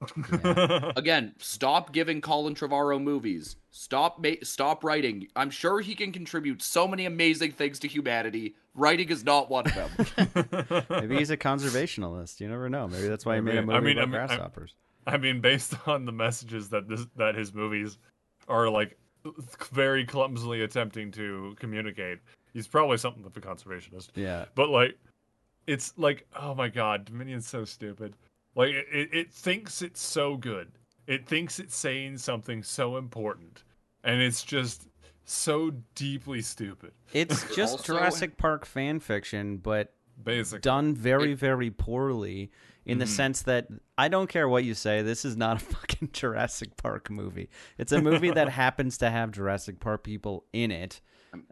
Again, 0.96 1.34
stop 1.38 1.92
giving 1.92 2.20
Colin 2.20 2.54
Trevorrow 2.54 3.02
movies. 3.02 3.56
Stop, 3.70 4.22
ma- 4.22 4.42
stop 4.42 4.84
writing. 4.84 5.28
I'm 5.34 5.50
sure 5.50 5.80
he 5.80 5.94
can 5.94 6.12
contribute 6.12 6.62
so 6.62 6.86
many 6.86 7.06
amazing 7.06 7.52
things 7.52 7.78
to 7.80 7.88
humanity. 7.88 8.54
Writing 8.74 9.08
is 9.08 9.24
not 9.24 9.48
one 9.48 9.64
of 9.66 9.74
them. 9.74 10.84
Maybe 10.90 11.16
he's 11.16 11.30
a 11.30 11.36
conservationalist. 11.36 12.40
You 12.40 12.48
never 12.48 12.68
know. 12.68 12.86
Maybe 12.86 13.08
that's 13.08 13.24
why 13.24 13.36
he 13.36 13.40
made 13.40 13.56
a 13.56 13.62
movie 13.62 13.76
I 13.76 13.80
mean, 13.80 13.98
about 13.98 14.02
I 14.02 14.04
mean, 14.04 14.10
grasshoppers. 14.10 14.74
I 15.06 15.16
mean, 15.16 15.40
based 15.40 15.74
on 15.86 16.04
the 16.04 16.12
messages 16.12 16.68
that 16.70 16.88
this 16.88 17.06
that 17.16 17.34
his 17.34 17.54
movies 17.54 17.96
are 18.48 18.68
like 18.68 18.98
very 19.72 20.04
clumsily 20.04 20.62
attempting 20.62 21.10
to 21.12 21.56
communicate, 21.58 22.18
he's 22.56 22.66
probably 22.66 22.96
something 22.96 23.24
of 23.26 23.36
a 23.36 23.40
conservationist. 23.40 24.08
yeah. 24.14 24.46
But 24.54 24.70
like, 24.70 24.98
it's 25.66 25.92
like, 25.98 26.26
oh 26.34 26.54
my 26.54 26.68
god, 26.68 27.04
Dominion's 27.04 27.46
so 27.46 27.64
stupid. 27.64 28.14
Like, 28.54 28.70
it, 28.70 28.86
it, 28.90 29.08
it 29.12 29.32
thinks 29.32 29.82
it's 29.82 30.00
so 30.00 30.36
good. 30.36 30.72
It 31.06 31.26
thinks 31.26 31.58
it's 31.60 31.76
saying 31.76 32.18
something 32.18 32.62
so 32.62 32.96
important, 32.96 33.62
and 34.02 34.20
it's 34.22 34.42
just 34.42 34.88
so 35.24 35.72
deeply 35.94 36.40
stupid. 36.40 36.92
It's 37.12 37.42
just 37.54 37.72
Also- 37.78 37.84
Jurassic 37.94 38.38
Park 38.38 38.64
fan 38.64 39.00
fiction, 39.00 39.58
but 39.58 39.92
Basically, 40.24 40.60
done 40.60 40.94
very, 40.94 41.34
very 41.34 41.70
poorly 41.70 42.50
in 42.86 42.98
the 42.98 43.04
Mhm. 43.04 43.08
sense 43.08 43.42
that 43.42 43.66
I 43.98 44.08
don't 44.08 44.28
care 44.30 44.48
what 44.48 44.64
you 44.64 44.72
say, 44.72 45.02
this 45.02 45.24
is 45.26 45.36
not 45.36 45.56
a 45.56 45.64
fucking 45.74 46.10
Jurassic 46.12 46.76
Park 46.78 47.10
movie. 47.10 47.50
It's 47.76 47.92
a 47.92 48.00
movie 48.00 48.30
that 48.30 48.48
happens 48.64 48.96
to 48.98 49.10
have 49.10 49.32
Jurassic 49.32 49.78
Park 49.80 50.02
people 50.04 50.46
in 50.54 50.70
it. 50.70 51.00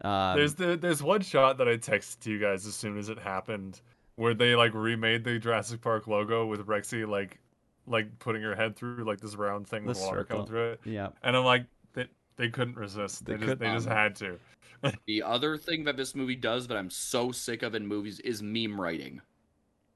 Um, 0.01 0.37
There's 0.37 0.55
the 0.55 0.77
there's 0.77 1.03
one 1.03 1.21
shot 1.21 1.57
that 1.57 1.67
I 1.67 1.77
texted 1.77 2.19
to 2.21 2.31
you 2.31 2.39
guys 2.39 2.65
as 2.65 2.75
soon 2.75 2.97
as 2.97 3.09
it 3.09 3.19
happened, 3.19 3.81
where 4.15 4.33
they 4.33 4.55
like 4.55 4.73
remade 4.73 5.23
the 5.23 5.37
Jurassic 5.39 5.81
Park 5.81 6.07
logo 6.07 6.45
with 6.45 6.65
Rexy 6.65 7.07
like 7.07 7.39
like 7.87 8.17
putting 8.19 8.41
her 8.41 8.55
head 8.55 8.75
through 8.75 9.03
like 9.03 9.19
this 9.19 9.35
round 9.35 9.67
thing 9.67 9.85
with 9.85 9.99
water 9.99 10.19
circle. 10.21 10.37
coming 10.37 10.47
through 10.47 10.69
it, 10.71 10.81
yeah. 10.85 11.09
and 11.23 11.35
I'm 11.37 11.45
like 11.45 11.65
they 11.93 12.07
they 12.35 12.49
couldn't 12.49 12.77
resist. 12.77 13.25
They, 13.25 13.33
They 13.33 13.37
just 13.39 13.49
could- 13.49 13.59
they 13.59 13.71
just 13.71 13.87
had 13.87 14.15
to. 14.17 14.39
the 15.07 15.23
other 15.23 15.57
thing 15.57 15.83
that 15.85 15.97
this 15.97 16.15
movie 16.15 16.35
does 16.35 16.67
that 16.67 16.77
I'm 16.77 16.89
so 16.89 17.31
sick 17.31 17.63
of 17.63 17.75
in 17.75 17.87
movies 17.87 18.19
is 18.19 18.43
meme 18.43 18.79
writing. 18.79 19.21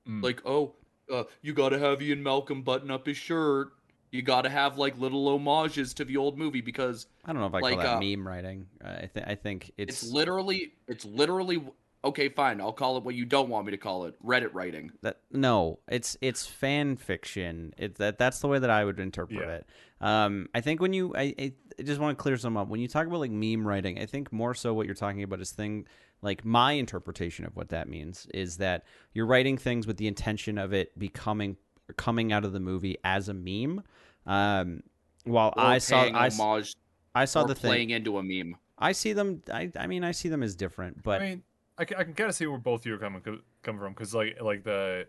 Mm. 0.08 0.24
Like, 0.24 0.42
oh, 0.46 0.74
uh, 1.12 1.24
you 1.42 1.54
gotta 1.54 1.78
have 1.78 2.02
Ian 2.02 2.24
Malcolm 2.24 2.62
button 2.62 2.90
up 2.90 3.06
his 3.06 3.18
shirt. 3.18 3.70
You 4.12 4.22
gotta 4.22 4.50
have 4.50 4.78
like 4.78 4.98
little 4.98 5.30
homages 5.30 5.94
to 5.96 6.06
the 6.06 6.18
old 6.18 6.38
movie 6.38 6.62
because 6.62 7.08
I 7.26 7.32
don't 7.32 7.42
know 7.42 7.48
if 7.48 7.54
I 7.54 7.60
Like, 7.60 7.76
call 7.76 7.84
that 7.84 7.98
uh, 7.98 8.00
meme 8.02 8.28
writing. 8.28 8.68
I 8.84 9.06
think 9.08 9.28
I 9.28 9.36
think 9.36 9.72
it's, 9.78 10.04
it's 10.04 10.12
literally, 10.12 10.74
it's 10.88 11.06
literally 11.06 11.64
okay. 12.04 12.30
Fine, 12.30 12.60
I'll 12.62 12.74
call 12.74 12.98
it 12.98 13.04
what 13.04 13.14
you 13.16 13.26
don't 13.26 13.50
want 13.50 13.66
me 13.68 13.72
to 13.72 13.78
call 13.78 14.06
it. 14.06 14.16
Reddit 14.26 14.50
writing. 14.54 14.92
that 15.04 15.18
no, 15.32 15.80
it's 15.88 16.18
it's 16.22 16.46
fan 16.48 16.98
fiction. 16.98 17.74
It 17.78 17.96
that 17.96 18.18
that's 18.18 18.40
the 18.40 18.48
way 18.48 18.58
that 18.60 18.70
I 18.70 18.84
would 18.84 19.00
interpret 19.00 19.40
Yeah. 19.40 19.56
it. 19.58 19.66
Um, 20.02 20.48
I 20.56 20.62
think 20.62 20.82
when 20.82 20.94
you, 20.94 21.14
I, 21.16 21.36
I 21.38 21.54
I 21.78 21.84
just 21.84 22.00
want 22.00 22.18
to 22.18 22.22
clear 22.22 22.38
some 22.38 22.58
up. 22.58 22.68
When 22.70 22.80
you 22.80 22.88
talk 22.88 23.06
about 23.06 23.20
like 23.20 23.32
meme 23.32 23.68
writing, 23.68 24.00
I 24.00 24.06
think 24.06 24.32
more 24.34 24.54
so 24.56 24.74
what 24.74 24.86
you're 24.86 24.96
talking 24.96 25.24
about 25.24 25.40
is 25.42 25.52
thing 25.52 25.86
like 26.22 26.44
my 26.44 26.74
interpretation 26.74 27.46
of 27.46 27.56
what 27.56 27.70
that 27.70 27.88
means 27.88 28.28
is 28.34 28.58
that 28.58 28.86
you're 29.14 29.26
writing 29.26 29.58
things 29.58 29.86
with 29.88 29.98
the 29.98 30.08
intention 30.08 30.58
of 30.58 30.74
it 30.74 30.98
becoming 30.98 31.58
coming 31.98 32.32
out 32.32 32.46
of 32.46 32.54
the 32.54 32.60
movie 32.60 32.98
as 33.04 33.30
a 33.30 33.34
meme. 33.34 33.84
Um, 34.26 34.84
while 35.24 35.54
Or 35.58 35.64
I 35.64 35.78
saw 35.80 36.04
paying 36.04 36.16
I, 36.16 36.28
s- 36.28 36.40
homage 36.40 36.76
I 37.16 37.26
saw 37.26 37.42
or 37.44 37.48
the 37.48 37.56
thing. 37.56 37.70
playing 37.70 37.90
into 37.92 38.18
a 38.18 38.24
meme. 38.24 38.56
I 38.78 38.92
see 38.94 39.14
them. 39.14 39.42
I 39.52 39.72
I 39.78 39.88
mean 39.88 40.04
I 40.04 40.12
see 40.12 40.30
them 40.30 40.44
as 40.44 40.56
different, 40.56 41.04
but 41.04 41.22
I 41.22 41.30
mean, 41.30 41.44
I 41.78 41.86
can, 41.86 41.98
I 41.98 42.04
can 42.04 42.14
kind 42.14 42.30
of 42.30 42.36
see 42.36 42.46
where 42.48 42.58
both 42.60 42.86
you 42.86 42.94
are 42.96 42.98
coming 42.98 43.22
co- 43.22 43.40
coming 43.64 43.80
from 43.82 43.94
because 43.94 44.14
like 44.16 44.42
like 44.42 44.64
the 44.64 45.08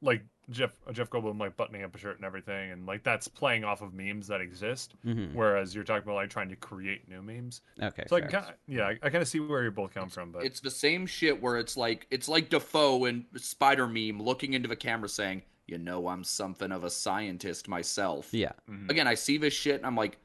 like 0.00 0.22
Jeff 0.50 0.72
Jeff 0.92 1.10
Goldblum 1.10 1.38
like 1.38 1.56
buttoning 1.56 1.82
up 1.84 1.94
a 1.94 1.98
shirt 1.98 2.16
and 2.16 2.24
everything, 2.24 2.70
and 2.72 2.86
like 2.86 3.02
that's 3.04 3.28
playing 3.28 3.62
off 3.64 3.82
of 3.82 3.92
memes 3.94 4.26
that 4.28 4.40
exist. 4.40 4.94
Mhm. 5.06 5.34
Whereas 5.34 5.74
you're 5.74 5.84
talking 5.84 6.02
about 6.04 6.14
like 6.16 6.30
trying 6.30 6.48
to 6.48 6.56
create 6.56 7.08
new 7.08 7.20
memes. 7.22 7.60
okay. 7.82 8.04
So 8.08 8.16
I 8.16 8.20
fair. 8.20 8.28
can 8.28 8.40
kind 8.40 8.52
of, 8.52 8.56
yeah, 8.66 8.84
I, 8.86 8.90
I 9.02 9.10
kind 9.10 9.22
of 9.22 9.28
see 9.28 9.40
where 9.40 9.62
you're 9.62 9.70
both 9.70 9.92
coming 9.94 10.08
from, 10.08 10.32
but 10.32 10.44
It's 10.44 10.60
the 10.60 10.70
same 10.70 11.06
shit 11.06 11.40
where 11.42 11.58
it's 11.58 11.76
like 11.76 12.06
it's 12.10 12.28
like 12.28 12.48
Dafoe 12.48 13.04
and 13.04 13.26
Spider 13.36 13.86
Meme 13.86 14.20
looking 14.22 14.54
into 14.54 14.68
the 14.68 14.76
camera 14.76 15.08
saying, 15.08 15.42
"You 15.68 15.78
know, 15.78 16.08
I'm 16.08 16.24
something 16.24 16.72
of 16.72 16.82
a 16.82 16.90
scientist 16.90 17.68
myself." 17.68 18.28
yeah. 18.32 18.52
Mhm. 18.68 18.90
Again, 18.90 19.06
I 19.06 19.14
see 19.14 19.36
this 19.38 19.54
shit 19.54 19.76
and 19.76 19.86
I'm 19.86 19.94
like, 19.96 20.18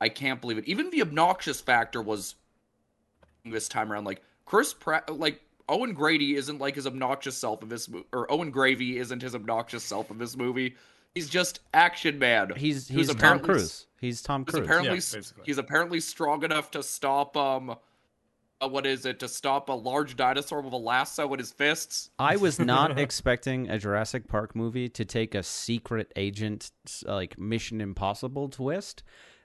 I 0.00 0.08
can't 0.08 0.40
believe 0.40 0.58
it. 0.58 0.64
Even 0.66 0.90
the 0.90 1.02
obnoxious 1.02 1.60
factor 1.60 2.00
was 2.00 2.36
this 3.44 3.68
time 3.68 3.92
around. 3.92 4.04
Like 4.04 4.22
Chris 4.46 4.72
Pratt, 4.72 5.14
like 5.18 5.42
Owen 5.68 5.92
Grady 5.92 6.36
isn't 6.36 6.58
like 6.58 6.74
his 6.76 6.86
obnoxious 6.86 7.36
self 7.36 7.62
of 7.62 7.68
this 7.68 7.88
movie, 7.88 8.06
or 8.12 8.30
Owen 8.30 8.50
Gravy 8.50 8.98
isn't 8.98 9.20
his 9.22 9.34
obnoxious 9.34 9.84
self 9.84 10.10
of 10.10 10.18
this 10.18 10.36
movie. 10.36 10.76
He's 11.14 11.28
just 11.28 11.60
action 11.74 12.18
man. 12.18 12.52
He's 12.56 12.88
he's 12.88 13.08
Tom 13.08 13.16
apparently- 13.16 13.46
Cruise. 13.54 13.86
He's 14.00 14.22
Tom 14.22 14.44
Cruise. 14.44 14.62
apparently 14.64 14.98
Yeah, 14.98 15.22
he's 15.44 15.58
apparently 15.58 15.98
strong 16.00 16.44
enough 16.44 16.70
to 16.70 16.82
stop 16.84 17.36
um, 17.36 17.70
uh, 17.70 17.74
what 18.66 18.86
is 18.86 19.06
it? 19.06 19.20
To 19.20 19.28
stop 19.28 19.68
a 19.68 19.72
large 19.72 20.16
dinosaur 20.16 20.60
with 20.60 20.72
a 20.72 20.76
lasso 20.78 21.26
with 21.26 21.38
his 21.40 21.52
fists. 21.52 22.10
I 22.18 22.36
was 22.36 22.58
not 22.58 22.98
expecting 22.98 23.68
a 23.70 23.78
Jurassic 23.78 24.26
Park 24.28 24.56
movie 24.56 24.88
to 24.90 25.04
take 25.04 25.34
a 25.34 25.42
secret 25.42 26.12
agent 26.16 26.70
like 27.04 27.38
Mission 27.38 27.80
Impossible 27.80 28.48
twist, 28.48 29.02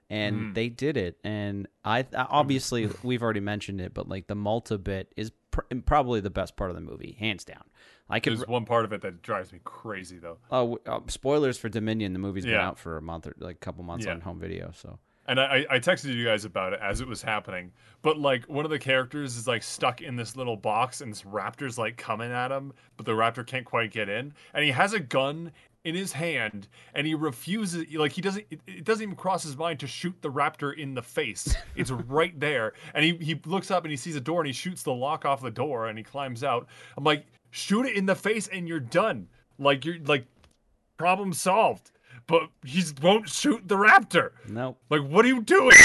and 0.10 0.36
Mhm. 0.36 0.54
they 0.56 0.70
did 0.70 0.98
it. 0.98 1.20
And 1.24 1.68
I 1.86 2.06
obviously 2.16 2.90
we've 3.04 3.22
already 3.22 3.40
mentioned 3.40 3.82
it, 3.82 3.94
but 3.94 4.08
like 4.10 4.28
the 4.28 4.36
Malta 4.36 4.78
bit 4.80 5.14
is 5.16 5.32
pr- 5.52 5.62
probably 5.86 6.20
the 6.20 6.30
best 6.32 6.56
part 6.56 6.72
of 6.72 6.76
the 6.76 6.82
movie, 6.82 7.16
hands 7.20 7.44
down. 7.44 7.64
I 8.10 8.20
could. 8.20 8.38
there's 8.38 8.48
one 8.48 8.66
part 8.66 8.84
of 8.86 8.92
it 8.94 9.02
that 9.02 9.22
drives 9.22 9.54
me 9.54 9.60
crazy 9.64 10.18
though. 10.18 10.38
Oh, 10.52 10.78
uh, 10.86 11.00
spoilers 11.08 11.58
for 11.58 11.70
Dominion. 11.70 12.14
The 12.14 12.20
movie's 12.20 12.44
been 12.46 12.54
Yeah. 12.56 12.68
out 12.68 12.78
for 12.80 12.98
a 12.98 13.02
month 13.02 13.28
or 13.28 13.34
like 13.40 13.56
a 13.56 13.60
couple 13.60 13.84
months 13.84 14.06
Yeah. 14.06 14.12
on 14.14 14.22
home 14.22 14.40
video. 14.40 14.72
So 14.76 15.00
and 15.28 15.40
I, 15.40 15.66
I 15.70 15.80
texted 15.80 16.14
you 16.14 16.26
guys 16.26 16.46
about 16.46 16.74
it 16.74 16.80
as 16.82 17.02
it 17.02 17.08
was 17.08 17.22
happening. 17.22 17.72
But 18.02 18.20
like 18.20 18.46
one 18.50 18.66
of 18.66 18.72
the 18.72 18.80
characters 18.80 19.38
is 19.38 19.48
like 19.48 19.64
stuck 19.64 20.02
in 20.02 20.16
this 20.16 20.36
little 20.36 20.58
box, 20.58 21.02
and 21.02 21.12
this 21.12 21.24
raptor's 21.24 21.78
like 21.78 21.98
coming 21.98 22.32
at 22.32 22.52
him, 22.52 22.74
but 22.98 23.06
the 23.06 23.14
raptor 23.14 23.46
can't 23.46 23.66
quite 23.66 23.92
get 23.92 24.10
in, 24.10 24.34
and 24.54 24.66
he 24.66 24.72
has 24.72 24.94
a 24.94 25.00
gun 25.00 25.52
in 25.86 25.96
his 25.96 26.14
hand, 26.14 26.68
and 26.94 27.06
he 27.06 27.14
refuses. 27.14 27.86
Like 27.94 28.12
he 28.12 28.22
doesn't. 28.22 28.46
It, 28.50 28.60
it 28.68 28.84
doesn't 28.84 29.04
even 29.04 29.16
cross 29.16 29.44
his 29.44 29.56
mind 29.58 29.80
to 29.82 29.88
shoot 29.88 30.16
the 30.22 30.32
raptor 30.32 30.78
in 30.78 30.94
the 30.94 31.04
face. 31.04 31.56
It's 31.76 31.90
right 31.90 32.38
there, 32.40 32.74
and 32.94 33.04
he 33.04 33.18
he 33.18 33.40
looks 33.46 33.72
up 33.72 33.84
and 33.84 33.92
he 33.92 33.98
sees 33.98 34.16
a 34.16 34.22
door, 34.22 34.42
and 34.42 34.48
he 34.48 34.54
shoots 34.54 34.84
the 34.84 34.94
lock 34.94 35.26
off 35.26 35.42
the 35.42 35.50
door, 35.50 35.88
and 35.88 35.98
he 35.98 36.04
climbs 36.04 36.44
out. 36.44 36.68
I'm 36.96 37.04
like, 37.04 37.26
shoot 37.50 37.86
it 37.86 37.96
in 37.96 38.06
the 38.06 38.16
face, 38.16 38.48
and 38.48 38.68
you're 38.68 38.80
done. 38.80 39.28
Like 39.58 39.84
you're 39.84 39.98
like, 40.06 40.26
problem 40.98 41.34
solved 41.34 41.92
but 42.28 42.50
he 42.64 42.84
won't 43.02 43.30
shoot 43.30 43.68
the 43.68 43.76
raptor. 43.76 44.32
Nope. 44.48 44.80
Like, 44.90 45.02
what 45.02 45.26
are 45.26 45.28
you 45.28 45.42
doing? 45.42 45.76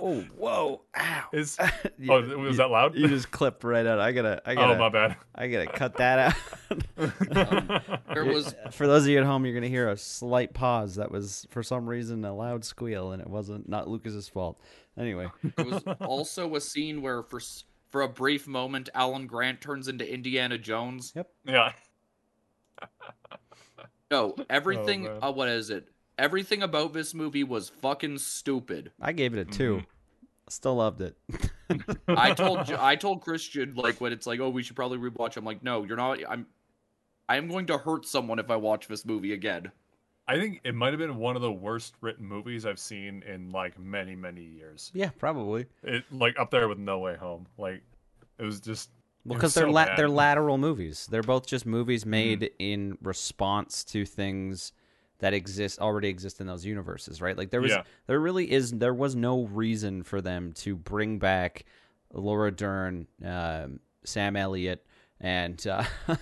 Oh, 0.00 0.20
whoa, 0.36 0.82
ow. 0.98 1.24
Is 1.32 1.58
You- 1.98 2.12
oh, 2.12 2.38
was 2.38 2.56
that 2.56 2.70
loud? 2.70 2.94
You 2.96 3.08
just 3.08 3.30
clipped 3.30 3.64
right 3.64 3.86
out. 3.86 3.98
I 4.00 4.12
gotta, 4.12 4.42
I 4.44 4.52
oh, 4.52 4.54
gotta, 4.56 4.78
my 4.78 4.88
bad. 4.88 5.16
I 5.34 5.48
gotta 5.48 5.66
cut 5.66 5.96
that 5.98 6.18
out. 6.18 6.34
There 8.12 8.24
was 8.26 8.54
for 8.70 8.86
those 8.86 9.04
of 9.04 9.08
you 9.08 9.18
at 9.18 9.24
home, 9.24 9.44
you're 9.44 9.54
gonna 9.54 9.68
hear 9.68 9.88
a 9.88 9.96
slight 9.96 10.52
pause. 10.52 10.96
That 10.96 11.10
was 11.10 11.46
for 11.50 11.62
some 11.62 11.88
reason 11.88 12.24
a 12.24 12.34
loud 12.34 12.64
squeal, 12.64 13.12
and 13.12 13.22
it 13.22 13.28
wasn't 13.28 13.68
not 13.68 13.88
Lucas's 13.88 14.28
fault. 14.28 14.60
Anyway, 14.98 15.28
it 15.56 15.66
was 15.66 15.82
also 16.00 16.54
a 16.54 16.60
scene 16.60 17.00
where 17.00 17.22
for 17.22 17.40
for 17.90 18.02
a 18.02 18.08
brief 18.08 18.46
moment 18.46 18.88
Alan 18.94 19.26
Grant 19.26 19.60
turns 19.60 19.88
into 19.88 20.10
Indiana 20.10 20.58
Jones. 20.58 21.12
Yep. 21.14 21.30
Yeah. 21.46 21.72
No, 24.12 24.36
everything. 24.50 25.04
man. 25.04 25.18
uh, 25.22 25.32
what 25.32 25.48
is 25.48 25.70
it? 25.70 25.88
Everything 26.18 26.62
about 26.62 26.92
this 26.92 27.14
movie 27.14 27.42
was 27.42 27.70
fucking 27.70 28.18
stupid. 28.18 28.92
I 29.00 29.12
gave 29.12 29.34
it 29.34 29.40
a 29.40 29.44
2 29.44 29.76
Mm-hmm. 29.76 29.84
Still 30.48 30.74
loved 30.74 31.00
it. 31.00 31.16
I 32.08 32.34
told 32.34 32.70
I 32.72 32.96
told 32.96 33.22
Christian 33.22 33.74
like 33.74 34.00
when 34.00 34.12
it's 34.12 34.26
like, 34.26 34.40
oh, 34.40 34.50
we 34.50 34.62
should 34.62 34.76
probably 34.76 34.98
rewatch. 34.98 35.36
I'm 35.36 35.44
like, 35.44 35.62
no, 35.62 35.84
you're 35.84 35.96
not. 35.96 36.18
I'm 36.28 36.46
I 37.28 37.36
am 37.36 37.48
going 37.48 37.66
to 37.66 37.78
hurt 37.78 38.04
someone 38.04 38.38
if 38.38 38.50
I 38.50 38.56
watch 38.56 38.88
this 38.88 39.06
movie 39.06 39.32
again. 39.32 39.70
I 40.28 40.38
think 40.38 40.60
it 40.64 40.74
might 40.74 40.90
have 40.92 40.98
been 40.98 41.16
one 41.16 41.36
of 41.36 41.42
the 41.42 41.52
worst 41.52 41.94
written 42.00 42.26
movies 42.26 42.66
I've 42.66 42.80
seen 42.80 43.22
in 43.22 43.50
like 43.50 43.78
many, 43.78 44.14
many 44.14 44.42
years. 44.42 44.90
yeah, 44.92 45.10
probably. 45.16 45.66
It 45.84 46.04
like 46.10 46.38
up 46.38 46.50
there 46.50 46.68
with 46.68 46.78
No 46.78 46.98
Way 46.98 47.16
Home. 47.16 47.46
Like 47.56 47.82
it 48.38 48.44
was 48.44 48.60
just 48.60 48.90
Well, 49.24 49.36
because 49.36 49.54
they're 49.54 49.66
so 49.66 49.70
la- 49.70 49.94
they're 49.96 50.08
lateral 50.08 50.58
movies. 50.58 51.06
They're 51.10 51.22
both 51.22 51.46
just 51.46 51.64
movies 51.66 52.04
made 52.04 52.50
in 52.58 52.98
response 53.02 53.84
to 53.84 54.04
things 54.04 54.72
that 55.20 55.32
exist 55.32 55.78
already 55.78 56.08
exist 56.08 56.40
in 56.40 56.46
those 56.48 56.64
universes, 56.64 57.22
right? 57.22 57.36
Like 57.38 57.50
there 57.50 57.60
was 57.60 57.70
Yeah. 57.70 57.82
there 58.06 58.18
really 58.18 58.50
is 58.50 58.72
there 58.72 58.94
was 58.94 59.14
no 59.14 59.44
reason 59.44 60.02
for 60.02 60.20
them 60.20 60.52
to 60.54 60.74
bring 60.74 61.18
back 61.20 61.64
Laura 62.12 62.50
Dern, 62.50 63.06
um, 63.24 63.78
Sam 64.04 64.34
Elliott, 64.36 64.84
and 65.20 65.64
uh, 65.68 65.84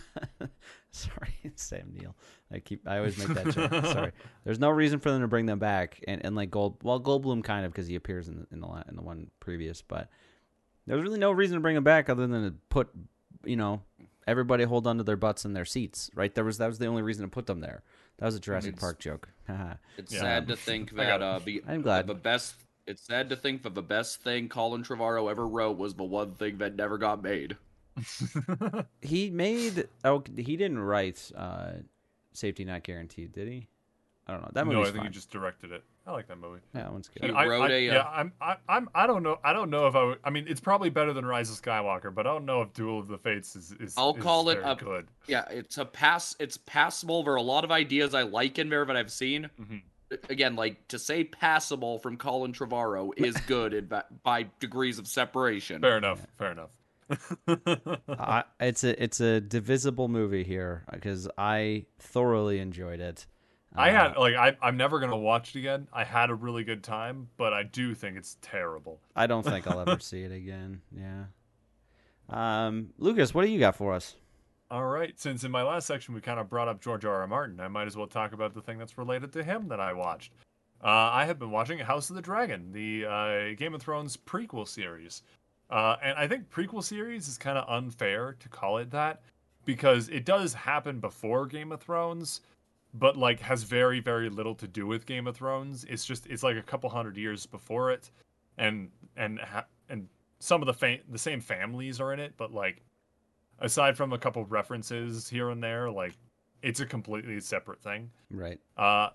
sorry, 0.91 1.35
Sam 1.55 1.93
Neill. 1.99 2.15
I 2.53 2.59
keep 2.59 2.87
I 2.87 2.99
always 2.99 3.17
make 3.17 3.29
that 3.29 3.55
joke. 3.55 3.87
sorry. 3.87 4.13
There's 4.45 4.59
no 4.59 4.71
reason 4.71 4.99
for 5.01 5.11
them 5.11 5.21
to 5.23 5.29
bring 5.29 5.47
them 5.47 5.59
back, 5.59 6.03
and, 6.07 6.25
and 6.25 6.35
like 6.37 6.51
Gold 6.51 6.79
well 6.83 7.01
Goldblum 7.01 7.45
kind 7.45 7.65
of 7.65 7.73
because 7.73 7.87
he 7.87 7.95
appears 7.95 8.29
in 8.29 8.41
the, 8.41 8.47
in 8.53 8.61
the 8.61 8.85
in 8.89 8.97
the 8.97 9.03
one 9.03 9.31
previous, 9.41 9.83
but 9.83 10.09
there's 10.91 11.03
really 11.03 11.19
no 11.19 11.33
reason 11.33 11.55
to 11.57 11.61
bring 11.61 11.77
him 11.77 11.85
back 11.85 12.09
other 12.09 12.27
than 12.27 12.45
to 12.45 12.55
put 12.69 12.89
you 13.45 13.57
know 13.57 13.83
everybody 14.27 14.65
hold 14.65 14.87
onto 14.87 15.03
their 15.03 15.17
butts 15.17 15.45
in 15.45 15.53
their 15.55 15.65
seats, 15.65 16.11
right? 16.15 16.35
There 16.35 16.45
was 16.45 16.59
that 16.59 16.67
was 16.69 16.79
the 16.79 16.87
only 16.87 17.03
reason 17.03 17.25
to 17.25 17.29
put 17.29 17.47
them 17.47 17.61
there. 17.61 17.83
That 18.19 18.27
was 18.27 18.35
a 18.37 18.41
Jurassic 18.41 18.71
It's- 18.75 18.81
Park 18.81 18.99
joke. 18.99 19.29
It's 19.97 20.13
Yeah. 20.13 20.21
sad 20.21 20.49
to 20.49 20.57
think 20.69 20.95
that 20.97 21.23
uh, 21.23 21.39
the 21.45 21.63
I'm 21.67 21.83
glad. 21.83 22.07
the 22.07 22.15
best. 22.15 22.55
It's 22.87 23.03
sad 23.03 23.29
to 23.31 23.37
think 23.37 23.63
that 23.63 23.75
the 23.75 23.83
best 23.83 24.23
thing 24.23 24.49
Colin 24.49 24.83
Trevorrow 24.83 25.31
ever 25.31 25.47
wrote 25.47 25.77
was 25.79 25.95
the 25.95 26.05
one 26.05 26.35
thing 26.35 26.59
that 26.59 26.75
never 26.77 26.99
got 26.99 27.23
made. 27.23 27.57
he 29.03 29.31
made 29.31 29.89
oh 30.05 30.23
he 30.37 30.57
didn't 30.57 30.79
write 30.79 31.31
uh, 31.37 31.73
Safety 32.33 32.65
Not 32.65 32.83
Guaranteed, 32.85 33.33
did 33.33 33.49
he? 33.49 33.69
I 34.27 34.33
don't 34.33 34.43
know. 34.43 34.51
That 34.53 34.67
no, 34.67 34.81
I 34.81 34.85
think 34.85 34.97
fine. 34.97 35.07
he 35.07 35.11
just 35.13 35.31
directed 35.31 35.73
it. 35.73 35.83
I 36.07 36.13
like 36.13 36.27
that 36.29 36.39
movie. 36.39 36.61
Yeah, 36.75 36.83
that 36.85 36.93
one's 36.93 37.09
good. 37.09 37.25
He 37.31 37.31
I- 37.37 37.47
wrote 37.47 37.71
I- 37.71 37.75
a, 37.75 37.91
uh, 37.91 37.93
yeah, 37.95 38.09
I'm, 38.09 38.33
I, 38.41 38.57
I'm, 38.69 38.89
I 38.95 39.07
don't 39.07 39.23
know. 39.23 39.39
I 39.45 39.53
don't 39.53 39.71
know 39.71 39.87
if 39.87 39.95
I 39.95 40.03
would. 40.05 40.19
I 40.25 40.31
mean, 40.31 40.47
it's 40.49 40.61
probably 40.61 40.91
better 40.91 41.13
than 41.13 41.25
Rise 41.27 41.51
of 41.51 41.61
Skywalker, 41.63 42.13
but 42.15 42.27
I 42.27 42.33
don't 42.33 42.47
know 42.47 42.63
if 42.63 42.73
Duel 42.73 42.99
of 42.99 43.07
the 43.09 43.19
Fates 43.19 43.55
is. 43.55 43.73
is 43.79 43.95
I'll 43.97 44.15
is 44.17 44.23
call 44.23 44.49
it 44.49 44.59
a- 44.65 44.75
good. 44.77 45.09
Yeah, 45.29 45.45
it's 45.51 45.79
a 45.79 45.85
pass. 45.85 46.35
It's 46.41 46.57
passable. 46.57 47.23
There 47.23 47.35
are 47.35 47.37
a 47.37 47.43
lot 47.43 47.65
of 47.65 47.71
ideas 47.71 48.15
I 48.15 48.23
like 48.23 48.59
in 48.59 48.69
there 48.71 48.85
that 48.85 48.97
I've 48.97 49.13
seen. 49.13 49.51
Mhm. 49.61 49.83
Again, 50.29 50.57
like 50.57 50.89
to 50.89 50.99
say 50.99 51.23
passable 51.23 52.01
from 52.01 52.17
Colin 52.17 52.53
Trevorrow 52.53 53.11
is 53.17 53.37
good 53.47 53.75
in, 53.75 53.93
by 54.25 54.47
degrees 54.59 54.99
of 54.99 55.07
separation. 55.07 55.81
Fair 55.83 55.99
enough. 55.99 56.27
Fair 56.37 56.51
enough. 56.53 56.71
I, 58.09 58.45
it's 58.61 58.85
a 58.85 59.01
it's 59.03 59.21
a 59.21 59.41
divisible 59.41 60.09
movie 60.09 60.45
here 60.45 60.85
because 60.93 61.29
I 61.39 61.85
thoroughly 61.99 62.59
enjoyed 62.59 63.01
it. 63.01 63.27
I 63.77 63.91
Uh, 63.91 63.93
had 63.93 64.17
like 64.17 64.35
I, 64.35 64.57
I'm 64.61 64.77
never 64.77 64.99
gonna 65.01 65.17
watch 65.17 65.55
it 65.55 65.59
again. 65.61 65.87
I 65.93 66.05
had 66.05 66.31
a 66.31 66.35
really 66.35 66.65
good 66.65 66.83
time, 66.83 67.29
but 67.37 67.53
I 67.53 67.63
do 67.63 67.95
think 67.95 68.17
it's 68.17 68.37
terrible. 68.43 69.01
I 69.15 69.27
don't 69.27 69.45
think 69.45 69.67
I'll 69.69 69.81
ever 69.81 70.01
see 70.01 70.23
it 70.23 70.33
again. 70.33 70.81
Yeah. 70.97 71.25
Um, 72.29 72.91
Lucas, 72.99 73.35
what 73.35 73.45
do 73.45 73.51
you 73.51 73.59
got 73.59 73.77
for 73.77 73.93
us? 73.95 74.17
All 74.71 74.87
right, 74.87 75.19
since 75.19 75.43
in 75.43 75.51
my 75.51 75.63
last 75.63 75.87
section 75.87 76.15
we 76.15 76.21
kind 76.21 76.39
of 76.39 76.49
brought 76.49 76.69
up 76.69 76.81
George 76.81 77.05
R. 77.05 77.21
R. 77.23 77.27
Martin, 77.27 77.59
I 77.59 77.67
might 77.69 77.89
as 77.89 77.97
well 77.97 78.07
talk 78.07 78.33
about 78.33 78.55
the 78.55 78.61
thing 78.63 78.79
that's 78.79 78.97
related 78.99 79.33
to 79.33 79.43
him 79.43 79.67
that 79.69 79.81
I 79.81 79.93
watched. 79.93 80.33
Uh, 80.83 80.87
I 81.13 81.25
have 81.27 81.39
been 81.39 81.51
watching 81.51 81.79
House 81.79 82.09
of 82.09 82.17
the 82.17 82.23
Dragon, 82.23 82.73
the 82.73 83.05
uh, 83.05 83.55
Game 83.57 83.75
of 83.75 83.83
Thrones 83.83 84.17
prequel 84.17 84.67
series, 84.67 85.23
uh, 85.71 85.97
and 86.03 86.17
I 86.17 86.29
think 86.29 86.49
prequel 86.51 86.85
series 86.85 87.27
is 87.27 87.37
kind 87.37 87.59
of 87.59 87.69
unfair 87.69 88.37
to 88.39 88.49
call 88.49 88.79
it 88.79 88.91
that 88.93 89.23
because 89.65 90.09
it 90.09 90.25
does 90.25 90.55
happen 90.55 91.01
before 91.01 91.47
Game 91.47 91.73
of 91.73 91.81
Thrones, 91.81 92.41
but 92.95 93.17
like 93.17 93.41
has 93.41 93.63
very 93.63 94.01
very 94.01 94.29
little 94.29 94.55
to 94.57 94.67
do 94.69 94.87
with 94.87 95.07
Game 95.07 95.27
of 95.27 95.37
Thrones. 95.37 95.85
It's 95.89 96.05
just 96.05 96.27
it's 96.27 96.43
like 96.43 96.57
a 96.57 96.63
couple 96.63 96.91
hundred 96.91 97.17
years 97.17 97.47
before 97.47 97.91
it, 97.91 98.11
and 98.59 98.91
and 99.17 99.39
ha- 99.41 99.67
and 99.89 100.09
some 100.39 100.63
of 100.63 100.67
the 100.67 100.75
fa- 100.75 100.99
the 101.09 101.19
same 101.19 101.41
families 101.41 102.01
are 102.01 102.13
in 102.13 102.21
it, 102.21 102.35
but 102.37 102.53
like 102.53 102.83
aside 103.61 103.97
from 103.97 104.13
a 104.13 104.19
couple 104.19 104.45
references 104.47 105.29
here 105.29 105.51
and 105.51 105.63
there, 105.63 105.91
like 105.91 106.15
it's 106.63 106.81
a 106.81 106.87
completely 106.87 107.41
separate 107.41 107.81
thing. 107.83 108.11
Right. 108.31 108.59
Uh, 108.77 109.11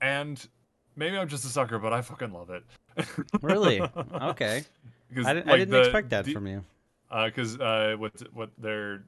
and 0.00 0.46
maybe 0.94 1.16
I'm 1.16 1.28
just 1.28 1.44
a 1.44 1.48
sucker, 1.48 1.78
but 1.78 1.92
I 1.92 2.02
fucking 2.02 2.32
love 2.32 2.50
it. 2.50 2.64
Really? 3.42 3.80
Okay. 3.80 4.64
Because 5.08 5.26
I, 5.26 5.34
didn't 5.34 5.48
I 5.50 5.56
didn't 5.56 5.70
the- 5.70 5.82
expect 5.82 6.10
that 6.10 6.24
the- 6.24 6.32
from 6.32 6.48
you. 6.48 6.64
because 7.26 7.56
uh, 7.60 7.94
what 7.96 8.12
what 8.34 8.50
they're 8.58 9.04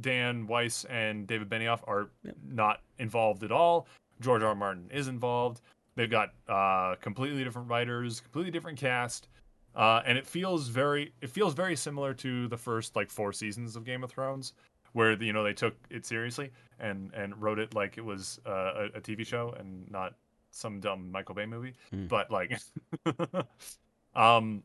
Dan 0.00 0.46
Weiss 0.46 0.84
and 0.84 1.26
David 1.26 1.48
Benioff 1.48 1.80
are 1.86 2.10
Yep. 2.24 2.36
not 2.48 2.80
involved 2.98 3.42
at 3.44 3.52
all. 3.52 3.86
George 4.20 4.42
R. 4.42 4.48
R. 4.48 4.54
Martin 4.54 4.90
is 4.92 5.08
involved. 5.08 5.60
They've 5.94 6.10
got 6.10 6.32
uh, 6.48 6.96
completely 7.00 7.42
different 7.44 7.68
writers, 7.68 8.20
completely 8.20 8.50
different 8.50 8.78
cast, 8.78 9.28
uh, 9.74 10.02
and 10.06 10.16
it 10.18 10.26
feels 10.26 10.68
very 10.68 11.12
it 11.20 11.30
feels 11.30 11.54
very 11.54 11.76
similar 11.76 12.12
to 12.14 12.48
the 12.48 12.56
first 12.56 12.96
like 12.96 13.10
four 13.10 13.32
seasons 13.32 13.76
of 13.76 13.84
Game 13.84 14.04
of 14.04 14.10
Thrones, 14.10 14.52
where 14.92 15.12
you 15.22 15.32
know 15.32 15.42
they 15.42 15.54
took 15.54 15.74
it 15.90 16.04
seriously 16.06 16.50
and 16.78 17.12
and 17.14 17.40
wrote 17.40 17.58
it 17.58 17.74
like 17.74 17.96
it 17.98 18.04
was 18.04 18.40
uh, 18.46 18.50
a, 18.94 18.98
a 18.98 19.00
TV 19.00 19.26
show 19.26 19.54
and 19.58 19.90
not 19.90 20.14
some 20.50 20.80
dumb 20.80 21.10
Michael 21.10 21.34
Bay 21.34 21.46
movie. 21.46 21.74
Mm. 21.94 22.08
But 22.08 22.30
like, 22.30 22.58
um, 24.14 24.62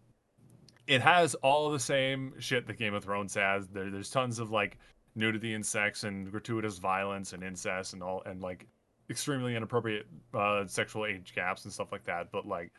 it 0.88 1.02
has 1.02 1.36
all 1.36 1.72
the 1.72 1.80
same 1.80 2.34
shit 2.40 2.68
that 2.68 2.78
Game 2.78 2.94
of 2.94 3.04
Thrones 3.04 3.34
has. 3.36 3.68
There, 3.68 3.90
there's 3.90 4.10
tons 4.10 4.40
of 4.40 4.52
like 4.52 4.78
nudity 5.16 5.54
and 5.54 5.66
sex 5.66 6.04
and 6.04 6.32
gratuitous 6.32 6.78
violence 6.78 7.34
and 7.34 7.44
incest 7.44 7.94
and 7.94 8.02
all 8.04 8.22
and 8.26 8.42
like 8.42 8.68
extremely 9.10 9.56
inappropriate 9.56 10.06
uh, 10.34 10.66
sexual 10.68 11.06
age 11.06 11.34
gaps 11.36 11.66
and 11.66 11.74
stuff 11.74 11.92
like 11.92 12.04
that. 12.06 12.32
But 12.32 12.48
like, 12.48 12.72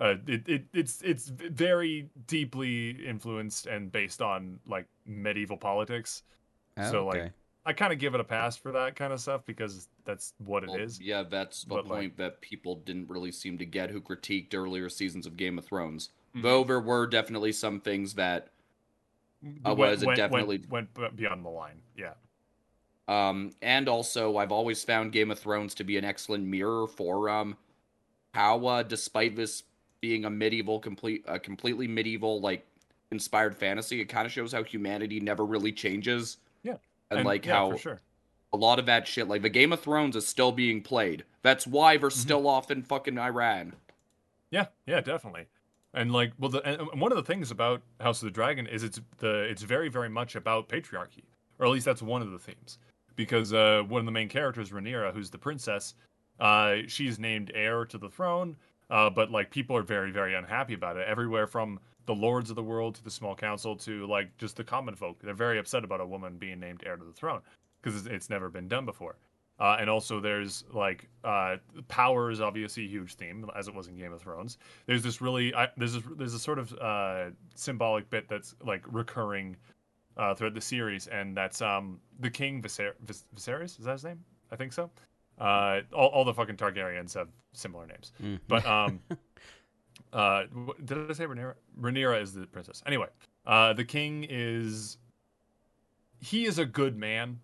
uh, 0.00 0.14
it, 0.26 0.48
it 0.48 0.64
it's 0.72 1.02
it's 1.02 1.28
very 1.28 2.08
deeply 2.26 2.90
influenced 3.06 3.66
and 3.66 3.90
based 3.92 4.20
on 4.22 4.58
like 4.66 4.86
medieval 5.06 5.56
politics. 5.56 6.22
Oh, 6.76 6.90
so, 6.90 7.06
like, 7.06 7.16
okay. 7.18 7.30
I 7.66 7.72
kind 7.72 7.92
of 7.92 7.98
give 7.98 8.14
it 8.14 8.20
a 8.20 8.24
pass 8.24 8.56
for 8.56 8.72
that 8.72 8.96
kind 8.96 9.12
of 9.12 9.20
stuff 9.20 9.42
because 9.44 9.88
that's 10.04 10.32
what 10.38 10.62
it 10.62 10.70
Well, 10.70 10.78
is. 10.78 11.00
Yeah, 11.00 11.22
that's 11.24 11.62
the 11.64 11.68
But, 11.74 11.86
like- 11.86 12.00
point 12.00 12.16
that 12.18 12.40
people 12.40 12.76
didn't 12.76 13.08
really 13.10 13.32
seem 13.32 13.58
to 13.58 13.66
get 13.66 13.90
who 13.90 14.00
critiqued 14.00 14.54
earlier 14.54 14.88
seasons 14.88 15.26
of 15.26 15.36
Game 15.36 15.58
of 15.58 15.66
Thrones. 15.66 16.10
Mhm. 16.34 16.42
Though 16.42 16.64
there 16.64 16.80
were 16.80 17.06
definitely 17.06 17.52
some 17.52 17.80
things 17.80 18.14
that 18.14 18.52
Uh, 19.64 19.74
Went- 19.74 20.02
it, 20.02 20.16
definitely- 20.16 20.64
went, 20.68 20.96
went 20.98 21.16
beyond 21.16 21.44
the 21.44 21.48
line. 21.50 21.80
Yeah. 21.96 22.14
Um, 23.06 23.52
and 23.62 23.88
also, 23.88 24.36
I've 24.36 24.52
always 24.52 24.84
found 24.84 25.12
Game 25.12 25.30
of 25.30 25.38
Thrones 25.38 25.74
to 25.76 25.84
be 25.84 25.96
an 25.96 26.04
excellent 26.04 26.44
mirror 26.44 26.86
for 26.86 27.30
um, 27.30 27.56
how, 28.34 28.66
uh, 28.66 28.82
despite 28.82 29.34
this 29.36 29.62
being 30.00 30.24
a 30.24 30.30
medieval, 30.30 30.78
complete, 30.78 31.24
a 31.26 31.38
completely 31.38 31.88
medieval 31.88 32.40
like 32.40 32.66
inspired 33.10 33.56
fantasy, 33.56 34.00
it 34.00 34.06
kind 34.06 34.26
of 34.26 34.32
shows 34.32 34.52
how 34.52 34.62
humanity 34.62 35.20
never 35.20 35.44
really 35.46 35.72
changes. 35.72 36.36
Yeah. 36.62 36.76
and, 37.10 37.24
like 37.24 37.46
yeah, 37.46 37.54
how 37.54 37.70
for 37.70 37.78
sure. 37.78 38.00
a 38.52 38.56
lot 38.58 38.78
of 38.78 38.84
that 38.86 39.08
shit, 39.08 39.26
like 39.28 39.40
the 39.42 39.48
Game 39.48 39.72
of 39.72 39.80
Thrones, 39.80 40.14
is 40.14 40.26
still 40.26 40.52
being 40.52 40.82
played. 40.82 41.24
That's 41.42 41.66
why 41.66 41.96
they're 41.96 42.10
Mm-hmm. 42.10 42.18
still 42.20 42.46
off 42.46 42.70
in 42.70 42.82
fucking 42.82 43.18
Iran. 43.18 43.72
Yeah, 44.50 44.66
yeah, 44.86 45.00
definitely. 45.00 45.46
And 45.94 46.12
like, 46.12 46.32
well, 46.38 46.50
the, 46.50 46.62
and 46.64 47.00
one 47.00 47.12
of 47.12 47.16
the 47.16 47.24
things 47.24 47.50
about 47.50 47.82
House 48.00 48.22
of 48.22 48.26
the 48.26 48.32
Dragon 48.32 48.66
is 48.66 48.82
it's 48.82 49.00
the 49.18 49.42
it's 49.42 49.62
very 49.62 49.88
very 49.88 50.08
much 50.08 50.36
about 50.36 50.68
patriarchy, 50.68 51.24
or 51.58 51.66
at 51.66 51.72
least 51.72 51.86
that's 51.86 52.02
one 52.02 52.22
of 52.22 52.30
the 52.30 52.38
themes. 52.38 52.78
Because 53.16 53.52
uh, 53.52 53.82
one 53.88 54.00
of 54.00 54.06
the 54.06 54.12
main 54.12 54.28
characters, 54.28 54.70
Rhaenyra, 54.70 55.12
who's 55.12 55.30
the 55.30 55.38
princess, 55.38 55.94
uh, 56.38 56.76
she's 56.86 57.18
named 57.18 57.50
heir 57.54 57.84
to 57.86 57.98
the 57.98 58.08
throne, 58.08 58.56
uh, 58.90 59.10
but 59.10 59.30
like 59.30 59.50
people 59.50 59.76
are 59.76 59.82
very 59.82 60.10
very 60.10 60.34
unhappy 60.34 60.74
about 60.74 60.96
it. 60.96 61.08
Everywhere 61.08 61.46
from 61.46 61.80
the 62.06 62.14
lords 62.14 62.48
of 62.48 62.56
the 62.56 62.62
world 62.62 62.94
to 62.94 63.04
the 63.04 63.10
small 63.10 63.34
council 63.34 63.76
to 63.76 64.06
like 64.06 64.36
just 64.38 64.56
the 64.56 64.64
common 64.64 64.94
folk, 64.94 65.18
they're 65.22 65.34
very 65.34 65.58
upset 65.58 65.84
about 65.84 66.00
a 66.00 66.06
woman 66.06 66.36
being 66.36 66.60
named 66.60 66.82
heir 66.86 66.96
to 66.96 67.04
the 67.04 67.12
throne 67.12 67.40
because 67.82 67.98
it's, 67.98 68.06
it's 68.06 68.30
never 68.30 68.48
been 68.48 68.68
done 68.68 68.84
before. 68.84 69.16
Uh, 69.60 69.76
and 69.80 69.90
also, 69.90 70.20
there's 70.20 70.62
like 70.72 71.08
uh, 71.24 71.56
power 71.88 72.30
is 72.30 72.40
obviously 72.40 72.84
a 72.84 72.88
huge 72.88 73.14
theme, 73.16 73.44
as 73.56 73.66
it 73.66 73.74
was 73.74 73.88
in 73.88 73.96
Game 73.96 74.12
of 74.12 74.20
Thrones. 74.20 74.56
There's 74.86 75.02
this 75.02 75.20
really 75.20 75.52
I, 75.54 75.68
there's 75.76 75.94
this, 75.94 76.02
there's 76.16 76.34
a 76.34 76.38
sort 76.38 76.58
of 76.60 76.72
uh, 76.74 77.30
symbolic 77.56 78.08
bit 78.08 78.28
that's 78.28 78.54
like 78.64 78.82
recurring 78.90 79.56
uh, 80.16 80.34
throughout 80.34 80.54
the 80.54 80.60
series, 80.60 81.08
and 81.08 81.36
that's 81.36 81.60
um, 81.60 81.98
the 82.20 82.30
King 82.30 82.62
Viser- 82.62 82.94
Vis- 83.04 83.24
Viserys. 83.34 83.78
Is 83.80 83.84
that 83.84 83.92
his 83.92 84.04
name? 84.04 84.20
I 84.52 84.56
think 84.56 84.72
so. 84.72 84.90
Uh, 85.40 85.80
all, 85.92 86.08
all 86.08 86.24
the 86.24 86.34
fucking 86.34 86.56
Targaryens 86.56 87.14
have 87.14 87.28
similar 87.52 87.86
names, 87.86 88.12
Mm. 88.22 88.38
but 88.48 88.64
um, 88.66 89.00
uh, 90.12 90.44
did 90.84 91.10
I 91.10 91.12
say 91.14 91.26
Rhaenyra? 91.26 91.54
Rhaenyra 91.80 92.22
is 92.22 92.32
the 92.32 92.46
princess. 92.46 92.82
Anyway, 92.86 93.06
uh, 93.46 93.72
the 93.72 93.84
king 93.84 94.24
is 94.28 94.98
he 96.20 96.44
is 96.46 96.58
a 96.58 96.64
good 96.64 96.96
man, 96.96 97.40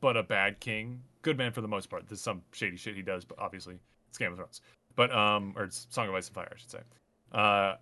but 0.00 0.16
a 0.16 0.22
bad 0.22 0.60
king. 0.60 1.02
Good 1.28 1.36
man 1.36 1.52
for 1.52 1.60
the 1.60 1.68
most 1.68 1.90
part. 1.90 2.08
There's 2.08 2.22
some 2.22 2.40
shady 2.52 2.78
shit 2.78 2.96
he 2.96 3.02
does, 3.02 3.22
but 3.22 3.38
obviously 3.38 3.74
it's 4.08 4.16
Game 4.16 4.30
of 4.32 4.38
Thrones. 4.38 4.62
But 4.96 5.14
um, 5.14 5.52
or 5.58 5.64
it's 5.64 5.86
Song 5.90 6.08
of 6.08 6.14
Ice 6.14 6.28
and 6.28 6.34
Fire, 6.34 6.48
I 6.50 6.56
should 6.56 6.70
say. 6.70 6.78
Uh, 7.32 7.74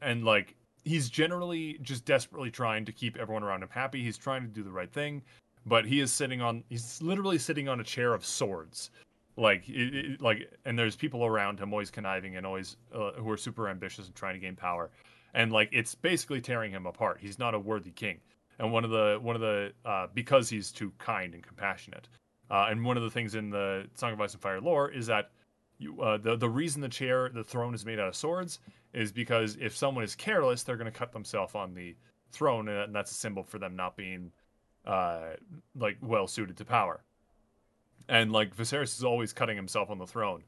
and 0.00 0.24
like 0.24 0.54
he's 0.84 1.10
generally 1.10 1.78
just 1.82 2.04
desperately 2.04 2.48
trying 2.48 2.84
to 2.84 2.92
keep 2.92 3.16
everyone 3.16 3.42
around 3.42 3.60
him 3.60 3.70
happy. 3.72 4.04
He's 4.04 4.16
trying 4.16 4.42
to 4.42 4.46
do 4.46 4.62
the 4.62 4.70
right 4.70 4.92
thing, 4.92 5.20
but 5.66 5.84
he 5.84 5.98
is 5.98 6.12
sitting 6.12 6.40
on 6.40 6.62
he's 6.68 7.02
literally 7.02 7.38
sitting 7.38 7.68
on 7.68 7.80
a 7.80 7.84
chair 7.84 8.14
of 8.14 8.24
swords. 8.24 8.92
Like, 9.36 9.68
it, 9.68 9.94
it- 9.96 10.20
like, 10.22 10.48
and 10.64 10.78
there's 10.78 10.94
people 10.94 11.24
around 11.24 11.58
him 11.58 11.72
always 11.72 11.90
conniving 11.90 12.36
and 12.36 12.46
always 12.46 12.76
uh, 12.94 13.10
who 13.14 13.28
are 13.32 13.36
super 13.36 13.68
ambitious 13.68 14.06
and 14.06 14.14
trying 14.14 14.34
to 14.34 14.40
gain 14.40 14.54
power, 14.54 14.90
and 15.34 15.50
like 15.50 15.70
it's 15.72 15.96
basically 15.96 16.40
tearing 16.40 16.70
him 16.70 16.86
apart. 16.86 17.18
He's 17.20 17.40
not 17.40 17.52
a 17.52 17.58
worthy 17.58 17.90
king 17.90 18.20
and 18.60 18.72
one 18.72 18.84
of 18.84 18.90
the 18.90 19.18
one 19.20 19.34
of 19.34 19.40
the 19.42 19.72
uh, 19.84 20.06
because 20.14 20.48
he's 20.48 20.70
too 20.70 20.92
kind 20.98 21.34
and 21.34 21.42
compassionate. 21.42 22.08
Uh, 22.52 22.66
and 22.68 22.84
one 22.84 22.98
of 22.98 23.02
the 23.02 23.10
things 23.10 23.34
in 23.34 23.48
the 23.48 23.86
Song 23.94 24.12
of 24.12 24.20
Ice 24.20 24.34
and 24.34 24.42
Fire 24.42 24.60
lore 24.60 24.90
is 24.90 25.06
that 25.06 25.30
you, 25.78 26.00
uh, 26.02 26.18
the 26.18 26.36
the 26.36 26.48
reason 26.48 26.82
the 26.82 26.88
chair, 26.88 27.30
the 27.30 27.42
throne 27.42 27.74
is 27.74 27.86
made 27.86 27.98
out 27.98 28.08
of 28.08 28.14
swords, 28.14 28.60
is 28.92 29.10
because 29.10 29.56
if 29.58 29.74
someone 29.74 30.04
is 30.04 30.14
careless, 30.14 30.62
they're 30.62 30.76
going 30.76 30.92
to 30.92 30.96
cut 30.96 31.12
themselves 31.12 31.54
on 31.54 31.74
the 31.74 31.96
throne, 32.30 32.68
and 32.68 32.94
that's 32.94 33.10
a 33.10 33.14
symbol 33.14 33.42
for 33.42 33.58
them 33.58 33.74
not 33.74 33.96
being 33.96 34.30
uh, 34.86 35.30
like 35.74 35.96
well 36.02 36.26
suited 36.26 36.58
to 36.58 36.64
power. 36.64 37.02
And 38.08 38.32
like 38.32 38.54
Viserys 38.54 38.98
is 38.98 39.02
always 39.02 39.32
cutting 39.32 39.56
himself 39.56 39.88
on 39.88 39.98
the 39.98 40.06
throne, 40.06 40.42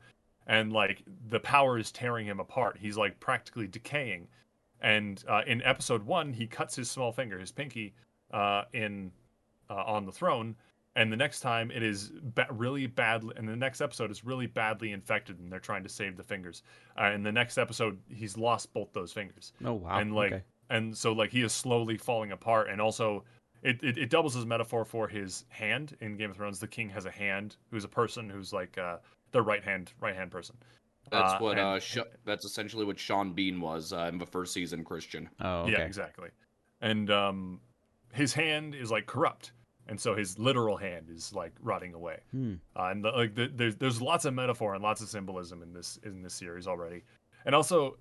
and 0.47 0.75
like 0.75 1.03
the 1.31 1.41
power 1.41 1.79
is 1.79 1.91
tearing 1.91 2.27
him 2.27 2.39
apart. 2.39 2.77
He's 2.79 2.99
like 2.99 3.19
practically 3.19 3.67
decaying. 3.67 4.29
And 4.83 5.25
uh, 5.27 5.41
in 5.47 5.63
episode 5.63 6.05
one, 6.05 6.35
he 6.35 6.47
cuts 6.47 6.77
his 6.77 6.91
small 6.91 7.13
finger, 7.13 7.39
his 7.39 7.51
pinky, 7.51 7.95
uh, 8.31 8.65
in 8.75 9.11
uh, 9.71 9.85
on 9.87 10.05
the 10.05 10.13
throne, 10.13 10.57
and 10.97 11.11
the 11.13 11.17
next 11.17 11.41
time 11.41 11.71
it 11.71 11.83
is 11.83 12.13
ba- 12.23 12.47
really 12.51 12.87
badly 12.87 13.35
and 13.37 13.49
the 13.49 13.57
next 13.57 13.81
episode 13.81 14.11
is 14.11 14.25
really 14.25 14.47
badly 14.47 14.93
infected 14.93 15.39
and 15.39 15.51
they're 15.51 15.59
trying 15.61 15.83
to 15.83 15.89
save 15.89 16.17
the 16.17 16.23
fingers 16.23 16.63
uh, 16.99 17.05
and 17.05 17.25
the 17.27 17.33
next 17.33 17.59
episode 17.59 17.99
he's 18.09 18.37
lost 18.37 18.73
both 18.73 18.93
those 18.93 19.13
fingers 19.13 19.53
Oh 19.65 19.73
wow. 19.75 19.99
and 19.99 20.15
like 20.15 20.33
okay. 20.33 20.43
and 20.71 20.97
so 20.97 21.13
like 21.13 21.31
he 21.31 21.43
is 21.43 21.53
slowly 21.53 21.97
falling 21.97 22.33
apart 22.33 22.69
and 22.71 22.81
also 22.81 23.25
it, 23.63 23.83
it, 23.83 23.97
it 23.99 24.11
doubles 24.11 24.37
as 24.37 24.45
metaphor 24.47 24.85
for 24.85 25.09
his 25.09 25.45
hand 25.49 25.97
in 26.01 26.17
game 26.17 26.31
of 26.31 26.37
thrones 26.37 26.61
the 26.61 26.69
king 26.69 26.89
has 26.91 27.07
a 27.07 27.11
hand 27.11 27.57
who's 27.71 27.85
a 27.85 27.89
person 27.89 28.29
who's 28.29 28.53
like 28.53 28.77
uh 28.79 28.99
the 29.33 29.43
right 29.43 29.65
hand 29.65 29.93
right 30.01 30.15
hand 30.15 30.31
person 30.31 30.55
That's 31.11 31.33
Uh, 31.35 31.39
what 31.39 31.59
and- 31.59 31.67
uh, 31.67 31.81
Sh- 31.81 31.99
that's 32.25 32.45
essentially 32.45 32.85
what 32.85 32.99
Sean 32.99 33.33
Bean 33.33 33.61
was 33.61 33.93
uh, 33.93 34.09
in 34.13 34.17
the 34.19 34.27
first 34.27 34.53
season. 34.55 34.85
Christian. 34.85 35.29
Oh 35.41 35.63
okay. 35.63 35.73
yeah 35.73 35.79
exactly 35.81 36.29
and 36.81 37.11
um 37.11 37.61
his 38.13 38.33
hand 38.33 38.75
is 38.77 38.91
like 38.93 39.07
corrupt 39.07 39.53
and 39.89 40.01
so 40.01 40.15
his 40.15 40.39
literal 40.39 40.77
hand 40.77 41.07
is 41.11 41.33
like 41.35 41.53
rotting 41.63 41.93
away 41.95 42.19
Hmm. 42.31 42.55
uh, 42.77 42.85
and 42.91 43.05
the, 43.05 43.11
like 43.11 43.35
the, 43.35 43.51
there's 43.55 43.77
there's 43.77 44.01
lots 44.01 44.25
of 44.25 44.35
metaphor 44.35 44.75
and 44.75 44.83
lots 44.83 45.01
of 45.03 45.09
symbolism 45.09 45.63
in 45.63 45.73
this 45.73 45.99
in 46.05 46.23
this 46.23 46.35
series 46.35 46.67
already, 46.67 47.03
and 47.45 47.55
also 47.55 47.97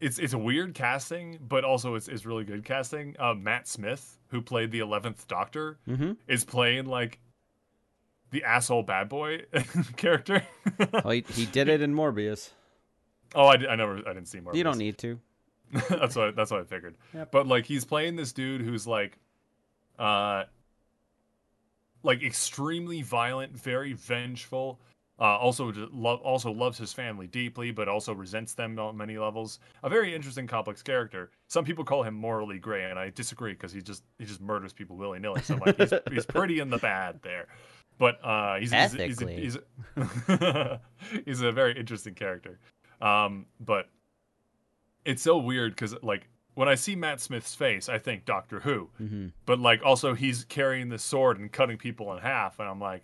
it's 0.00 0.18
it's 0.18 0.32
a 0.32 0.38
weird 0.38 0.74
casting, 0.74 1.38
but 1.40 1.62
also 1.64 1.94
it's 1.94 2.08
it's 2.08 2.26
really 2.26 2.44
good 2.44 2.64
casting. 2.64 3.14
Uh, 3.18 3.34
Matt 3.34 3.68
Smith, 3.68 4.18
who 4.28 4.42
played 4.42 4.70
the 4.72 4.80
Eleventh 4.80 5.26
Doctor, 5.28 5.78
Mm-hmm. 5.88 6.12
is 6.26 6.44
playing 6.44 6.86
like 6.86 7.20
the 8.30 8.42
asshole 8.44 8.82
bad 8.82 9.08
boy 9.08 9.42
character. 9.96 10.42
Well, 10.92 11.10
he, 11.10 11.24
he 11.32 11.46
did 11.46 11.68
it 11.68 11.82
in 11.82 11.94
Morbius. 11.94 12.50
oh, 13.34 13.46
I, 13.46 13.54
I 13.68 13.76
never 13.76 13.98
I 13.98 14.12
didn't 14.14 14.26
see 14.26 14.38
Morbius. 14.40 14.56
You 14.56 14.64
don't 14.64 14.78
need 14.78 14.98
to. 14.98 15.20
that's 15.88 16.16
what 16.16 16.34
that's 16.34 16.50
what 16.50 16.60
I 16.60 16.64
figured. 16.64 16.96
Yep. 17.14 17.30
But 17.30 17.46
like 17.46 17.64
he's 17.66 17.84
playing 17.84 18.16
this 18.16 18.32
dude 18.32 18.60
who's 18.62 18.86
like 18.86 19.18
uh 19.98 20.44
like 22.02 22.22
extremely 22.22 23.02
violent, 23.02 23.56
very 23.56 23.92
vengeful. 23.92 24.80
Uh, 25.20 25.36
also, 25.38 25.72
lo- 25.92 26.20
also 26.24 26.50
loves 26.50 26.78
his 26.78 26.92
family 26.92 27.26
deeply, 27.26 27.70
but 27.70 27.86
also 27.86 28.12
resents 28.12 28.54
them 28.54 28.78
on 28.78 28.96
many 28.96 29.18
levels. 29.18 29.60
A 29.84 29.88
very 29.88 30.12
interesting, 30.14 30.46
complex 30.46 30.82
character. 30.82 31.30
Some 31.48 31.64
people 31.64 31.84
call 31.84 32.02
him 32.02 32.14
morally 32.14 32.58
gray, 32.58 32.90
and 32.90 32.98
I 32.98 33.10
disagree 33.10 33.52
because 33.52 33.72
he 33.72 33.82
just 33.82 34.02
he 34.18 34.24
just 34.24 34.40
murders 34.40 34.72
people 34.72 34.96
willy 34.96 35.20
nilly. 35.20 35.42
So 35.42 35.56
like 35.64 35.76
he's, 35.76 35.92
he's 36.10 36.26
pretty 36.26 36.58
in 36.58 36.70
the 36.70 36.78
bad 36.78 37.20
there, 37.22 37.46
but 37.98 38.18
uh, 38.24 38.56
he's 38.56 38.72
he's, 38.72 38.92
he's, 38.94 39.22
a, 39.22 39.30
he's, 39.30 39.58
he's 41.24 41.40
a 41.42 41.52
very 41.52 41.78
interesting 41.78 42.14
character. 42.14 42.58
Um, 43.00 43.46
but 43.60 43.90
it's 45.04 45.22
so 45.22 45.38
weird 45.38 45.72
because 45.72 45.94
like 46.02 46.28
when 46.54 46.68
I 46.68 46.74
see 46.74 46.94
Matt 46.96 47.20
Smith's 47.20 47.54
face, 47.54 47.88
I 47.88 47.98
think 47.98 48.24
Doctor 48.24 48.60
Who, 48.60 48.90
Mm-hmm. 49.00 49.26
but 49.46 49.58
like 49.60 49.82
also 49.84 50.14
he's 50.14 50.44
carrying 50.44 50.88
this 50.88 51.02
sword 51.02 51.38
and 51.38 51.50
cutting 51.50 51.78
people 51.78 52.12
in 52.12 52.18
half, 52.20 52.58
and 52.60 52.68
I'm 52.68 52.80
like, 52.80 53.02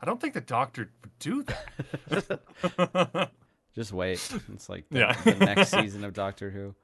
I 0.00 0.06
don't 0.06 0.20
think 0.20 0.34
the 0.34 0.40
Doctor 0.40 0.90
would 1.02 1.18
do 1.18 1.44
that. 1.44 3.30
Just 3.74 3.92
wait. 3.92 4.20
It's 4.52 4.68
like 4.68 4.84
the, 4.90 4.98
Yeah. 5.00 5.12
the 5.22 5.34
next 5.36 5.70
season 5.72 6.04
of 6.04 6.12
Doctor 6.12 6.50
Who. 6.50 6.74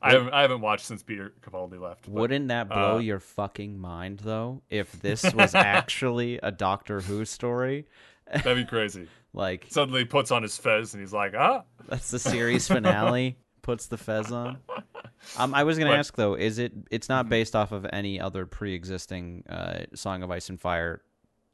I 0.00 0.12
haven't, 0.12 0.32
I 0.34 0.42
haven't 0.42 0.60
watched 0.60 0.84
since 0.86 1.02
Peter 1.02 1.32
Capaldi 1.42 1.80
left. 1.80 2.02
but- 2.04 2.12
Wouldn't 2.12 2.48
that 2.48 2.68
blow 2.68 2.96
uh, 2.96 2.98
your 2.98 3.20
fucking 3.20 3.78
mind 3.78 4.20
though? 4.20 4.62
If 4.68 4.92
this 5.02 5.32
was 5.34 5.54
actually 5.54 6.38
a 6.42 6.50
Doctor 6.50 7.00
Who 7.00 7.24
story, 7.24 7.86
That'd 8.32 8.56
be 8.56 8.64
crazy. 8.64 9.08
like 9.32 9.66
Suddenly 9.70 10.04
puts 10.04 10.30
on 10.30 10.42
his 10.42 10.56
fez 10.56 10.94
and 10.94 11.00
he's 11.00 11.12
like, 11.12 11.34
ah, 11.36 11.62
that's 11.88 12.10
the 12.10 12.18
series 12.18 12.66
finale. 12.68 13.36
Puts 13.62 13.86
the 13.86 13.96
fez 13.98 14.30
on. 14.32 14.58
Um, 15.38 15.54
I 15.54 15.62
was 15.62 15.78
gonna 15.78 15.92
But- 15.92 16.00
ask 16.00 16.16
though, 16.16 16.34
is 16.34 16.58
it? 16.58 16.72
It's 16.90 17.08
not 17.08 17.28
based 17.28 17.54
off 17.54 17.70
of 17.70 17.86
any 17.92 18.20
other 18.20 18.44
pre-existing 18.44 19.44
uh, 19.48 19.84
Song 19.94 20.24
of 20.24 20.32
Ice 20.32 20.48
and 20.50 20.60
Fire 20.60 21.00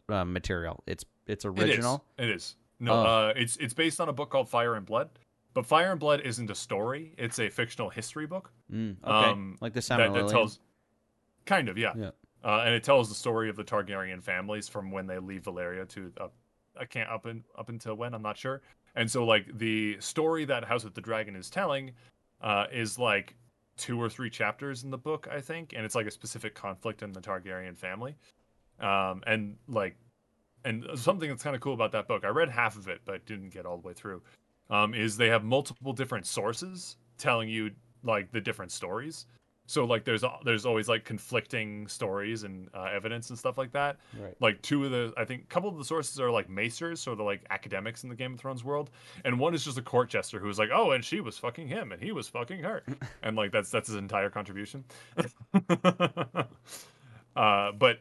uh, 0.09 0.24
material. 0.24 0.82
It's 0.86 1.04
it's 1.26 1.44
original. 1.44 2.02
It 2.16 2.24
is. 2.24 2.30
It 2.30 2.34
is. 2.34 2.56
No, 2.80 2.92
Oh. 2.94 2.96
uh, 3.28 3.32
it's 3.36 3.59
it's 3.59 3.74
based 3.74 4.00
on 4.00 4.09
a 4.09 4.12
book 4.14 4.30
called 4.30 4.48
Fire 4.48 4.74
and 4.74 4.86
Blood, 4.86 5.11
but 5.52 5.66
Fire 5.66 5.90
and 5.90 6.00
Blood 6.00 6.22
isn't 6.22 6.48
a 6.50 6.54
story. 6.54 7.14
It's 7.18 7.38
a 7.38 7.50
fictional 7.50 7.90
history 7.90 8.26
book. 8.26 8.50
Mm, 8.72 8.96
okay, 9.04 9.30
Um, 9.32 9.59
like 9.61 9.74
the 9.74 9.82
that, 9.82 10.14
that 10.14 10.28
tells, 10.30 10.61
kind 11.44 11.68
of, 11.68 11.76
yeah. 11.76 11.92
Yeah. 11.94 12.11
Uh, 12.42 12.62
and 12.64 12.72
it 12.74 12.82
tells 12.84 13.11
the 13.11 13.14
story 13.14 13.50
of 13.50 13.56
the 13.56 13.64
Targaryen 13.64 14.22
families 14.22 14.66
from 14.66 14.90
when 14.90 15.06
they 15.06 15.18
leave 15.18 15.42
Valyria 15.42 15.86
to 15.90 16.11
uh, 16.18 16.28
I 16.80 16.86
can't 16.86 17.11
up 17.11 17.26
and 17.26 17.42
up 17.59 17.68
until 17.68 17.96
when 17.96 18.14
I'm 18.14 18.22
not 18.22 18.38
sure. 18.38 18.62
And 18.99 19.09
so 19.09 19.24
like 19.24 19.57
the 19.57 19.96
story 20.01 20.44
that 20.46 20.64
House 20.64 20.82
of 20.82 20.92
the 20.92 21.01
Dragon 21.01 21.36
is 21.36 21.49
telling 21.49 21.92
uh, 22.42 22.66
is 22.72 22.99
like 22.99 23.36
two 23.76 24.03
or 24.03 24.11
three 24.11 24.28
chapters 24.28 24.82
in 24.82 24.90
the 24.90 24.99
book, 24.99 25.28
I 25.30 25.40
think, 25.40 25.72
and 25.72 25.84
it's 25.84 25.94
like 25.94 26.07
a 26.07 26.11
specific 26.11 26.57
conflict 26.57 27.03
in 27.05 27.12
the 27.12 27.20
Targaryen 27.20 27.78
family. 27.78 28.16
Um, 28.80 29.22
and 29.24 29.57
like, 29.68 29.96
and 30.64 30.84
something 30.96 31.28
that's 31.28 31.44
kind 31.44 31.55
of 31.55 31.62
cool 31.62 31.74
about 31.74 31.92
that 31.92 32.09
book, 32.09 32.24
I 32.24 32.28
read 32.28 32.49
half 32.49 32.76
of 32.76 32.88
it 32.88 33.01
but 33.05 33.24
didn't 33.24 33.51
get 33.51 33.66
all 33.66 33.78
the 33.78 33.86
way 33.86 33.94
through. 33.94 34.20
Um, 34.68 34.94
is 34.94 35.16
they 35.16 35.28
have 35.28 35.44
multiple 35.44 35.92
different 35.92 36.26
sources 36.26 36.96
telling 37.18 37.49
you 37.49 37.70
like 38.03 38.32
the 38.32 38.40
different 38.40 38.72
stories. 38.72 39.26
So 39.68 39.84
like 39.84 40.04
there's 40.04 40.24
there's 40.46 40.64
always 40.64 40.88
like 40.88 41.04
conflicting 41.04 41.86
stories 41.88 42.42
and 42.44 42.70
uh, 42.72 42.88
evidence 42.90 43.28
and 43.28 43.38
stuff 43.38 43.58
like 43.58 43.70
that. 43.72 43.98
Right. 44.18 44.34
Like 44.40 44.62
two 44.62 44.86
of 44.86 44.90
the 44.90 45.12
I 45.18 45.26
think 45.26 45.42
a 45.42 45.46
couple 45.46 45.68
of 45.68 45.76
the 45.76 45.84
sources 45.84 46.18
are 46.18 46.30
like 46.30 46.48
maesters, 46.48 47.00
so 47.00 47.14
they're 47.14 47.24
like 47.24 47.44
academics 47.50 48.02
in 48.02 48.08
the 48.08 48.16
Game 48.16 48.32
of 48.32 48.40
Thrones 48.40 48.64
world, 48.64 48.88
and 49.26 49.38
one 49.38 49.54
is 49.54 49.62
just 49.62 49.76
a 49.76 49.82
court 49.82 50.08
jester 50.08 50.38
who's 50.38 50.58
like, 50.58 50.70
oh, 50.72 50.92
and 50.92 51.04
she 51.04 51.20
was 51.20 51.36
fucking 51.36 51.68
him, 51.68 51.92
and 51.92 52.02
he 52.02 52.12
was 52.12 52.26
fucking 52.28 52.62
her, 52.62 52.82
and 53.22 53.36
like 53.36 53.52
that's 53.52 53.70
that's 53.70 53.88
his 53.88 53.96
entire 53.96 54.30
contribution. 54.30 54.84
uh, 57.36 57.72
but 57.72 57.98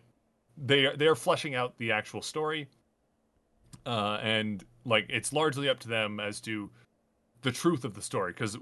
they 0.56 0.86
are 0.86 0.96
they're 0.96 1.16
fleshing 1.16 1.54
out 1.54 1.78
the 1.80 1.92
actual 1.92 2.22
story, 2.22 2.70
uh, 3.86 4.20
and 4.22 4.64
like 4.86 5.06
it's 5.10 5.34
largely 5.34 5.68
up 5.68 5.80
to 5.80 5.90
them 5.90 6.22
as 6.22 6.40
to 6.40 6.70
the 7.42 7.52
truth 7.52 7.86
of 7.86 7.94
the 7.94 8.02
story 8.02 8.32
because 8.32 8.58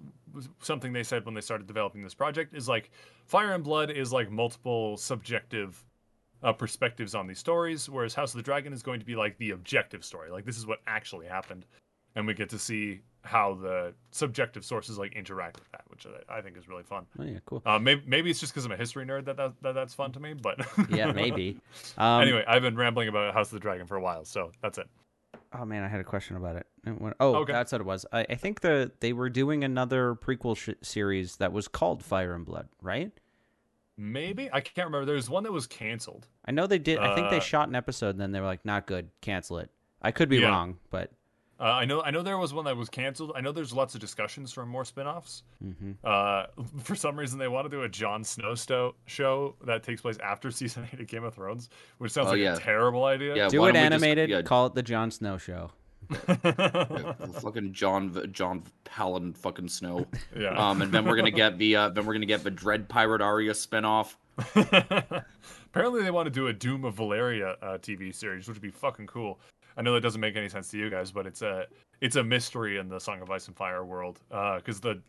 something 0.62 0.94
they 0.94 1.04
said 1.04 1.26
when 1.26 1.34
they 1.34 1.42
started 1.42 1.68
developing 1.68 2.04
this 2.04 2.14
project 2.14 2.54
is 2.54 2.68
like 2.68 2.92
Fire 3.26 3.54
and 3.54 3.64
Blood 3.64 3.90
is 3.90 4.12
like 4.12 4.30
multiple 4.30 4.98
subjective 4.98 5.84
uh, 6.44 6.54
perspectives 6.54 7.16
on 7.16 7.28
these 7.28 7.40
stories, 7.40 7.90
whereas 7.90 8.14
House 8.14 8.34
of 8.34 8.38
the 8.38 8.44
Dragon 8.44 8.74
is 8.74 8.84
going 8.84 9.00
to 9.00 9.06
be 9.06 9.16
like 9.16 9.38
the 9.38 9.52
objective 9.52 10.04
story. 10.04 10.30
Like 10.30 10.46
this 10.46 10.58
is 10.58 10.68
what 10.68 10.80
actually 10.88 11.26
happened, 11.26 11.66
and 12.16 12.28
we 12.28 12.34
get 12.34 12.50
to 12.50 12.60
see 12.60 13.00
how 13.24 13.56
the 13.56 13.94
subjective 14.12 14.64
sources 14.64 15.00
like 15.00 15.14
interact 15.14 15.60
with 15.60 15.72
that, 15.72 15.82
which 15.88 16.06
I, 16.06 16.38
I 16.38 16.42
think 16.42 16.58
is 16.58 16.68
really 16.68 16.84
fun. 16.84 17.06
Oh 17.18 17.24
yeah, 17.24 17.40
cool. 17.46 17.64
Uh, 17.66 17.80
maybe, 17.80 18.04
maybe 18.06 18.30
it's 18.30 18.40
just 18.40 18.54
because 18.54 18.66
I'm 18.66 18.72
a 18.72 18.78
history 18.78 19.06
nerd 19.06 19.26
that, 19.26 19.38
that, 19.38 19.54
that 19.62 19.74
that's 19.74 19.94
fun 19.94 20.12
to 20.12 20.20
me. 20.20 20.34
But 20.34 20.60
Yeah, 20.90 21.12
maybe. 21.12 21.60
Um, 21.98 22.22
anyway, 22.22 22.44
I've 22.48 22.62
been 22.62 22.76
rambling 22.76 23.08
about 23.08 23.34
House 23.34 23.48
of 23.48 23.54
the 23.54 23.60
Dragon 23.60 23.88
for 23.88 23.96
a 23.96 24.02
while, 24.02 24.26
so 24.26 24.52
that's 24.62 24.78
it. 24.78 24.88
Oh 25.58 25.66
man, 25.66 25.84
I 25.84 25.88
had 25.88 26.00
a 26.00 26.04
question 26.04 26.36
about 26.36 26.56
it. 26.58 26.68
It 26.86 27.00
went- 27.00 27.16
Oh, 27.20 27.36
Okay. 27.38 27.54
that's 27.54 27.72
what 27.72 27.82
it 27.82 27.86
was. 27.86 28.06
I, 28.12 28.26
I 28.30 28.36
think 28.36 28.62
the 28.62 28.92
they 29.00 29.14
were 29.14 29.30
doing 29.30 29.64
another 29.64 30.16
prequel 30.16 30.58
sh- 30.58 30.76
series 30.82 31.38
that 31.38 31.52
was 31.54 31.68
called 31.68 32.04
Fire 32.04 32.34
and 32.34 32.46
Blood, 32.46 32.68
right? 32.82 33.12
Maybe 33.98 34.50
I 34.52 34.60
can't 34.60 34.88
remember. 34.88 35.06
There's 35.06 35.30
one 35.30 35.44
that 35.44 35.54
was 35.54 35.68
canceled. 35.68 36.28
I 36.44 36.52
know 36.52 36.68
they 36.68 36.80
did. 36.80 37.00
I 37.00 37.16
think 37.16 37.30
they 37.30 37.38
Uh, 37.38 37.42
shot 37.42 37.70
an 37.70 37.76
episode, 37.76 38.10
and 38.10 38.20
then 38.20 38.32
they 38.34 38.42
were 38.42 38.46
like, 38.46 38.66
"Not 38.66 38.88
good, 38.88 39.10
cancel 39.22 39.58
it." 39.60 39.70
I 40.02 40.12
could 40.12 40.28
be 40.28 40.38
Yeah. 40.40 40.50
wrong, 40.50 40.80
but 40.90 41.12
Uh, 41.60 41.64
I 41.64 41.86
know 41.86 42.02
I 42.02 42.12
know 42.12 42.22
there 42.22 42.38
was 42.38 42.54
one 42.54 42.66
that 42.66 42.76
was 42.76 42.90
canceled. 42.90 43.32
I 43.36 43.40
know 43.42 43.52
there's 43.54 43.72
lots 43.72 43.96
of 43.96 44.02
discussions 44.02 44.52
for 44.52 44.66
more 44.66 44.84
spin-offs. 44.84 45.44
hmm 45.62 45.92
Uh, 46.04 46.48
for 46.84 46.96
some 46.96 47.18
reason, 47.18 47.40
they 47.40 47.48
want 47.48 47.66
to 47.66 47.70
do 47.76 47.84
a 47.84 47.90
Jon 47.90 48.24
Snow 48.26 48.56
sto- 48.56 48.96
show 49.06 49.56
that 49.64 49.82
takes 49.84 50.02
place 50.02 50.18
after 50.22 50.52
season 50.60 50.88
eight 50.92 51.00
of 51.00 51.08
Game 51.08 51.24
of 51.24 51.34
Thrones, 51.34 51.70
which 51.98 52.12
sounds 52.12 52.28
Oh, 52.28 52.32
like 52.32 52.40
yeah. 52.42 52.56
a 52.56 52.60
terrible 52.60 53.06
idea. 53.06 53.36
Yeah, 53.36 53.48
do 53.48 53.64
it 53.64 53.68
don't 53.72 53.76
just- 53.76 53.86
animated. 53.86 54.30
yeah. 54.30 54.42
Call 54.42 54.66
it 54.66 54.76
the 54.76 54.84
Jon 54.84 55.12
Snow 55.12 55.38
Show. 55.38 55.72
Yeah, 56.28 57.14
fucking 57.42 57.74
John 57.74 58.10
V- 58.12 58.28
John 58.28 58.62
Palin 58.84 59.34
fucking 59.34 59.70
Snow. 59.70 60.06
yeah. 60.38 60.50
Um, 60.50 60.82
and 60.84 60.92
then 60.92 61.06
we're 61.06 61.16
gonna 61.16 61.32
get 61.32 61.58
the 61.58 61.76
uh, 61.76 61.90
then 61.90 62.06
we're 62.06 62.14
gonna 62.14 62.26
get 62.28 62.44
the 62.44 62.52
Dread 62.52 62.88
Pirate 62.90 63.22
Arya 63.22 63.54
spinoff. 63.54 64.16
Apparently, 65.68 66.04
they 66.04 66.12
want 66.12 66.26
to 66.28 66.30
do 66.32 66.48
a 66.48 66.54
Doom 66.54 66.86
of 66.86 66.96
Valyria 66.96 67.56
uh, 67.62 67.78
TV 67.80 68.14
series, 68.14 68.48
which 68.48 68.56
would 68.56 68.62
be 68.62 68.70
fucking 68.70 69.08
cool. 69.08 69.40
I 69.78 69.82
know 69.82 69.94
that 69.94 70.02
doesn't 70.02 70.22
make 70.22 70.36
any 70.36 70.50
sense 70.50 70.70
to 70.72 70.78
you 70.78 70.90
guys, 70.90 71.12
but 71.12 71.26
it's 71.28 71.42
a 71.42 71.66
it's 72.02 72.16
a 72.16 72.24
mystery 72.24 72.78
in 72.78 72.88
the 72.90 73.00
Song 73.00 73.22
of 73.22 73.30
Ice 73.32 73.48
and 73.48 73.56
Fire 73.56 73.84
world 73.86 74.20
because 74.30 74.80
the 74.80 75.02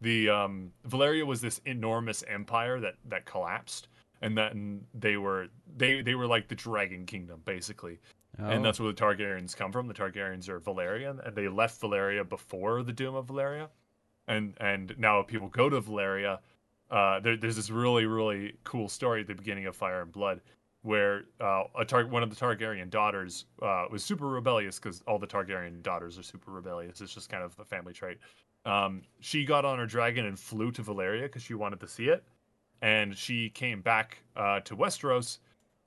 the 0.00 0.28
um, 0.30 0.72
Valyria 0.88 1.24
was 1.26 1.40
this 1.40 1.60
enormous 1.66 2.24
empire 2.28 2.80
that 2.80 2.94
that 3.08 3.24
collapsed, 3.26 3.88
and 4.22 4.36
then 4.36 4.82
they 4.94 5.16
were 5.16 5.48
they 5.76 6.02
they 6.02 6.14
were 6.14 6.26
like 6.26 6.48
the 6.48 6.54
Dragon 6.54 7.06
Kingdom 7.06 7.42
basically, 7.44 7.98
Oh. 8.38 8.46
and 8.46 8.64
that's 8.64 8.78
where 8.78 8.90
the 8.92 8.98
Targaryens 9.00 9.56
come 9.56 9.72
from. 9.72 9.88
The 9.88 9.94
Targaryens 9.94 10.48
are 10.48 10.60
Valyrian, 10.60 11.26
and 11.26 11.34
they 11.34 11.48
left 11.48 11.80
Valyria 11.80 12.26
before 12.26 12.82
the 12.82 12.92
Doom 12.92 13.14
of 13.14 13.26
Valyria, 13.26 13.68
and 14.28 14.54
and 14.60 14.94
now 14.98 15.22
people 15.22 15.48
go 15.48 15.68
to 15.68 15.80
Valyria. 15.80 16.38
Uh, 16.90 17.20
there, 17.20 17.36
there's 17.36 17.56
this 17.56 17.70
really 17.70 18.06
really 18.06 18.54
cool 18.64 18.88
story 18.88 19.20
at 19.22 19.26
the 19.26 19.34
beginning 19.34 19.66
of 19.66 19.76
Fire 19.76 20.02
and 20.02 20.12
Blood, 20.12 20.40
where 20.82 21.22
uh, 21.40 21.64
a 21.78 21.84
tar- 21.84 22.06
one 22.06 22.22
of 22.22 22.30
the 22.30 22.36
Targaryen 22.36 22.88
daughters 22.88 23.44
uh, 23.62 23.84
was 23.90 24.02
super 24.02 24.28
rebellious 24.28 24.78
because 24.78 25.02
all 25.06 25.18
the 25.18 25.26
Targaryen 25.26 25.82
daughters 25.82 26.18
are 26.18 26.22
super 26.22 26.50
rebellious. 26.50 27.00
It's 27.00 27.14
just 27.14 27.28
kind 27.28 27.42
of 27.42 27.54
a 27.58 27.64
family 27.64 27.92
trait. 27.92 28.18
Um, 28.64 29.02
she 29.20 29.44
got 29.44 29.64
on 29.64 29.78
her 29.78 29.86
dragon 29.86 30.26
and 30.26 30.38
flew 30.38 30.70
to 30.72 30.82
Valyria 30.82 31.22
because 31.22 31.42
she 31.42 31.54
wanted 31.54 31.80
to 31.80 31.88
see 31.88 32.08
it, 32.08 32.24
and 32.82 33.16
she 33.16 33.50
came 33.50 33.80
back 33.80 34.18
uh, 34.36 34.60
to 34.60 34.76
Westeros 34.76 35.38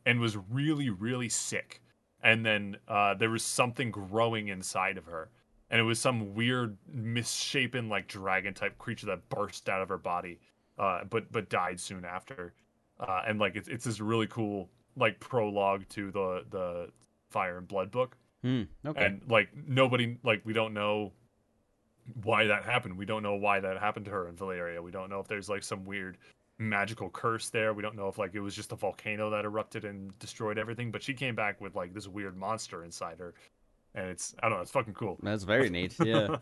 and 0.06 0.20
was 0.20 0.38
really 0.50 0.90
really 0.90 1.30
sick 1.30 1.82
and 2.24 2.46
then 2.46 2.78
uh, 2.88 3.14
there 3.14 3.30
was 3.30 3.44
something 3.44 3.92
growing 3.92 4.48
inside 4.48 4.98
of 4.98 5.06
her 5.06 5.30
and 5.70 5.80
it 5.80 5.84
was 5.84 6.00
some 6.00 6.34
weird 6.34 6.78
misshapen 6.92 7.90
like 7.90 8.08
dragon 8.08 8.54
type 8.54 8.78
creature 8.78 9.06
that 9.06 9.28
burst 9.30 9.70
out 9.70 9.82
of 9.82 9.90
her 9.90 9.98
body 9.98 10.40
uh, 10.80 11.04
but 11.10 11.32
but 11.32 11.50
died 11.50 11.80
soon 11.80 12.06
after 12.06 12.54
uh, 13.00 13.22
and 13.28 13.40
like 13.40 13.56
it's, 13.56 13.68
it's 13.68 13.86
this 13.86 14.00
really 14.00 14.28
cool 14.28 14.70
like 14.96 15.20
prologue 15.20 15.88
to 15.90 16.12
the 16.12 16.46
the 16.50 16.90
fire 17.30 17.58
and 17.58 17.68
blood 17.68 17.92
book. 17.92 18.18
Hmm, 18.44 18.64
okay. 18.86 19.06
and 19.06 19.22
like 19.30 19.50
nobody 19.68 20.18
like 20.24 20.42
we 20.44 20.54
don't 20.54 20.74
know 20.74 21.14
why 22.22 22.46
that 22.46 22.64
happened. 22.64 22.98
We 22.98 23.06
don't 23.06 23.24
know 23.24 23.36
why 23.36 23.60
that 23.62 23.78
happened 23.80 24.06
to 24.06 24.12
her 24.12 24.28
in 24.28 24.36
valyria. 24.36 24.82
We 24.82 24.92
don't 24.92 25.10
know 25.10 25.20
if 25.20 25.28
there's 25.28 25.48
like 25.50 25.64
some 25.64 25.86
weird 25.86 26.18
magical 26.60 27.10
curse 27.10 27.50
there. 27.50 27.74
We 27.74 27.82
don't 27.82 27.96
know 27.96 28.08
if 28.10 28.18
like 28.18 28.36
it 28.36 28.42
was 28.42 28.56
just 28.56 28.72
a 28.72 28.76
volcano 28.76 29.30
that 29.30 29.46
erupted 29.46 29.86
and 29.86 30.18
destroyed 30.20 30.58
everything 30.58 30.92
but 30.92 31.02
she 31.02 31.14
came 31.14 31.36
back 31.36 31.62
with 31.62 31.76
like 31.76 31.94
this 31.94 32.08
weird 32.08 32.38
monster 32.38 32.84
inside 32.84 33.20
her. 33.20 33.34
And 33.96 34.08
it's 34.10 34.36
i 34.42 34.50
don't 34.50 34.58
know 34.58 34.62
it's 34.62 34.72
fucking 34.72 34.94
cool. 34.94 35.18
That's 35.24 35.44
very 35.44 35.70
neat. 35.70 35.96
Yeah. 36.06 36.36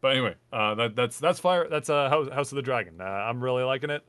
but 0.00 0.12
anyway 0.12 0.34
uh 0.52 0.74
that, 0.76 0.96
that's 0.96 1.18
that's 1.18 1.38
fire 1.38 1.68
that's 1.68 1.90
uh 1.90 2.08
house, 2.08 2.28
house 2.30 2.52
of 2.52 2.56
the 2.56 2.62
dragon. 2.62 3.00
Uh, 3.00 3.04
i'm 3.04 3.42
really 3.42 3.62
liking 3.62 3.90
it 3.90 4.02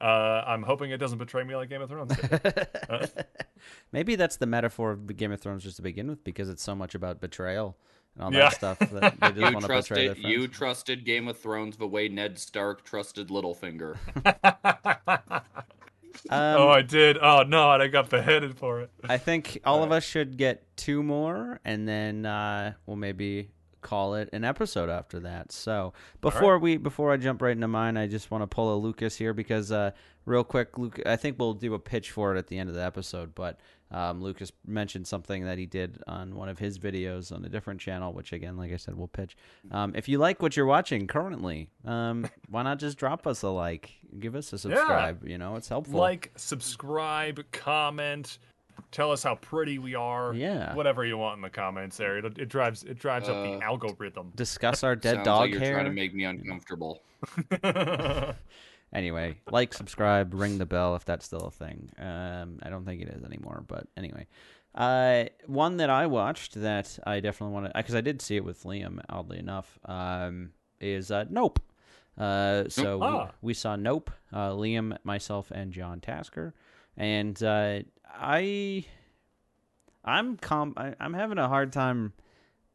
uh 0.00 0.42
i'm 0.46 0.62
hoping 0.62 0.90
it 0.90 0.98
doesn't 0.98 1.18
betray 1.18 1.42
me 1.44 1.56
like 1.56 1.68
game 1.68 1.80
of 1.82 1.88
thrones 1.88 2.14
did. 2.16 2.68
Uh, 2.88 3.06
Maybe 3.92 4.14
that's 4.16 4.36
the 4.36 4.46
metaphor 4.46 4.92
of 4.92 5.16
Game 5.16 5.32
of 5.32 5.40
Thrones 5.40 5.64
just 5.64 5.76
to 5.76 5.82
begin 5.82 6.08
with, 6.08 6.22
because 6.22 6.48
it's 6.50 6.62
so 6.62 6.74
much 6.74 6.94
about 6.94 7.20
betrayal 7.20 7.76
and 8.14 8.24
all 8.24 8.32
Yeah. 8.32 8.50
that 8.50 8.54
stuff. 8.54 8.78
That 8.78 9.18
they 9.20 9.28
just 9.28 9.36
You 9.36 9.42
want 9.42 9.60
to 9.62 9.68
betray 9.68 10.06
their 10.06 10.14
trusted 10.14 10.30
you 10.30 10.48
trusted 10.48 11.04
Game 11.04 11.26
of 11.28 11.38
Thrones 11.38 11.76
the 11.78 11.86
way 11.86 12.08
Ned 12.08 12.38
Stark 12.38 12.84
trusted 12.84 13.28
Littlefinger. 13.28 13.96
Um, 16.30 16.56
oh 16.56 16.68
i 16.70 16.80
did 16.82 17.18
oh 17.20 17.42
no 17.42 17.72
and 17.72 17.82
i 17.82 17.88
got 17.88 18.08
beheaded 18.08 18.56
for 18.56 18.80
it 18.80 18.90
I 19.06 19.18
think 19.18 19.60
all 19.66 19.84
of 19.84 19.92
us 19.92 20.02
should 20.02 20.36
get 20.38 20.64
two 20.76 21.02
more, 21.02 21.60
and 21.64 21.86
then 21.86 22.24
uh, 22.24 22.72
we'll 22.86 22.96
maybe 22.96 23.50
call 23.86 24.16
it 24.16 24.28
an 24.32 24.42
episode 24.42 24.90
after 24.90 25.20
that. 25.20 25.52
So 25.52 25.92
before 26.20 26.58
we 26.58 26.76
before 26.76 27.12
I 27.12 27.16
jump 27.16 27.40
right 27.40 27.52
into 27.52 27.68
mine, 27.68 27.96
I 27.96 28.08
just 28.08 28.32
want 28.32 28.42
to 28.42 28.48
pull 28.48 28.74
a 28.74 28.78
Lucas 28.78 29.14
here 29.14 29.32
because 29.32 29.70
uh, 29.70 29.92
real 30.24 30.42
quick, 30.42 30.76
Luke. 30.76 31.00
I 31.06 31.14
think 31.14 31.38
we'll 31.38 31.54
do 31.54 31.72
a 31.74 31.78
pitch 31.78 32.10
for 32.10 32.34
it 32.34 32.38
at 32.38 32.48
the 32.48 32.58
end 32.58 32.68
of 32.68 32.74
the 32.74 32.84
episode, 32.84 33.34
but. 33.34 33.60
Um, 33.88 34.20
Lucas 34.20 34.50
mentioned 34.66 35.06
something 35.06 35.44
that 35.44 35.58
he 35.58 35.66
did 35.66 36.02
on 36.08 36.34
one 36.34 36.48
of 36.48 36.58
his 36.58 36.76
videos 36.76 37.30
on 37.30 37.44
a 37.44 37.48
different 37.48 37.80
channel, 37.80 38.12
which 38.12 38.32
again, 38.32 38.56
like 38.56 38.72
I 38.72 38.78
said, 38.78 38.96
we'll 38.96 39.06
pitch. 39.06 39.36
Um, 39.70 39.92
if 39.94 40.08
you 40.08 40.18
like 40.18 40.42
what 40.42 40.56
you're 40.56 40.66
watching 40.66 41.06
currently, 41.06 41.68
um, 41.84 42.28
why 42.48 42.64
not 42.64 42.80
just 42.80 42.98
drop 42.98 43.28
us 43.28 43.42
a 43.42 43.48
like, 43.48 43.92
give 44.18 44.34
us 44.34 44.52
a 44.52 44.58
subscribe? 44.58 45.24
You 45.24 45.38
know, 45.38 45.54
it's 45.54 45.68
helpful. 45.68 46.00
like 46.00 46.32
subscribe 46.34 47.44
comment 47.52 48.38
tell 48.90 49.10
us 49.12 49.22
how 49.22 49.34
pretty 49.36 49.78
we 49.78 49.94
are 49.94 50.34
Yeah. 50.34 50.74
whatever 50.74 51.04
you 51.04 51.16
want 51.18 51.36
in 51.36 51.42
the 51.42 51.50
comments 51.50 51.96
there 51.96 52.18
it, 52.18 52.38
it 52.38 52.48
drives 52.48 52.82
it 52.84 52.98
drives 52.98 53.28
up 53.28 53.36
Uh, 53.36 53.42
the 53.58 53.62
algorithm 53.64 54.32
discuss 54.36 54.82
our 54.84 54.96
dead 55.06 55.22
dog 55.22 55.40
like 55.42 55.50
you're 55.52 55.60
hair. 55.60 55.72
trying 55.74 55.84
to 55.86 55.92
make 55.92 56.14
me 56.14 56.24
uncomfortable. 56.24 57.02
Anyway, 58.92 59.36
like, 59.50 59.74
subscribe, 59.74 60.32
ring 60.32 60.58
the 60.58 60.64
bell 60.64 60.94
if 60.94 61.04
that's 61.04 61.26
still 61.26 61.40
a 61.42 61.50
thing. 61.50 61.90
Um, 61.98 62.60
I 62.62 62.70
don't 62.70 62.84
think 62.84 63.02
it 63.02 63.08
is 63.08 63.24
anymore, 63.24 63.64
but 63.66 63.88
anyway. 63.96 64.26
Uh, 64.74 65.24
one 65.46 65.78
that 65.78 65.90
I 65.90 66.06
watched 66.06 66.54
that 66.54 66.96
I 67.04 67.18
definitely 67.20 67.52
want 67.52 67.66
to, 67.66 67.72
because 67.74 67.96
I 67.96 68.00
did 68.00 68.22
see 68.22 68.36
it 68.36 68.44
with 68.44 68.62
Liam, 68.62 69.00
oddly 69.08 69.38
enough, 69.38 69.78
um, 69.86 70.50
is 70.80 71.10
uh, 71.10 71.24
Nope. 71.28 71.58
Uh, 72.16 72.68
so 72.68 72.98
we- 72.98 73.04
Ah. 73.06 73.30
we, 73.42 73.54
saw 73.54 73.74
Nope, 73.74 74.10
uh, 74.32 74.50
Liam, 74.50 74.96
myself, 75.02 75.50
and 75.50 75.72
John 75.72 76.00
Tasker, 76.00 76.54
and 76.96 77.42
uh, 77.42 77.80
I, 78.08 78.84
I'm 80.04 80.36
com, 80.36 80.74
I, 80.76 80.94
I'm 81.00 81.14
having 81.14 81.38
a 81.38 81.48
hard 81.48 81.72
time. 81.72 82.12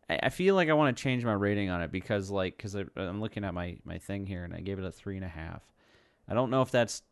I 0.09 0.19
I 0.23 0.29
feel 0.29 0.55
like 0.55 0.69
I 0.69 0.73
want 0.73 0.95
to 0.95 1.01
change 1.01 1.23
my 1.23 1.34
rating 1.34 1.69
on 1.69 1.82
it 1.82 1.91
because, 1.91 2.29
like, 2.29 2.57
because 2.57 2.75
I'm 2.75 3.21
looking 3.21 3.43
at 3.43 3.53
my 3.53 3.77
my 3.86 3.97
thing 3.97 4.25
here, 4.25 4.43
and 4.43 4.53
I 4.53 4.59
gave 4.59 4.79
it 4.79 4.86
a 4.86 4.91
three 4.91 5.15
and 5.15 5.25
a 5.25 5.29
half. 5.29 5.63
I 6.27 6.34
don't 6.34 6.49
know 6.49 6.61
if 6.61 6.71
that's 6.71 7.03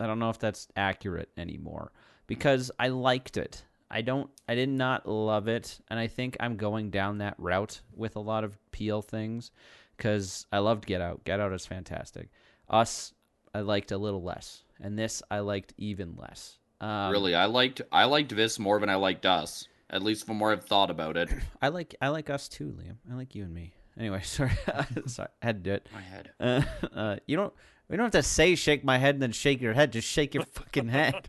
I 0.00 0.06
don't 0.06 0.18
know 0.18 0.30
if 0.30 0.38
that's 0.38 0.68
accurate 0.76 1.28
anymore 1.36 1.92
because 2.26 2.70
I 2.78 2.88
liked 2.88 3.36
it. 3.36 3.64
I 3.90 4.02
don't 4.02 4.30
I 4.48 4.54
did 4.54 4.68
not 4.68 5.08
love 5.08 5.48
it 5.48 5.80
and 5.88 5.98
I 5.98 6.06
think 6.06 6.36
I'm 6.40 6.56
going 6.56 6.90
down 6.90 7.18
that 7.18 7.34
route 7.38 7.80
with 7.94 8.16
a 8.16 8.20
lot 8.20 8.44
of 8.44 8.58
Peele 8.70 9.02
things 9.02 9.50
cuz 9.98 10.46
I 10.52 10.58
loved 10.58 10.86
Get 10.86 11.00
Out. 11.00 11.24
Get 11.24 11.40
Out 11.40 11.52
is 11.52 11.66
fantastic. 11.66 12.30
Us 12.68 13.12
I 13.52 13.60
liked 13.60 13.90
a 13.90 13.98
little 13.98 14.22
less 14.22 14.64
and 14.80 14.98
this 14.98 15.22
I 15.30 15.40
liked 15.40 15.74
even 15.76 16.16
less. 16.16 16.59
Um, 16.80 17.12
really, 17.12 17.34
I 17.34 17.46
liked 17.46 17.82
I 17.92 18.04
liked 18.04 18.34
this 18.34 18.58
more 18.58 18.80
than 18.80 18.88
I 18.88 18.94
liked 18.94 19.26
us. 19.26 19.68
At 19.90 20.02
least 20.02 20.26
the 20.26 20.34
more 20.34 20.52
I've 20.52 20.64
thought 20.64 20.90
about 20.90 21.16
it. 21.16 21.28
I 21.62 21.68
like 21.68 21.94
I 22.00 22.08
like 22.08 22.30
us 22.30 22.48
too, 22.48 22.76
Liam. 22.78 22.96
I 23.10 23.16
like 23.16 23.34
you 23.34 23.44
and 23.44 23.54
me. 23.54 23.74
Anyway, 23.98 24.20
sorry. 24.24 24.52
sorry. 25.06 25.28
I 25.42 25.46
had 25.46 25.64
to 25.64 25.70
do 25.70 25.74
it. 25.74 25.88
My 25.92 26.00
head. 26.00 26.30
Uh, 26.40 26.62
uh, 26.94 27.16
you 27.26 27.36
don't. 27.36 27.52
We 27.88 27.96
don't 27.96 28.04
have 28.04 28.12
to 28.12 28.22
say 28.22 28.54
shake 28.54 28.84
my 28.84 28.98
head 28.98 29.16
and 29.16 29.22
then 29.22 29.32
shake 29.32 29.60
your 29.60 29.72
head. 29.72 29.92
Just 29.92 30.06
shake 30.06 30.32
your 30.34 30.44
fucking 30.44 30.88
head. 30.88 31.28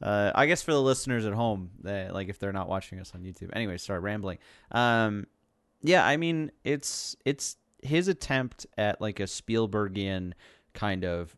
uh, 0.00 0.30
I 0.32 0.46
guess 0.46 0.62
for 0.62 0.70
the 0.70 0.80
listeners 0.80 1.26
at 1.26 1.32
home, 1.32 1.70
they, 1.82 2.08
like 2.12 2.28
if 2.28 2.38
they're 2.38 2.52
not 2.52 2.68
watching 2.68 3.00
us 3.00 3.10
on 3.12 3.22
YouTube. 3.22 3.50
Anyway, 3.52 3.76
sorry, 3.78 3.98
rambling. 3.98 4.38
Um, 4.70 5.26
yeah, 5.82 6.06
I 6.06 6.16
mean 6.16 6.52
it's 6.62 7.16
it's 7.24 7.56
his 7.82 8.06
attempt 8.06 8.66
at 8.78 9.00
like 9.00 9.18
a 9.18 9.24
Spielbergian 9.24 10.32
kind 10.74 11.04
of 11.04 11.34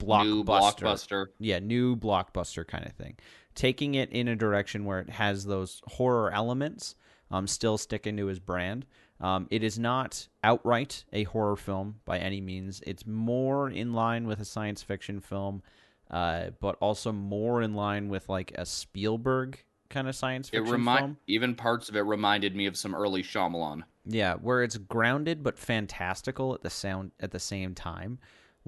blockbuster. 0.00 0.24
New 0.24 0.44
blockbuster. 0.44 1.26
Yeah, 1.38 1.58
new 1.58 1.96
blockbuster 1.96 2.66
kind 2.66 2.86
of 2.86 2.92
thing. 2.92 3.16
Taking 3.54 3.94
it 3.94 4.10
in 4.10 4.28
a 4.28 4.36
direction 4.36 4.84
where 4.84 5.00
it 5.00 5.10
has 5.10 5.44
those 5.44 5.80
horror 5.86 6.32
elements, 6.32 6.94
um, 7.30 7.46
still 7.46 7.78
sticking 7.78 8.16
to 8.16 8.26
his 8.26 8.38
brand. 8.38 8.86
Um, 9.20 9.46
it 9.50 9.62
is 9.62 9.78
not 9.78 10.28
outright 10.42 11.04
a 11.12 11.24
horror 11.24 11.56
film 11.56 11.96
by 12.04 12.18
any 12.18 12.40
means. 12.40 12.80
It's 12.86 13.06
more 13.06 13.68
in 13.68 13.92
line 13.92 14.26
with 14.26 14.40
a 14.40 14.44
science 14.44 14.82
fiction 14.82 15.20
film, 15.20 15.62
uh, 16.10 16.50
but 16.60 16.76
also 16.80 17.12
more 17.12 17.60
in 17.60 17.74
line 17.74 18.08
with 18.08 18.28
like 18.28 18.52
a 18.56 18.64
Spielberg 18.64 19.62
kind 19.90 20.08
of 20.08 20.16
science 20.16 20.48
It 20.48 20.58
fiction 20.58 20.72
remind 20.72 21.00
film. 21.00 21.16
even 21.26 21.54
parts 21.54 21.88
of 21.88 21.96
it 21.96 22.00
reminded 22.02 22.56
me 22.56 22.66
of 22.66 22.76
some 22.76 22.94
early 22.94 23.22
Shyamalan. 23.22 23.82
Yeah, 24.06 24.34
where 24.36 24.62
it's 24.62 24.78
grounded 24.78 25.42
but 25.42 25.58
fantastical 25.58 26.54
at 26.54 26.62
the 26.62 26.70
sound 26.70 27.10
at 27.20 27.32
the 27.32 27.38
same 27.38 27.74
time. 27.74 28.18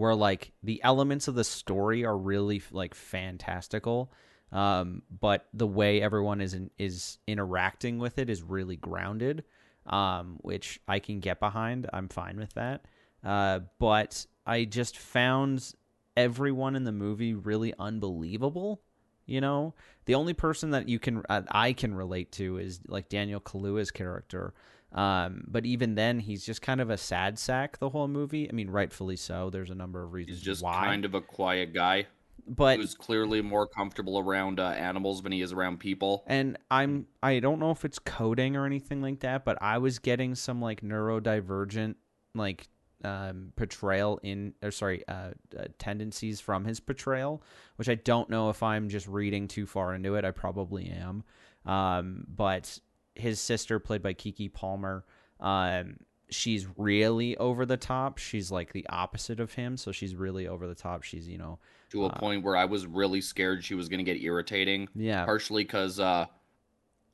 Where 0.02 0.16
like 0.16 0.50
the 0.64 0.82
elements 0.82 1.28
of 1.28 1.36
the 1.36 1.44
story 1.44 2.04
are 2.04 2.18
really 2.18 2.60
like 2.72 2.92
fantastical, 2.92 4.12
um, 4.50 5.02
but 5.20 5.46
the 5.54 5.68
way 5.68 6.02
everyone 6.02 6.40
is 6.40 6.54
in, 6.54 6.72
is 6.76 7.18
interacting 7.28 8.00
with 8.00 8.18
it 8.18 8.28
is 8.28 8.42
really 8.42 8.74
grounded, 8.74 9.44
um, 9.86 10.38
which 10.40 10.80
I 10.88 10.98
can 10.98 11.20
get 11.20 11.38
behind. 11.38 11.88
I'm 11.92 12.08
fine 12.08 12.36
with 12.36 12.52
that. 12.54 12.84
Uh, 13.22 13.60
but 13.78 14.26
I 14.44 14.64
just 14.64 14.98
found 14.98 15.72
everyone 16.16 16.74
in 16.74 16.82
the 16.82 16.90
movie 16.90 17.34
really 17.34 17.72
unbelievable. 17.78 18.82
You 19.26 19.40
know, 19.40 19.72
the 20.06 20.16
only 20.16 20.34
person 20.34 20.70
that 20.70 20.88
you 20.88 20.98
can 20.98 21.22
uh, 21.28 21.42
I 21.48 21.74
can 21.74 21.94
relate 21.94 22.32
to 22.32 22.58
is 22.58 22.80
like 22.88 23.08
Daniel 23.08 23.40
Kaluuya's 23.40 23.92
character. 23.92 24.52
Um, 24.94 25.44
but 25.48 25.64
even 25.64 25.94
then, 25.94 26.18
he's 26.20 26.44
just 26.44 26.62
kind 26.62 26.80
of 26.80 26.90
a 26.90 26.96
sad 26.98 27.38
sack 27.38 27.78
the 27.78 27.90
whole 27.90 28.08
movie. 28.08 28.48
I 28.48 28.52
mean, 28.52 28.70
rightfully 28.70 29.16
so. 29.16 29.50
There's 29.50 29.70
a 29.70 29.74
number 29.74 30.02
of 30.02 30.12
reasons 30.12 30.38
He's 30.38 30.44
just 30.44 30.62
why. 30.62 30.84
kind 30.84 31.04
of 31.04 31.14
a 31.14 31.20
quiet 31.20 31.72
guy 31.72 32.06
but 32.46 32.78
who's 32.78 32.94
clearly 32.94 33.40
more 33.40 33.66
comfortable 33.66 34.18
around 34.18 34.58
uh, 34.58 34.68
animals 34.70 35.22
than 35.22 35.32
he 35.32 35.42
is 35.42 35.52
around 35.52 35.78
people. 35.78 36.24
and 36.26 36.58
I'm 36.70 37.06
I 37.22 37.38
don't 37.38 37.60
know 37.60 37.70
if 37.70 37.84
it's 37.84 37.98
coding 37.98 38.56
or 38.56 38.66
anything 38.66 39.00
like 39.00 39.20
that, 39.20 39.44
but 39.44 39.58
I 39.62 39.78
was 39.78 39.98
getting 39.98 40.34
some 40.34 40.60
like 40.60 40.80
neurodivergent 40.82 41.94
like 42.34 42.68
um, 43.04 43.52
portrayal 43.56 44.18
in 44.22 44.54
or 44.62 44.70
sorry 44.70 45.06
uh, 45.08 45.30
uh, 45.58 45.64
tendencies 45.78 46.40
from 46.40 46.64
his 46.64 46.80
portrayal, 46.80 47.42
which 47.76 47.88
I 47.88 47.94
don't 47.94 48.28
know 48.30 48.50
if 48.50 48.62
I'm 48.62 48.88
just 48.88 49.06
reading 49.06 49.48
too 49.48 49.66
far 49.66 49.94
into 49.94 50.14
it. 50.16 50.24
I 50.24 50.30
probably 50.30 50.88
am, 50.88 51.24
um, 51.64 52.26
but 52.28 52.78
his 53.14 53.40
sister, 53.40 53.78
played 53.78 54.02
by 54.02 54.14
Keke 54.14 54.52
Palmer, 54.52 55.04
um, 55.40 55.96
she's 56.30 56.66
really 56.76 57.36
over 57.36 57.66
the 57.66 57.76
top. 57.76 58.18
She's 58.18 58.50
like 58.50 58.72
the 58.72 58.86
opposite 58.88 59.38
of 59.40 59.52
him, 59.54 59.76
so 59.76 59.92
she's 59.92 60.14
really 60.14 60.46
over 60.48 60.66
the 60.66 60.74
top. 60.74 61.02
She's 61.02 61.28
you 61.28 61.38
know 61.38 61.58
To 61.90 62.06
a 62.06 62.10
point 62.18 62.42
where 62.44 62.56
I 62.56 62.64
was 62.64 62.86
really 62.86 63.20
scared 63.20 63.64
she 63.64 63.74
was 63.74 63.88
going 63.88 63.98
to 63.98 64.04
get 64.04 64.22
irritating. 64.22 64.88
yeah 64.94 65.24
partially 65.26 65.64
because 65.64 66.00
uh 66.00 66.26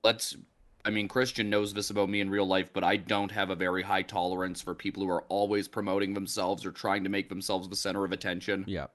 let's 0.05 0.36
i 0.84 0.90
mean 0.90 1.09
christian 1.09 1.51
knows 1.51 1.74
this 1.74 1.90
about 1.90 2.09
me 2.09 2.20
in 2.20 2.30
real 2.30 2.46
life 2.46 2.72
but 2.72 2.84
i 2.84 2.96
don't 2.96 3.32
have 3.32 3.51
a 3.51 3.57
very 3.57 3.82
high 3.82 4.03
tolerance 4.03 4.62
for 4.62 4.74
people 4.76 5.03
who 5.03 5.11
are 5.11 5.22
always 5.24 5.66
promoting 5.66 6.14
themselves 6.14 6.64
or 6.64 6.70
trying 6.70 7.03
to 7.03 7.11
make 7.11 7.28
themselves 7.28 7.68
the 7.68 7.74
center 7.76 8.05
of 8.05 8.12
attention 8.12 8.64
Yeah. 8.68 8.86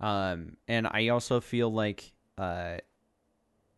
Um, 0.00 0.56
and 0.66 0.88
I 0.88 1.08
also 1.08 1.40
feel 1.40 1.72
like, 1.72 2.12
uh, 2.36 2.78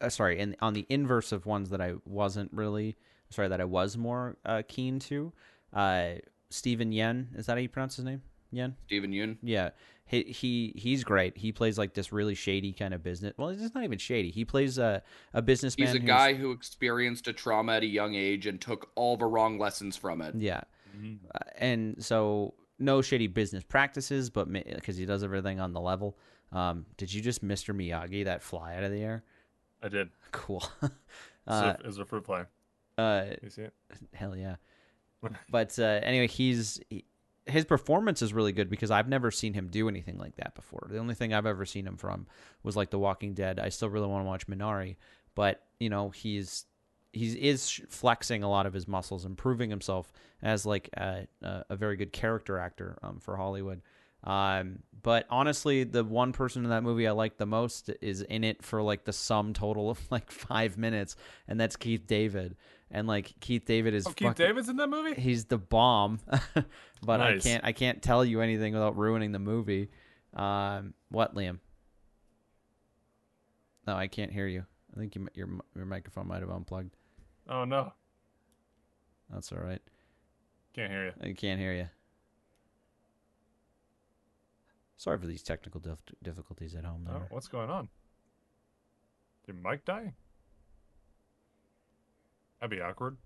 uh, 0.05 0.09
sorry, 0.11 0.40
and 0.40 0.57
on 0.61 0.74
the 0.74 0.86
inverse 0.88 1.32
of 1.32 1.46
ones 1.46 1.70
that 1.70 1.80
I 1.80 1.94
wasn't 2.05 2.52
really, 2.52 2.96
sorry, 3.30 3.48
that 3.48 3.61
I 3.61 3.64
was 3.64 3.96
more 3.96 4.36
uh, 4.44 4.62
keen 4.66 4.98
to, 5.00 5.32
uh, 5.72 6.12
Steven 6.50 6.92
Yen, 6.92 7.30
is 7.36 7.46
that 7.46 7.52
how 7.52 7.59
you 7.59 7.68
pronounce 7.68 7.96
his 7.96 8.05
name? 8.05 8.22
Yen? 8.52 8.76
steven 8.86 9.11
yeun 9.11 9.36
Yeah. 9.42 9.70
He, 10.07 10.22
he 10.24 10.72
he's 10.76 11.02
great. 11.02 11.36
He 11.36 11.50
plays 11.50 11.78
like 11.78 11.94
this 11.94 12.12
really 12.12 12.34
shady 12.34 12.72
kind 12.72 12.92
of 12.92 13.02
business. 13.02 13.32
Well, 13.38 13.48
it's 13.48 13.74
not 13.74 13.84
even 13.84 13.98
shady. 13.98 14.30
He 14.30 14.44
plays 14.44 14.76
a 14.76 15.02
a 15.32 15.40
businessman. 15.40 15.88
he's 15.88 15.96
a 15.96 15.98
guy 15.98 16.34
who 16.34 16.52
experienced 16.52 17.26
a 17.26 17.32
trauma 17.32 17.72
at 17.72 17.82
a 17.82 17.86
young 17.86 18.14
age 18.14 18.46
and 18.46 18.61
took 18.61 18.90
all 18.96 19.16
the 19.16 19.24
wrong 19.24 19.59
lessons 19.59 19.96
from 19.96 20.20
it 20.20 20.34
Yeah. 20.36 20.61
Uh, 21.34 21.38
and 21.57 22.05
so 22.05 22.55
no 22.78 23.02
shady 23.02 23.26
business 23.26 23.64
practices, 23.64 24.30
but 24.30 24.52
because 24.52 24.96
he 24.96 25.07
does 25.07 25.24
everything 25.24 25.59
on 25.59 25.72
the 25.72 25.80
level. 25.80 26.16
Um, 26.52 26.86
did 26.96 27.12
you 27.12 27.20
just 27.20 27.44
Mr. 27.44 27.74
Miyagi 27.74 28.26
that 28.26 28.42
fly 28.42 28.76
out 28.76 28.84
of 28.84 28.92
the 28.92 29.02
air? 29.02 29.24
I 29.85 29.89
did. 29.89 30.09
Cool. 30.32 30.64
Uh, 31.47 31.74
a, 31.78 31.87
it's 31.87 31.99
a 31.99 32.07
fruit 32.07 32.24
fly. 32.24 32.47
uh, 32.97 33.24
You 33.43 33.51
see 33.51 33.62
it? 33.64 33.74
hell 34.14 34.35
yeah. 34.35 34.57
But 35.51 35.78
uh, 35.78 36.01
anyway, 36.03 36.26
he's 36.26 36.80
he, 36.89 37.05
his 37.45 37.66
performance 37.66 38.22
is 38.22 38.32
really 38.32 38.53
good 38.53 38.70
because 38.70 38.91
I've 38.91 39.11
never 39.11 39.30
seen 39.30 39.53
him 39.53 39.68
do 39.68 39.87
anything 39.87 40.16
like 40.16 40.37
that 40.37 40.55
before. 40.55 40.87
The 40.91 40.97
only 40.97 41.14
thing 41.14 41.35
I've 41.35 41.45
ever 41.45 41.66
seen 41.66 41.87
him 41.87 41.99
from 41.99 42.26
was 42.62 42.76
like 42.76 42.89
The 42.89 42.99
Walking 42.99 43.35
Dead. 43.35 43.59
I 43.61 43.68
still 43.68 43.91
really 43.91 44.07
want 44.07 44.24
to 44.24 44.26
watch 44.26 44.47
Minari, 44.47 44.97
but 45.35 45.62
you 45.78 45.91
know 45.91 46.09
he's 46.09 46.64
he 47.12 47.26
is 47.47 47.68
flexing 47.91 48.43
a 48.43 48.49
lot 48.49 48.64
of 48.64 48.72
his 48.72 48.89
muscles, 48.89 49.26
improving 49.26 49.68
himself 49.68 50.11
as 50.43 50.64
like 50.64 50.89
a, 50.97 51.26
a, 51.43 51.64
a 51.70 51.76
very 51.76 51.97
good 51.97 52.12
character 52.14 52.59
actor 52.59 52.99
um, 53.03 53.18
for 53.20 53.37
Hollywood. 53.37 53.82
Um, 54.24 54.78
but 55.02 55.26
honestly, 55.28 55.84
the 55.84 56.02
one 56.02 56.32
person 56.32 56.64
in 56.64 56.70
that 56.70 56.82
movie 56.82 57.06
I 57.06 57.10
like 57.12 57.36
the 57.36 57.44
most 57.46 57.90
is 58.00 58.22
in 58.22 58.42
it 58.42 58.62
for 58.64 58.82
like 58.82 59.04
the 59.04 59.12
sum 59.12 59.52
total 59.52 59.90
of 59.90 60.00
like 60.10 60.30
five 60.32 60.78
minutes, 60.78 61.14
and 61.46 61.60
that's 61.60 61.76
Keith 61.76 62.06
David. 62.06 62.56
And 62.90 63.06
like 63.08 63.34
Keith 63.40 63.64
David 63.66 63.92
is 63.94 64.06
Oh, 64.06 64.10
Keith 64.12 64.28
fucking- 64.28 64.46
David's 64.46 64.68
in 64.68 64.76
that 64.76 64.88
movie? 64.88 65.20
he's 65.20 65.46
the 65.46 65.58
bomb 65.58 66.20
but 67.02 67.20
i 67.20 67.38
can't 67.38 67.64
i 67.64 67.72
can't 67.72 68.00
tell 68.02 68.24
you 68.24 68.40
anything 68.40 68.72
without 68.72 68.96
ruining 68.96 69.32
the 69.32 69.38
movie 69.40 69.88
um 70.34 70.94
what 71.08 71.34
liam 71.34 71.58
no 73.86 73.94
i 73.96 74.06
can't 74.06 74.32
hear 74.32 74.46
you 74.46 74.64
i 74.94 74.98
think 75.00 75.14
you, 75.16 75.26
your 75.34 75.48
your 75.74 75.86
microphone 75.86 76.28
might 76.28 76.40
have 76.40 76.50
unplugged 76.50 76.94
Oh, 77.48 77.64
no. 77.64 77.92
that's 79.30 79.50
all 79.52 79.58
right 79.58 79.82
Can't 80.74 80.90
hear 80.92 81.04
you. 81.06 81.12
i 81.30 81.32
can't 81.32 81.58
hear 81.60 81.74
you 81.74 81.88
sorry 85.05 85.18
for 85.18 85.26
these 85.26 85.42
technical 85.42 85.80
dif- 85.80 85.98
difficulties 86.22 86.74
at 86.74 86.84
home 86.84 87.07
Oh, 87.12 87.20
what's 87.28 87.46
going 87.46 87.68
on? 87.68 87.88
Did 89.46 89.62
Mike 89.62 89.84
die? 89.84 90.14
That'd 92.59 92.70
be 92.70 92.80
awkward. 92.82 93.18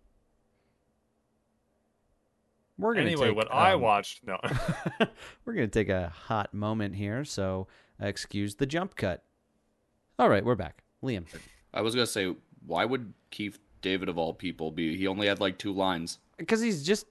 we're 2.76 2.94
gonna 2.94 3.06
Anyway, 3.06 3.28
take, 3.28 3.36
what 3.36 3.52
I 3.54 3.74
um, 3.74 3.80
watched, 3.80 4.26
no. 4.26 4.38
we're 5.44 5.52
gonna 5.52 5.68
take 5.68 5.88
a 5.88 6.08
hot 6.08 6.52
moment 6.52 6.96
here 6.96 7.24
so 7.24 7.68
excuse 8.00 8.56
the 8.56 8.66
jump 8.66 8.96
cut 8.96 9.22
all 10.18 10.28
right 10.28 10.44
we're 10.44 10.54
back 10.54 10.82
liam 11.02 11.24
i 11.74 11.80
was 11.80 11.94
gonna 11.94 12.06
say 12.06 12.32
why 12.66 12.84
would 12.84 13.12
keith 13.30 13.58
david 13.82 14.08
of 14.08 14.16
all 14.18 14.32
people 14.32 14.70
be 14.70 14.96
he 14.96 15.06
only 15.08 15.26
had 15.26 15.40
like 15.40 15.58
two 15.58 15.72
lines 15.72 16.18
because 16.36 16.60
he's 16.60 16.84
just 16.84 17.06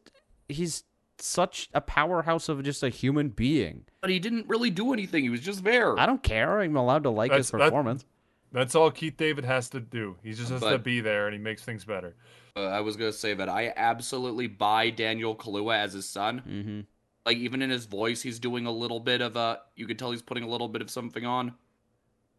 he's 0.48 0.84
such 1.20 1.70
a 1.74 1.82
powerhouse 1.82 2.48
of 2.50 2.64
just 2.64 2.84
a 2.84 2.90
human 2.90 3.30
being. 3.30 3.86
but 4.02 4.10
he 4.10 4.20
didn't 4.20 4.48
really 4.48 4.70
do 4.70 4.94
anything 4.94 5.24
he 5.24 5.30
was 5.30 5.42
just 5.42 5.64
there 5.64 5.98
I 6.00 6.06
don't 6.06 6.22
care. 6.24 6.60
I'm 6.60 6.76
allowed 6.78 7.04
to 7.04 7.10
like 7.10 7.32
his 7.32 7.50
That's- 7.52 7.60
that- 7.66 7.70
performance. 7.70 8.06
That's 8.54 8.76
all 8.76 8.92
Keith 8.92 9.18
David 9.18 9.44
has 9.44 9.70
to 9.72 9.82
do. 9.82 10.16
He 10.24 10.32
just 10.32 10.50
has 10.52 10.62
to 10.62 10.78
be 10.80 11.02
there 11.02 11.28
and 11.28 11.34
he 11.34 11.40
makes 11.40 11.64
things 11.64 11.84
better. 11.84 12.16
uh, 12.56 12.62
i 12.62 12.80
was 12.80 12.96
gonna 12.96 13.12
say 13.14 13.34
that 13.36 13.50
i 13.50 13.72
absolutely 13.76 14.48
buy 14.48 14.90
daniel 14.90 15.36
kaluuya 15.36 15.78
as 15.78 15.94
his 15.94 16.10
son 16.10 16.42
Mm-hmm. 16.48 16.80
like 17.26 17.38
even 17.38 17.62
in 17.62 17.70
his 17.70 17.86
voice 17.86 18.22
he's 18.24 18.40
doing 18.40 18.66
a 18.66 18.72
little 18.72 19.00
bit 19.00 19.22
of 19.22 19.36
a 19.36 19.60
you 19.76 19.86
could 19.86 20.00
tell 20.00 20.10
he's 20.12 20.24
putting 20.24 20.44
a 20.44 20.48
little 20.48 20.68
bit 20.70 20.82
of 20.82 20.90
something 20.90 21.24
on 21.26 21.54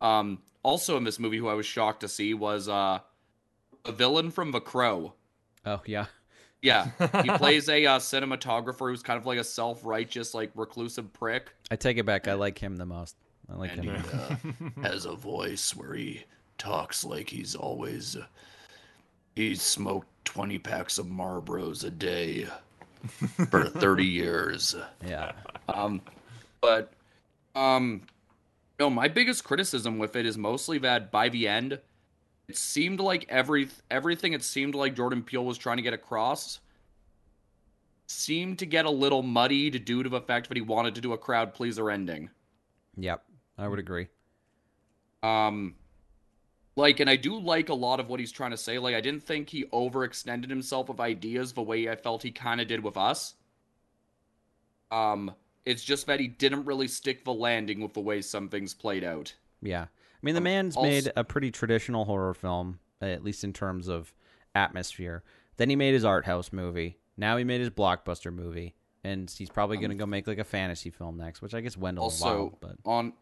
um 0.00 0.40
also 0.64 0.96
in 0.96 1.04
this 1.04 1.18
movie 1.20 1.36
who 1.38 1.46
i 1.46 1.54
was 1.54 1.66
shocked 1.66 2.00
to 2.00 2.08
see 2.08 2.34
was 2.34 2.68
uh 2.68 2.98
a 3.84 3.92
villain 3.92 4.30
from 4.30 4.50
the 4.52 4.60
crow 4.60 5.14
Oh 5.66 5.82
yeah, 5.86 6.06
yeah 6.62 6.88
he 7.22 7.30
plays 7.30 7.68
a 7.68 7.86
uh, 7.86 7.98
cinematographer 7.98 8.90
who's 8.90 9.02
kind 9.02 9.18
of 9.18 9.26
like 9.26 9.38
a 9.38 9.44
self-righteous 9.44 10.34
like 10.34 10.50
reclusive 10.54 11.12
prick 11.12 11.52
I 11.70 11.76
take 11.76 11.98
it 11.98 12.06
back. 12.06 12.26
I 12.28 12.34
like 12.34 12.58
him 12.58 12.76
the 12.76 12.86
most. 12.86 13.14
I 13.50 13.54
like 13.56 13.72
and 13.72 13.84
he 13.84 13.90
him. 13.90 14.72
uh, 14.76 14.80
has 14.82 15.04
a 15.04 15.14
voice 15.14 15.74
where 15.76 15.94
he 15.94 16.24
talks 16.56 17.04
like 17.04 17.28
he's 17.30 17.54
always 17.54 18.16
uh, 18.16 18.24
he's 19.34 19.62
smoked 19.62 20.08
20 20.24 20.58
packs 20.58 20.98
of 20.98 21.06
marlboros 21.06 21.84
a 21.84 21.90
day 21.90 22.46
for 23.50 23.64
30 23.68 24.04
years 24.04 24.74
Yeah, 25.06 25.32
Um, 25.68 26.02
but 26.60 26.92
um, 27.54 28.02
no, 28.80 28.90
my 28.90 29.08
biggest 29.08 29.44
criticism 29.44 29.98
with 29.98 30.16
it 30.16 30.26
is 30.26 30.36
mostly 30.36 30.78
that 30.78 31.10
by 31.10 31.28
the 31.28 31.46
end, 31.48 31.78
it 32.48 32.56
seemed 32.56 33.00
like 33.00 33.26
every 33.28 33.68
everything 33.90 34.32
it 34.32 34.42
seemed 34.42 34.74
like 34.74 34.94
Jordan 34.94 35.22
Peele 35.22 35.44
was 35.44 35.58
trying 35.58 35.76
to 35.76 35.82
get 35.82 35.92
across 35.92 36.60
seemed 38.06 38.58
to 38.58 38.66
get 38.66 38.86
a 38.86 38.90
little 38.90 39.22
muddied 39.22 39.84
due 39.84 40.02
to 40.02 40.08
the 40.08 40.20
fact 40.20 40.48
that 40.48 40.56
he 40.56 40.62
wanted 40.62 40.94
to 40.94 41.00
do 41.00 41.12
a 41.12 41.18
crowd 41.18 41.52
pleaser 41.52 41.90
ending. 41.90 42.30
yep. 42.96 43.22
I 43.58 43.66
would 43.68 43.78
agree. 43.78 44.06
Um, 45.22 45.74
like, 46.76 47.00
and 47.00 47.10
I 47.10 47.16
do 47.16 47.38
like 47.38 47.68
a 47.68 47.74
lot 47.74 47.98
of 47.98 48.08
what 48.08 48.20
he's 48.20 48.30
trying 48.30 48.52
to 48.52 48.56
say. 48.56 48.78
Like, 48.78 48.94
I 48.94 49.00
didn't 49.00 49.24
think 49.24 49.50
he 49.50 49.64
overextended 49.64 50.48
himself 50.48 50.88
with 50.88 51.00
ideas 51.00 51.52
the 51.52 51.62
way 51.62 51.88
I 51.88 51.96
felt 51.96 52.22
he 52.22 52.30
kind 52.30 52.60
of 52.60 52.68
did 52.68 52.82
with 52.82 52.96
us. 52.96 53.34
Um, 54.92 55.34
it's 55.64 55.82
just 55.82 56.06
that 56.06 56.20
he 56.20 56.28
didn't 56.28 56.64
really 56.64 56.88
stick 56.88 57.24
the 57.24 57.34
landing 57.34 57.80
with 57.80 57.94
the 57.94 58.00
way 58.00 58.22
some 58.22 58.48
things 58.48 58.74
played 58.74 59.02
out. 59.02 59.34
Yeah, 59.60 59.86
I 60.20 60.26
mean 60.26 60.34
the 60.34 60.40
Um, 60.40 60.44
man's 60.44 60.76
also- 60.76 60.88
made 60.88 61.12
a 61.16 61.24
pretty 61.24 61.50
traditional 61.50 62.04
horror 62.04 62.34
film, 62.34 62.80
at 63.00 63.22
least 63.22 63.44
in 63.44 63.52
terms 63.52 63.88
of 63.88 64.12
atmosphere. 64.54 65.22
Then 65.56 65.70
he 65.70 65.76
made 65.76 65.94
his 65.94 66.04
art 66.04 66.24
house 66.26 66.52
movie. 66.52 66.98
Now 67.16 67.36
he 67.36 67.44
made 67.44 67.60
his 67.60 67.70
blockbuster 67.70 68.32
movie, 68.32 68.74
and 69.04 69.30
he's 69.30 69.50
probably 69.50 69.76
Um, 69.76 69.82
gonna 69.82 69.94
go 69.96 70.06
make 70.06 70.26
like 70.26 70.38
a 70.38 70.44
fantasy 70.44 70.90
film 70.90 71.16
next, 71.16 71.42
which 71.42 71.54
I 71.54 71.60
guess 71.60 71.76
Wendell 71.76 72.04
also 72.04 72.24
Wild, 72.26 72.60
but 72.60 72.76
on 72.84 73.12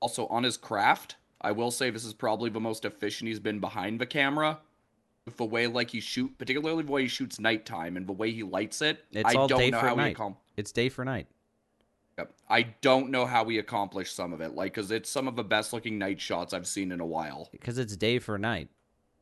also 0.00 0.26
on 0.26 0.42
his 0.42 0.56
craft 0.56 1.14
i 1.42 1.52
will 1.52 1.70
say 1.70 1.88
this 1.88 2.04
is 2.04 2.12
probably 2.12 2.50
the 2.50 2.58
most 2.60 2.84
efficient 2.84 3.28
he's 3.28 3.38
been 3.38 3.60
behind 3.60 4.00
the 4.00 4.06
camera 4.06 4.58
with 5.24 5.36
the 5.36 5.44
way 5.44 5.68
like 5.68 5.90
he 5.90 6.00
shoot 6.00 6.36
particularly 6.38 6.82
the 6.82 6.90
way 6.90 7.02
he 7.02 7.08
shoots 7.08 7.38
nighttime 7.38 7.96
and 7.96 8.08
the 8.08 8.12
way 8.12 8.32
he 8.32 8.42
lights 8.42 8.82
it 8.82 9.04
it's 9.12 9.28
i 9.30 9.34
all 9.38 9.46
don't 9.46 9.58
day 9.60 9.70
know 9.70 9.78
for 9.78 9.86
how 9.86 9.94
he 9.94 10.00
night. 10.00 10.16
accom- 10.16 10.36
It's 10.56 10.72
day 10.72 10.88
for 10.88 11.04
night. 11.04 11.28
Yep. 12.18 12.32
i 12.48 12.62
don't 12.62 13.10
know 13.10 13.24
how 13.24 13.42
we 13.42 13.58
accomplished 13.58 14.14
some 14.14 14.32
of 14.34 14.40
it 14.42 14.54
like 14.54 14.74
because 14.74 14.90
it's 14.90 15.08
some 15.08 15.26
of 15.28 15.34
the 15.36 15.42
best 15.44 15.72
looking 15.72 15.98
night 15.98 16.20
shots 16.20 16.52
i've 16.52 16.66
seen 16.66 16.92
in 16.92 17.00
a 17.00 17.06
while 17.06 17.48
because 17.52 17.78
it's 17.78 17.96
day 17.96 18.18
for 18.18 18.38
night. 18.38 18.68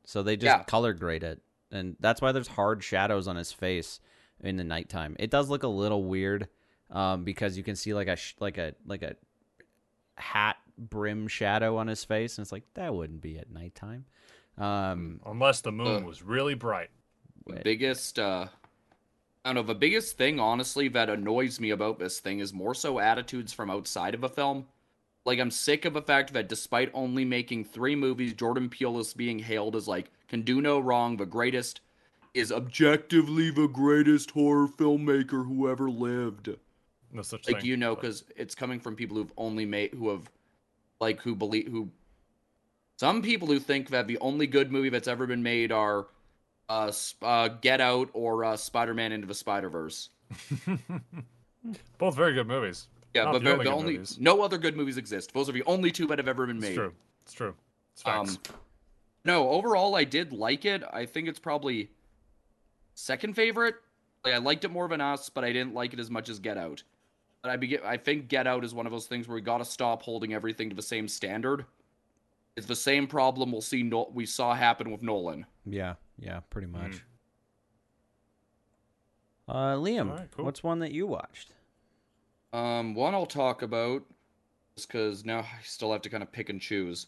So 0.04 0.22
they 0.24 0.36
just 0.36 0.44
Yeah. 0.58 0.64
color 0.64 0.92
grade 0.94 1.22
it, 1.22 1.40
and 1.70 1.94
that's 2.00 2.20
why 2.20 2.32
there's 2.32 2.48
hard 2.48 2.82
shadows 2.82 3.28
on 3.28 3.36
his 3.36 3.52
face 3.52 4.00
in 4.40 4.56
the 4.56 4.64
nighttime. 4.64 5.14
It 5.20 5.30
does 5.30 5.48
look 5.50 5.62
a 5.62 5.68
little 5.68 6.02
weird 6.04 6.48
um, 6.90 7.22
because 7.22 7.56
you 7.56 7.62
can 7.62 7.76
see 7.76 7.94
like 7.94 8.08
a 8.08 8.16
sh- 8.16 8.34
like 8.40 8.56
a 8.58 8.74
like 8.86 9.02
a 9.02 9.14
hat 10.16 10.56
brim 10.78 11.28
shadow 11.28 11.76
on 11.76 11.86
his 11.86 12.02
face, 12.02 12.38
and 12.38 12.44
it's 12.44 12.50
like 12.50 12.64
that 12.74 12.94
wouldn't 12.94 13.20
be 13.20 13.38
at 13.38 13.50
nighttime. 13.52 14.06
Um, 14.58 15.20
Unless 15.26 15.60
the 15.60 15.70
moon 15.70 16.02
Uh. 16.02 16.06
was 16.06 16.22
really 16.22 16.54
bright. 16.54 16.90
the 17.46 17.60
biggest 17.62 18.18
uh 18.18 18.46
I 19.44 19.48
don't 19.48 19.54
know, 19.54 19.62
the 19.72 19.74
biggest 19.78 20.18
thing 20.18 20.38
honestly 20.38 20.88
that 20.88 21.08
annoys 21.08 21.60
me 21.60 21.70
about 21.70 21.98
this 21.98 22.20
thing 22.20 22.40
is 22.40 22.52
more 22.52 22.74
so 22.74 22.98
attitudes 22.98 23.52
from 23.52 23.70
outside 23.70 24.14
of 24.14 24.22
a 24.22 24.28
film. 24.28 24.66
Like 25.24 25.38
I'm 25.38 25.50
sick 25.50 25.84
of 25.84 25.94
the 25.94 26.02
fact 26.02 26.32
that 26.34 26.48
despite 26.48 26.90
only 26.92 27.24
making 27.24 27.64
three 27.64 27.96
movies, 27.96 28.34
Jordan 28.34 28.68
Peele 28.68 28.98
is 28.98 29.14
being 29.14 29.38
hailed 29.38 29.76
as 29.76 29.88
like 29.88 30.10
can 30.28 30.42
do 30.42 30.60
no 30.60 30.78
wrong, 30.78 31.16
the 31.16 31.26
greatest 31.26 31.80
is 32.34 32.52
objectively 32.52 33.50
the 33.50 33.66
greatest 33.66 34.30
horror 34.32 34.68
filmmaker 34.68 35.46
who 35.46 35.68
ever 35.68 35.90
lived. 35.90 36.50
No 37.12 37.22
such 37.22 37.48
Like 37.48 37.60
thing. 37.60 37.66
you 37.66 37.76
know, 37.76 37.94
but- 37.94 38.02
because 38.02 38.24
it's 38.36 38.54
coming 38.54 38.78
from 38.78 38.94
people 38.94 39.16
who've 39.16 39.32
only 39.36 39.64
made 39.66 39.92
who 39.94 40.10
have 40.10 40.30
like 41.00 41.20
who 41.22 41.34
believe 41.34 41.66
who 41.68 41.90
some 42.98 43.22
people 43.22 43.48
who 43.48 43.58
think 43.58 43.88
that 43.88 44.06
the 44.06 44.18
only 44.18 44.46
good 44.46 44.70
movie 44.70 44.90
that's 44.90 45.08
ever 45.08 45.26
been 45.26 45.42
made 45.42 45.72
are 45.72 46.06
uh, 46.70 46.92
uh 47.22 47.48
Get 47.48 47.80
Out 47.80 48.08
or 48.14 48.44
uh, 48.44 48.56
Spider-Man 48.56 49.12
Into 49.12 49.26
the 49.26 49.34
Spider-Verse. 49.34 50.08
both 51.98 52.16
very 52.16 52.32
good 52.34 52.46
movies. 52.46 52.86
Yeah, 53.14 53.24
Not 53.24 53.32
but 53.32 53.44
the 53.44 53.52
only 53.52 53.64
the 53.64 53.72
only 53.72 54.00
no 54.18 54.42
other 54.42 54.56
good 54.56 54.76
movies 54.76 54.96
exist. 54.96 55.34
Those 55.34 55.48
are 55.48 55.52
the 55.52 55.64
only 55.64 55.90
two 55.90 56.06
that 56.06 56.18
have 56.18 56.28
ever 56.28 56.46
been 56.46 56.58
It's 56.58 56.66
made. 56.66 56.74
true. 56.76 56.92
It's 57.22 57.32
true. 57.32 57.54
It's 57.92 58.02
facts. 58.02 58.36
Um, 58.36 58.56
no, 59.24 59.48
overall 59.50 59.96
I 59.96 60.04
did 60.04 60.32
like 60.32 60.64
it. 60.64 60.82
I 60.92 61.06
think 61.06 61.28
it's 61.28 61.40
probably 61.40 61.90
second 62.94 63.34
favorite. 63.34 63.74
Like 64.24 64.34
I 64.34 64.38
liked 64.38 64.64
it 64.64 64.70
more 64.70 64.86
than 64.86 65.00
Us, 65.00 65.28
but 65.28 65.44
I 65.44 65.52
didn't 65.52 65.74
like 65.74 65.92
it 65.92 65.98
as 65.98 66.10
much 66.10 66.28
as 66.28 66.38
Get 66.38 66.56
Out. 66.56 66.84
But 67.42 67.50
I 67.50 67.56
begin, 67.56 67.80
I 67.84 67.96
think 67.96 68.28
Get 68.28 68.46
Out 68.46 68.64
is 68.64 68.74
one 68.74 68.86
of 68.86 68.92
those 68.92 69.06
things 69.06 69.26
where 69.26 69.34
we 69.34 69.40
got 69.40 69.58
to 69.58 69.64
stop 69.64 70.02
holding 70.02 70.32
everything 70.32 70.70
to 70.70 70.76
the 70.76 70.82
same 70.82 71.08
standard. 71.08 71.64
It's 72.56 72.66
the 72.66 72.76
same 72.76 73.06
problem 73.06 73.50
we'll 73.50 73.60
see 73.60 73.82
no, 73.82 74.10
we 74.12 74.26
saw 74.26 74.54
happen 74.54 74.90
with 74.90 75.02
Nolan. 75.02 75.46
Yeah, 75.66 75.94
yeah, 76.18 76.40
pretty 76.50 76.66
Hmm. 76.66 76.72
much. 76.82 77.02
Uh, 79.48 79.74
Liam, 79.76 80.10
Alright, 80.10 80.30
cool. 80.30 80.44
what's 80.44 80.62
one 80.62 80.78
that 80.78 80.92
you 80.92 81.06
watched? 81.06 81.52
Um, 82.52 82.94
one 82.94 83.14
I'll 83.14 83.26
talk 83.26 83.62
about, 83.62 84.02
just 84.76 84.88
because 84.88 85.24
now 85.24 85.40
I 85.40 85.48
still 85.64 85.92
have 85.92 86.02
to 86.02 86.08
kind 86.10 86.22
of 86.22 86.30
pick 86.30 86.48
and 86.50 86.60
choose. 86.60 87.06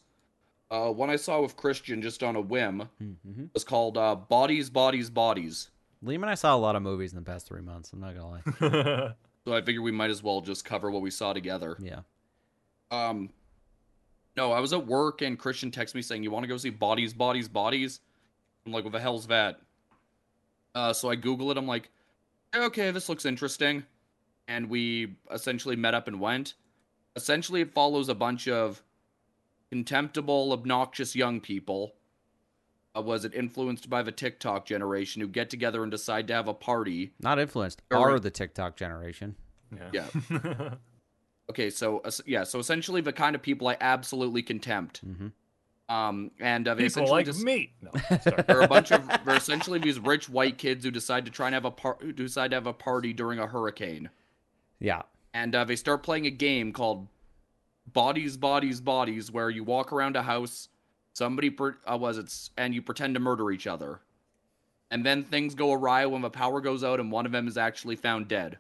Uh, 0.71 0.91
one 0.91 1.11
I 1.11 1.17
saw 1.17 1.41
with 1.41 1.57
Christian 1.57 2.01
just 2.03 2.23
on 2.23 2.35
a 2.37 2.41
whim 2.41 2.89
Mm-hmm. 3.03 3.45
was 3.55 3.63
called 3.65 3.97
uh, 3.99 4.15
Bodies, 4.17 4.71
Bodies, 4.71 5.11
Bodies. 5.11 5.71
Liam 6.05 6.17
and 6.17 6.31
I 6.31 6.35
saw 6.35 6.55
a 6.55 6.59
lot 6.59 6.75
of 6.75 6.83
movies 6.83 7.13
in 7.13 7.17
the 7.17 7.25
past 7.25 7.47
three 7.47 7.61
months. 7.63 7.93
I'm 7.93 8.01
not 8.01 8.15
gonna 8.17 8.43
lie. 9.09 9.15
So 9.45 9.53
I 9.53 9.61
figured 9.61 9.83
we 9.83 9.91
might 9.91 10.11
as 10.11 10.23
well 10.23 10.41
just 10.41 10.65
cover 10.65 10.89
what 10.89 11.03
we 11.03 11.11
saw 11.11 11.33
together. 11.33 11.77
yeah. 11.81 12.03
Um, 12.93 13.29
no, 14.37 14.53
I 14.53 14.61
was 14.61 14.73
at 14.73 14.87
work 14.87 15.21
and 15.21 15.37
Christian 15.37 15.73
texted 15.73 15.97
me 15.97 16.03
saying, 16.03 16.23
"You 16.23 16.31
want 16.31 16.45
to 16.45 16.49
go 16.49 16.57
see 16.59 16.71
Bodies, 16.71 17.13
Bodies, 17.13 17.49
Bodies?" 17.49 17.99
I'm 18.67 18.73
like, 18.73 18.85
"What 18.85 18.93
the 18.93 19.01
hell's 19.01 19.27
that?" 19.29 19.61
Uh, 20.75 20.93
so 20.93 21.11
I 21.11 21.17
Google 21.17 21.51
it. 21.51 21.59
I'm 21.59 21.67
like, 21.67 21.91
"Okay, 22.55 22.91
this 22.91 23.09
looks 23.09 23.25
interesting," 23.25 23.85
and 24.49 24.69
we 24.69 25.17
essentially 25.31 25.77
met 25.77 25.95
up 25.95 26.09
and 26.09 26.21
went. 26.21 26.55
Essentially, 27.17 27.61
it 27.61 27.73
follows 27.73 28.09
a 28.09 28.15
bunch 28.15 28.49
of 28.49 28.83
contemptible, 29.71 30.53
obnoxious 30.53 31.15
young 31.15 31.41
people. 31.41 31.95
Uh, 32.97 33.03
was 33.03 33.25
it 33.25 33.35
influenced 33.35 33.89
by 33.89 34.03
the 34.03 34.13
TikTok 34.13 34.67
generation 34.67 35.23
who 35.23 35.29
get 35.29 35.51
together 35.51 35.83
and 35.83 35.91
decide 35.91 36.29
to 36.29 36.35
have 36.35 36.49
a 36.49 36.55
party? 36.55 37.13
Not 37.21 37.39
influenced. 37.39 37.83
Are 37.91 38.19
the 38.19 38.31
TikTok 38.31 38.77
generation? 38.77 39.37
Yeah. 39.93 40.07
Okay, 41.51 41.71
so 41.71 41.99
uh, 41.99 42.11
yeah, 42.25 42.45
so 42.45 42.59
essentially 42.59 43.01
the 43.01 43.13
kind 43.13 43.35
of 43.35 43.43
people 43.43 43.69
I 43.69 43.77
absolutely 43.81 44.43
contempt. 44.43 45.07
Mm-hmm. 45.07 45.29
Um, 45.93 46.31
and 46.41 46.67
uh, 46.67 46.75
they 46.75 46.85
People 46.85 46.87
essentially 47.03 47.11
like 47.19 47.27
just 47.27 47.45
meat. 47.45 47.73
No, 47.83 47.91
they're 48.47 48.63
a 48.63 48.69
bunch 48.69 48.93
of 48.93 49.07
they're 49.27 49.37
essentially 49.37 49.79
these 49.79 49.99
rich 50.01 50.29
white 50.29 50.57
kids 50.57 50.85
who 50.85 50.91
decide 50.91 51.25
to 51.27 51.31
try 51.31 51.49
and 51.49 51.55
have 51.55 51.65
a 51.67 51.71
par- 51.71 51.99
who 52.01 52.13
decide 52.13 52.53
to 52.53 52.57
have 52.57 52.67
a 52.67 52.73
party 52.73 53.13
during 53.13 53.39
a 53.39 53.47
hurricane, 53.47 54.09
Yeah. 54.81 55.03
and 55.35 55.55
uh, 55.55 55.65
they 55.65 55.77
start 55.77 56.03
playing 56.03 56.27
a 56.27 56.31
game 56.31 56.73
called 56.73 57.09
Bodies, 57.93 58.37
Bodies, 58.37 58.81
Bodies, 58.81 59.31
where 59.31 59.51
you 59.51 59.65
walk 59.65 59.93
around 59.93 60.17
a 60.17 60.23
house, 60.23 60.69
somebody 61.13 61.51
per- 61.51 61.77
uh, 61.91 61.99
was 61.99 62.17
it, 62.17 62.33
and 62.57 62.75
you 62.75 62.81
pretend 62.81 63.13
to 63.15 63.21
murder 63.21 63.51
each 63.51 63.67
other, 63.67 64.01
and 64.91 65.05
then 65.05 65.25
things 65.25 65.55
go 65.55 65.73
awry 65.73 66.07
when 66.07 66.23
the 66.23 66.31
power 66.31 66.61
goes 66.63 66.83
out 66.83 67.01
and 67.01 67.13
one 67.13 67.27
of 67.27 67.33
them 67.33 67.47
is 67.49 67.59
actually 67.59 67.97
found 67.97 68.29
dead. 68.29 68.59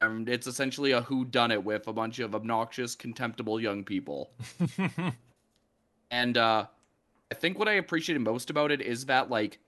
And 0.00 0.28
it's 0.28 0.46
essentially 0.46 0.92
a 0.92 1.00
who 1.00 1.24
done 1.24 1.50
it 1.50 1.64
with 1.64 1.88
a 1.88 1.92
bunch 1.92 2.18
of 2.18 2.34
obnoxious, 2.34 2.94
contemptible 2.94 3.60
young 3.60 3.82
people. 3.82 4.30
and 6.10 6.36
uh 6.36 6.66
I 7.30 7.34
think 7.34 7.58
what 7.58 7.68
I 7.68 7.74
appreciated 7.74 8.20
most 8.20 8.48
about 8.48 8.70
it 8.70 8.80
is 8.80 9.06
that 9.06 9.30
like 9.30 9.58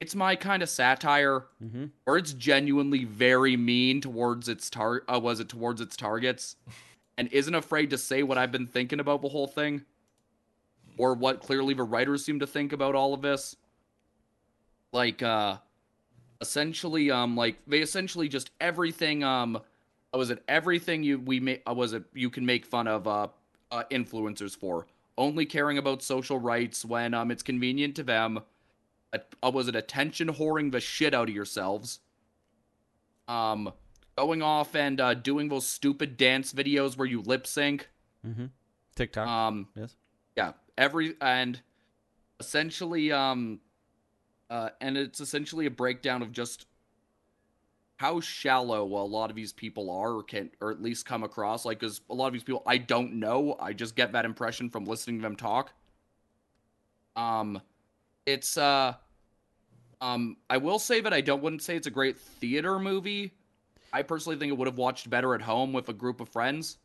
it's 0.00 0.14
my 0.14 0.36
kind 0.36 0.62
of 0.62 0.68
satire 0.68 1.46
Mm-hmm. 1.64 1.86
or 2.06 2.18
it's 2.18 2.32
genuinely 2.34 3.04
very 3.04 3.56
mean 3.56 4.00
towards 4.00 4.48
its 4.48 4.68
tar 4.68 5.02
uh, 5.08 5.18
was 5.18 5.40
it 5.40 5.48
towards 5.48 5.80
its 5.80 5.96
targets 5.96 6.56
and 7.16 7.28
isn't 7.32 7.54
afraid 7.54 7.90
to 7.90 7.98
say 7.98 8.22
what 8.22 8.36
I've 8.36 8.52
been 8.52 8.66
thinking 8.66 9.00
about 9.00 9.22
the 9.22 9.28
whole 9.28 9.46
thing 9.46 9.82
or 10.98 11.14
what 11.14 11.40
clearly 11.40 11.72
the 11.74 11.82
writers 11.82 12.24
seem 12.24 12.40
to 12.40 12.46
think 12.46 12.72
about 12.72 12.94
all 12.94 13.14
of 13.14 13.22
this 13.22 13.56
like 14.92 15.22
uh 15.22 15.56
essentially 16.40 17.10
um 17.10 17.36
like 17.36 17.56
they 17.66 17.80
essentially 17.80 18.28
just 18.28 18.50
everything 18.60 19.24
um 19.24 19.56
uh, 19.56 20.18
was 20.18 20.30
it 20.30 20.42
everything 20.48 21.02
you 21.02 21.18
we 21.18 21.40
make 21.40 21.62
uh, 21.68 21.72
was 21.72 21.92
it 21.94 22.04
you 22.12 22.28
can 22.30 22.44
make 22.44 22.64
fun 22.66 22.86
of 22.86 23.06
uh, 23.08 23.26
uh 23.70 23.82
influencers 23.90 24.54
for 24.56 24.86
only 25.18 25.46
caring 25.46 25.78
about 25.78 26.02
social 26.02 26.38
rights 26.38 26.84
when 26.84 27.14
um 27.14 27.30
it's 27.30 27.42
convenient 27.42 27.96
to 27.96 28.02
them 28.02 28.40
uh, 29.12 29.50
was 29.50 29.68
it 29.68 29.76
attention 29.76 30.28
whoring 30.34 30.72
the 30.72 30.80
shit 30.80 31.14
out 31.14 31.28
of 31.28 31.34
yourselves 31.34 32.00
um 33.28 33.72
going 34.16 34.42
off 34.42 34.74
and 34.74 35.00
uh 35.00 35.14
doing 35.14 35.48
those 35.48 35.66
stupid 35.66 36.16
dance 36.16 36.52
videos 36.52 36.96
where 36.96 37.06
you 37.08 37.20
lip 37.22 37.46
sync 37.46 37.88
Mm-hmm. 38.26 38.46
TikTok. 38.96 39.28
um 39.28 39.68
yes. 39.76 39.94
yeah 40.36 40.52
every 40.76 41.14
and 41.20 41.60
essentially 42.40 43.12
um 43.12 43.60
uh 44.50 44.70
and 44.80 44.96
it's 44.96 45.20
essentially 45.20 45.66
a 45.66 45.70
breakdown 45.70 46.22
of 46.22 46.32
just 46.32 46.66
how 47.96 48.20
shallow 48.20 48.84
a 48.84 49.04
lot 49.06 49.30
of 49.30 49.36
these 49.36 49.52
people 49.52 49.90
are 49.90 50.12
or 50.12 50.22
can 50.22 50.50
or 50.60 50.70
at 50.70 50.82
least 50.82 51.06
come 51.06 51.22
across 51.22 51.64
like 51.64 51.80
because 51.80 52.00
a 52.10 52.14
lot 52.14 52.26
of 52.26 52.32
these 52.32 52.44
people 52.44 52.62
i 52.66 52.76
don't 52.76 53.12
know 53.14 53.56
i 53.60 53.72
just 53.72 53.96
get 53.96 54.12
that 54.12 54.24
impression 54.24 54.68
from 54.68 54.84
listening 54.84 55.16
to 55.18 55.22
them 55.22 55.34
talk 55.36 55.72
um 57.16 57.60
it's 58.26 58.56
uh 58.58 58.94
um 60.00 60.36
i 60.50 60.56
will 60.56 60.78
say 60.78 61.00
that 61.00 61.12
i 61.12 61.20
don't 61.20 61.42
wouldn't 61.42 61.62
say 61.62 61.76
it's 61.76 61.86
a 61.86 61.90
great 61.90 62.18
theater 62.18 62.78
movie 62.78 63.32
i 63.92 64.02
personally 64.02 64.38
think 64.38 64.52
it 64.52 64.58
would 64.58 64.68
have 64.68 64.78
watched 64.78 65.08
better 65.08 65.34
at 65.34 65.40
home 65.42 65.72
with 65.72 65.88
a 65.88 65.94
group 65.94 66.20
of 66.20 66.28
friends 66.28 66.78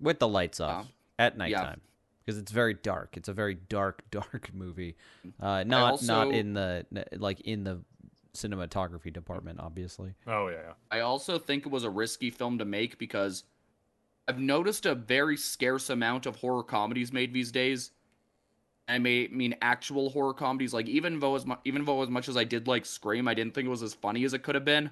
With 0.00 0.18
the 0.18 0.28
lights 0.28 0.58
Yeah. 0.60 0.66
off 0.66 0.86
at 1.18 1.38
nighttime. 1.38 1.80
Because 2.24 2.38
it's 2.40 2.50
very 2.50 2.74
dark. 2.74 3.16
It's 3.16 3.28
a 3.28 3.32
very 3.32 3.54
dark, 3.54 4.02
dark 4.10 4.50
movie. 4.52 4.96
Uh, 5.40 5.62
not 5.64 6.02
not 6.02 6.32
in 6.32 6.54
the 6.54 6.84
like 7.12 7.40
in 7.42 7.62
the 7.62 7.80
cinematography 8.36 9.12
department, 9.12 9.60
obviously. 9.60 10.14
Oh 10.26 10.48
yeah, 10.48 10.56
yeah. 10.66 10.72
I 10.90 11.00
also 11.00 11.38
think 11.38 11.66
it 11.66 11.72
was 11.72 11.84
a 11.84 11.90
risky 11.90 12.30
film 12.30 12.58
to 12.58 12.64
make 12.64 12.98
because 12.98 13.44
I've 14.28 14.38
noticed 14.38 14.86
a 14.86 14.94
very 14.94 15.36
scarce 15.36 15.90
amount 15.90 16.26
of 16.26 16.36
horror 16.36 16.62
comedies 16.62 17.12
made 17.12 17.32
these 17.32 17.52
days. 17.52 17.92
I 18.88 18.98
may 18.98 19.28
mean 19.28 19.56
actual 19.62 20.10
horror 20.10 20.34
comedies. 20.34 20.72
Like 20.72 20.88
even 20.88 21.18
though 21.18 21.34
as 21.34 21.46
mu- 21.46 21.56
even 21.64 21.84
though 21.84 22.02
as 22.02 22.08
much 22.08 22.28
as 22.28 22.36
I 22.36 22.44
did 22.44 22.68
like 22.68 22.86
Scream, 22.86 23.26
I 23.26 23.34
didn't 23.34 23.54
think 23.54 23.66
it 23.66 23.70
was 23.70 23.82
as 23.82 23.94
funny 23.94 24.24
as 24.24 24.34
it 24.34 24.42
could 24.42 24.54
have 24.54 24.64
been. 24.64 24.90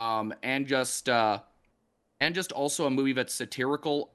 Um, 0.00 0.34
and 0.42 0.66
just 0.66 1.08
uh, 1.08 1.40
and 2.20 2.34
just 2.34 2.52
also 2.52 2.86
a 2.86 2.90
movie 2.90 3.12
that's 3.12 3.34
satirical 3.34 4.12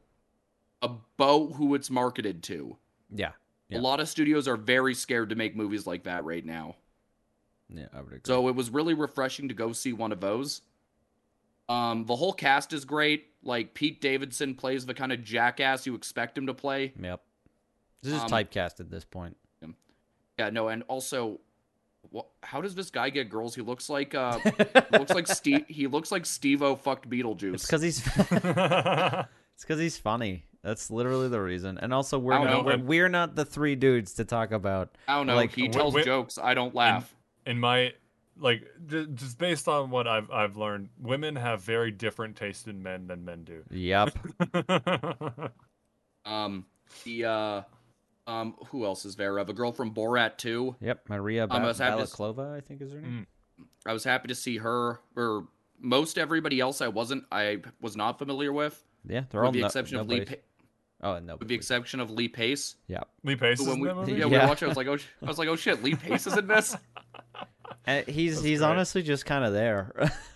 about 0.82 1.54
who 1.54 1.76
it's 1.76 1.90
marketed 1.90 2.44
to. 2.44 2.78
Yeah. 3.14 3.32
Yeah. 3.70 3.80
A 3.80 3.82
lot 3.82 4.00
of 4.00 4.10
studios 4.10 4.48
are 4.48 4.58
very 4.58 4.96
scared 4.96 5.30
to 5.30 5.36
make 5.36 5.56
movies 5.56 5.86
like 5.86 6.04
that 6.04 6.26
right 6.26 6.46
now. 6.46 6.76
Yeah, 7.74 7.86
I 7.94 7.98
would 7.98 8.08
agree. 8.08 8.20
So 8.26 8.48
it 8.48 8.56
was 8.56 8.70
really 8.70 8.94
refreshing 8.94 9.48
to 9.50 9.54
go 9.54 9.72
see 9.74 9.94
one 9.94 10.12
of 10.12 10.20
those. 10.20 10.62
Um, 11.68 12.06
the 12.06 12.16
whole 12.16 12.34
cast 12.34 12.74
is 12.74 12.84
great. 12.86 13.26
Like 13.44 13.74
Pete 13.74 14.02
Davidson 14.02 14.56
plays 14.56 14.86
the 14.86 14.94
kind 14.94 15.12
of 15.12 15.24
jackass 15.24 15.86
you 15.86 15.94
expect 15.96 16.38
him 16.38 16.48
to 16.48 16.54
play. 16.54 16.94
yep. 17.00 17.22
This 18.02 18.14
is 18.14 18.22
Um, 18.22 18.30
typecast 18.30 18.80
at 18.80 18.90
this 18.90 19.04
point. 19.06 19.36
Yeah, 20.40 20.50
no, 20.52 20.70
and 20.70 20.84
also, 20.88 21.42
how 22.42 22.62
does 22.62 22.74
this 22.74 22.90
guy 22.90 23.10
get 23.10 23.30
girls? 23.30 23.56
He 23.56 23.62
looks 23.62 23.90
like 23.90 24.16
uh, 24.16 24.40
looks 24.94 25.14
like 25.14 25.28
Steve. 25.28 25.66
He 25.68 25.86
looks 25.86 26.12
like 26.14 26.26
Steve-O 26.26 26.78
fucked 26.78 27.06
It's 27.06 27.14
Beetlejuice. 27.14 27.62
because 27.68 27.82
he's 27.82 28.08
it's 28.18 29.64
because 29.66 29.80
he's 29.80 29.98
funny. 29.98 30.46
That's 30.64 30.90
literally 30.90 31.28
the 31.28 31.42
reason. 31.42 31.78
And 31.78 31.94
also, 31.94 32.18
we're 32.20 32.34
don't 32.38 32.46
know, 32.48 32.62
we're, 32.64 32.78
we're 32.78 33.10
not 33.10 33.36
the 33.36 33.44
three 33.46 33.76
dudes 33.76 34.14
to 34.14 34.26
talk 34.26 34.52
about. 34.52 34.96
I 35.08 35.18
don't 35.18 35.28
know. 35.28 35.36
like, 35.36 35.54
he 35.54 35.68
tells 35.68 35.94
wh- 35.96 36.04
jokes. 36.04 36.38
I 36.42 36.54
don't 36.54 36.74
laugh. 36.74 37.14
In 37.50 37.60
my 37.60 37.94
like 38.38 38.64
just 39.16 39.38
based 39.38 39.68
on 39.68 39.90
what 39.90 40.08
I've 40.08 40.30
I've 40.32 40.56
learned, 40.56 40.90
women 41.00 41.36
have 41.36 41.62
very 41.62 41.92
different 41.92 42.36
taste 42.36 42.68
in 42.68 42.82
men 42.82 43.08
than 43.08 43.26
men 43.26 43.44
do. 43.44 43.64
Yep. 43.72 44.18
Um, 46.26 46.66
the 47.06 47.26
uh, 47.26 47.62
um, 48.28 48.56
who 48.68 48.86
else 48.86 49.06
is 49.06 49.16
there? 49.16 49.44
The 49.44 49.54
girl 49.54 49.72
from 49.72 49.94
Borat 49.94 50.38
too. 50.38 50.76
Yep. 50.82 51.10
Maria 51.10 51.48
I'm 51.50 51.62
ba- 51.62 51.70
just 51.70 51.80
happy 51.80 52.06
to 52.06 52.42
I 52.56 52.62
think 52.62 52.82
is 52.82 52.92
her 52.92 53.02
name. 53.02 53.26
I 53.86 53.94
was 53.94 54.04
happy 54.04 54.28
to 54.28 54.36
see 54.36 54.58
her. 54.58 55.00
Or 55.16 55.48
most 55.80 56.18
everybody 56.18 56.60
else, 56.60 56.82
I 56.82 56.88
wasn't. 56.90 57.24
I 57.32 57.62
was 57.82 57.96
not 57.96 58.20
familiar 58.20 58.54
with, 58.54 58.84
Yeah, 59.08 59.24
they're 59.30 59.42
with 59.42 59.46
all 59.48 59.52
the 59.54 59.62
no- 59.62 59.66
exception 59.68 59.98
of 59.98 60.08
Lee. 60.08 60.26
Nobody's- 61.02 61.02
Pa- 61.02 61.08
Oh, 61.16 61.20
no. 61.20 61.36
with 61.38 61.48
the 61.48 61.56
exception 61.56 62.00
of 62.00 62.12
Lee 62.12 62.28
Pace. 62.28 62.76
Yeah. 62.88 63.02
Lee 63.24 63.36
Pace 63.36 63.60
Who, 63.60 63.64
is 63.64 63.68
when 63.70 63.76
in 63.78 63.82
we, 63.82 63.88
that 63.88 63.96
movie. 63.96 64.12
yeah, 64.14 64.26
we 64.26 64.32
Yeah. 64.34 64.42
were 64.44 64.48
watching. 64.50 64.66
I 64.66 64.70
was 64.70 64.78
like, 64.78 64.88
oh, 64.88 64.98
sh- 64.98 65.06
I 65.22 65.26
was 65.26 65.38
like, 65.38 65.48
oh 65.48 65.56
shit, 65.56 65.82
Lee 65.84 65.96
Pace 65.96 66.28
is 66.28 66.38
in 66.38 66.48
this. 66.48 66.76
And 67.86 68.06
he's 68.08 68.36
That's 68.36 68.46
he's 68.46 68.60
great. 68.60 68.68
honestly 68.68 69.02
just 69.04 69.26
kind 69.26 69.44
of 69.46 69.54
there, 69.54 69.94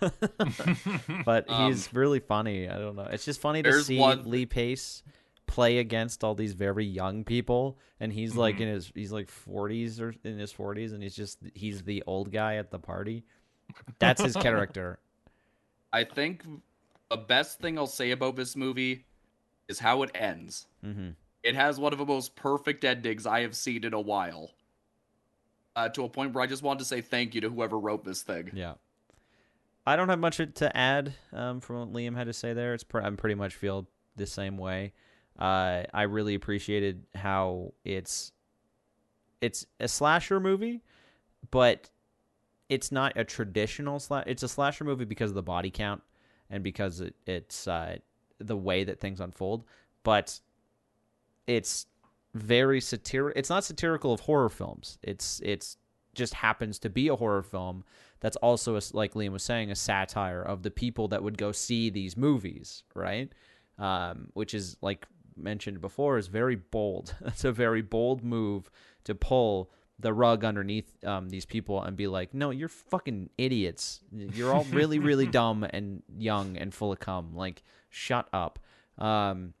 but 1.24 1.44
Um, 1.48 1.66
he's 1.70 1.92
really 1.92 2.20
funny. 2.20 2.68
I 2.68 2.78
don't 2.78 2.96
know. 2.96 3.06
It's 3.10 3.24
just 3.24 3.40
funny 3.40 3.62
to 3.62 3.82
see 3.82 3.98
one- 3.98 4.28
Lee 4.28 4.46
Pace 4.46 5.02
play 5.46 5.78
against 5.78 6.24
all 6.24 6.34
these 6.34 6.52
very 6.54 6.84
young 6.84 7.22
people, 7.24 7.78
and 8.00 8.12
he's 8.12 8.34
like 8.34 8.56
Mhm. 8.56 8.60
in 8.62 8.68
his 8.68 8.92
he's 8.94 9.12
like 9.12 9.28
forties 9.28 10.00
or 10.00 10.14
in 10.24 10.38
his 10.38 10.52
forties, 10.52 10.92
and 10.92 11.02
he's 11.02 11.14
just 11.14 11.38
he's 11.54 11.82
the 11.82 12.02
old 12.06 12.32
guy 12.32 12.56
at 12.56 12.70
the 12.70 12.78
party. 12.78 13.24
That's 13.98 14.22
his 14.22 14.36
character. 14.36 14.98
I 15.92 16.04
think 16.04 16.44
the 17.10 17.16
best 17.18 17.60
thing 17.60 17.78
I'll 17.78 17.86
say 17.86 18.10
about 18.12 18.36
this 18.36 18.56
movie 18.56 19.04
is 19.68 19.78
how 19.78 20.02
it 20.02 20.10
ends. 20.14 20.66
hmm 20.82 21.10
It 21.42 21.54
has 21.54 21.78
one 21.78 21.92
of 21.92 21.98
the 21.98 22.06
most 22.06 22.36
perfect 22.36 22.84
endings 22.84 23.26
I 23.26 23.40
have 23.40 23.54
seen 23.54 23.84
in 23.84 23.94
a 23.94 24.00
while. 24.00 24.52
Uh, 25.76 25.88
to 25.88 26.04
a 26.04 26.08
point 26.08 26.32
where 26.32 26.44
I 26.44 26.46
just 26.46 26.62
wanted 26.62 26.78
to 26.80 26.84
say 26.84 27.00
thank 27.00 27.34
you 27.34 27.40
to 27.40 27.50
whoever 27.50 27.78
wrote 27.78 28.04
this 28.04 28.22
thing. 28.22 28.50
Yeah. 28.54 28.74
I 29.86 29.96
don't 29.96 30.08
have 30.08 30.20
much 30.20 30.36
to 30.36 30.76
add 30.76 31.14
um, 31.32 31.60
from 31.60 31.76
what 31.80 31.92
Liam 31.92 32.16
had 32.16 32.28
to 32.28 32.32
say 32.32 32.52
there. 32.52 32.74
It's 32.74 32.84
pr- 32.84 33.00
I'm 33.00 33.16
pretty 33.16 33.34
much 33.34 33.54
feel 33.54 33.88
the 34.16 34.26
same 34.26 34.56
way. 34.56 34.92
Uh, 35.38 35.82
I 35.92 36.02
really 36.02 36.34
appreciated 36.34 37.04
how 37.14 37.74
it's 37.84 38.32
it's 39.40 39.66
a 39.80 39.88
slasher 39.88 40.40
movie, 40.40 40.80
but 41.50 41.90
it's 42.68 42.90
not 42.92 43.12
a 43.16 43.24
traditional 43.24 43.98
slash. 43.98 44.24
It's 44.26 44.42
a 44.42 44.48
slasher 44.48 44.84
movie 44.84 45.04
because 45.04 45.30
of 45.30 45.34
the 45.34 45.42
body 45.42 45.70
count 45.70 46.02
and 46.48 46.62
because 46.62 47.00
it, 47.00 47.14
it's 47.26 47.66
uh, 47.68 47.96
the 48.38 48.56
way 48.56 48.84
that 48.84 49.00
things 49.00 49.20
unfold. 49.20 49.64
But 50.02 50.40
it's 51.46 51.86
very 52.34 52.80
satir. 52.80 53.32
It's 53.36 53.50
not 53.50 53.64
satirical 53.64 54.12
of 54.12 54.20
horror 54.20 54.48
films. 54.48 54.98
It's 55.02 55.40
it's 55.44 55.76
just 56.14 56.34
happens 56.34 56.78
to 56.80 56.88
be 56.88 57.08
a 57.08 57.16
horror 57.16 57.42
film 57.42 57.84
that's 58.20 58.36
also 58.36 58.76
a, 58.76 58.80
like 58.92 59.14
Liam 59.14 59.32
was 59.32 59.42
saying 59.42 59.70
a 59.70 59.76
satire 59.76 60.42
of 60.42 60.62
the 60.62 60.70
people 60.70 61.08
that 61.08 61.22
would 61.22 61.36
go 61.36 61.52
see 61.52 61.90
these 61.90 62.16
movies, 62.16 62.84
right? 62.94 63.32
Um, 63.78 64.28
which 64.34 64.54
is 64.54 64.76
like 64.80 65.06
mentioned 65.36 65.80
before 65.80 66.18
is 66.18 66.28
very 66.28 66.56
bold. 66.56 67.14
It's 67.26 67.44
a 67.44 67.52
very 67.52 67.82
bold 67.82 68.22
move 68.22 68.70
to 69.04 69.14
pull 69.14 69.70
the 69.98 70.12
rug 70.12 70.44
underneath 70.44 71.04
um, 71.04 71.28
these 71.28 71.46
people 71.46 71.82
and 71.82 71.96
be 71.96 72.06
like, 72.06 72.34
no, 72.34 72.50
you're 72.50 72.68
fucking 72.68 73.30
idiots. 73.38 74.00
You're 74.12 74.52
all 74.52 74.64
really, 74.64 74.98
really 74.98 75.26
dumb 75.40 75.64
and 75.68 76.02
young 76.16 76.56
and 76.56 76.74
full 76.74 76.92
of 76.92 77.00
cum. 77.00 77.34
Like, 77.34 77.62
shut 77.90 78.28
up. 78.32 78.58
Um, 78.98 79.54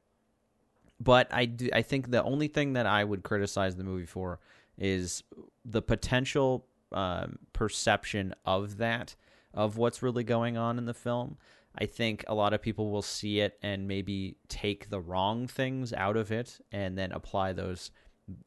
but 1.00 1.28
I 1.32 1.46
do, 1.46 1.68
I 1.72 1.82
think 1.82 2.10
the 2.10 2.22
only 2.22 2.48
thing 2.48 2.74
that 2.74 2.86
I 2.86 3.04
would 3.04 3.22
criticize 3.22 3.76
the 3.76 3.84
movie 3.84 4.06
for 4.06 4.40
is 4.76 5.22
the 5.64 5.82
potential 5.82 6.66
um, 6.92 7.38
perception 7.52 8.34
of 8.44 8.78
that 8.78 9.14
of 9.52 9.76
what's 9.76 10.02
really 10.02 10.24
going 10.24 10.56
on 10.56 10.78
in 10.78 10.84
the 10.84 10.94
film. 10.94 11.36
I 11.76 11.86
think 11.86 12.24
a 12.28 12.34
lot 12.34 12.52
of 12.52 12.62
people 12.62 12.90
will 12.90 13.02
see 13.02 13.40
it 13.40 13.58
and 13.62 13.88
maybe 13.88 14.36
take 14.48 14.90
the 14.90 15.00
wrong 15.00 15.46
things 15.46 15.92
out 15.92 16.16
of 16.16 16.30
it 16.30 16.60
and 16.70 16.96
then 16.96 17.10
apply 17.12 17.52
those 17.52 17.90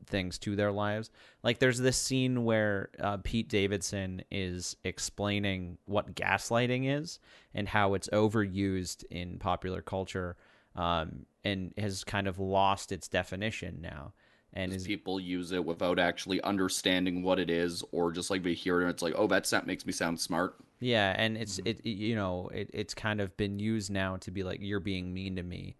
things 0.05 0.37
to 0.39 0.55
their 0.55 0.71
lives. 0.71 1.09
Like 1.43 1.59
there's 1.59 1.79
this 1.79 1.97
scene 1.97 2.45
where 2.45 2.89
uh, 2.99 3.17
Pete 3.23 3.49
Davidson 3.49 4.23
is 4.31 4.75
explaining 4.83 5.77
what 5.85 6.15
gaslighting 6.15 6.99
is 6.99 7.19
and 7.53 7.67
how 7.67 7.93
it's 7.93 8.09
overused 8.09 9.03
in 9.11 9.37
popular 9.37 9.81
culture 9.81 10.35
um, 10.75 11.25
and 11.43 11.73
has 11.77 12.03
kind 12.03 12.27
of 12.27 12.39
lost 12.39 12.91
its 12.91 13.07
definition 13.07 13.79
now. 13.81 14.13
And 14.53 14.73
is 14.73 14.87
people 14.87 15.19
use 15.19 15.51
it 15.51 15.63
without 15.63 15.99
actually 15.99 16.41
understanding 16.41 17.21
what 17.21 17.37
it 17.37 17.49
is, 17.49 17.83
or 17.91 18.11
just 18.11 18.31
like 18.31 18.43
they 18.43 18.53
hear 18.53 18.79
it 18.79 18.83
and 18.83 18.91
it's 18.91 19.03
like, 19.03 19.13
oh, 19.15 19.27
that 19.27 19.45
sound 19.45 19.67
makes 19.67 19.85
me 19.85 19.91
sound 19.91 20.19
smart. 20.19 20.55
yeah, 20.79 21.13
and 21.17 21.37
it's 21.37 21.59
it, 21.59 21.81
it 21.83 21.89
you 21.89 22.15
know 22.15 22.49
it, 22.53 22.69
it's 22.73 22.93
kind 22.93 23.21
of 23.21 23.35
been 23.37 23.59
used 23.59 23.91
now 23.91 24.17
to 24.17 24.31
be 24.31 24.43
like 24.43 24.59
you're 24.61 24.79
being 24.79 25.13
mean 25.13 25.35
to 25.35 25.43
me, 25.43 25.75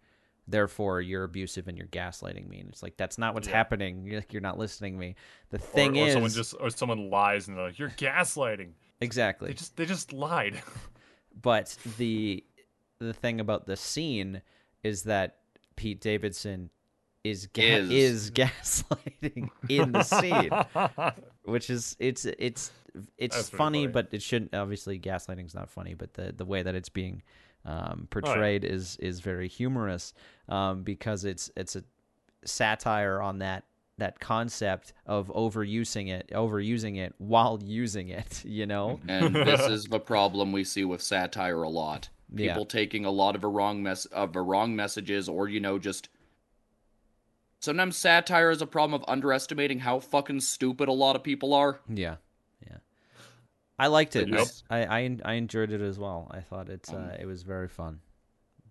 therefore 0.48 1.00
you're 1.00 1.24
abusive 1.24 1.68
and 1.68 1.76
you're 1.76 1.86
gaslighting 1.88 2.48
me. 2.48 2.60
And 2.60 2.70
it's 2.70 2.82
like 2.82 2.96
that's 2.96 3.18
not 3.18 3.34
what's 3.34 3.46
Yeah. 3.48 3.54
happening. 3.56 4.04
You're 4.06 4.16
like 4.20 4.32
you're 4.32 4.42
not 4.42 4.58
listening 4.58 4.94
to 4.94 4.98
me. 4.98 5.14
The 5.50 5.58
thing 5.58 5.96
or 5.98 6.06
is 6.06 6.12
someone 6.14 6.30
just 6.30 6.54
or 6.58 6.70
someone 6.70 7.10
lies 7.10 7.48
and 7.48 7.56
they're 7.56 7.66
like, 7.66 7.78
"You're 7.78 7.90
gaslighting." 7.90 8.70
exactly. 9.00 9.48
They 9.48 9.54
just 9.54 9.76
they 9.76 9.84
just 9.86 10.12
lied. 10.12 10.60
but 11.42 11.76
the 11.98 12.42
the 13.00 13.12
thing 13.12 13.40
about 13.40 13.66
the 13.66 13.76
scene 13.76 14.42
is 14.82 15.04
that 15.04 15.36
Pete 15.76 16.00
Davidson 16.00 16.70
is 17.24 17.46
ga- 17.52 17.80
Is. 17.80 17.90
is 17.90 18.30
gaslighting 18.32 19.50
in 19.68 19.92
the 19.92 20.02
scene, 20.02 20.50
which 21.44 21.68
is 21.70 21.96
it's 22.00 22.24
it's 22.24 22.72
it's 23.18 23.48
funny, 23.50 23.84
funny. 23.84 23.86
but 23.86 24.08
it 24.12 24.22
shouldn't. 24.22 24.54
Obviously, 24.54 24.98
gaslighting's 24.98 25.54
not 25.54 25.68
funny, 25.68 25.94
but 25.94 26.14
the 26.14 26.32
the 26.36 26.44
way 26.44 26.62
that 26.62 26.74
it's 26.74 26.88
being 26.88 27.22
um, 27.64 28.06
portrayed 28.10 28.64
is 28.64 28.96
is 28.96 29.20
very 29.20 29.48
humorous 29.48 30.14
um, 30.48 30.82
because 30.82 31.24
it's 31.24 31.50
it's 31.56 31.76
a 31.76 31.84
satire 32.44 33.20
on 33.20 33.38
that 33.38 33.64
that 33.98 34.20
concept 34.20 34.92
of 35.06 35.28
overusing 35.34 36.08
it 36.08 36.30
overusing 36.32 36.96
it 36.96 37.14
while 37.18 37.58
using 37.64 38.08
it 38.08 38.44
you 38.46 38.64
know 38.64 39.00
And 39.08 39.34
this 39.34 39.66
is 39.66 39.86
the 39.86 40.00
problem 40.00 40.52
we 40.52 40.64
see 40.64 40.84
with 40.84 41.02
satire 41.02 41.62
a 41.62 41.68
lot. 41.68 42.08
Yeah. 42.34 42.52
People 42.52 42.66
taking 42.66 43.04
a 43.04 43.10
lot 43.10 43.34
of 43.34 43.44
a 43.44 43.48
wrong 43.48 43.82
mess 43.82 44.04
of 44.06 44.32
the 44.34 44.40
wrong 44.40 44.76
messages, 44.76 45.28
or 45.28 45.48
you 45.48 45.60
know, 45.60 45.78
just 45.78 46.08
sometimes 47.58 47.96
satire 47.96 48.50
is 48.50 48.60
a 48.60 48.66
problem 48.66 49.00
of 49.00 49.08
underestimating 49.08 49.80
how 49.80 49.98
fucking 49.98 50.40
stupid 50.40 50.88
a 50.88 50.92
lot 50.92 51.16
of 51.16 51.22
people 51.22 51.54
are. 51.54 51.80
Yeah, 51.88 51.94
yeah. 51.96 52.14
I 53.78 53.86
liked 53.86 54.16
it. 54.16 54.28
Yep. 54.28 54.46
I, 54.70 54.84
I 55.00 55.16
I 55.24 55.32
enjoyed 55.34 55.70
it 55.70 55.80
as 55.80 55.98
well. 55.98 56.28
I 56.30 56.40
thought 56.40 56.68
it 56.68 56.88
uh, 56.92 56.96
Um, 56.96 57.10
it 57.20 57.26
was 57.26 57.42
very 57.42 57.68
fun. 57.68 58.00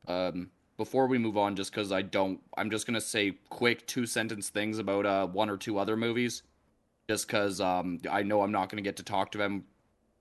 Um, 0.08 0.50
before 0.78 1.08
we 1.08 1.18
move 1.18 1.38
on, 1.38 1.56
just 1.56 1.72
because 1.72 1.92
I 1.92 2.02
don't, 2.02 2.40
I'm 2.58 2.70
just 2.70 2.86
gonna 2.86 3.02
say 3.02 3.34
quick 3.50 3.86
two 3.88 4.06
sentence 4.06 4.50
things 4.50 4.80
about 4.80 5.06
uh 5.06 5.28
one 5.28 5.50
or 5.50 5.58
two 5.58 5.78
other 5.78 5.96
movies, 5.98 6.44
just 7.10 7.28
because 7.28 7.60
um 7.62 8.00
I 8.10 8.24
know 8.24 8.42
I'm 8.42 8.52
not 8.52 8.70
gonna 8.70 8.82
get 8.82 8.98
to 8.98 9.04
talk 9.04 9.32
to 9.32 9.38
them, 9.38 9.64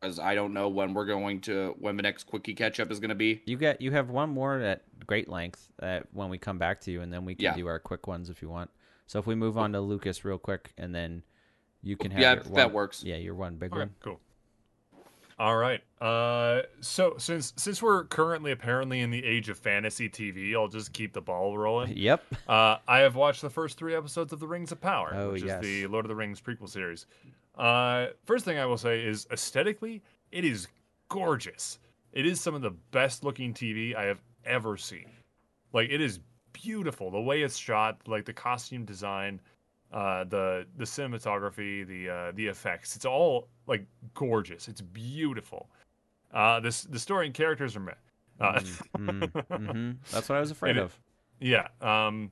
as 0.02 0.18
I 0.18 0.34
don't 0.34 0.52
know 0.54 0.68
when 0.68 0.94
we're 0.94 1.04
going 1.06 1.40
to 1.42 1.74
when 1.78 1.96
the 1.96 2.02
next 2.02 2.24
quickie 2.24 2.54
catch 2.54 2.80
up 2.80 2.90
is 2.90 3.00
gonna 3.00 3.14
be. 3.14 3.42
You 3.46 3.56
get 3.56 3.80
you 3.80 3.90
have 3.92 4.08
one 4.10 4.30
more 4.30 4.60
at 4.60 4.82
great 5.06 5.28
length 5.28 5.68
uh, 5.82 6.00
when 6.12 6.30
we 6.30 6.38
come 6.38 6.58
back 6.58 6.80
to 6.82 6.90
you, 6.90 7.00
and 7.02 7.12
then 7.12 7.24
we 7.24 7.34
can 7.34 7.44
Yeah. 7.44 7.54
do 7.56 7.66
our 7.66 7.78
quick 7.78 8.06
ones 8.06 8.30
if 8.30 8.40
you 8.40 8.48
want. 8.48 8.70
So 9.08 9.18
if 9.18 9.26
we 9.26 9.34
move 9.36 9.56
on 9.58 9.72
to 9.72 9.80
Lucas 9.80 10.24
real 10.24 10.38
quick, 10.38 10.72
and 10.78 10.92
then 10.94 11.22
you 11.82 11.96
can 11.96 12.10
have 12.10 12.20
Yeah, 12.20 12.34
your 12.34 12.42
that 12.44 12.66
one- 12.68 12.72
works. 12.72 13.04
Yeah, 13.04 13.16
your 13.16 13.34
one 13.34 13.56
big 13.56 13.72
Okay, 13.72 13.80
one. 13.80 13.94
cool. 14.00 14.20
All 15.38 15.56
right. 15.56 15.82
Uh, 16.00 16.62
so 16.80 17.14
since 17.18 17.52
since 17.56 17.82
we're 17.82 18.04
currently 18.04 18.52
apparently 18.52 19.00
in 19.00 19.10
the 19.10 19.22
age 19.24 19.48
of 19.50 19.58
fantasy 19.58 20.08
TV, 20.08 20.54
I'll 20.54 20.68
just 20.68 20.92
keep 20.94 21.12
the 21.12 21.20
ball 21.20 21.56
rolling. 21.58 21.92
Yep. 21.96 22.22
Uh, 22.48 22.76
I 22.88 22.98
have 23.00 23.16
watched 23.16 23.42
the 23.42 23.50
first 23.50 23.76
three 23.76 23.94
episodes 23.94 24.32
of 24.32 24.40
The 24.40 24.46
Rings 24.46 24.72
of 24.72 24.80
Power, 24.80 25.12
Oh, 25.14 25.32
which 25.32 25.42
yes. 25.42 25.62
is 25.62 25.68
the 25.82 25.86
Lord 25.88 26.04
of 26.06 26.08
the 26.08 26.14
Rings 26.14 26.40
prequel 26.40 26.68
series. 26.70 27.06
Uh, 27.54 28.06
first 28.24 28.44
thing 28.46 28.58
I 28.58 28.64
will 28.66 28.78
say 28.78 29.04
is 29.04 29.26
aesthetically, 29.30 30.02
it 30.32 30.44
is 30.44 30.68
gorgeous. 31.08 31.78
It 32.12 32.24
is 32.26 32.40
some 32.40 32.54
of 32.54 32.62
the 32.62 32.70
best 32.70 33.22
looking 33.24 33.52
TV 33.52 33.94
I 33.94 34.04
have 34.04 34.22
ever 34.46 34.76
seen. 34.78 35.10
Like 35.74 35.90
it 35.90 36.00
is 36.00 36.20
beautiful 36.54 37.10
the 37.10 37.20
way 37.20 37.42
it's 37.42 37.58
shot, 37.58 38.00
like 38.06 38.24
the 38.24 38.32
costume 38.32 38.86
design. 38.86 39.40
Uh, 39.96 40.24
the 40.24 40.66
the 40.76 40.84
cinematography, 40.84 41.86
the 41.86 42.08
uh, 42.10 42.32
the 42.34 42.46
effects. 42.46 42.96
It's 42.96 43.04
all 43.06 43.48
like 43.66 43.86
gorgeous. 44.14 44.68
It's 44.68 44.80
beautiful. 44.82 45.70
Uh, 46.32 46.60
this 46.60 46.82
the 46.82 46.98
story 46.98 47.26
and 47.26 47.34
characters 47.34 47.74
are 47.76 47.80
meh. 47.80 47.92
Uh, 48.38 48.60
Mm, 48.98 49.30
hmm 49.56 49.90
That's 50.12 50.28
what 50.28 50.36
I 50.36 50.40
was 50.40 50.50
afraid 50.56 50.76
it- 50.76 50.82
of. 50.82 50.98
yeah, 51.40 51.68
um, 51.80 52.30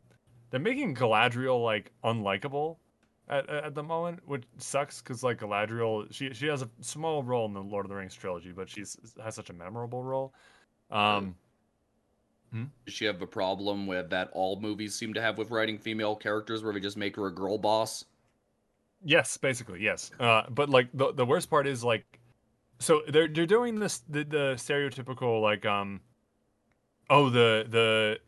they're 0.51 0.61
making 0.61 0.95
Galadriel 0.95 1.63
like 1.65 1.91
unlikable 2.05 2.77
at 3.29 3.49
at 3.49 3.75
the 3.75 3.83
moment, 3.83 4.21
which 4.27 4.45
sucks 4.59 5.01
because 5.01 5.23
like 5.23 5.39
Galadriel, 5.41 6.07
she 6.13 6.35
she 6.35 6.47
has 6.49 6.61
a 6.63 6.69
small 6.83 7.23
role 7.23 7.47
in 7.47 7.55
the 7.55 7.63
Lord 7.63 7.87
of 7.87 7.89
the 7.91 7.97
Rings 7.97 8.15
trilogy, 8.15 8.53
but 8.53 8.69
she's 8.69 8.99
has 9.23 9.35
such 9.35 9.49
a 9.49 9.55
memorable 9.55 10.03
role. 10.03 10.35
Um, 10.91 11.35
Does 12.87 12.95
she 12.95 13.05
have 13.05 13.21
a 13.21 13.27
problem 13.27 13.87
with 13.87 14.11
that 14.11 14.31
all 14.33 14.61
movies 14.61 14.95
seem 14.95 15.13
to 15.15 15.21
have 15.21 15.39
with 15.39 15.51
writing 15.51 15.79
female 15.79 16.15
characters 16.15 16.63
where 16.63 16.73
they 16.73 16.81
just 16.81 16.97
make 16.97 17.17
her 17.17 17.27
a 17.27 17.35
girl 17.35 17.59
boss? 17.59 18.05
Yes, 19.05 19.37
basically, 19.37 19.83
yes. 19.83 20.11
Uh, 20.19 20.43
but 20.51 20.69
like 20.69 20.89
the 20.95 21.13
the 21.13 21.27
worst 21.27 21.51
part 21.51 21.67
is 21.67 21.85
like, 21.85 22.05
so 22.79 23.03
they're 23.09 23.29
they're 23.29 23.47
doing 23.47 23.79
this 23.79 24.03
the, 24.09 24.25
the 24.25 24.55
stereotypical 24.57 25.43
like 25.43 25.67
um, 25.67 26.01
oh 27.11 27.29
the 27.29 27.67
the 27.69 28.19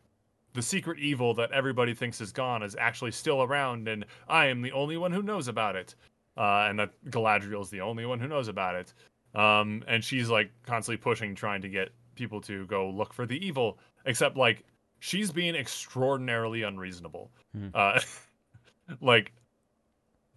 the 0.53 0.61
secret 0.61 0.99
evil 0.99 1.33
that 1.35 1.51
everybody 1.51 1.93
thinks 1.93 2.19
is 2.19 2.31
gone 2.31 2.63
is 2.63 2.75
actually 2.79 3.11
still 3.11 3.43
around, 3.43 3.87
and 3.87 4.05
I 4.27 4.47
am 4.47 4.61
the 4.61 4.71
only 4.71 4.97
one 4.97 5.11
who 5.11 5.21
knows 5.21 5.47
about 5.47 5.75
it, 5.75 5.95
uh, 6.35 6.65
and 6.69 6.79
that 6.79 6.91
Galadriel 7.09 7.61
is 7.61 7.69
the 7.69 7.81
only 7.81 8.05
one 8.05 8.19
who 8.19 8.27
knows 8.27 8.47
about 8.47 8.75
it. 8.75 8.93
Um, 9.35 9.83
and 9.87 10.03
she's 10.03 10.29
like 10.29 10.49
constantly 10.63 10.97
pushing, 10.97 11.35
trying 11.35 11.61
to 11.61 11.69
get 11.69 11.89
people 12.15 12.41
to 12.41 12.65
go 12.65 12.89
look 12.89 13.13
for 13.13 13.25
the 13.25 13.45
evil, 13.45 13.77
except 14.07 14.35
like 14.35 14.63
she's 14.99 15.31
being 15.31 15.55
extraordinarily 15.55 16.63
unreasonable. 16.63 17.29
Hmm. 17.53 17.67
Uh, 17.73 17.99
like 19.01 19.31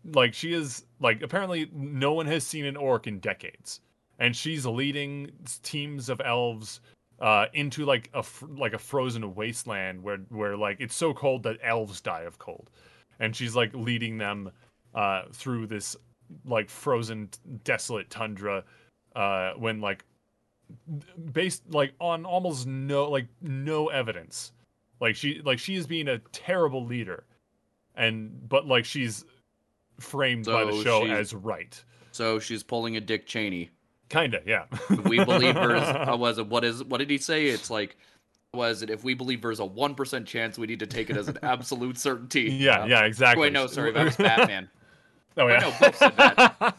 like 0.04 0.34
she 0.34 0.52
is 0.52 0.84
like 0.98 1.22
apparently 1.22 1.68
no 1.72 2.12
one 2.12 2.26
has 2.26 2.46
seen 2.46 2.64
an 2.64 2.76
orc 2.76 3.06
in 3.06 3.18
decades 3.18 3.80
and 4.18 4.34
she's 4.34 4.64
leading 4.64 5.30
teams 5.62 6.08
of 6.08 6.20
elves 6.24 6.80
uh 7.20 7.46
into 7.52 7.84
like 7.84 8.08
a 8.14 8.22
fr- 8.22 8.46
like 8.56 8.72
a 8.72 8.78
frozen 8.78 9.34
wasteland 9.34 10.02
where 10.02 10.18
where 10.30 10.56
like 10.56 10.78
it's 10.80 10.94
so 10.94 11.12
cold 11.12 11.42
that 11.42 11.58
elves 11.62 12.00
die 12.00 12.22
of 12.22 12.38
cold 12.38 12.70
and 13.18 13.36
she's 13.36 13.54
like 13.54 13.74
leading 13.74 14.16
them 14.16 14.50
uh 14.94 15.22
through 15.32 15.66
this 15.66 15.96
like 16.46 16.70
frozen 16.70 17.28
desolate 17.64 18.08
tundra 18.08 18.64
uh 19.16 19.52
when 19.58 19.80
like 19.80 20.04
based 21.32 21.62
like 21.72 21.92
on 22.00 22.24
almost 22.24 22.66
no 22.66 23.08
like 23.10 23.26
no 23.42 23.88
evidence 23.88 24.52
like 25.00 25.16
she 25.16 25.40
like 25.44 25.58
she 25.58 25.74
is 25.76 25.86
being 25.86 26.08
a 26.08 26.18
terrible 26.32 26.84
leader 26.84 27.24
and 27.94 28.48
but 28.48 28.66
like 28.66 28.84
she's 28.84 29.24
framed 29.98 30.46
by 30.46 30.64
the 30.64 30.82
show 30.82 31.04
as 31.06 31.34
right 31.34 31.82
So 32.12 32.38
she's 32.38 32.62
pulling 32.62 32.96
a 32.96 33.00
Dick 33.00 33.26
Cheney. 33.26 33.70
kinda 34.08 34.40
yeah 34.46 34.64
we 35.04 35.22
believe 35.24 35.54
there's 35.54 35.82
uh, 35.82 36.14
was 36.18 36.38
it 36.38 36.46
what 36.46 36.64
is 36.64 36.82
what 36.84 36.98
did 36.98 37.10
he 37.10 37.18
say? 37.18 37.46
It's 37.46 37.70
like 37.70 37.96
was 38.52 38.82
it 38.82 38.90
if 38.90 39.04
we 39.04 39.14
believe 39.14 39.42
there's 39.42 39.60
a 39.60 39.64
one 39.64 39.94
percent 39.94 40.26
chance 40.26 40.58
we 40.58 40.66
need 40.66 40.80
to 40.80 40.86
take 40.86 41.08
it 41.10 41.16
as 41.16 41.28
an 41.28 41.38
absolute 41.42 41.96
certainty. 41.98 42.42
yeah 42.52 42.84
yeah 42.86 43.04
exactly 43.04 43.42
Wait, 43.42 43.52
no, 43.52 43.66
sorry, 43.68 43.92
that 43.92 44.04
was 44.04 44.16
Batman. 44.16 44.68
oh 45.36 45.46
Wait, 45.46 45.60
yeah 45.60 45.72
no, 45.80 45.90
said 45.92 46.16
that. 46.16 46.76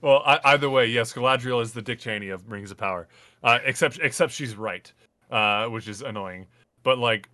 Well 0.00 0.22
I, 0.24 0.40
either 0.44 0.68
way 0.68 0.86
yes 0.86 1.12
galadriel 1.12 1.62
is 1.62 1.72
the 1.72 1.82
dick 1.82 1.98
cheney 1.98 2.28
of 2.28 2.50
rings 2.50 2.70
of 2.70 2.76
power 2.76 3.08
uh 3.42 3.58
except 3.64 3.98
except 4.02 4.32
she's 4.32 4.54
right 4.56 4.92
uh 5.30 5.66
which 5.66 5.88
is 5.88 6.02
annoying 6.02 6.46
but 6.82 6.98
like 6.98 7.28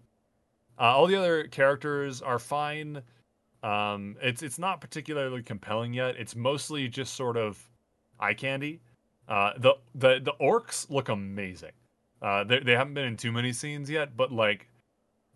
uh, 0.78 0.84
all 0.84 1.06
the 1.06 1.16
other 1.16 1.44
characters 1.44 2.22
are 2.22 2.38
fine 2.38 3.02
um 3.62 4.16
it's 4.22 4.42
it's 4.42 4.58
not 4.58 4.80
particularly 4.80 5.42
compelling 5.42 5.92
yet 5.92 6.16
it's 6.16 6.34
mostly 6.36 6.88
just 6.88 7.14
sort 7.14 7.36
of 7.36 7.68
eye 8.20 8.34
candy 8.34 8.80
uh 9.28 9.52
the 9.58 9.74
the 9.94 10.20
the 10.22 10.32
orcs 10.40 10.88
look 10.90 11.08
amazing 11.08 11.72
uh 12.22 12.44
they, 12.44 12.60
they 12.60 12.72
haven't 12.72 12.94
been 12.94 13.04
in 13.04 13.16
too 13.16 13.32
many 13.32 13.52
scenes 13.52 13.90
yet 13.90 14.16
but 14.16 14.32
like 14.32 14.68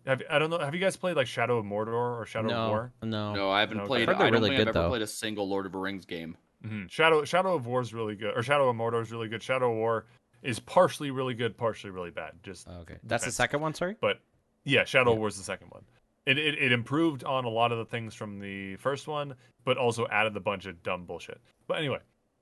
have, 0.07 0.23
I 0.29 0.39
don't 0.39 0.49
know. 0.49 0.59
Have 0.59 0.73
you 0.73 0.79
guys 0.79 0.95
played 0.95 1.17
like 1.17 1.27
Shadow 1.27 1.57
of 1.57 1.65
Mordor 1.65 1.89
or 1.89 2.25
Shadow 2.25 2.47
of 2.47 2.53
no, 2.55 2.69
War? 2.69 2.93
no, 3.03 3.33
No, 3.33 3.51
I 3.51 3.59
haven't 3.59 3.79
Okay. 3.79 3.87
played. 3.87 4.01
I've 4.03 4.15
heard 4.15 4.19
they're 4.19 4.27
I 4.27 4.29
don't 4.29 4.39
really 4.41 4.49
think 4.55 4.59
I've 4.61 4.65
good, 4.67 4.77
ever 4.79 4.85
though. 4.85 4.89
played 4.91 5.01
a 5.01 5.07
single 5.07 5.49
Lord 5.49 5.65
of 5.65 5.73
the 5.73 5.77
Rings 5.77 6.05
game. 6.05 6.37
Hmm 6.67 6.85
Shadow 6.87 7.23
Shadow 7.25 7.55
of 7.55 7.65
War 7.67 7.81
is 7.81 7.93
really 7.93 8.15
good, 8.15 8.35
or 8.37 8.43
Shadow 8.43 8.69
of 8.69 8.75
Mordor 8.75 9.01
is 9.01 9.11
really 9.11 9.27
good. 9.27 9.41
Shadow 9.43 9.71
of 9.71 9.77
War 9.77 10.05
is 10.43 10.59
partially 10.59 11.11
really 11.11 11.33
good, 11.33 11.57
partially 11.57 11.89
really 11.89 12.11
bad. 12.11 12.33
Just 12.43 12.67
Okay, 12.67 12.97
that's 13.03 13.25
the 13.25 13.31
second 13.31 13.61
one. 13.61 13.73
Sorry. 13.73 13.95
but 14.01 14.19
yeah, 14.63 14.83
Shadow 14.83 15.11
of 15.11 15.15
Yeah. 15.15 15.19
War 15.19 15.27
is 15.29 15.37
the 15.37 15.43
second 15.43 15.69
one. 15.71 15.83
It, 16.25 16.37
it 16.37 16.55
it 16.59 16.71
improved 16.71 17.23
on 17.23 17.45
a 17.45 17.49
lot 17.49 17.71
of 17.71 17.77
the 17.77 17.85
things 17.85 18.13
from 18.13 18.39
the 18.39 18.75
first 18.77 19.07
one, 19.07 19.33
but 19.63 19.77
also 19.77 20.07
added 20.07 20.35
a 20.35 20.41
bunch 20.41 20.65
of 20.65 20.81
dumb 20.83 21.05
bullshit. 21.05 21.39
But 21.67 21.77
anyway, 21.79 21.99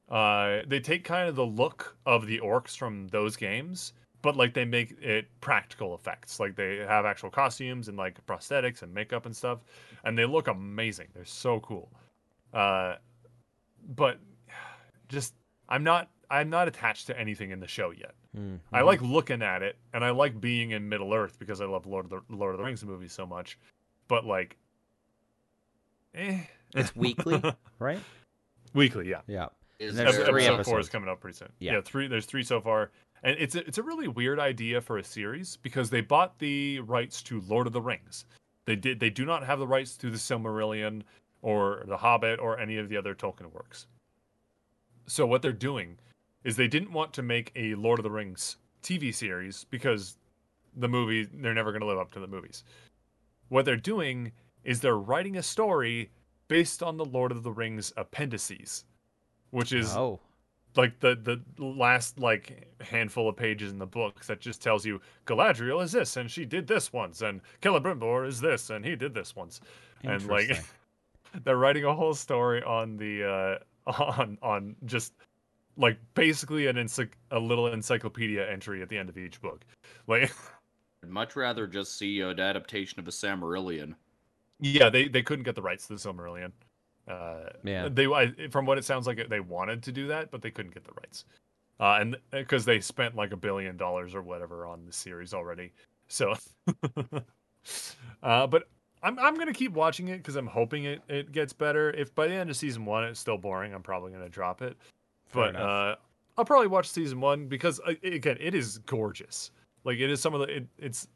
uh, 0.10 0.62
they 0.68 0.80
take 0.80 1.04
kind 1.04 1.30
of 1.30 1.36
the 1.36 1.46
look 1.46 1.96
of 2.06 2.26
the 2.26 2.40
orcs 2.40 2.76
from 2.76 3.08
those 3.10 3.36
games, 3.36 3.94
but 4.24 4.36
like 4.36 4.56
they 4.56 4.66
make 4.66 5.00
it 5.02 5.28
practical 5.40 5.94
effects. 5.94 6.40
Like 6.40 6.56
they 6.56 6.78
have 6.78 7.06
actual 7.06 7.30
costumes 7.30 7.88
and 7.88 7.96
like 7.98 8.24
prosthetics 8.26 8.82
and 8.82 8.92
makeup 8.92 9.28
and 9.28 9.36
stuff, 9.36 9.60
and 10.04 10.18
they 10.18 10.26
look 10.26 10.48
amazing. 10.48 11.08
They're 11.14 11.24
so 11.26 11.60
cool. 11.60 11.92
Uh, 12.54 12.96
but 13.88 14.20
just 15.10 15.34
I'm 15.70 15.84
not 15.84 16.10
I'm 16.30 16.50
not 16.50 16.68
attached 16.68 17.08
to 17.08 17.20
anything 17.20 17.52
in 17.52 17.60
the 17.60 17.68
show 17.68 17.92
yet. 17.92 18.16
Mm, 18.38 18.60
I 18.74 18.82
like 18.82 19.02
looking 19.02 19.42
at 19.42 19.62
it, 19.64 19.78
and 19.94 20.04
I 20.04 20.10
like 20.10 20.42
being 20.42 20.72
in 20.72 20.90
Middle 20.90 21.14
Earth 21.14 21.38
because 21.40 21.62
I 21.62 21.66
love 21.66 21.86
Lord 21.86 22.06
of 22.06 22.12
the 22.12 22.36
Lord 22.36 22.54
of 22.54 22.58
the 22.60 22.66
Rings 22.66 22.84
movies 22.84 23.14
so 23.14 23.26
much. 23.26 23.58
But 24.08 24.26
like, 24.26 24.58
eh, 26.14 26.40
It's 26.74 26.96
weekly, 26.96 27.42
right? 27.80 28.00
weekly, 28.74 29.10
yeah. 29.10 29.22
Yeah. 29.28 29.48
Is 29.80 29.96
There's 29.96 30.10
Ep- 30.16 30.16
there, 30.16 30.26
three 30.34 30.42
episode 30.44 30.54
episodes. 30.56 30.70
four 30.70 30.80
is 30.80 30.90
coming 30.90 31.10
up 31.10 31.20
pretty 31.22 31.38
soon. 31.38 31.50
Yeah. 31.60 31.74
Yeah, 31.74 31.82
three. 31.82 32.08
There's 32.08 32.26
three 32.26 32.44
so 32.44 32.60
far, 32.62 32.92
and 33.24 33.38
it's 33.40 33.56
a, 33.56 33.66
it's 33.68 33.78
a 33.78 33.84
really 33.84 34.08
weird 34.08 34.40
idea 34.40 34.82
for 34.82 34.98
a 34.98 35.04
series 35.04 35.58
because 35.58 35.90
they 35.90 36.02
bought 36.02 36.38
the 36.40 36.80
rights 36.82 37.22
to 37.24 37.42
Lord 37.48 37.68
of 37.68 37.74
the 37.74 37.82
Rings. 37.82 38.26
They 38.66 38.76
did. 38.76 39.00
They 39.00 39.10
do 39.10 39.26
not 39.26 39.46
have 39.46 39.60
the 39.60 39.68
rights 39.68 39.96
to 39.98 40.10
the 40.10 40.18
Silmarillion 40.18 41.04
or 41.46 41.84
the 41.88 41.98
Hobbit 41.98 42.40
or 42.40 42.60
any 42.60 42.78
of 42.78 42.90
the 42.90 42.98
other 42.98 43.14
Tolkien 43.14 43.54
works. 43.54 43.86
So 45.06 45.28
what 45.28 45.44
they're 45.44 45.54
doing 45.54 46.00
is 46.44 46.56
they 46.56 46.68
didn't 46.68 46.92
want 46.92 47.14
to 47.14 47.22
make 47.22 47.52
a 47.56 47.76
Lord 47.76 48.00
of 48.00 48.04
the 48.04 48.10
Rings 48.10 48.58
TV 48.82 49.14
series 49.14 49.64
because 49.70 50.18
the 50.76 50.88
movie 50.88 51.30
they're 51.32 51.54
never 51.54 51.72
going 51.72 51.82
to 51.82 51.88
live 51.88 52.00
up 52.00 52.12
to 52.14 52.20
the 52.20 52.26
movies. 52.26 52.64
What 53.50 53.64
they're 53.64 53.78
doing 53.78 54.32
is 54.64 54.82
they're 54.82 54.98
writing 54.98 55.38
a 55.38 55.44
story 55.44 56.10
based 56.48 56.82
on 56.82 56.98
the 56.98 57.06
Lord 57.06 57.32
of 57.32 57.44
the 57.44 57.52
Rings 57.52 57.94
appendices, 57.96 58.86
which 59.52 59.72
is 59.72 59.96
Oh, 59.96 60.20
like 60.76 61.00
the 61.00 61.16
the 61.16 61.64
last 61.64 62.18
like 62.18 62.74
handful 62.82 63.30
of 63.30 63.36
pages 63.36 63.72
in 63.72 63.78
the 63.78 63.86
book 63.86 64.26
that 64.26 64.40
just 64.40 64.64
tells 64.64 64.84
you 64.84 65.00
Galadriel 65.28 65.84
is 65.84 65.92
this 65.92 66.18
and 66.18 66.30
she 66.30 66.44
did 66.44 66.66
this 66.66 66.92
once 66.92 67.22
and 67.22 67.42
Celebrimbor 67.62 68.28
is 68.28 68.42
this 68.42 68.72
and 68.72 68.84
he 68.84 68.96
did 68.96 69.14
this 69.14 69.36
once 69.36 69.62
and 70.04 70.28
like. 70.28 70.50
they're 71.44 71.58
writing 71.58 71.84
a 71.86 71.94
whole 71.94 72.14
story 72.14 72.64
on 72.64 72.98
the 72.98 73.60
uh 73.88 73.92
on 74.04 74.38
on 74.42 74.76
just 74.86 75.14
like 75.78 75.98
basically 76.14 76.68
an 76.68 76.78
encyc- 76.78 77.14
a 77.32 77.40
little 77.40 77.68
encyclopedia 77.68 78.50
entry 78.50 78.82
at 78.82 78.90
the 78.90 78.98
end 78.98 79.10
of 79.10 79.18
each 79.18 79.42
book 79.42 79.66
like 80.08 80.32
I'd 81.04 81.10
much 81.10 81.36
rather 81.36 81.68
just 81.68 81.98
see 81.98 82.22
an 82.22 82.40
adaptation 82.40 83.00
of 83.00 83.08
a 83.08 83.12
Silmarillion. 83.12 83.94
yeah 84.60 84.90
they 84.90 85.08
they 85.08 85.22
couldn't 85.22 85.44
get 85.44 85.56
the 85.56 85.62
rights 85.62 85.88
to 85.88 85.94
the 85.94 86.00
Silmarillion 86.00 86.52
uh 87.08 87.50
Yeah. 87.64 87.90
they 87.90 88.08
I, 88.08 88.34
from 88.50 88.66
what 88.66 88.78
it 88.78 88.86
sounds 88.86 89.06
like 89.06 89.28
they 89.30 89.40
wanted 89.40 89.84
to 89.84 89.92
do 89.92 90.08
that 90.08 90.32
but 90.32 90.42
they 90.42 90.50
couldn't 90.52 90.74
get 90.74 90.84
the 90.86 90.94
rights 91.04 91.26
uh 91.80 91.98
and 92.00 92.16
because 92.32 92.66
they 92.66 92.80
spent 92.80 93.16
like 93.16 93.32
a 93.34 93.38
billion 93.38 93.78
dollars 93.78 94.16
or 94.16 94.22
whatever 94.24 94.66
on 94.66 94.86
the 94.86 94.94
series 94.94 95.34
already 95.34 95.72
so 96.08 96.34
uh 98.24 98.48
but 98.48 98.64
i'm 99.06 99.18
i'm 99.20 99.36
gonna 99.36 99.54
keep 99.54 99.72
watching 99.74 100.10
it 100.10 100.18
because 100.18 100.36
i'm 100.36 100.48
hoping 100.48 100.84
it 100.84 101.02
it 101.08 101.32
gets 101.32 101.54
better 101.54 101.92
if 101.92 102.14
by 102.16 102.28
the 102.28 102.34
end 102.34 102.50
of 102.50 102.56
season 102.58 102.86
one 102.86 103.04
it's 103.04 103.20
still 103.20 103.38
boring 103.38 103.74
i'm 103.74 103.82
probably 103.84 104.12
gonna 104.12 104.28
drop 104.30 104.62
it 104.62 104.76
Fair 105.28 105.54
but 105.54 105.56
uh 105.56 105.96
i'll 106.38 106.46
probably 106.46 106.68
watch 106.68 106.90
season 106.90 107.22
one 107.22 107.48
because 107.48 107.80
uh, 107.88 107.94
again 108.04 108.38
it 108.40 108.54
is 108.54 108.80
gorgeous 108.80 109.52
like 109.84 110.00
it 110.00 110.10
is 110.10 110.20
some 110.20 110.34
of 110.34 110.42
the 110.42 110.58
it, 110.58 110.68
it's 110.78 111.08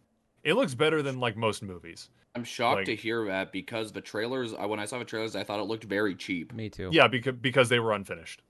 it 0.43 0.53
looks 0.53 0.73
better 0.73 1.01
than 1.01 1.19
like 1.19 1.35
most 1.35 1.61
movies 1.61 2.09
I'm 2.35 2.43
shocked 2.43 2.77
Like- 2.77 2.85
to 2.85 2.95
hear 2.95 3.25
that 3.25 3.51
because 3.51 3.91
the 3.91 4.01
trailers. 4.01 4.53
When 4.53 4.79
I 4.79 4.85
saw 4.85 4.99
the 4.99 5.03
trailers, 5.03 5.35
I 5.35 5.43
thought 5.43 5.59
it 5.59 5.63
looked 5.63 5.85
very 5.85 6.13
cheap. 6.13 6.53
me 6.53 6.69
too. 6.69 6.89
Yeah, 6.93 7.07
because 7.07 7.33
because 7.41 7.69
they 7.69 7.79
were 7.79 7.91
unfinished. 7.91 8.43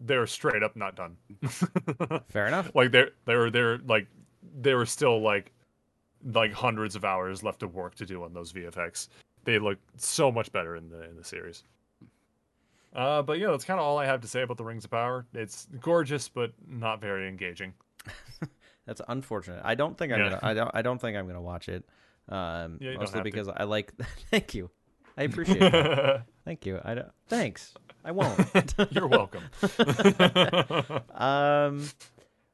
They're 0.00 0.26
straight 0.26 0.62
up 0.62 0.76
not 0.76 0.96
done. 0.96 1.18
Fair 2.30 2.46
enough. 2.46 2.74
like 2.74 2.90
they're 2.90 3.10
they're 3.26 3.50
they're 3.50 3.78
like 3.86 4.06
they 4.58 4.72
were 4.72 4.86
still 4.86 5.20
like 5.20 5.52
like 6.24 6.52
hundreds 6.52 6.96
of 6.96 7.04
hours 7.04 7.42
left 7.42 7.62
of 7.62 7.74
work 7.74 7.94
to 7.96 8.06
do 8.06 8.22
on 8.24 8.32
those 8.32 8.52
VFX. 8.52 9.08
They 9.44 9.58
look 9.58 9.78
so 9.96 10.30
much 10.30 10.52
better 10.52 10.76
in 10.76 10.88
the 10.88 11.08
in 11.08 11.16
the 11.16 11.24
series. 11.24 11.64
Uh, 12.94 13.22
but 13.22 13.38
yeah, 13.38 13.50
that's 13.50 13.64
kind 13.64 13.80
of 13.80 13.86
all 13.86 13.98
I 13.98 14.04
have 14.06 14.20
to 14.20 14.28
say 14.28 14.42
about 14.42 14.58
the 14.58 14.64
Rings 14.64 14.84
of 14.84 14.90
Power. 14.90 15.26
It's 15.32 15.66
gorgeous, 15.80 16.28
but 16.28 16.52
not 16.68 17.00
very 17.00 17.26
engaging. 17.28 17.72
That's 18.86 19.00
unfortunate. 19.08 19.62
I 19.64 19.74
don't 19.76 19.96
think 19.96 20.12
I'm 20.12 20.18
Yeah. 20.18 20.28
gonna. 20.30 20.40
I 20.42 20.54
don't. 20.54 20.70
I 20.74 20.82
don't 20.82 21.00
think 21.00 21.16
I'm 21.16 21.26
gonna 21.26 21.40
watch 21.40 21.68
it. 21.68 21.84
Um, 22.28 22.78
Yeah, 22.80 22.94
mostly 22.96 23.04
have 23.04 23.12
to. 23.14 23.22
because 23.22 23.48
I 23.48 23.64
like. 23.64 23.92
Thank 24.30 24.54
you. 24.54 24.70
I 25.16 25.22
appreciate 25.22 25.62
it. 25.62 26.20
Thank 26.44 26.66
you. 26.66 26.80
I 26.84 26.94
don't, 26.94 27.08
thanks. 27.28 27.74
I 28.04 28.10
won't. 28.12 28.74
You're 28.90 29.06
welcome. 29.06 29.42
um, 31.14 31.88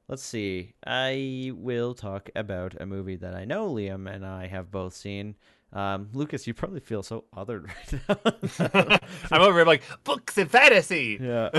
let's 0.09 0.23
see. 0.23 0.75
I 0.87 1.53
will 1.55 1.95
talk 1.95 2.31
about 2.35 2.75
a 2.81 2.87
movie 2.87 3.17
that 3.17 3.35
I 3.35 3.45
know 3.45 3.69
Liam 3.73 4.11
and 4.13 4.25
I 4.27 4.47
have 4.47 4.71
both 4.71 4.95
seen. 4.95 5.37
Um, 5.73 6.09
Lucas, 6.15 6.47
you 6.47 6.55
probably 6.55 6.81
feel 6.81 7.03
so 7.03 7.25
othered 7.37 7.69
right 8.09 8.91
now. 8.91 8.99
I'm 9.31 9.43
over 9.43 9.59
here 9.59 9.67
like 9.67 9.83
books 10.05 10.39
and 10.39 10.51
fantasy. 10.51 11.19
yeah. 11.21 11.51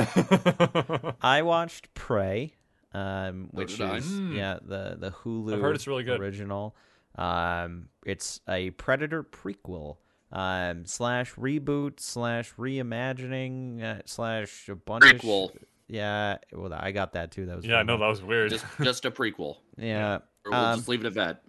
I 1.22 1.44
watched 1.44 1.94
Prey, 1.94 2.54
um, 2.94 3.50
which 3.52 3.78
did 3.78 3.88
I. 3.88 3.96
is 3.98 4.06
Mm. 4.06 4.36
yeah 4.36 4.58
the 4.62 4.98
the 5.00 5.12
Hulu 5.12 5.54
I've 5.54 5.62
heard 5.62 5.76
it's 5.76 5.86
really 5.88 6.04
good. 6.04 6.20
original. 6.20 6.76
Um, 7.16 7.90
it's 8.06 8.42
a 8.50 8.72
Predator 8.72 9.24
prequel. 9.24 9.98
Um, 10.32 10.86
slash 10.86 11.34
reboot 11.36 12.00
slash 12.00 12.54
reimagining 12.56 13.84
uh, 13.84 14.02
slash 14.06 14.70
a 14.70 14.76
bunch 14.76 15.04
of 15.06 15.22
Prequel. 15.22 15.52
sh- 15.54 15.64
yeah, 15.90 16.38
well, 16.53 16.72
I 16.74 16.91
got 16.91 17.14
that 17.14 17.32
too. 17.32 17.45
That 17.48 17.57
was 17.57 17.66
Yeah, 17.66 17.78
I 17.78 17.84
know 17.84 17.98
that 17.98 18.07
was 18.07 18.22
weird. 18.24 18.52
Just 18.52 18.66
just 18.82 19.03
a 19.06 19.11
prequel. 19.11 19.57
Yeah, 19.78 20.20
Or 20.45 20.52
we'll 20.52 20.53
Um, 20.60 20.78
just 20.78 20.88
leave 20.88 21.03
it 21.03 21.07
at 21.07 21.14
that. 21.16 21.44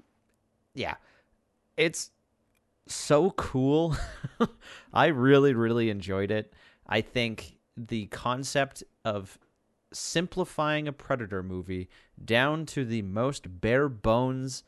yeah, 0.75 0.95
it's 1.77 2.11
so 2.87 3.31
cool. 3.33 3.97
I 4.93 5.07
really, 5.07 5.55
really 5.55 5.91
enjoyed 5.91 6.31
it. 6.31 6.53
I 6.87 7.01
think 7.03 7.57
the 7.77 8.07
concept 8.07 8.83
of 9.05 9.39
simplifying 9.93 10.89
a 10.89 10.93
Predator 10.93 11.43
movie 11.43 11.89
down 12.25 12.65
to 12.67 12.85
the 12.85 13.03
most 13.03 13.61
bare 13.61 13.89
bones 13.89 14.63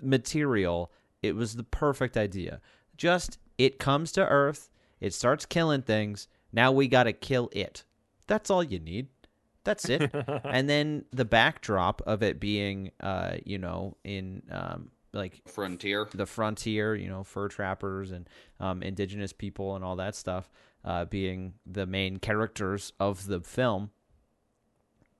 material, 0.00 0.92
it 1.22 1.34
was 1.34 1.56
the 1.56 1.64
perfect 1.64 2.16
idea. 2.16 2.60
Just 2.96 3.38
it 3.56 3.78
comes 3.78 4.12
to 4.12 4.26
Earth, 4.26 4.70
it 5.00 5.12
starts 5.14 5.46
killing 5.46 5.82
things. 5.82 6.28
Now 6.52 6.72
we 6.72 6.88
got 6.88 7.04
to 7.04 7.12
kill 7.12 7.50
it. 7.52 7.84
That's 8.28 8.50
all 8.50 8.62
you 8.62 8.78
need. 8.78 9.08
That's 9.64 9.88
it. 9.88 10.10
and 10.44 10.70
then 10.70 11.04
the 11.12 11.24
backdrop 11.24 12.00
of 12.06 12.22
it 12.22 12.38
being, 12.38 12.92
uh, 13.00 13.38
you 13.44 13.58
know, 13.58 13.96
in 14.04 14.42
um, 14.50 14.90
like 15.12 15.42
Frontier. 15.46 16.08
the 16.14 16.26
frontier, 16.26 16.94
you 16.94 17.08
know, 17.08 17.24
fur 17.24 17.48
trappers 17.48 18.12
and 18.12 18.28
um, 18.60 18.82
indigenous 18.82 19.32
people 19.32 19.74
and 19.74 19.84
all 19.84 19.96
that 19.96 20.14
stuff 20.14 20.48
uh, 20.84 21.04
being 21.04 21.54
the 21.66 21.86
main 21.86 22.18
characters 22.18 22.92
of 23.00 23.26
the 23.26 23.40
film. 23.40 23.90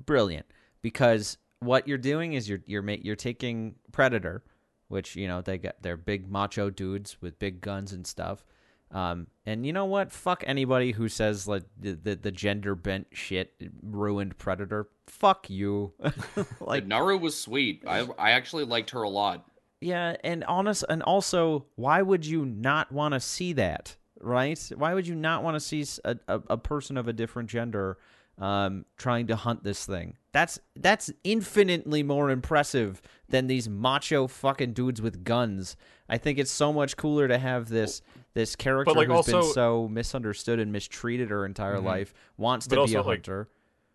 Brilliant, 0.05 0.47
because 0.81 1.39
what 1.61 1.89
you're 1.89 1.99
doing 1.99 2.35
is 2.35 2.49
you're 2.49 2.63
you're 2.67 2.83
ma- 2.83 2.97
you're 3.03 3.17
taking 3.17 3.75
Predator, 3.93 4.43
which 4.89 5.17
you 5.17 5.27
know 5.27 5.43
they 5.43 5.59
got 5.59 5.83
they're 5.83 5.97
big 5.97 6.31
macho 6.31 6.71
dudes 6.71 7.21
with 7.21 7.39
big 7.39 7.61
guns 7.61 7.93
and 7.93 8.07
stuff. 8.07 8.45
Um, 8.91 9.27
and 9.45 9.67
you 9.67 9.73
know 9.73 9.85
what? 9.85 10.13
Fuck 10.13 10.45
anybody 10.47 10.93
who 10.93 11.09
says 11.09 11.47
like 11.47 11.65
the 11.79 11.93
the, 11.93 12.17
the 12.17 12.31
gender 12.31 12.75
bent 12.75 13.09
shit 13.13 13.53
ruined 13.83 14.39
Predator. 14.39 14.89
Fuck 15.07 15.51
you. 15.51 15.93
like 16.61 16.87
Naru 16.87 17.19
was 17.19 17.39
sweet. 17.39 17.85
I 17.87 18.07
I 18.19 18.31
actually 18.33 18.65
liked 18.65 18.91
her 18.91 19.03
a 19.03 19.09
lot. 19.09 19.45
Yeah, 19.81 20.17
and 20.25 20.43
honest, 20.45 20.85
and 20.89 21.03
also, 21.03 21.67
why 21.77 22.03
would 22.03 22.27
you 22.27 22.45
not 22.45 22.91
want 22.91 23.15
to 23.15 23.21
see 23.21 23.53
that? 23.55 23.97
Right? 24.21 24.59
Why 24.75 24.95
would 24.95 25.07
you 25.07 25.15
not 25.15 25.45
want 25.45 25.55
to 25.55 25.61
see 25.61 25.85
a 26.05 26.19
a 26.27 26.57
person 26.57 26.97
of 26.97 27.09
a 27.09 27.13
different 27.13 27.51
gender 27.51 27.99
um, 28.39 28.85
trying 28.97 29.27
to 29.29 29.37
hunt 29.37 29.65
this 29.65 29.85
thing? 29.87 30.17
That's 30.33 30.59
that's 30.77 31.13
infinitely 31.25 32.03
more 32.03 32.31
impressive 32.31 33.03
than 33.29 33.47
these 33.47 33.69
macho 33.69 34.27
fucking 34.27 34.73
dudes 34.73 35.03
with 35.03 35.25
guns. 35.25 35.77
I 36.09 36.19
think 36.19 36.39
it's 36.39 36.51
so 36.51 36.73
much 36.73 36.97
cooler 36.97 37.29
to 37.29 37.39
have 37.39 37.69
this 37.69 38.03
this 38.35 38.55
character 38.57 38.95
like, 38.95 39.09
who's 39.09 39.27
been 39.27 39.43
so 39.43 39.89
misunderstood 39.89 40.59
and 40.61 40.73
mistreated 40.73 41.31
her 41.31 41.45
entire 41.47 41.81
life 41.81 42.15
wants 42.37 42.67
But 42.67 42.77
to 42.77 42.87
be 42.87 42.95
a 42.95 42.99
also, 42.99 43.09
like, 43.09 43.19
hunter. 43.19 43.49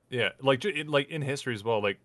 Yeah, 0.09 0.29
like 0.41 0.63
in, 0.65 0.87
like 0.87 1.09
in 1.09 1.21
history 1.21 1.53
as 1.55 1.63
well. 1.63 1.81
Like, 1.81 1.99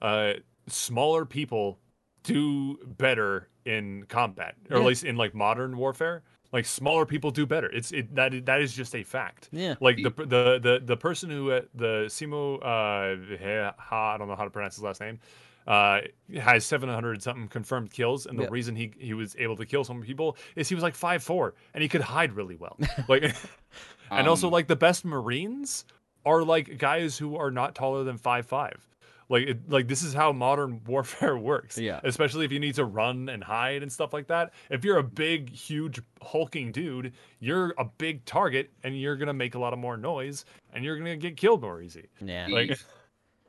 uh, 0.00 0.34
smaller 0.68 1.24
people 1.24 1.78
do 2.22 2.78
better 2.98 3.48
in 3.64 4.04
combat, 4.08 4.56
or 4.70 4.76
Yeah. 4.76 4.82
at 4.82 4.86
least 4.88 5.04
in 5.04 5.16
like 5.16 5.34
modern 5.34 5.76
warfare. 5.76 6.22
Like 6.52 6.66
smaller 6.66 7.06
people 7.06 7.30
do 7.30 7.46
better. 7.46 7.70
It's 7.70 7.92
it 7.92 8.14
that 8.14 8.34
is- 8.34 8.44
that 8.44 8.60
is 8.60 8.74
just 8.74 8.94
a 8.94 9.02
fact. 9.02 9.48
Yeah. 9.52 9.74
Like 9.80 9.96
the 9.96 10.10
the 10.10 10.58
the 10.62 10.82
the 10.84 10.96
person 10.96 11.30
who 11.30 11.50
uh, 11.50 11.62
the 11.74 12.04
Simo 12.08 12.56
uh 12.62 13.74
Ha 13.78 14.14
I 14.14 14.18
don't 14.18 14.28
know 14.28 14.36
how 14.36 14.44
to 14.44 14.50
pronounce 14.50 14.74
his 14.74 14.84
last 14.84 15.00
name. 15.00 15.18
Uh, 15.66 16.00
has 16.40 16.64
700 16.64 17.22
something 17.22 17.46
confirmed 17.48 17.92
kills, 17.92 18.26
and 18.26 18.36
the 18.38 18.42
Yeah. 18.44 18.48
reason 18.50 18.74
he 18.74 18.92
he 18.98 19.14
was 19.14 19.36
able 19.38 19.56
to 19.56 19.64
kill 19.66 19.84
so 19.84 19.94
many 19.94 20.06
people 20.06 20.36
is 20.56 20.68
he 20.68 20.74
was 20.74 20.82
like 20.82 20.94
five 20.94 21.22
four, 21.22 21.54
and 21.72 21.82
he 21.82 21.88
could 21.88 22.00
hide 22.00 22.32
really 22.32 22.56
well. 22.56 22.76
Like, 23.08 23.34
and 24.10 24.26
also 24.28 24.48
Um, 24.48 24.52
like 24.52 24.66
the 24.66 24.76
best 24.76 25.04
Marines 25.04 25.84
are 26.26 26.42
like 26.42 26.78
guys 26.78 27.16
who 27.18 27.36
are 27.36 27.50
not 27.50 27.74
taller 27.74 28.02
than 28.04 28.16
five 28.18 28.46
five. 28.46 28.86
Like 29.28 29.46
it, 29.48 29.70
like 29.70 29.88
this 29.88 30.02
is 30.02 30.12
how 30.12 30.32
modern 30.32 30.82
warfare 30.86 31.38
works. 31.38 31.78
Yeah. 31.78 32.00
Especially 32.04 32.44
if 32.44 32.52
you 32.52 32.58
need 32.60 32.74
to 32.74 32.84
run 32.84 33.28
and 33.28 33.42
hide 33.42 33.82
and 33.82 33.90
stuff 33.90 34.12
like 34.12 34.26
that. 34.26 34.52
If 34.68 34.84
you're 34.84 34.98
a 34.98 35.02
big, 35.02 35.48
huge, 35.50 36.00
hulking 36.20 36.70
dude, 36.72 37.12
you're 37.40 37.72
a 37.78 37.84
big 37.84 38.24
target 38.24 38.70
and 38.82 39.00
you're 39.00 39.16
gonna 39.16 39.32
make 39.32 39.54
a 39.54 39.58
lot 39.58 39.72
of 39.72 39.78
more 39.78 39.96
noise 39.96 40.44
and 40.74 40.84
you're 40.84 40.98
gonna 40.98 41.16
get 41.16 41.36
killed 41.36 41.62
more 41.62 41.80
easy. 41.80 42.08
Yeah. 42.20 42.48
Like 42.50 42.78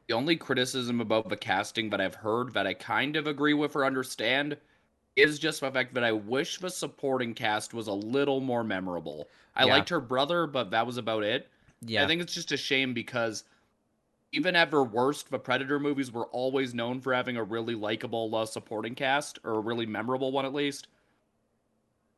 The 0.08 0.14
only 0.14 0.36
criticism 0.36 1.00
about 1.02 1.30
the 1.30 1.38
casting 1.38 1.90
that 1.92 2.02
I've 2.02 2.16
heard 2.16 2.54
that 2.54 2.68
I 2.68 2.74
kind 2.74 3.16
of 3.16 3.26
agree 3.28 3.54
with 3.54 3.76
or 3.76 3.86
understand 3.86 4.58
is 5.16 5.40
just 5.40 5.62
the 5.62 5.72
fact 5.72 5.94
that 5.94 6.04
I 6.04 6.12
wish 6.12 6.58
the 6.58 6.70
supporting 6.70 7.34
cast 7.34 7.74
was 7.74 7.88
a 7.88 7.94
little 7.94 8.40
more 8.42 8.64
memorable. 8.64 9.30
I 9.56 9.66
Yeah. 9.66 9.76
liked 9.76 9.90
her 9.90 10.02
brother, 10.02 10.48
but 10.48 10.72
that 10.72 10.86
was 10.86 10.98
about 10.98 11.24
it. 11.24 11.50
yeah. 11.86 12.04
I 12.04 12.08
think 12.08 12.22
it's 12.22 12.34
just 12.34 12.52
a 12.54 12.58
shame 12.58 12.94
because 12.94 13.44
even 14.32 14.56
at 14.56 14.72
their 14.72 14.84
worst, 14.84 15.30
the 15.30 15.38
Predator 15.38 15.80
movies 15.80 16.12
were 16.12 16.26
always 16.28 16.74
known 16.74 17.00
for 17.02 17.14
having 17.14 17.36
a 17.38 17.44
really 17.44 17.76
likable 17.76 18.34
uh, 18.36 18.46
supporting 18.46 18.96
cast, 18.96 19.38
or 19.44 19.56
a 19.56 19.60
really 19.60 19.86
memorable 19.86 20.32
one 20.32 20.46
at 20.46 20.54
least. 20.54 20.88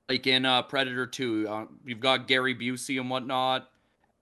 Like 0.08 0.28
in 0.28 0.46
uh, 0.46 0.62
Predator 0.62 1.08
2, 1.08 1.48
uh, 1.50 1.66
you've 1.84 2.00
got 2.00 2.28
Gary 2.28 2.56
Busey 2.56 3.00
and 3.02 3.10
whatnot. 3.10 3.70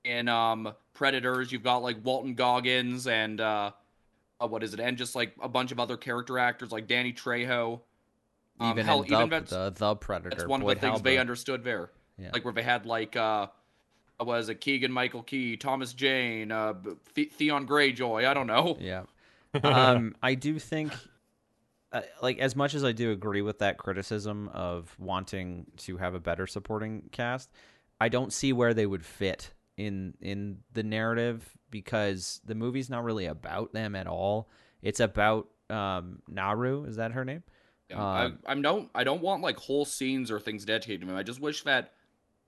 In 0.05 0.27
um, 0.27 0.73
Predators, 0.93 1.51
you've 1.51 1.63
got 1.63 1.83
like 1.83 1.97
Walton 2.03 2.35
Goggins 2.35 3.07
and 3.07 3.39
uh, 3.41 3.71
uh, 4.39 4.47
what 4.47 4.63
is 4.63 4.73
it? 4.73 4.79
And 4.79 4.97
just 4.97 5.15
like 5.15 5.33
a 5.41 5.49
bunch 5.49 5.71
of 5.71 5.79
other 5.79 5.97
character 5.97 6.37
actors 6.37 6.71
like 6.71 6.87
Danny 6.87 7.13
Trejo. 7.13 7.81
Um, 8.59 8.71
even 8.71 8.85
hell, 8.85 9.03
the, 9.03 9.15
even 9.15 9.29
the 9.29 9.73
the 9.75 9.95
Predator. 9.95 10.29
that's 10.29 10.45
one 10.45 10.61
of 10.61 10.67
Boyd 10.67 10.77
the 10.77 10.81
things 10.81 11.01
they 11.01 11.17
understood 11.17 11.63
there. 11.63 11.89
Yeah. 12.17 12.29
Like 12.33 12.45
where 12.45 12.53
they 12.53 12.61
had 12.61 12.85
like 12.85 13.15
uh 13.15 13.47
was 14.19 14.47
it 14.49 14.61
Keegan 14.61 14.91
Michael 14.91 15.23
Key, 15.23 15.57
Thomas 15.57 15.93
Jane, 15.93 16.51
uh 16.51 16.73
Theon 17.15 17.67
Greyjoy, 17.67 18.27
I 18.27 18.33
don't 18.33 18.47
know. 18.47 18.77
Yeah. 18.79 19.03
um, 19.63 20.15
I 20.21 20.33
do 20.33 20.57
think, 20.57 20.93
uh, 21.91 22.01
like, 22.21 22.39
as 22.39 22.55
much 22.55 22.73
as 22.73 22.83
I 22.83 22.91
do 22.91 23.11
agree 23.11 23.41
with 23.41 23.59
that 23.59 23.77
criticism 23.77 24.49
of 24.49 24.95
wanting 24.97 25.67
to 25.77 25.97
have 25.97 26.15
a 26.15 26.19
better 26.19 26.47
supporting 26.47 27.09
cast, 27.11 27.51
I 28.01 28.09
don't 28.09 28.33
see 28.33 28.51
where 28.51 28.73
they 28.73 28.87
would 28.87 29.05
fit 29.05 29.51
in 29.77 30.13
in 30.21 30.59
the 30.73 30.83
narrative 30.83 31.57
because 31.69 32.41
the 32.45 32.55
movie's 32.55 32.89
not 32.89 33.03
really 33.03 33.25
about 33.25 33.73
them 33.73 33.95
at 33.95 34.07
all. 34.07 34.49
It's 34.81 34.99
about 34.99 35.47
um, 35.69 36.21
Naru. 36.27 36.85
Is 36.85 36.97
that 36.97 37.13
her 37.13 37.25
name? 37.25 37.43
Yeah, 37.89 37.97
Um, 37.97 38.39
I, 38.45 38.51
I 38.51 38.55
don't 38.55 38.89
I 38.93 39.03
don't 39.03 39.21
want 39.21 39.41
like 39.41 39.57
whole 39.57 39.85
scenes 39.85 40.31
or 40.31 40.39
things 40.39 40.65
dedicated 40.65 41.01
to 41.01 41.07
him. 41.07 41.15
I 41.15 41.23
just 41.23 41.39
wish 41.39 41.63
that 41.63 41.93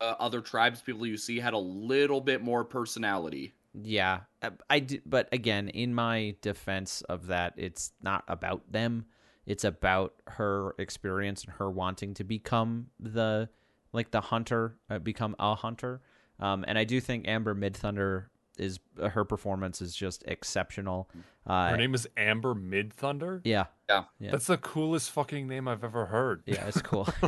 uh, 0.01 0.15
other 0.19 0.41
tribes 0.41 0.81
people 0.81 1.05
you 1.05 1.17
see 1.17 1.39
had 1.39 1.53
a 1.53 1.59
little 1.59 2.21
bit 2.21 2.41
more 2.41 2.63
personality. 2.63 3.53
Yeah, 3.73 4.21
uh, 4.41 4.51
I 4.69 4.87
but 5.05 5.27
again, 5.31 5.69
in 5.69 5.93
my 5.93 6.35
defense 6.41 7.01
of 7.01 7.27
that, 7.27 7.53
it's 7.57 7.91
not 8.01 8.23
about 8.27 8.71
them. 8.71 9.05
It's 9.45 9.63
about 9.63 10.13
her 10.27 10.75
experience 10.79 11.43
and 11.43 11.53
her 11.53 11.69
wanting 11.69 12.13
to 12.15 12.23
become 12.23 12.87
the 12.99 13.49
like 13.91 14.11
the 14.11 14.21
hunter, 14.21 14.77
uh, 14.89 14.99
become 14.99 15.35
a 15.39 15.55
hunter. 15.55 16.01
Um, 16.39 16.65
and 16.67 16.77
I 16.77 16.83
do 16.83 16.99
think 16.99 17.27
Amber 17.27 17.55
Midthunder 17.55 18.25
is 18.57 18.79
uh, 19.01 19.09
her 19.09 19.25
performance 19.25 19.81
is 19.81 19.93
just 19.95 20.23
exceptional. 20.27 21.09
Uh, 21.45 21.69
her 21.69 21.77
name 21.77 21.93
is 21.93 22.07
Amber 22.17 22.55
Midthunder. 22.55 23.41
yeah, 23.43 23.65
Yeah. 23.89 24.05
Yeah. 24.19 24.31
That's 24.31 24.47
the 24.47 24.57
coolest 24.57 25.11
fucking 25.11 25.47
name 25.47 25.67
I've 25.67 25.83
ever 25.83 26.05
heard. 26.05 26.43
yeah, 26.45 26.65
it's 26.67 26.81
cool. 26.81 27.07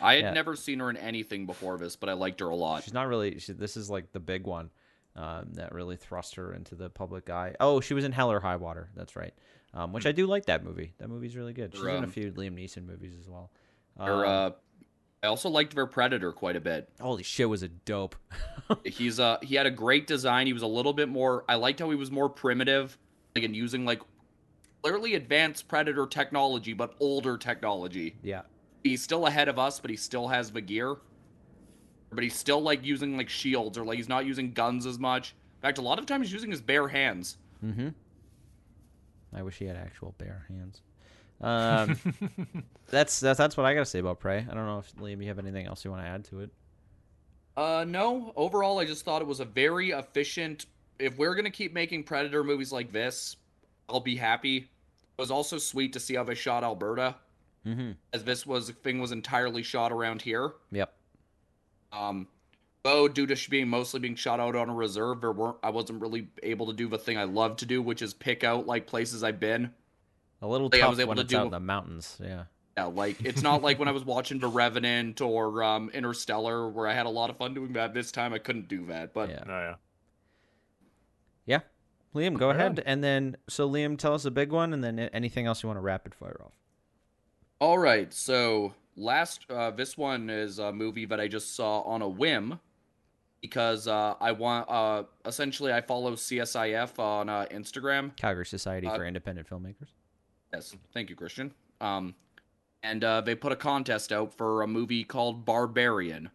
I 0.00 0.14
had 0.16 0.22
Yeah. 0.24 0.32
never 0.32 0.54
seen 0.56 0.80
her 0.80 0.90
in 0.90 0.96
anything 0.98 1.46
before 1.46 1.78
this, 1.78 1.96
but 1.96 2.08
I 2.08 2.12
liked 2.12 2.40
her 2.40 2.48
a 2.48 2.54
lot. 2.56 2.84
She's 2.84 2.92
not 2.94 3.08
really. 3.08 3.38
She, 3.38 3.52
this 3.52 3.76
is 3.76 3.88
like 3.90 4.12
the 4.12 4.20
big 4.20 4.46
one 4.46 4.70
um, 5.16 5.52
that 5.54 5.72
really 5.72 5.96
thrust 5.96 6.34
her 6.36 6.52
into 6.52 6.74
the 6.74 6.90
public 6.90 7.30
eye. 7.30 7.54
Oh, 7.60 7.80
she 7.80 7.94
was 7.94 8.04
in 8.04 8.12
Hell 8.12 8.30
or 8.30 8.40
High 8.40 8.56
Water. 8.56 8.90
That's 8.94 9.16
right. 9.16 9.32
Um, 9.72 9.92
which 9.92 10.06
I 10.06 10.12
do 10.12 10.26
like 10.26 10.46
that 10.46 10.62
movie. 10.64 10.92
That 10.98 11.08
movie's 11.08 11.34
really 11.36 11.52
good. 11.52 11.72
She's 11.74 11.82
Her, 11.82 11.88
in 11.90 11.96
a 12.04 12.06
um, 12.06 12.10
few 12.10 12.30
Liam 12.32 12.54
Neeson 12.56 12.86
movies 12.86 13.14
as 13.18 13.28
well. 13.28 13.50
Her, 13.98 14.24
Um, 14.24 14.28
uh, 14.28 14.50
I 15.24 15.28
also 15.28 15.48
liked 15.48 15.74
their 15.74 15.86
Predator 15.86 16.32
quite 16.32 16.54
a 16.54 16.60
bit. 16.60 16.86
holy 17.00 17.22
shit, 17.22 17.48
was 17.48 17.62
a 17.62 17.68
dope? 17.68 18.14
He's 18.84 19.18
uh 19.18 19.38
he 19.42 19.54
had 19.54 19.64
a 19.64 19.70
great 19.70 20.06
design. 20.06 20.46
He 20.46 20.52
was 20.52 20.62
a 20.62 20.66
little 20.66 20.92
bit 20.92 21.08
more. 21.08 21.44
I 21.48 21.54
liked 21.54 21.80
how 21.80 21.88
he 21.88 21.96
was 21.96 22.10
more 22.10 22.28
primitive, 22.28 22.98
like 23.34 23.42
in 23.42 23.54
using 23.54 23.86
like 23.86 24.02
clearly 24.82 25.14
advanced 25.14 25.66
Predator 25.66 26.06
technology, 26.06 26.74
but 26.74 26.94
older 27.00 27.38
technology. 27.38 28.16
yeah, 28.22 28.42
he's 28.82 29.02
still 29.02 29.26
ahead 29.26 29.48
of 29.48 29.58
us, 29.58 29.80
but 29.80 29.90
he 29.90 29.96
still 29.96 30.28
has 30.28 30.50
the 30.50 30.60
gear. 30.60 30.96
But 32.12 32.22
he's 32.22 32.36
still 32.36 32.60
like 32.60 32.84
using 32.84 33.16
like 33.16 33.30
shields 33.30 33.78
or 33.78 33.84
like 33.84 33.96
he's 33.96 34.10
not 34.10 34.26
using 34.26 34.52
guns 34.52 34.84
as 34.84 34.98
much. 34.98 35.34
In 35.56 35.62
fact, 35.62 35.78
a 35.78 35.82
lot 35.82 35.98
of 35.98 36.04
times 36.04 36.26
he's 36.26 36.34
using 36.34 36.50
his 36.50 36.60
bare 36.60 36.88
hands. 36.88 37.38
Mm-hmm. 37.64 37.88
I 39.34 39.42
wish 39.42 39.56
he 39.56 39.64
had 39.64 39.76
actual 39.76 40.14
bare 40.18 40.44
hands. 40.48 40.82
Um, 41.44 41.98
that's 42.90 43.20
that's 43.20 43.38
that's 43.38 43.56
what 43.56 43.66
I 43.66 43.74
gotta 43.74 43.86
say 43.86 43.98
about 43.98 44.18
Prey. 44.18 44.38
I 44.38 44.54
don't 44.54 44.66
know 44.66 44.78
if 44.78 44.94
Liam, 44.96 45.20
you 45.20 45.28
have 45.28 45.38
anything 45.38 45.66
else 45.66 45.84
you 45.84 45.90
want 45.90 46.02
to 46.02 46.08
add 46.08 46.24
to 46.26 46.40
it. 46.40 46.50
Uh, 47.56 47.84
no. 47.86 48.32
Overall, 48.34 48.78
I 48.80 48.84
just 48.84 49.04
thought 49.04 49.22
it 49.22 49.28
was 49.28 49.40
a 49.40 49.44
very 49.44 49.90
efficient. 49.90 50.66
If 50.98 51.18
we're 51.18 51.34
gonna 51.34 51.50
keep 51.50 51.72
making 51.74 52.04
Predator 52.04 52.42
movies 52.42 52.72
like 52.72 52.92
this, 52.92 53.36
I'll 53.88 54.00
be 54.00 54.16
happy. 54.16 54.56
It 54.56 55.20
was 55.20 55.30
also 55.30 55.58
sweet 55.58 55.92
to 55.92 56.00
see 56.00 56.14
how 56.14 56.24
they 56.24 56.34
shot 56.34 56.64
Alberta, 56.64 57.16
Mm-hmm. 57.66 57.92
as 58.12 58.24
this 58.24 58.44
was 58.46 58.70
thing 58.70 58.98
was 58.98 59.12
entirely 59.12 59.62
shot 59.62 59.90
around 59.92 60.20
here. 60.22 60.52
Yep. 60.72 60.92
Um, 61.92 62.26
though 62.82 63.08
due 63.08 63.26
to 63.26 63.50
being 63.50 63.68
mostly 63.68 64.00
being 64.00 64.16
shot 64.16 64.40
out 64.40 64.56
on 64.56 64.68
a 64.68 64.74
reserve, 64.74 65.20
there 65.20 65.32
weren't. 65.32 65.56
I 65.62 65.70
wasn't 65.70 66.00
really 66.02 66.28
able 66.42 66.66
to 66.66 66.72
do 66.72 66.88
the 66.88 66.98
thing 66.98 67.16
I 67.16 67.24
love 67.24 67.56
to 67.58 67.66
do, 67.66 67.80
which 67.80 68.02
is 68.02 68.12
pick 68.14 68.44
out 68.44 68.66
like 68.66 68.86
places 68.86 69.22
I've 69.24 69.40
been. 69.40 69.72
A 70.44 70.46
little 70.46 70.68
Like, 70.70 70.82
I 70.82 70.88
was 70.88 71.00
able 71.00 71.08
when 71.08 71.16
to 71.16 71.22
it's 71.22 71.32
out 71.34 71.40
do- 71.40 71.44
in 71.46 71.50
the 71.52 71.60
mountains. 71.60 72.18
Yeah. 72.22 72.44
Yeah, 72.76 72.84
like 72.86 73.24
it's 73.24 73.40
not 73.40 73.62
like 73.62 73.78
when 73.78 73.86
I 73.88 73.92
was 73.92 74.04
watching 74.04 74.40
The 74.40 74.48
Revenant 74.48 75.20
or 75.20 75.62
um, 75.62 75.90
Interstellar, 75.94 76.68
where 76.68 76.86
I 76.88 76.92
had 76.92 77.06
a 77.06 77.10
lot 77.10 77.30
of 77.30 77.36
fun 77.36 77.54
doing 77.54 77.72
that. 77.74 77.94
This 77.94 78.10
time 78.12 78.32
I 78.34 78.38
couldn't 78.38 78.68
do 78.68 78.86
that, 78.86 79.14
but 79.14 79.30
Yeah. 79.30 79.44
Oh 79.46 79.50
yeah. 79.50 79.74
Yeah. 81.46 81.60
Liam, 82.14 82.36
go 82.38 82.48
Right 82.48 82.56
ahead. 82.56 82.82
And 82.84 83.02
then, 83.02 83.36
so 83.48 83.68
Liam, 83.68 83.96
tell 83.98 84.14
us 84.14 84.24
a 84.24 84.30
big 84.30 84.52
one, 84.52 84.72
and 84.72 84.82
then 84.84 84.98
anything 84.98 85.46
else 85.46 85.62
you 85.62 85.68
want 85.68 85.78
to 85.78 85.82
rapid 85.82 86.14
fire 86.14 86.40
off. 86.44 86.52
All 87.60 87.78
right, 87.78 88.12
so 88.12 88.74
last 88.96 89.46
uh, 89.50 89.70
this 89.70 89.96
one 89.96 90.28
is 90.28 90.58
a 90.58 90.72
movie 90.72 91.06
that 91.06 91.18
I 91.20 91.28
just 91.28 91.54
saw 91.56 91.80
on 91.82 92.02
a 92.02 92.08
whim 92.08 92.58
because 93.40 93.86
uh, 93.88 94.14
I 94.20 94.32
want 94.32 94.68
uh, 94.68 95.04
essentially 95.24 95.72
I 95.72 95.80
follow 95.80 96.12
CSIF 96.16 96.98
on 96.98 97.28
uh, 97.28 97.46
Instagram. 97.52 98.14
Calgary 98.16 98.46
Society 98.46 98.86
Uh, 98.88 98.96
for 98.96 99.06
Independent 99.06 99.48
Filmmakers. 99.48 99.88
Yes, 100.54 100.76
thank 100.92 101.10
you, 101.10 101.16
Christian. 101.16 101.52
Um, 101.80 102.14
and 102.82 103.02
uh, 103.02 103.22
they 103.22 103.34
put 103.34 103.50
a 103.50 103.56
contest 103.56 104.12
out 104.12 104.32
for 104.32 104.62
a 104.62 104.66
movie 104.66 105.02
called 105.02 105.44
Barbarian, 105.44 106.30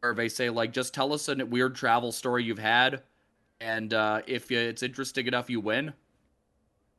where 0.00 0.14
they 0.14 0.28
say 0.28 0.50
like 0.50 0.72
just 0.72 0.94
tell 0.94 1.12
us 1.12 1.28
a 1.28 1.36
weird 1.46 1.76
travel 1.76 2.10
story 2.10 2.42
you've 2.42 2.58
had, 2.58 3.02
and 3.60 3.94
uh, 3.94 4.22
if 4.26 4.50
it's 4.50 4.82
interesting 4.82 5.26
enough, 5.26 5.48
you 5.48 5.60
win. 5.60 5.92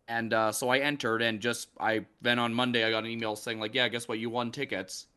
And 0.07 0.33
uh, 0.33 0.51
so 0.51 0.69
I 0.69 0.77
entered, 0.77 1.21
and 1.21 1.41
just 1.41 1.69
I 1.79 2.05
then 2.21 2.39
on 2.39 2.53
Monday 2.53 2.85
I 2.85 2.91
got 2.91 3.03
an 3.03 3.09
email 3.09 3.35
saying 3.35 3.59
like, 3.59 3.73
yeah, 3.73 3.87
guess 3.89 4.07
what, 4.07 4.19
you 4.19 4.29
won 4.29 4.51
tickets. 4.51 5.07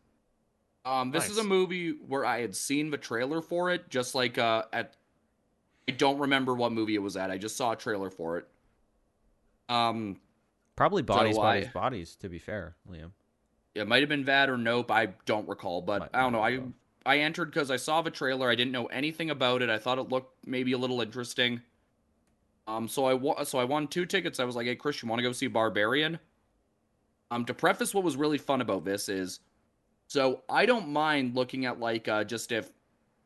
Um, 0.85 1.11
this 1.11 1.29
is 1.29 1.39
a 1.39 1.45
movie 1.45 1.91
where 1.91 2.25
I 2.25 2.41
had 2.41 2.57
seen 2.57 2.91
the 2.91 2.97
trailer 2.97 3.43
for 3.43 3.71
it, 3.71 3.89
just 3.89 4.15
like 4.15 4.39
uh, 4.39 4.65
at. 4.73 4.97
I 5.87 5.93
don't 5.93 6.19
remember 6.19 6.55
what 6.55 6.73
movie 6.73 6.97
it 6.97 7.03
was 7.03 7.17
at. 7.17 7.31
I 7.31 7.39
just 7.39 7.57
saw 7.57 7.73
a 7.73 7.77
trailer 7.77 8.11
for 8.11 8.39
it. 8.39 8.49
Um, 9.71 10.19
Probably 10.79 11.03
Bodies, 11.03 11.37
I- 11.37 11.41
Bodies, 11.43 11.69
Bodies, 11.75 12.17
to 12.21 12.29
be 12.29 12.39
fair, 12.39 12.77
Liam. 12.89 13.11
It 13.75 13.89
might 13.89 14.01
have 14.01 14.09
been 14.09 14.25
that 14.27 14.49
or 14.49 14.57
nope. 14.57 14.93
I 14.93 15.07
don't 15.27 15.49
recall, 15.49 15.83
but 15.83 16.01
Might- 16.01 16.11
I 16.15 16.21
don't 16.21 16.33
know. 16.33 16.41
I 16.41 16.59
both. 16.59 16.73
I 17.05 17.19
entered 17.19 17.47
because 17.47 17.71
I 17.71 17.77
saw 17.77 18.01
the 18.01 18.11
trailer. 18.13 18.49
I 18.49 18.55
didn't 18.55 18.71
know 18.71 18.87
anything 18.87 19.29
about 19.31 19.61
it. 19.61 19.71
I 19.71 19.79
thought 19.79 19.99
it 19.99 20.09
looked 20.09 20.47
maybe 20.47 20.73
a 20.73 20.79
little 20.79 21.01
interesting. 21.01 21.63
Um, 22.69 22.87
so 22.87 23.07
I 23.07 23.15
wa- 23.15 23.43
so 23.43 23.59
I 23.59 23.65
won 23.65 23.89
two 23.89 24.07
tickets. 24.07 24.39
I 24.39 24.45
was 24.45 24.55
like, 24.55 24.67
"Hey, 24.67 24.77
Christian, 24.77 25.09
want 25.09 25.19
to 25.19 25.25
go 25.25 25.33
see 25.33 25.49
Barbarian?" 25.49 26.21
Um, 27.33 27.45
to 27.47 27.55
preface 27.55 27.93
what 27.93 28.05
was 28.05 28.17
really 28.17 28.39
fun 28.39 28.61
about 28.61 28.85
this 28.85 29.09
is, 29.09 29.41
so 30.07 30.43
I 30.49 30.65
don't 30.65 30.89
mind 30.89 31.35
looking 31.35 31.67
at 31.67 31.81
like 31.81 32.07
uh, 32.07 32.23
just 32.23 32.53
if 32.53 32.71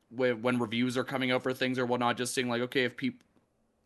when, 0.08 0.40
when 0.42 0.58
reviews 0.58 0.96
are 0.96 1.04
coming 1.04 1.30
out 1.30 1.42
for 1.42 1.52
things 1.52 1.78
or 1.78 1.84
whatnot, 1.84 2.16
just 2.16 2.34
seeing 2.34 2.48
like, 2.48 2.62
okay, 2.62 2.84
if 2.84 2.96
people 2.96 3.26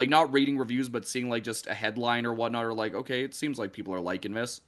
like 0.00 0.10
not 0.10 0.32
reading 0.32 0.58
reviews, 0.58 0.88
but 0.88 1.06
seeing 1.06 1.28
like 1.28 1.42
just 1.42 1.66
a 1.66 1.74
headline 1.74 2.26
or 2.26 2.34
whatnot, 2.34 2.64
or 2.64 2.74
like, 2.74 2.94
okay, 2.94 3.22
it 3.24 3.34
seems 3.34 3.58
like 3.58 3.72
people 3.72 3.94
are 3.94 4.00
liking 4.00 4.34
this. 4.34 4.60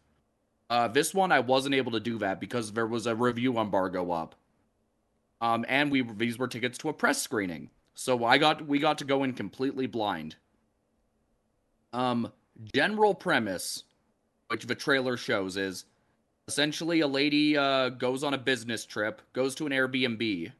Uh, 0.71 0.89
this 0.89 1.15
one 1.15 1.33
I 1.33 1.41
wasn't 1.41 1.75
able 1.75 1.93
to 1.93 2.01
do 2.01 2.19
that 2.19 2.41
because 2.41 2.73
there 2.73 2.87
was 2.87 3.07
a 3.07 3.15
review 3.15 3.59
embargo 3.59 4.11
up. 4.11 4.35
Um, 5.41 5.65
and 5.69 5.91
we 5.91 6.03
these 6.03 6.39
were 6.39 6.49
tickets 6.49 6.79
to 6.79 6.89
a 6.89 6.93
press 6.93 7.23
screening, 7.23 7.71
so 7.95 8.25
I 8.25 8.39
got 8.39 8.67
we 8.67 8.79
got 8.79 8.99
to 8.99 9.05
go 9.05 9.23
in 9.23 9.35
completely 9.35 9.87
blind. 9.87 10.37
Um, 11.93 12.33
general 12.75 13.15
premise, 13.15 13.85
which 14.49 14.67
the 14.67 14.75
trailer 14.75 15.17
shows, 15.17 15.57
is 15.57 15.85
essentially 16.49 17.01
a 17.01 17.07
lady 17.07 17.57
uh, 17.57 17.91
goes 17.91 18.25
on 18.25 18.35
a 18.35 18.39
business 18.39 18.85
trip, 18.85 19.23
goes 19.33 19.55
to 19.55 19.67
an 19.67 19.73
Airbnb, 19.73 20.51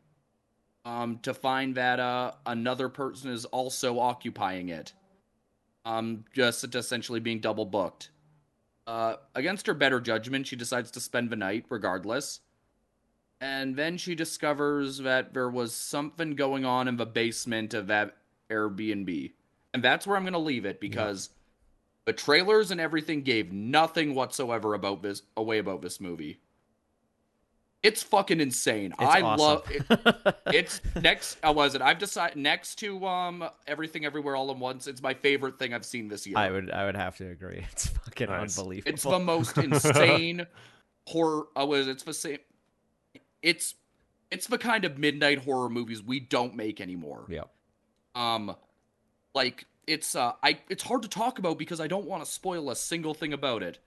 um, 0.89 1.19
to 1.19 1.35
find 1.35 1.75
that 1.75 2.01
uh, 2.01 2.33
another 2.47 2.89
person 2.89 3.31
is 3.31 3.45
also 3.45 3.99
occupying 3.99 4.71
it, 4.71 4.95
um, 5.85 6.25
just 6.33 6.75
essentially 6.75 7.21
being 7.21 7.41
double 7.41 7.67
booked. 7.67 8.09
Uh, 8.87 9.17
against 9.35 9.67
her 9.67 9.75
better 9.75 10.01
judgment, 10.01 10.47
she 10.47 10.57
decides 10.57 10.91
to 10.91 10.99
spend 10.99 11.29
the 11.29 11.37
night 11.37 11.67
regardless. 11.69 12.41
And 13.39 13.77
then 13.77 13.99
she 13.99 14.15
discovers 14.15 14.99
that 14.99 15.35
there 15.35 15.51
was 15.51 15.75
something 15.75 16.35
going 16.35 16.65
on 16.65 16.89
in 16.89 16.97
the 16.97 17.07
basement 17.07 17.75
of 17.75 17.89
that 17.89 18.17
Airbnb. 18.51 19.33
And 19.75 19.85
that's 19.85 20.07
where 20.07 20.17
I'm 20.17 20.25
going 20.25 20.33
to 20.33 20.39
leave 20.39 20.65
it 20.65 20.81
because 20.81 21.29
the 22.07 22.15
trailers 22.15 22.71
and 22.71 22.81
everything 22.81 23.21
gave 23.21 23.53
nothing 23.53 24.15
whatsoever 24.15 24.73
about 24.73 25.03
this 25.03 25.21
away 25.37 25.59
about 25.59 25.83
this 25.83 26.01
movie. 26.01 26.41
It's 27.83 28.03
fucking 28.03 28.41
insane. 28.41 28.93
It's 28.99 29.01
I 29.01 29.21
awesome. 29.21 29.47
love 29.47 29.65
it. 29.71 30.37
It's 30.55 30.81
next. 31.01 31.39
Uh, 31.47 31.53
was 31.53 31.75
it? 31.77 31.83
I've 31.83 31.99
decided 31.99 32.37
next 32.37 32.77
to 32.81 33.07
um 33.07 33.49
everything 33.67 34.05
everywhere 34.05 34.35
all 34.35 34.51
at 34.51 34.57
once. 34.57 34.87
It's 34.89 35.01
my 35.03 35.15
favorite 35.15 35.59
thing 35.59 35.73
I've 35.73 35.85
seen 35.85 36.09
this 36.09 36.27
year. 36.27 36.37
I 36.37 36.51
would, 36.51 36.71
I 36.71 36.87
would 36.87 36.97
have 36.97 37.17
to 37.19 37.29
agree. 37.31 37.65
It's 37.71 37.87
fucking 37.87 38.29
Nice. 38.29 38.59
unbelievable. 38.59 38.93
It's 38.93 39.03
the 39.05 39.19
most 39.21 39.57
insane 39.59 40.47
horror. 41.07 41.47
Uh, 41.57 41.67
was 41.67 41.87
it's 41.87 42.03
the 42.03 42.15
same. 42.15 42.39
It's 43.43 43.75
it's 44.31 44.49
the 44.49 44.59
kind 44.59 44.85
of 44.85 44.99
midnight 44.99 45.45
horror 45.45 45.69
movies 45.69 46.03
we 46.03 46.19
don't 46.19 46.57
make 46.57 46.81
anymore. 46.81 47.27
Yep. 47.29 47.49
Um, 48.17 48.57
like 49.35 49.67
it's 49.87 50.17
uh, 50.17 50.33
I 50.43 50.59
it's 50.69 50.83
hard 50.83 51.03
to 51.03 51.09
talk 51.09 51.39
about 51.39 51.59
because 51.59 51.81
I 51.81 51.87
don't 51.87 52.07
want 52.07 52.25
to 52.25 52.31
spoil 52.31 52.71
a 52.71 52.77
single 52.77 53.15
thing 53.15 53.33
about 53.33 53.63
it. 53.63 53.79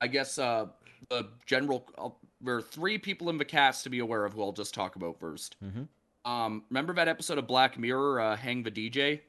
I 0.00 0.08
guess 0.08 0.38
uh, 0.38 0.66
the 1.08 1.28
general 1.46 1.86
uh, 1.96 2.08
there 2.40 2.54
are 2.56 2.62
three 2.62 2.98
people 2.98 3.30
in 3.30 3.38
the 3.38 3.44
cast 3.44 3.84
to 3.84 3.90
be 3.90 3.98
aware 3.98 4.24
of 4.24 4.32
who 4.32 4.42
I'll 4.42 4.52
just 4.52 4.74
talk 4.74 4.96
about 4.96 5.18
1st 5.18 5.56
Mhm. 5.62 5.88
Um, 6.24 6.64
remember 6.70 6.92
that 6.94 7.08
episode 7.08 7.38
of 7.38 7.46
Black 7.46 7.78
Mirror, 7.78 8.20
uh, 8.20 8.36
Hang 8.36 8.62
the 8.62 8.70
DJ? 8.70 9.22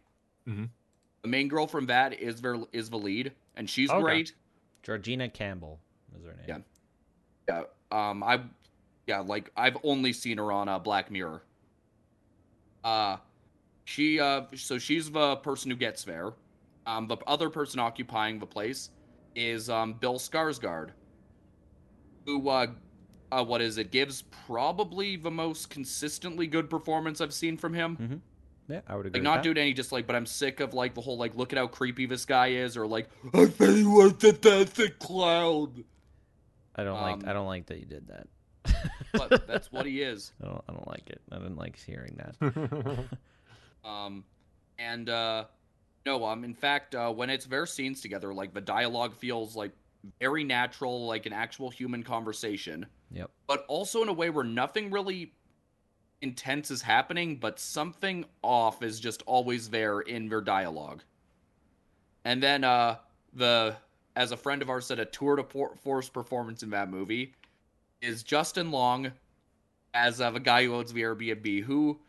Mhm. 0.47 0.69
The 1.21 1.27
main 1.27 1.47
girl 1.47 1.65
from 1.67 1.85
that 1.87 2.13
is 2.13 2.39
ver- 2.39 2.65
is 2.71 2.89
the 2.89 2.97
lead, 2.99 3.33
and 3.55 3.69
she's 3.69 3.89
Okay. 3.89 4.01
great. 4.01 4.35
Georgina 4.83 5.29
Campbell 5.29 5.79
is 6.17 6.23
her 6.25 6.33
name. 6.33 6.45
Yeah. 7.47 7.63
Yeah. 7.91 8.09
Um. 8.09 8.23
I. 8.23 8.43
Yeah. 9.07 9.19
Like 9.19 9.51
I've 9.57 9.77
only 9.83 10.13
seen 10.13 10.37
her 10.37 10.51
on 10.51 10.67
uh, 10.69 10.79
Black 10.79 11.09
Mirror. 11.11 11.41
Uh, 12.83 13.17
she. 13.85 14.19
Uh. 14.19 14.45
So 14.55 14.77
she's 14.77 15.11
the 15.11 15.35
person 15.37 15.69
who 15.71 15.77
gets 15.77 16.03
there. 16.03 16.33
Um. 16.85 17.07
The 17.07 17.17
other 17.27 17.49
person 17.49 17.79
occupying 17.79 18.39
the 18.39 18.47
place 18.47 18.89
is 19.35 19.69
um 19.69 19.93
Bill 19.93 20.15
Skarsgård, 20.19 20.91
who 22.25 22.49
uh, 22.49 22.67
uh 23.31 23.43
what 23.43 23.61
is 23.61 23.77
it? 23.77 23.91
Gives 23.91 24.23
probably 24.47 25.15
the 25.15 25.31
most 25.31 25.69
consistently 25.69 26.47
good 26.47 26.69
performance 26.69 27.21
I've 27.21 27.33
seen 27.33 27.57
from 27.57 27.73
him. 27.73 27.97
Mm-hmm. 27.97 28.73
Yeah, 28.73 28.81
I 28.87 28.95
would 28.95 29.07
agree. 29.07 29.19
Like 29.19 29.21
with 29.21 29.23
not 29.23 29.35
that. 29.37 29.43
doing 29.43 29.57
any 29.57 29.73
just 29.73 29.91
like, 29.91 30.05
but 30.05 30.15
I'm 30.15 30.25
sick 30.25 30.59
of 30.59 30.73
like 30.73 30.93
the 30.93 31.01
whole 31.01 31.17
like 31.17 31.35
look 31.35 31.53
at 31.53 31.57
how 31.57 31.67
creepy 31.67 32.05
this 32.05 32.25
guy 32.25 32.47
is, 32.49 32.77
or 32.77 32.85
like 32.85 33.09
I 33.33 33.45
bet 33.45 33.69
he 33.69 33.83
was 33.83 34.13
the 34.15 34.31
dancing 34.33 34.91
clown. 34.99 35.83
I 36.75 36.83
don't 36.83 37.01
like. 37.01 37.15
um, 37.15 37.23
I 37.25 37.33
don't 37.33 37.47
like 37.47 37.65
that 37.67 37.79
you 37.79 37.85
did 37.85 38.07
that. 38.07 38.27
But 39.13 39.47
that's 39.47 39.71
what 39.71 39.85
he 39.85 40.01
is. 40.01 40.33
I 40.41 40.45
don't. 40.45 40.63
I 40.69 40.73
don't 40.73 40.87
like 40.87 41.09
it. 41.09 41.21
I 41.31 41.37
didn't 41.37 41.57
like 41.57 41.77
hearing 41.77 42.17
that. 42.17 43.05
Um, 43.83 44.25
and 44.77 45.09
uh, 45.09 45.45
no, 46.05 46.25
um, 46.25 46.43
in 46.43 46.53
fact, 46.53 46.95
uh, 46.95 47.11
when 47.11 47.29
it's 47.29 47.45
their 47.45 47.65
scenes 47.65 48.01
together, 48.01 48.33
like 48.33 48.53
the 48.53 48.61
dialogue 48.61 49.15
feels 49.15 49.55
like 49.55 49.71
very 50.19 50.43
natural, 50.43 51.05
like 51.07 51.25
an 51.25 51.33
actual 51.33 51.69
human 51.69 52.03
conversation, 52.03 52.85
Yep. 53.11 53.31
but 53.47 53.65
also 53.67 54.01
in 54.01 54.09
a 54.09 54.13
way 54.13 54.29
where 54.29 54.43
nothing 54.43 54.91
really 54.91 55.33
intense 56.21 56.69
is 56.71 56.81
happening, 56.81 57.37
but 57.37 57.59
something 57.59 58.25
off 58.41 58.81
is 58.83 58.99
just 58.99 59.21
always 59.25 59.69
there 59.69 59.99
in 60.01 60.29
their 60.29 60.41
dialogue. 60.41 61.03
And 62.25 62.41
then, 62.43 62.63
uh, 62.63 62.97
the 63.33 63.75
as 64.15 64.31
a 64.31 64.37
friend 64.37 64.61
of 64.61 64.69
ours 64.69 64.85
said, 64.87 64.99
a 64.99 65.05
tour 65.05 65.35
de 65.37 65.43
force 65.43 66.09
performance 66.09 66.61
in 66.63 66.71
that 66.71 66.89
movie 66.89 67.33
is 68.01 68.23
Justin 68.23 68.69
Long 68.71 69.11
as 69.93 70.19
uh, 70.19 70.29
the 70.31 70.39
guy 70.39 70.65
who 70.65 70.75
owns 70.75 70.91
the 70.91 71.01
Airbnb, 71.03 71.63
who 71.63 71.99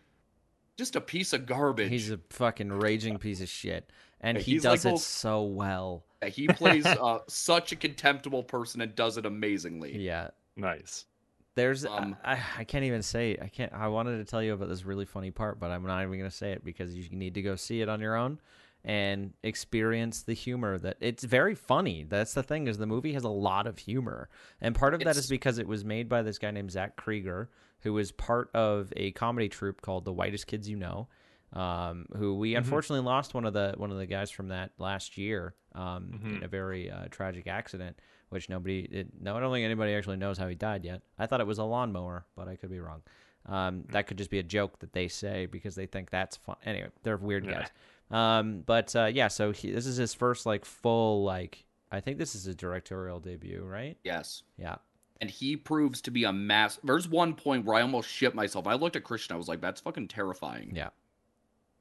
just 0.76 0.96
a 0.96 1.00
piece 1.00 1.32
of 1.32 1.46
garbage. 1.46 1.90
He's 1.90 2.10
a 2.10 2.18
fucking 2.30 2.70
raging 2.72 3.18
piece 3.18 3.40
of 3.40 3.48
shit, 3.48 3.90
and 4.20 4.38
he 4.38 4.52
he's 4.54 4.62
does 4.62 4.84
like 4.84 4.94
it 4.94 4.96
the- 4.96 5.02
so 5.02 5.42
well. 5.44 6.04
He 6.26 6.48
plays 6.48 6.86
uh, 6.86 7.20
such 7.28 7.72
a 7.72 7.76
contemptible 7.76 8.42
person 8.42 8.80
and 8.80 8.94
does 8.94 9.16
it 9.16 9.26
amazingly. 9.26 9.96
Yeah. 9.96 10.28
Nice. 10.56 11.06
There's 11.54 11.84
Um, 11.84 12.16
I, 12.24 12.38
I 12.58 12.64
can't 12.64 12.84
even 12.84 13.02
say 13.02 13.36
I 13.40 13.48
can't 13.48 13.72
I 13.72 13.88
wanted 13.88 14.18
to 14.18 14.24
tell 14.24 14.42
you 14.42 14.54
about 14.54 14.68
this 14.68 14.84
really 14.84 15.04
funny 15.04 15.30
part, 15.30 15.58
but 15.58 15.70
I'm 15.70 15.84
not 15.84 16.02
even 16.02 16.18
gonna 16.18 16.30
say 16.30 16.52
it 16.52 16.64
because 16.64 16.94
you 16.94 17.08
need 17.10 17.34
to 17.34 17.42
go 17.42 17.56
see 17.56 17.80
it 17.80 17.88
on 17.88 18.00
your 18.00 18.16
own 18.16 18.40
and 18.84 19.34
experience 19.42 20.22
the 20.22 20.32
humor 20.32 20.78
that 20.78 20.96
it's 21.00 21.24
very 21.24 21.54
funny. 21.54 22.04
That's 22.08 22.34
the 22.34 22.42
thing 22.42 22.66
is 22.66 22.78
the 22.78 22.86
movie 22.86 23.12
has 23.12 23.24
a 23.24 23.28
lot 23.28 23.66
of 23.66 23.78
humor, 23.78 24.28
and 24.60 24.74
part 24.74 24.94
of 24.94 25.00
that 25.00 25.16
is 25.16 25.28
because 25.28 25.58
it 25.58 25.66
was 25.66 25.84
made 25.84 26.08
by 26.08 26.22
this 26.22 26.38
guy 26.38 26.50
named 26.50 26.70
Zach 26.70 26.96
Cregger, 26.96 27.48
who 27.80 27.92
was 27.92 28.12
part 28.12 28.48
of 28.54 28.92
a 28.96 29.10
comedy 29.12 29.48
troupe 29.48 29.82
called 29.82 30.04
The 30.04 30.12
Whitest 30.12 30.46
Kids 30.46 30.68
You 30.68 30.76
Know. 30.76 31.08
Um, 31.52 32.06
who 32.16 32.36
we 32.36 32.54
unfortunately 32.54 33.04
lost 33.04 33.34
one 33.34 33.44
of 33.44 33.52
the 33.52 33.74
one 33.76 33.90
of 33.90 33.98
the 33.98 34.06
guys 34.06 34.30
from 34.30 34.48
that 34.48 34.70
last 34.78 35.18
year 35.18 35.54
um, 35.74 36.20
in 36.24 36.44
a 36.44 36.48
very 36.48 36.90
uh, 36.90 37.06
tragic 37.10 37.48
accident, 37.48 37.98
which 38.28 38.48
nobody, 38.48 38.80
it, 38.90 39.08
no, 39.20 39.36
I 39.36 39.40
don't 39.40 39.52
think 39.52 39.64
anybody 39.64 39.92
actually 39.94 40.16
knows 40.18 40.38
how 40.38 40.46
he 40.46 40.54
died 40.54 40.84
yet. 40.84 41.02
I 41.18 41.26
thought 41.26 41.40
it 41.40 41.46
was 41.48 41.58
a 41.58 41.64
lawnmower, 41.64 42.24
but 42.36 42.46
I 42.46 42.54
could 42.54 42.70
be 42.70 42.78
wrong. 42.78 43.02
Um, 43.46 43.84
that 43.90 44.06
could 44.06 44.16
just 44.18 44.30
be 44.30 44.38
a 44.38 44.44
joke 44.44 44.78
that 44.78 44.92
they 44.92 45.08
say 45.08 45.46
because 45.46 45.74
they 45.74 45.86
think 45.86 46.10
that's 46.10 46.36
fun. 46.36 46.56
Anyway, 46.64 46.88
they're 47.02 47.16
weird 47.16 47.44
Yeah. 47.46 47.52
guys. 47.62 47.68
Um, 48.12 48.62
but 48.66 48.94
uh, 48.94 49.06
yeah, 49.06 49.28
so 49.28 49.50
he, 49.52 49.72
this 49.72 49.86
is 49.86 49.96
his 49.96 50.14
first 50.14 50.46
like 50.46 50.64
full 50.64 51.24
like 51.24 51.64
I 51.90 51.98
think 52.00 52.18
this 52.18 52.36
is 52.36 52.44
his 52.44 52.54
directorial 52.54 53.18
debut, 53.18 53.64
right? 53.64 53.96
Yes. 54.04 54.44
Yeah. 54.56 54.76
And 55.20 55.28
he 55.28 55.56
proves 55.56 56.00
to 56.02 56.10
be 56.12 56.24
a 56.24 56.32
mass. 56.32 56.78
There's 56.84 57.08
one 57.08 57.34
point 57.34 57.64
where 57.64 57.76
I 57.76 57.82
almost 57.82 58.08
shit 58.08 58.34
myself. 58.34 58.66
I 58.68 58.74
looked 58.74 58.94
at 58.96 59.04
Christian. 59.04 59.34
I 59.34 59.36
was 59.36 59.48
like, 59.48 59.60
"That's 59.60 59.80
fucking 59.80 60.08
terrifying." 60.08 60.72
Yeah. 60.74 60.88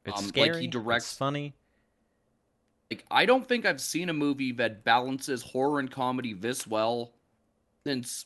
It's 0.09 0.19
Um, 0.19 0.25
like, 0.25 0.33
scary. 0.33 0.59
he 0.59 0.65
it's 0.65 0.71
directs- 0.73 1.17
funny. 1.17 1.53
Like, 2.91 3.05
I 3.11 3.25
don't 3.25 3.47
think 3.47 3.65
I've 3.65 3.81
seen 3.81 4.09
a 4.09 4.13
movie 4.13 4.51
that 4.53 4.83
balances 4.83 5.43
horror 5.43 5.79
and 5.79 5.89
comedy 5.91 6.33
this 6.33 6.65
well 6.65 7.13
since 7.85 8.25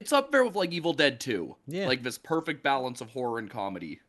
it's 0.00 0.12
up 0.12 0.30
there 0.32 0.44
with 0.44 0.54
like 0.54 0.70
Evil 0.72 0.92
Dead 0.92 1.18
2. 1.20 1.56
Yeah. 1.66 1.86
Like 1.88 2.02
this 2.02 2.18
perfect 2.18 2.62
balance 2.62 3.00
of 3.00 3.10
horror 3.10 3.38
and 3.38 3.48
comedy. 3.50 4.00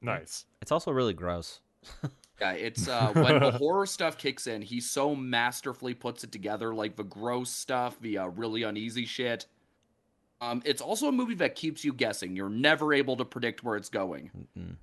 Nice. 0.00 0.44
It's 0.62 0.70
also 0.72 0.90
really 0.92 1.14
gross. 1.14 1.60
Yeah, 2.40 2.50
it's 2.54 2.88
uh 2.88 3.12
when 3.12 3.38
the 3.38 3.52
horror 3.52 3.86
stuff 3.86 4.18
kicks 4.18 4.48
in, 4.48 4.60
he 4.60 4.80
so 4.80 5.14
masterfully 5.14 5.94
puts 5.94 6.24
it 6.24 6.32
together, 6.32 6.74
like 6.74 6.96
the 6.96 7.04
gross 7.04 7.48
stuff, 7.48 7.98
the 8.00 8.18
uh, 8.18 8.26
really 8.26 8.64
uneasy 8.64 9.06
shit. 9.06 9.46
Um, 10.40 10.60
it's 10.64 10.82
also 10.82 11.06
a 11.06 11.12
movie 11.12 11.36
that 11.36 11.54
keeps 11.54 11.84
you 11.84 11.92
guessing. 11.92 12.34
You're 12.34 12.48
never 12.50 12.92
able 12.92 13.16
to 13.18 13.24
predict 13.24 13.62
where 13.62 13.76
it's 13.76 13.88
going. 13.88 14.32
Mm-mm. 14.36 14.74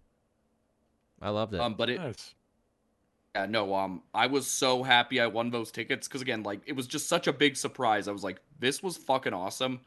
I 1.21 1.29
loved 1.29 1.53
it. 1.53 1.59
Um, 1.59 1.75
but 1.75 1.89
it, 1.89 1.99
Nice. 1.99 2.33
yeah, 3.35 3.45
no, 3.45 3.75
um, 3.75 4.01
I 4.13 4.27
was 4.27 4.47
so 4.47 4.83
happy 4.83 5.19
I 5.19 5.27
won 5.27 5.51
those 5.51 5.71
tickets 5.71 6.07
because 6.07 6.21
again, 6.21 6.43
like, 6.43 6.61
it 6.65 6.73
was 6.75 6.87
just 6.87 7.07
such 7.07 7.27
a 7.27 7.33
big 7.33 7.55
surprise. 7.57 8.07
I 8.07 8.11
was 8.11 8.23
like, 8.23 8.39
this 8.59 8.81
was 8.81 8.97
fucking 8.97 9.33
awesome. 9.33 9.81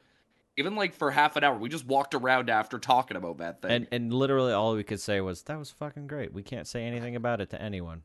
Even 0.56 0.76
like 0.76 0.94
for 0.94 1.10
half 1.10 1.34
an 1.36 1.42
hour, 1.42 1.58
we 1.58 1.68
just 1.68 1.84
walked 1.86 2.14
around 2.14 2.48
after 2.48 2.78
talking 2.78 3.16
about 3.16 3.38
that 3.38 3.60
thing. 3.60 3.70
and 3.72 3.86
and 3.90 4.12
literally 4.14 4.52
all 4.52 4.74
we 4.76 4.84
could 4.84 5.00
say 5.00 5.20
was 5.20 5.42
that 5.42 5.58
was 5.58 5.70
fucking 5.72 6.06
great. 6.06 6.32
We 6.32 6.44
can't 6.44 6.68
say 6.68 6.84
anything 6.84 7.16
about 7.16 7.40
it 7.40 7.50
to 7.50 7.60
anyone. 7.60 8.02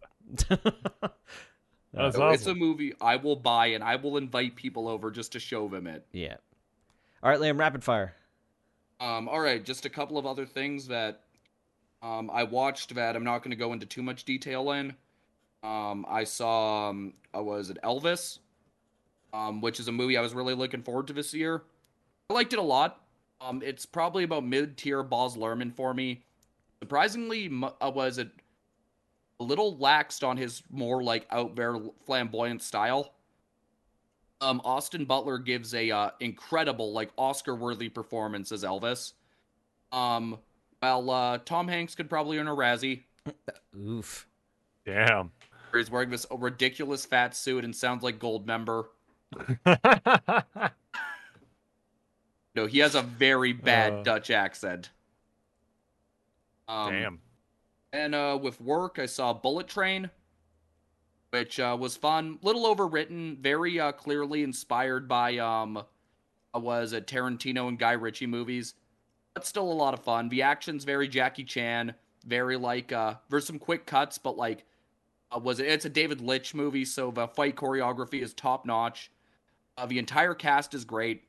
That's 1.92 2.16
So 2.16 2.30
it's 2.30 2.46
a 2.48 2.56
movie 2.56 2.94
I 3.02 3.16
will 3.16 3.36
buy 3.36 3.68
and 3.68 3.84
I 3.84 3.96
will 3.98 4.18
invite 4.18 4.56
people 4.56 4.88
over 4.88 5.12
just 5.12 5.32
to 5.34 5.40
show 5.40 5.68
them 5.68 5.88
it. 5.88 6.06
yeah. 6.12 6.38
All 7.22 7.30
right, 7.30 7.40
Liam, 7.40 7.60
rapid 7.60 7.84
fire. 7.84 8.14
Um, 9.02 9.28
all 9.28 9.40
right, 9.42 9.64
just 9.64 9.86
a 9.86 9.90
couple 9.90 10.18
of 10.18 10.26
other 10.26 10.46
things 10.46 10.88
that 10.88 11.22
um, 12.02 12.30
I 12.34 12.44
watched 12.44 12.96
that 12.96 13.16
I'm 13.16 13.24
not 13.24 13.40
going 13.40 13.52
to 13.52 13.58
go 13.58 13.74
into 13.74 13.86
too 13.86 14.02
much 14.02 14.24
detail 14.24 14.72
in. 14.72 14.96
Um, 15.64 16.06
I 16.08 16.24
saw, 16.24 16.90
um, 16.90 17.14
uh, 17.36 17.44
was 17.44 17.70
it 17.70 17.78
Elvis, 17.84 18.40
um, 19.34 19.62
which 19.62 19.80
is 19.80 19.88
a 19.88 19.92
movie 19.92 20.18
I 20.18 20.22
was 20.22 20.34
really 20.34 20.54
looking 20.54 20.82
forward 20.82 21.08
to 21.08 21.14
this 21.14 21.34
year. 21.34 21.64
I 22.30 22.34
liked 22.34 22.54
it 22.54 22.60
a 22.60 22.64
lot. 22.64 23.02
Um, 23.42 23.62
it's 23.64 23.86
probably 23.86 24.24
about 24.24 24.46
mid-tier 24.46 25.04
Baz 25.04 25.36
Luhrmann 25.36 25.74
for 25.74 25.94
me. 25.94 26.24
Surprisingly, 26.80 27.52
uh, 27.82 27.92
was 27.94 28.18
it 28.18 28.30
a 29.40 29.44
little 29.44 29.78
laxed 29.78 30.28
on 30.28 30.38
his 30.38 30.64
more 30.70 31.02
like 31.02 31.26
out 31.32 31.56
there 31.56 31.78
flamboyant 32.06 32.62
style. 32.62 33.14
Um, 34.42 34.62
Austin 34.64 35.06
Butler 35.06 35.38
gives 35.38 35.74
a 35.74 35.92
uh, 35.92 36.12
incredible, 36.20 36.94
like 36.94 37.12
Oscar-worthy 37.18 37.90
performance 37.90 38.52
as 38.52 38.64
Elvis. 38.64 39.14
Um, 39.92 40.38
well, 40.82 41.10
uh, 41.10 41.38
Tom 41.40 41.68
Hanks 41.68 41.96
could 41.96 42.10
probably 42.10 42.38
earn 42.38 42.48
a 42.48 42.56
Razzie. 42.56 43.04
Oof. 43.78 44.28
Damn. 44.86 45.32
He's 45.74 45.92
wearing 45.92 46.10
this 46.10 46.26
ridiculous 46.32 47.06
fat 47.06 47.36
suit 47.36 47.64
and 47.64 47.76
sounds 47.76 48.04
like 48.04 48.20
Goldmember. 48.20 48.86
No, 52.56 52.66
he 52.66 52.80
has 52.80 52.96
a 52.96 53.02
very 53.02 53.54
bad 53.54 53.94
Uh. 53.94 54.04
Dutch 54.04 54.32
accent. 54.32 54.90
Um, 56.68 56.92
Damn. 56.92 57.20
And 57.94 58.14
uh, 58.16 58.38
with 58.42 58.60
work, 58.60 59.00
I 59.00 59.06
saw 59.06 59.34
Bullet 59.34 59.68
Train, 59.68 60.10
which 61.30 61.60
uh, 61.60 61.78
was 61.80 61.96
fun. 61.96 62.38
Little 62.42 62.64
overwritten, 62.76 63.38
very 63.38 63.80
uh, 63.80 63.92
clearly 63.94 64.44
inspired 64.44 65.08
by 65.08 65.38
um, 65.38 65.78
uh, 65.78 66.60
was 66.60 66.92
it 66.92 67.08
Tarantino 67.08 67.68
and 67.68 67.80
Guy 67.80 67.94
Ritchie 67.94 68.28
movies, 68.28 68.74
but 69.34 69.46
still 69.46 69.72
a 69.72 69.74
lot 69.74 69.94
of 69.94 70.04
fun. 70.04 70.30
The 70.30 70.42
action's 70.42 70.84
very 70.84 71.08
Jackie 71.08 71.44
Chan, 71.44 71.94
very 72.26 72.58
like 72.58 72.92
uh, 72.92 73.16
there's 73.30 73.46
some 73.46 73.60
quick 73.60 73.86
cuts, 73.86 74.18
but 74.18 74.38
like 74.38 74.66
uh, 75.32 75.40
was 75.40 75.60
it? 75.60 75.68
It's 75.68 75.86
a 75.86 75.90
David 75.90 76.22
Leitch 76.22 76.54
movie, 76.54 76.86
so 76.86 77.12
the 77.12 77.28
fight 77.28 77.56
choreography 77.56 78.22
is 78.22 78.34
top 78.34 78.66
notch. 78.66 79.12
Uh, 79.78 79.86
the 79.86 80.00
entire 80.00 80.34
cast 80.34 80.74
is 80.74 80.84
great. 80.86 81.24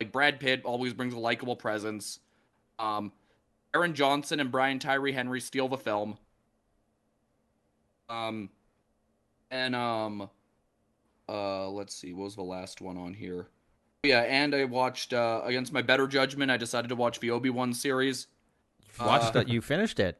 Like 0.00 0.12
Brad 0.12 0.40
Pitt 0.40 0.62
always 0.64 0.92
brings 0.92 1.14
a 1.14 1.18
likable 1.18 1.56
presence. 1.56 2.18
Um, 2.78 3.12
Aaron 3.74 3.94
Johnson 3.94 4.40
and 4.40 4.50
Brian 4.50 4.78
Tyree 4.78 5.12
Henry 5.12 5.40
steal 5.40 5.68
the 5.68 5.78
film. 5.78 6.18
Um, 8.08 8.50
and 9.50 9.74
um, 9.74 10.28
uh, 11.28 11.68
let's 11.70 11.94
see, 11.94 12.12
what 12.12 12.24
was 12.24 12.36
the 12.36 12.42
last 12.42 12.80
one 12.80 12.98
on 12.98 13.14
here? 13.14 13.46
Yeah, 14.04 14.22
and 14.22 14.52
I 14.52 14.64
watched 14.64 15.12
uh, 15.14 15.42
against 15.44 15.72
my 15.72 15.80
better 15.80 16.08
judgment. 16.08 16.50
I 16.50 16.56
decided 16.56 16.88
to 16.88 16.96
watch 16.96 17.20
the 17.20 17.30
Obi 17.30 17.50
Wan 17.50 17.72
series. 17.72 18.26
Watched 18.98 19.36
Uh, 19.36 19.40
it. 19.40 19.48
You 19.48 19.60
finished 19.60 20.00
it. 20.00 20.18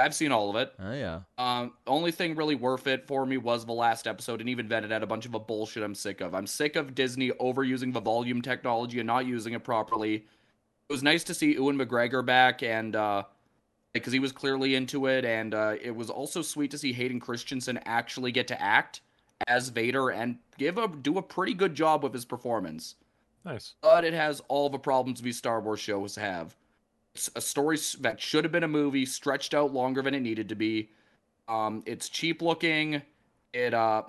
I've 0.00 0.12
seen 0.16 0.32
all 0.32 0.50
of 0.50 0.56
it. 0.56 0.72
Oh 0.80 0.92
yeah. 0.92 1.20
Um, 1.38 1.74
only 1.86 2.10
thing 2.10 2.34
really 2.34 2.56
worth 2.56 2.88
it 2.88 3.06
for 3.06 3.24
me 3.24 3.36
was 3.36 3.64
the 3.66 3.72
last 3.72 4.08
episode, 4.08 4.40
and 4.40 4.48
even 4.50 4.66
then, 4.66 4.82
it 4.82 4.90
had 4.90 5.04
a 5.04 5.06
bunch 5.06 5.26
of 5.26 5.34
a 5.34 5.38
bullshit 5.38 5.84
I'm 5.84 5.94
sick 5.94 6.20
of. 6.20 6.34
I'm 6.34 6.48
sick 6.48 6.74
of 6.74 6.96
Disney 6.96 7.30
overusing 7.30 7.92
the 7.92 8.00
volume 8.00 8.42
technology 8.42 8.98
and 8.98 9.06
not 9.06 9.26
using 9.26 9.52
it 9.52 9.62
properly. 9.62 10.14
It 10.16 10.92
was 10.92 11.04
nice 11.04 11.22
to 11.24 11.34
see 11.34 11.52
Ewan 11.52 11.78
McGregor 11.78 12.26
back, 12.26 12.64
and 12.64 12.96
uh, 12.96 13.22
because 13.92 14.12
he 14.12 14.18
was 14.18 14.32
clearly 14.32 14.74
into 14.74 15.06
it, 15.06 15.24
and 15.24 15.54
uh, 15.54 15.76
it 15.80 15.94
was 15.94 16.10
also 16.10 16.42
sweet 16.42 16.72
to 16.72 16.78
see 16.78 16.92
Hayden 16.92 17.20
Christensen 17.20 17.78
actually 17.84 18.32
get 18.32 18.48
to 18.48 18.60
act 18.60 19.02
as 19.46 19.68
Vader 19.68 20.10
and 20.10 20.38
give 20.58 20.78
a 20.78 20.88
do 20.88 21.16
a 21.16 21.22
pretty 21.22 21.54
good 21.54 21.76
job 21.76 22.02
with 22.02 22.12
his 22.12 22.24
performance 22.24 22.96
Nice. 23.44 23.74
but 23.82 24.04
it 24.04 24.14
has 24.14 24.40
all 24.48 24.70
the 24.70 24.78
problems 24.78 25.20
these 25.20 25.36
Star 25.36 25.60
Wars 25.60 25.80
shows 25.80 26.16
have. 26.16 26.56
It's 27.14 27.30
a 27.36 27.40
story 27.40 27.78
that 28.00 28.20
should 28.20 28.44
have 28.44 28.52
been 28.52 28.64
a 28.64 28.68
movie, 28.68 29.06
stretched 29.06 29.54
out 29.54 29.72
longer 29.72 30.02
than 30.02 30.14
it 30.14 30.20
needed 30.20 30.48
to 30.48 30.54
be. 30.54 30.90
Um, 31.46 31.82
it's 31.86 32.08
cheap 32.08 32.42
looking. 32.42 33.02
It 33.52 33.74
uh, 33.74 34.02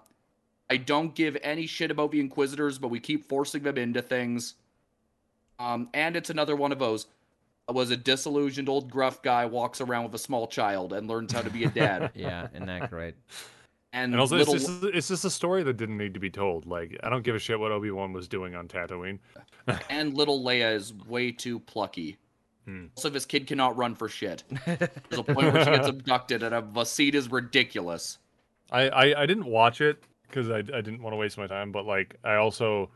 I 0.70 0.78
don't 0.78 1.14
give 1.14 1.38
any 1.44 1.68
shit 1.68 1.92
about 1.92 2.12
the 2.12 2.20
Inquisitors, 2.20 2.80
but 2.80 2.88
we 2.88 3.00
keep 3.00 3.28
forcing 3.28 3.64
them 3.64 3.78
into 3.78 4.02
things. 4.02 4.56
Um, 5.60 5.90
and 5.94 6.16
it's 6.16 6.30
another 6.30 6.56
one 6.56 6.72
of 6.72 6.80
those. 6.80 7.08
Was 7.68 7.90
a 7.90 7.98
disillusioned 7.98 8.70
old 8.70 8.92
gruff 8.92 9.24
guy 9.24 9.46
walks 9.48 9.82
around 9.82 10.04
with 10.04 10.14
a 10.14 10.20
small 10.20 10.46
child 10.48 10.94
and 10.94 11.08
learns 11.08 11.34
how 11.34 11.42
to 11.42 11.50
be 11.50 11.64
a 11.64 11.70
dad. 11.70 12.12
Yeah, 12.16 12.48
isn't 12.54 12.68
that 12.68 12.92
great? 12.92 13.16
And, 13.96 14.12
And 14.12 14.20
also, 14.20 14.36
it's 14.36 14.50
little, 14.50 14.82
just, 14.82 14.96
it's 14.96 15.08
just 15.08 15.24
a 15.24 15.30
story 15.30 15.64
that 15.64 15.78
didn't 15.78 15.98
need 15.98 16.14
to 16.16 16.20
be 16.20 16.30
told. 16.30 16.66
Like, 16.66 17.00
I 17.02 17.10
don't 17.10 17.24
give 17.24 17.34
a 17.34 17.40
shit 17.40 17.58
what 17.58 17.72
Obi 17.72 17.92
Wan 17.92 18.12
was 18.12 18.28
doing 18.28 18.54
on 18.54 18.68
Tatooine. 18.68 19.20
and 19.90 20.14
little 20.14 20.44
Leia 20.44 20.76
is 20.76 20.94
way 21.08 21.32
too 21.32 21.60
plucky. 21.62 22.18
Hmm. 22.66 22.88
Also, 22.98 23.10
this 23.10 23.26
kid 23.26 23.48
cannot 23.48 23.78
run 23.78 23.96
for 23.96 24.10
shit. 24.10 24.44
There's 24.66 24.82
a 25.12 25.24
point 25.24 25.54
where 25.54 25.64
she 25.64 25.72
gets 25.72 25.88
abducted, 25.88 26.44
and 26.44 26.78
a, 26.78 26.86
seat 26.86 27.16
is 27.16 27.32
ridiculous. 27.32 28.18
I, 28.70 28.90
I, 28.90 29.22
I 29.22 29.26
didn't 29.26 29.46
watch 29.46 29.80
it 29.80 30.04
because 30.28 30.50
I, 30.50 30.58
I 30.58 30.82
didn't 30.82 31.02
want 31.02 31.14
to 31.14 31.18
waste 31.18 31.38
my 31.38 31.48
time. 31.48 31.72
But 31.72 31.86
like, 31.86 32.18
I 32.26 32.36
also, 32.36 32.90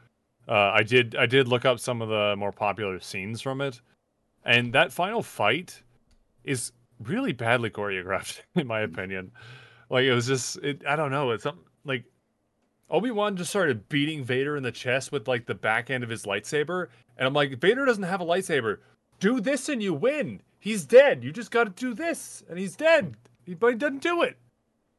uh, 0.49 0.71
I 0.75 0.83
did 0.83 1.15
I 1.15 1.27
did 1.27 1.47
look 1.47 1.63
up 1.63 1.79
some 1.79 2.01
of 2.01 2.09
the 2.09 2.35
more 2.37 2.51
popular 2.51 2.99
scenes 2.99 3.39
from 3.39 3.61
it, 3.61 3.79
and 4.43 4.73
that 4.73 4.91
final 4.91 5.23
fight 5.23 5.81
is 6.43 6.73
really 6.99 7.31
badly 7.31 7.69
choreographed, 7.69 8.41
in 8.55 8.67
my 8.67 8.81
opinion. 8.81 9.31
Like 9.89 10.03
it 10.03 10.13
was 10.13 10.27
just, 10.27 10.57
it, 10.57 10.83
I 10.87 10.95
don't 10.95 11.11
know, 11.11 11.31
it's 11.31 11.43
something 11.43 11.63
like 11.83 12.03
Obi 12.89 13.11
Wan 13.11 13.35
just 13.35 13.49
started 13.49 13.89
beating 13.89 14.23
Vader 14.23 14.55
in 14.55 14.63
the 14.63 14.71
chest 14.71 15.11
with 15.11 15.27
like 15.27 15.45
the 15.45 15.55
back 15.55 15.89
end 15.89 16.03
of 16.03 16.09
his 16.09 16.25
lightsaber, 16.25 16.87
and 17.17 17.27
I'm 17.27 17.33
like, 17.33 17.59
Vader 17.59 17.85
doesn't 17.85 18.03
have 18.03 18.21
a 18.21 18.25
lightsaber. 18.25 18.77
Do 19.19 19.39
this 19.41 19.67
and 19.69 19.81
you 19.83 19.93
win. 19.93 20.41
He's 20.59 20.85
dead. 20.85 21.23
You 21.23 21.31
just 21.31 21.51
got 21.51 21.63
to 21.65 21.69
do 21.71 21.93
this, 21.93 22.43
and 22.49 22.57
he's 22.59 22.75
dead. 22.75 23.15
He, 23.45 23.53
but 23.53 23.67
he 23.67 23.75
doesn't 23.75 24.01
do 24.01 24.21
it. 24.23 24.37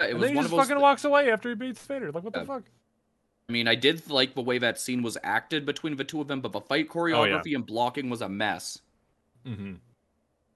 It 0.01 0.11
And 0.11 0.19
was 0.19 0.29
then 0.29 0.37
he 0.37 0.43
just 0.43 0.55
fucking 0.55 0.77
thi- 0.77 0.83
walks 0.83 1.05
away 1.05 1.31
after 1.31 1.49
he 1.51 1.55
beats 1.55 1.85
Vader. 1.85 2.11
Like, 2.13 2.25
what 2.25 2.33
the 2.33 2.41
Yeah. 2.41 2.47
fuck? 2.47 2.63
I 3.49 3.53
mean, 3.53 3.67
I 3.69 3.75
did 3.75 4.09
like 4.11 4.35
the 4.35 4.43
way 4.43 4.59
that 4.59 4.79
scene 4.79 5.03
was 5.03 5.19
acted 5.23 5.67
between 5.67 5.97
the 5.97 6.05
two 6.05 6.21
of 6.21 6.29
them, 6.29 6.41
but 6.41 6.53
the 6.53 6.61
fight 6.61 6.89
choreography 6.89 7.55
and 7.55 7.67
blocking 7.67 8.09
was 8.09 8.21
a 8.23 8.29
mess. 8.29 8.81
Mm-hmm. 9.47 9.75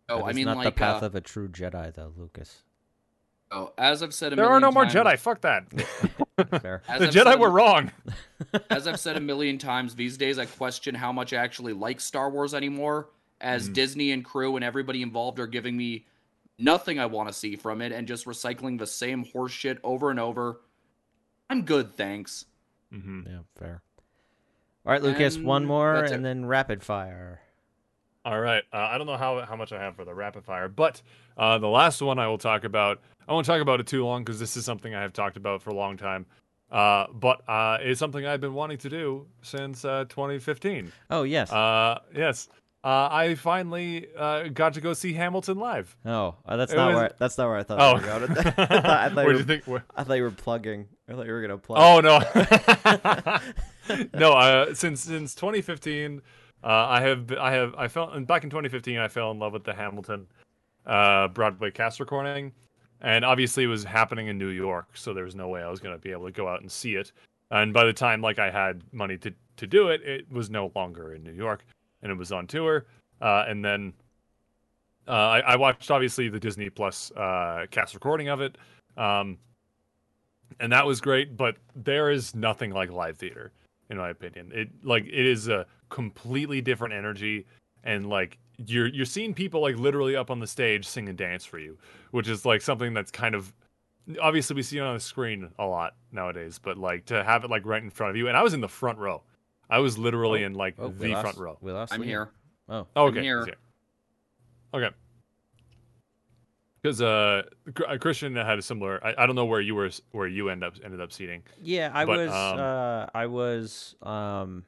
Oh, 0.09 0.19
That 0.19 0.25
I 0.25 0.33
mean, 0.33 0.45
not 0.47 0.59
like, 0.59 0.65
the 0.67 0.73
path 0.73 1.03
uh, 1.03 1.07
of 1.07 1.15
a 1.15 1.21
true 1.21 1.49
Jedi, 1.49 1.93
though, 1.95 2.13
Lucas. 2.17 2.63
Oh, 3.55 3.73
as 3.79 4.03
I've 4.03 4.13
said 4.15 4.33
a 4.33 4.37
There 4.37 4.45
are 4.45 4.61
million 4.61 4.63
no 4.63 4.73
more 4.73 4.85
times, 4.85 4.95
Jedi. 4.95 5.19
Fuck 5.19 5.41
that. 5.43 5.65
Fair. 6.61 6.83
The 6.89 6.93
I've 6.95 7.01
Jedi 7.15 7.35
a- 7.35 7.39
were 7.39 7.51
wrong. 7.51 7.91
as 8.71 8.87
I've 8.89 9.01
said 9.01 9.17
a 9.17 9.21
million 9.21 9.57
times, 9.59 9.95
these 9.95 10.17
days 10.19 10.39
I 10.39 10.47
question 10.47 10.95
how 10.95 11.13
much 11.13 11.33
I 11.33 11.37
actually 11.37 11.73
like 11.73 12.01
Star 12.01 12.29
Wars 12.31 12.55
anymore, 12.55 13.09
as 13.41 13.69
Disney 13.69 14.11
and 14.13 14.25
crew 14.25 14.57
and 14.57 14.65
everybody 14.65 15.01
involved 15.03 15.39
are 15.39 15.47
giving 15.47 15.77
me 15.77 16.07
nothing 16.59 16.99
I 16.99 17.07
want 17.07 17.29
to 17.29 17.33
see 17.33 17.57
from 17.57 17.81
it 17.83 17.93
and 17.93 18.07
just 18.09 18.27
recycling 18.27 18.79
the 18.79 18.87
same 18.87 19.25
horse 19.27 19.53
shit 19.53 19.79
over 19.85 20.11
and 20.11 20.19
over. 20.21 20.61
I'm 21.51 21.63
good, 21.65 21.97
thanks. 21.97 22.47
Mm-hmm. 22.93 23.21
Yeah, 23.27 23.39
fair. 23.57 23.83
All 24.87 24.93
right, 24.93 25.03
Lucas, 25.03 25.39
one 25.39 25.65
more 25.65 25.95
and 25.97 26.15
it. 26.15 26.23
then 26.23 26.45
rapid 26.47 26.83
fire. 26.83 27.41
All 28.25 28.41
right. 28.41 28.63
Uh, 28.73 28.77
I 28.91 28.97
don't 28.99 29.07
know 29.07 29.17
how 29.17 29.41
how 29.45 29.57
much 29.57 29.73
I 29.73 29.81
have 29.81 29.97
for 29.97 30.05
the 30.05 30.15
rapid 30.15 30.45
fire, 30.45 30.69
but 30.69 31.03
uh, 31.37 31.59
the 31.59 31.69
last 31.69 32.01
one 32.01 32.19
I 32.19 32.27
will 32.29 32.39
talk 32.39 32.65
about. 32.65 33.01
I 33.29 33.33
won't 33.33 33.47
talk 33.47 33.61
about 33.61 33.81
it 33.81 33.87
too 33.87 34.05
long 34.05 34.23
because 34.25 34.39
this 34.39 34.57
is 34.57 34.65
something 34.65 34.95
I 34.95 35.03
have 35.03 35.13
talked 35.13 35.37
about 35.37 35.63
for 35.63 35.71
a 35.71 35.75
long 35.75 35.97
time. 35.97 36.27
Uh, 36.71 37.07
but 37.13 37.49
uh, 37.49 37.79
it's 37.81 38.01
something 38.01 38.27
I've 38.27 38.41
been 38.41 38.55
wanting 38.55 38.79
to 38.79 38.89
do 38.89 39.27
since 39.43 39.85
uh, 39.85 40.05
2015. 40.09 40.91
Oh, 41.11 41.23
yes. 41.23 41.53
Uh, 41.53 42.01
yes. 42.15 42.49
Uh, 42.83 43.09
I 43.11 43.35
finally 43.37 44.09
uh, 44.15 44.49
got 44.49 44.75
to 44.75 44.81
go 44.83 44.93
see 44.93 45.15
Hamilton 45.15 45.59
live. 45.59 45.97
oh, 46.05 46.35
that's 46.47 46.73
it 46.73 46.77
not 46.77 46.89
was- 46.89 46.97
where 46.97 47.13
that's 47.19 47.39
not 47.39 47.49
where 47.49 47.57
I 47.57 47.63
thought 47.63 47.81
Oh, 47.81 47.99
you 47.99 48.21
were 48.21 48.27
going. 48.27 48.39
I 48.47 48.51
thought, 48.53 48.87
I 48.87 49.09
thought 49.09 49.17
where 49.17 49.27
you 49.27 49.33
do 49.33 49.33
you 49.33 49.39
were, 49.39 49.45
think? 49.45 49.65
Where... 49.67 49.85
I 49.97 50.05
thought 50.05 50.15
you 50.15 50.23
were 50.23 50.31
plugging. 50.31 50.89
I 51.09 51.13
thought 51.15 51.25
you 51.25 51.33
were 51.33 51.41
gonna 51.41 51.57
plug. 51.57 51.79
Oh 51.81 52.01
no, 52.01 52.19
no. 54.15 54.33
Uh, 54.35 54.75
since 54.75 55.01
since 55.01 55.35
2015, 55.35 56.21
uh, 56.63 56.67
I 56.67 57.01
have 57.01 57.33
I 57.33 57.53
have 57.53 57.75
I 57.75 57.89
fell 57.89 58.11
and 58.11 58.27
back 58.27 58.45
in 58.45 58.51
2015 58.51 58.99
I 58.99 59.09
fell 59.09 59.31
in 59.31 59.39
love 59.39 59.55
with 59.55 59.65
the 59.65 59.73
Hamilton 59.75 60.27
uh, 60.87 61.29
Broadway 61.29 61.71
cast 61.71 62.01
recording, 62.01 62.53
and 63.05 63.25
obviously 63.25 63.65
it 63.65 63.69
was 63.69 63.85
happening 63.85 64.27
in 64.27 64.39
New 64.39 64.49
York, 64.49 64.89
so 64.95 65.15
there 65.15 65.25
was 65.25 65.37
no 65.37 65.49
way 65.49 65.63
I 65.63 65.71
was 65.71 65.79
going 65.79 65.95
to 65.95 66.01
be 66.01 66.11
able 66.11 66.27
to 66.27 66.33
go 66.33 66.49
out 66.49 66.61
and 66.61 66.71
see 66.71 66.97
it. 66.97 67.13
And 67.51 67.73
by 67.73 67.85
the 67.85 67.93
time 67.93 68.21
like 68.21 68.39
I 68.39 68.51
had 68.51 68.83
money 68.93 69.17
to 69.19 69.33
to 69.57 69.67
do 69.69 69.89
it, 69.89 70.03
it 70.03 70.31
was 70.33 70.51
no 70.51 70.73
longer 70.75 71.15
in 71.15 71.23
New 71.23 71.33
York, 71.33 71.65
and 72.03 72.11
it 72.11 72.19
was 72.19 72.33
on 72.33 72.49
tour. 72.49 72.87
Uh, 73.21 73.45
and 73.47 73.65
then 73.65 73.93
uh, 75.07 75.13
I, 75.13 75.39
I 75.41 75.57
watched 75.57 75.91
obviously 75.93 76.29
the 76.29 76.41
Disney 76.41 76.69
Plus 76.69 77.13
uh, 77.13 77.67
cast 77.71 77.95
recording 77.95 78.29
of 78.29 78.41
it. 78.41 78.59
Um, 78.97 79.39
and 80.61 80.73
that 80.73 80.87
was 80.87 81.01
great 81.01 81.37
but 81.37 81.57
there 81.75 82.11
is 82.11 82.35
nothing 82.35 82.71
like 82.71 82.91
live 82.91 83.17
theater 83.17 83.53
in 83.91 83.97
my 83.97 84.11
opinion 84.11 84.51
it 84.55 84.69
like 84.83 85.05
it 85.05 85.27
is 85.27 85.49
a 85.49 85.67
completely 85.89 86.61
different 86.61 86.95
energy 86.95 87.47
and 87.85 88.09
like 88.09 88.39
you're 88.67 88.87
you're 88.87 89.05
seeing 89.07 89.35
people 89.35 89.61
like 89.61 89.77
literally 89.77 90.15
up 90.17 90.31
on 90.31 90.39
the 90.41 90.47
stage 90.47 90.87
sing 90.87 91.09
and 91.09 91.19
dance 91.19 91.45
for 91.45 91.59
you 91.59 91.77
which 92.13 92.29
is 92.29 92.45
like 92.45 92.61
something 92.63 92.95
that's 92.95 93.11
kind 93.11 93.35
of 93.35 93.53
obviously 94.23 94.55
we 94.55 94.63
see 94.63 94.79
it 94.79 94.83
on 94.83 94.95
the 94.95 95.01
screen 95.01 95.51
a 95.59 95.65
lot 95.67 95.95
nowadays 96.13 96.61
but 96.63 96.77
like 96.79 97.05
to 97.07 97.25
have 97.25 97.43
it 97.45 97.51
like 97.51 97.65
right 97.67 97.83
in 97.83 97.91
front 97.91 98.11
of 98.11 98.17
you 98.17 98.29
and 98.29 98.37
i 98.37 98.43
was 98.43 98.55
in 98.55 98.61
the 98.61 98.69
front 98.69 98.99
row 98.99 99.23
i 99.71 99.79
was 99.79 99.99
literally 99.99 100.43
in 100.45 100.55
like 100.55 100.75
Oh, 100.79 100.89
the 100.89 101.09
lost- 101.09 101.23
front 101.23 101.39
row 101.39 101.59
We 101.61 101.73
lost 101.73 101.93
I'm 101.93 102.03
Liam. 102.03 102.05
here. 102.07 102.31
Oh, 102.69 102.87
Oh, 102.97 103.07
I'm 103.07 103.09
okay. 103.13 103.23
here. 103.23 103.45
here. 103.45 103.55
Okay. 104.73 104.91
Because 106.83 107.01
uh, 107.01 107.43
Chr- 107.75 107.85
uh, 107.89 107.99
Christian 107.99 108.37
had 108.37 108.59
a 108.59 108.63
similar. 108.63 109.03
I, 109.05 109.15
I 109.23 109.27
don't 109.27 109.37
know 109.37 109.47
where 109.47 109.61
you 109.61 109.75
were, 109.75 109.91
where 110.13 110.27
you 110.27 110.51
end 110.51 110.63
up 110.63 110.75
ended 110.85 111.01
up 111.01 111.13
seating. 111.13 111.43
yeah. 111.63 111.91
I 111.95 112.05
But, 112.05 112.19
was. 112.19 112.31
um, 112.31 112.59
uh, 112.59 113.07
I 113.15 113.27
was 113.27 113.95
um, 114.03 114.65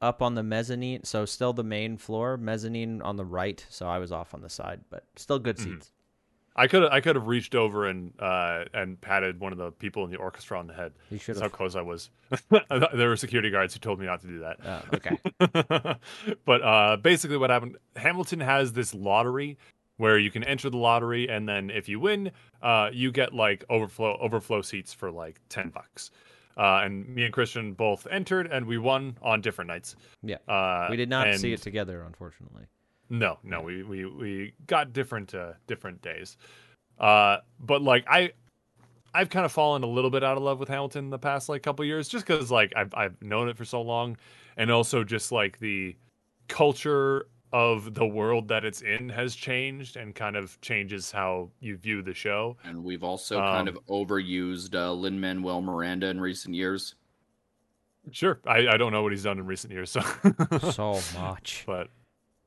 up 0.00 0.22
on 0.22 0.34
the 0.34 0.42
mezzanine, 0.42 1.04
so 1.04 1.24
still 1.24 1.52
the 1.52 1.62
main 1.64 1.96
floor, 1.96 2.36
mezzanine 2.36 3.02
on 3.02 3.16
the 3.16 3.24
right. 3.24 3.64
So 3.68 3.86
I 3.86 3.98
was 3.98 4.12
off 4.12 4.32
on 4.34 4.40
the 4.40 4.48
side, 4.48 4.80
but 4.90 5.04
still 5.16 5.38
good 5.38 5.56
Mhm. 5.56 5.64
seats. 5.64 5.92
I 6.56 6.66
could 6.66 6.82
I 6.90 7.00
could 7.00 7.14
have 7.14 7.26
reached 7.28 7.54
over 7.54 7.86
and 7.86 8.12
uh, 8.20 8.64
and 8.74 9.00
patted 9.00 9.38
one 9.40 9.52
of 9.52 9.58
the 9.58 9.70
people 9.70 10.04
in 10.04 10.10
the 10.10 10.16
orchestra 10.16 10.58
on 10.58 10.66
the 10.66 10.74
head. 10.74 10.92
You 11.10 11.18
should 11.18 11.36
That's 11.36 11.42
how 11.42 11.48
close 11.48 11.76
I 11.76 11.82
was. 11.82 12.10
there 12.70 13.08
were 13.08 13.16
security 13.16 13.50
guards 13.50 13.72
who 13.74 13.80
told 13.80 14.00
me 14.00 14.06
not 14.06 14.20
to 14.22 14.26
do 14.26 14.40
that. 14.40 14.58
Oh, 14.64 14.82
okay. 14.96 15.96
but 16.44 16.62
uh, 16.62 16.96
basically, 16.96 17.36
what 17.36 17.50
happened? 17.50 17.76
Hamilton 17.96 18.40
has 18.40 18.72
this 18.72 18.94
lottery 18.94 19.58
where 19.96 20.18
you 20.18 20.30
can 20.30 20.42
enter 20.44 20.70
the 20.70 20.76
lottery, 20.76 21.28
and 21.28 21.48
then 21.48 21.70
if 21.70 21.88
you 21.88 22.00
win, 22.00 22.32
uh, 22.62 22.90
you 22.92 23.12
get 23.12 23.32
like 23.32 23.64
overflow 23.70 24.18
overflow 24.20 24.60
seats 24.60 24.92
for 24.92 25.10
like 25.10 25.40
ten 25.48 25.68
bucks. 25.70 26.10
Uh, 26.60 26.82
and 26.84 27.08
me 27.08 27.24
and 27.24 27.32
Christian 27.32 27.72
both 27.72 28.06
entered, 28.10 28.46
and 28.52 28.66
we 28.66 28.76
won 28.76 29.16
on 29.22 29.40
different 29.40 29.68
nights. 29.68 29.96
Yeah. 30.22 30.36
Uh, 30.46 30.88
we 30.90 30.96
did 30.98 31.08
not 31.08 31.34
see 31.36 31.54
it 31.54 31.62
together, 31.62 32.02
unfortunately. 32.02 32.64
no, 33.08 33.38
no, 33.42 33.62
we 33.62 33.82
we 33.82 34.04
we 34.04 34.52
got 34.66 34.92
different 34.92 35.34
uh, 35.34 35.54
different 35.66 36.02
days. 36.02 36.36
Uh, 36.98 37.38
but 37.60 37.80
like 37.80 38.04
I, 38.06 38.32
I've 39.14 39.30
kind 39.30 39.46
of 39.46 39.52
fallen 39.52 39.84
a 39.84 39.86
little 39.86 40.10
bit 40.10 40.22
out 40.22 40.36
of 40.36 40.42
love 40.42 40.58
with 40.60 40.68
Hamilton 40.68 41.06
in 41.06 41.10
the 41.10 41.18
past 41.18 41.48
like 41.48 41.62
couple 41.62 41.82
years, 41.86 42.08
just 42.08 42.26
because 42.26 42.50
like 42.50 42.74
I've 42.76 42.92
I've 42.92 43.22
known 43.22 43.48
it 43.48 43.56
for 43.56 43.64
so 43.64 43.80
long, 43.80 44.18
and 44.58 44.70
also 44.70 45.02
just 45.02 45.32
like 45.32 45.58
the 45.60 45.96
culture 46.48 47.26
of 47.52 47.94
the 47.94 48.06
world 48.06 48.46
that 48.48 48.64
it's 48.64 48.80
in 48.82 49.08
has 49.08 49.34
changed 49.34 49.96
and 49.96 50.14
kind 50.14 50.36
of 50.36 50.60
changes 50.60 51.10
how 51.10 51.50
you 51.60 51.76
view 51.76 52.00
the 52.02 52.14
show. 52.14 52.56
And 52.64 52.84
we've 52.84 53.02
also 53.02 53.38
kind 53.40 53.68
Um, 53.68 53.76
of 53.76 53.86
overused 53.86 54.74
uh, 54.74 54.92
Lin 54.92 55.18
Manuel 55.20 55.60
Miranda 55.60 56.06
in 56.08 56.20
recent 56.20 56.54
years. 56.54 56.94
Sure, 58.12 58.40
I, 58.46 58.68
I 58.68 58.76
don't 58.76 58.92
know 58.92 59.02
what 59.02 59.12
he's 59.12 59.24
done 59.24 59.38
in 59.38 59.46
recent 59.46 59.72
years, 59.72 59.90
so 59.90 60.00
so 60.72 61.00
much. 61.18 61.64
but 61.66 61.88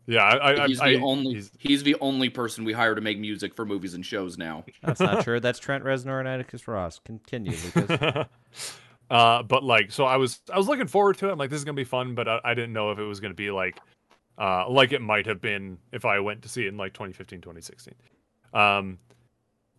yeah, 0.07 0.23
I, 0.23 0.63
I, 0.63 0.67
he's 0.67 0.80
I, 0.81 0.93
the 0.93 1.01
only 1.01 1.34
he's- 1.35 1.51
he's 1.59 1.84
the 1.84 1.95
only 2.01 2.30
person 2.30 2.63
we 2.65 2.73
hire 2.73 2.95
to 2.95 3.01
make 3.01 3.19
music 3.19 3.53
for 3.55 3.65
movies 3.65 3.93
and 3.93 4.05
shows 4.05 4.38
now. 4.38 4.65
That's 4.81 4.99
not 4.99 5.23
true. 5.23 5.39
That's 5.41 5.59
Trent 5.59 5.84
Reznor 5.84 6.19
and 6.19 6.27
Atticus 6.27 6.67
Ross. 6.67 6.99
Continue, 7.05 7.55
Lucas. 7.75 8.25
uh, 9.09 9.43
but 9.43 9.63
like, 9.63 9.91
so 9.91 10.05
I 10.05 10.17
was 10.17 10.39
I 10.51 10.57
was 10.57 10.67
looking 10.67 10.88
forward 10.88 11.17
to 11.19 11.30
it. 11.30 11.31
I'm 11.34 11.38
like, 11.38 11.49
this 11.49 11.59
is 11.59 11.65
gonna 11.65 11.75
be 11.75 11.84
fun, 11.84 12.15
but 12.15 12.27
I, 12.27 12.39
I 12.43 12.53
didn't 12.53 12.73
know 12.73 12.91
if 12.91 12.99
it 12.99 13.03
was 13.05 13.19
gonna 13.19 13.34
be 13.34 13.51
like, 13.51 13.80
uh, 14.38 14.69
like 14.69 14.91
it 14.91 15.01
might 15.01 15.26
have 15.26 15.41
been 15.41 15.77
if 15.91 16.05
I 16.05 16.19
went 16.19 16.41
to 16.43 16.49
see 16.49 16.65
it 16.65 16.69
in 16.69 16.77
like 16.77 16.93
2015, 16.93 17.41
2016. 17.41 17.93
Um, 18.53 18.99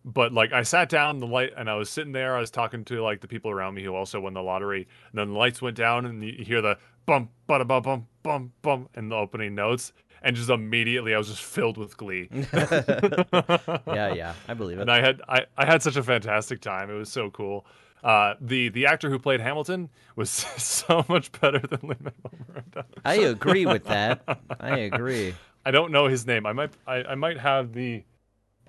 but 0.05 0.31
like, 0.31 0.53
I 0.53 0.61
sat 0.61 0.87
down 0.87 1.17
the 1.19 1.25
light 1.25 1.51
and 1.57 1.67
I 1.69 1.75
was 1.75 1.89
sitting 1.89 2.11
there. 2.11 2.37
I 2.37 2.39
was 2.39 2.51
talking 2.51 2.85
to 2.85 3.01
like 3.01 3.21
the 3.21 3.27
people 3.27 3.49
around 3.49 3.73
me 3.73 3.83
who 3.83 3.95
also 3.95 4.19
won 4.19 4.33
the 4.33 4.43
lottery. 4.43 4.87
And 5.11 5.19
then 5.19 5.33
the 5.33 5.37
lights 5.37 5.61
went 5.63 5.75
down, 5.75 6.05
and 6.05 6.23
you 6.23 6.45
hear 6.45 6.61
the 6.61 6.77
bump, 7.07 7.31
bada 7.49 7.67
bum, 7.67 7.81
bum, 7.81 8.07
bum, 8.21 8.51
bum, 8.61 8.89
in 8.95 9.09
the 9.09 9.15
opening 9.15 9.55
notes. 9.55 9.93
And 10.21 10.35
just 10.35 10.49
immediately, 10.49 11.13
I 11.15 11.17
was 11.17 11.27
just 11.27 11.43
filled 11.43 11.77
with 11.77 11.97
glee. 11.97 12.29
yeah, 12.53 14.13
yeah, 14.13 14.33
I 14.47 14.53
believe 14.53 14.77
it. 14.77 14.81
and 14.81 14.91
I 14.91 15.01
had 15.01 15.21
I, 15.27 15.45
I 15.57 15.65
had 15.65 15.81
such 15.81 15.97
a 15.97 16.03
fantastic 16.03 16.61
time. 16.61 16.89
It 16.89 16.95
was 16.95 17.11
so 17.11 17.31
cool. 17.31 17.65
Uh, 18.05 18.35
the 18.39 18.69
the 18.69 18.85
actor 18.85 19.09
who 19.09 19.17
played 19.17 19.41
Hamilton 19.41 19.89
was 20.15 20.29
so 20.57 21.03
much 21.09 21.31
better 21.31 21.57
than 21.57 21.79
Lin 21.81 21.97
Manuel 21.99 22.45
Miranda. 22.47 22.85
I 23.03 23.15
agree 23.15 23.65
with 23.65 23.85
that. 23.85 24.21
I 24.59 24.77
agree. 24.77 25.33
I 25.65 25.71
don't 25.71 25.91
know 25.91 26.07
his 26.07 26.27
name. 26.27 26.45
I 26.45 26.53
might 26.53 26.69
I, 26.85 26.97
I 27.03 27.15
might 27.15 27.39
have 27.39 27.73
the 27.73 28.03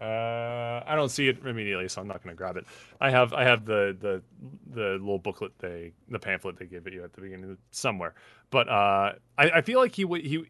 uh, 0.01 0.83
I 0.87 0.95
don't 0.95 1.11
see 1.11 1.29
it 1.29 1.45
immediately, 1.45 1.87
so 1.89 2.01
I'm 2.01 2.09
not 2.09 2.23
going 2.25 2.35
to 2.35 2.39
grab 2.39 2.57
it. 2.57 2.65
I 2.99 3.11
have 3.11 3.35
I 3.35 3.45
have 3.45 3.67
the 3.67 3.95
the 4.01 4.23
the 4.73 4.93
little 4.93 5.19
booklet 5.19 5.53
they 5.59 5.93
the 6.09 6.19
pamphlet 6.19 6.57
they 6.59 6.65
gave 6.65 6.87
it 6.87 6.95
you 6.95 7.05
at 7.05 7.13
the 7.13 7.21
beginning 7.21 7.59
somewhere. 7.71 8.15
But 8.49 8.71
uh, 8.71 9.13
I, 9.37 9.51
I 9.51 9.61
feel 9.61 9.81
like 9.81 9.95
he 9.95 10.07
he 10.07 10.47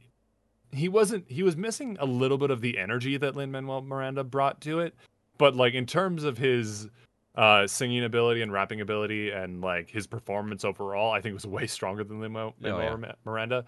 he 0.70 0.88
wasn't 0.88 1.24
he 1.28 1.42
was 1.42 1.56
missing 1.56 1.96
a 1.98 2.06
little 2.06 2.38
bit 2.38 2.52
of 2.52 2.60
the 2.60 2.78
energy 2.78 3.16
that 3.16 3.34
Lin 3.34 3.50
Manuel 3.50 3.82
Miranda 3.82 4.22
brought 4.22 4.60
to 4.60 4.78
it. 4.78 4.94
But 5.38 5.56
like 5.56 5.74
in 5.74 5.86
terms 5.86 6.22
of 6.22 6.38
his 6.38 6.88
uh, 7.36 7.66
singing 7.66 8.04
ability 8.04 8.42
and 8.42 8.52
rapping 8.52 8.80
ability 8.80 9.30
and 9.30 9.60
like 9.60 9.90
his 9.90 10.06
performance 10.06 10.64
overall, 10.64 11.12
I 11.12 11.20
think 11.20 11.34
was 11.34 11.46
way 11.46 11.66
stronger 11.66 12.04
than 12.04 12.20
Lin 12.20 12.32
Manuel 12.32 12.54
Oh, 12.64 12.78
yeah. 12.80 13.12
Miranda. 13.24 13.64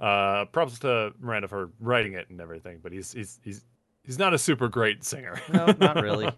Uh, 0.00 0.46
props 0.46 0.78
to 0.80 1.12
Miranda 1.20 1.46
for 1.46 1.70
writing 1.78 2.14
it 2.14 2.28
and 2.30 2.40
everything, 2.40 2.80
but 2.82 2.90
he's 2.92 3.12
he's 3.12 3.38
he's 3.44 3.64
he's 4.02 4.18
not 4.18 4.34
a 4.34 4.38
super 4.38 4.68
great 4.68 5.04
singer. 5.04 5.40
No, 5.52 5.66
not 5.80 6.02
really. 6.02 6.28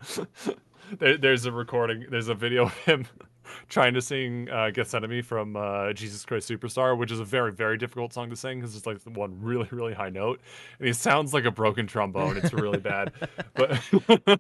there, 0.99 1.17
there's 1.17 1.47
a 1.47 1.53
recording. 1.53 2.05
There's 2.11 2.29
a 2.29 2.35
video 2.35 2.65
of 2.67 2.75
him 2.75 3.07
trying 3.71 3.95
to 3.95 4.03
sing 4.03 4.51
uh, 4.51 4.69
"Gethsemane" 4.69 5.23
from 5.23 5.57
uh, 5.57 5.95
Jesus 5.95 6.27
Christ 6.27 6.51
Superstar, 6.51 6.99
which 6.99 7.11
is 7.11 7.21
a 7.21 7.25
very 7.25 7.53
very 7.53 7.79
difficult 7.79 8.13
song 8.13 8.29
to 8.29 8.37
sing 8.37 8.61
because 8.61 8.77
it's 8.77 8.87
like 8.87 9.01
one 9.05 9.41
really 9.41 9.69
really 9.71 9.95
high 9.95 10.11
note, 10.11 10.43
and 10.79 10.87
he 10.87 10.93
sounds 10.93 11.33
like 11.33 11.47
a 11.47 11.51
broken 11.51 11.87
trombone. 11.87 12.37
It's 12.37 12.53
really 12.53 12.81
bad, 12.81 13.13
but. 13.55 13.81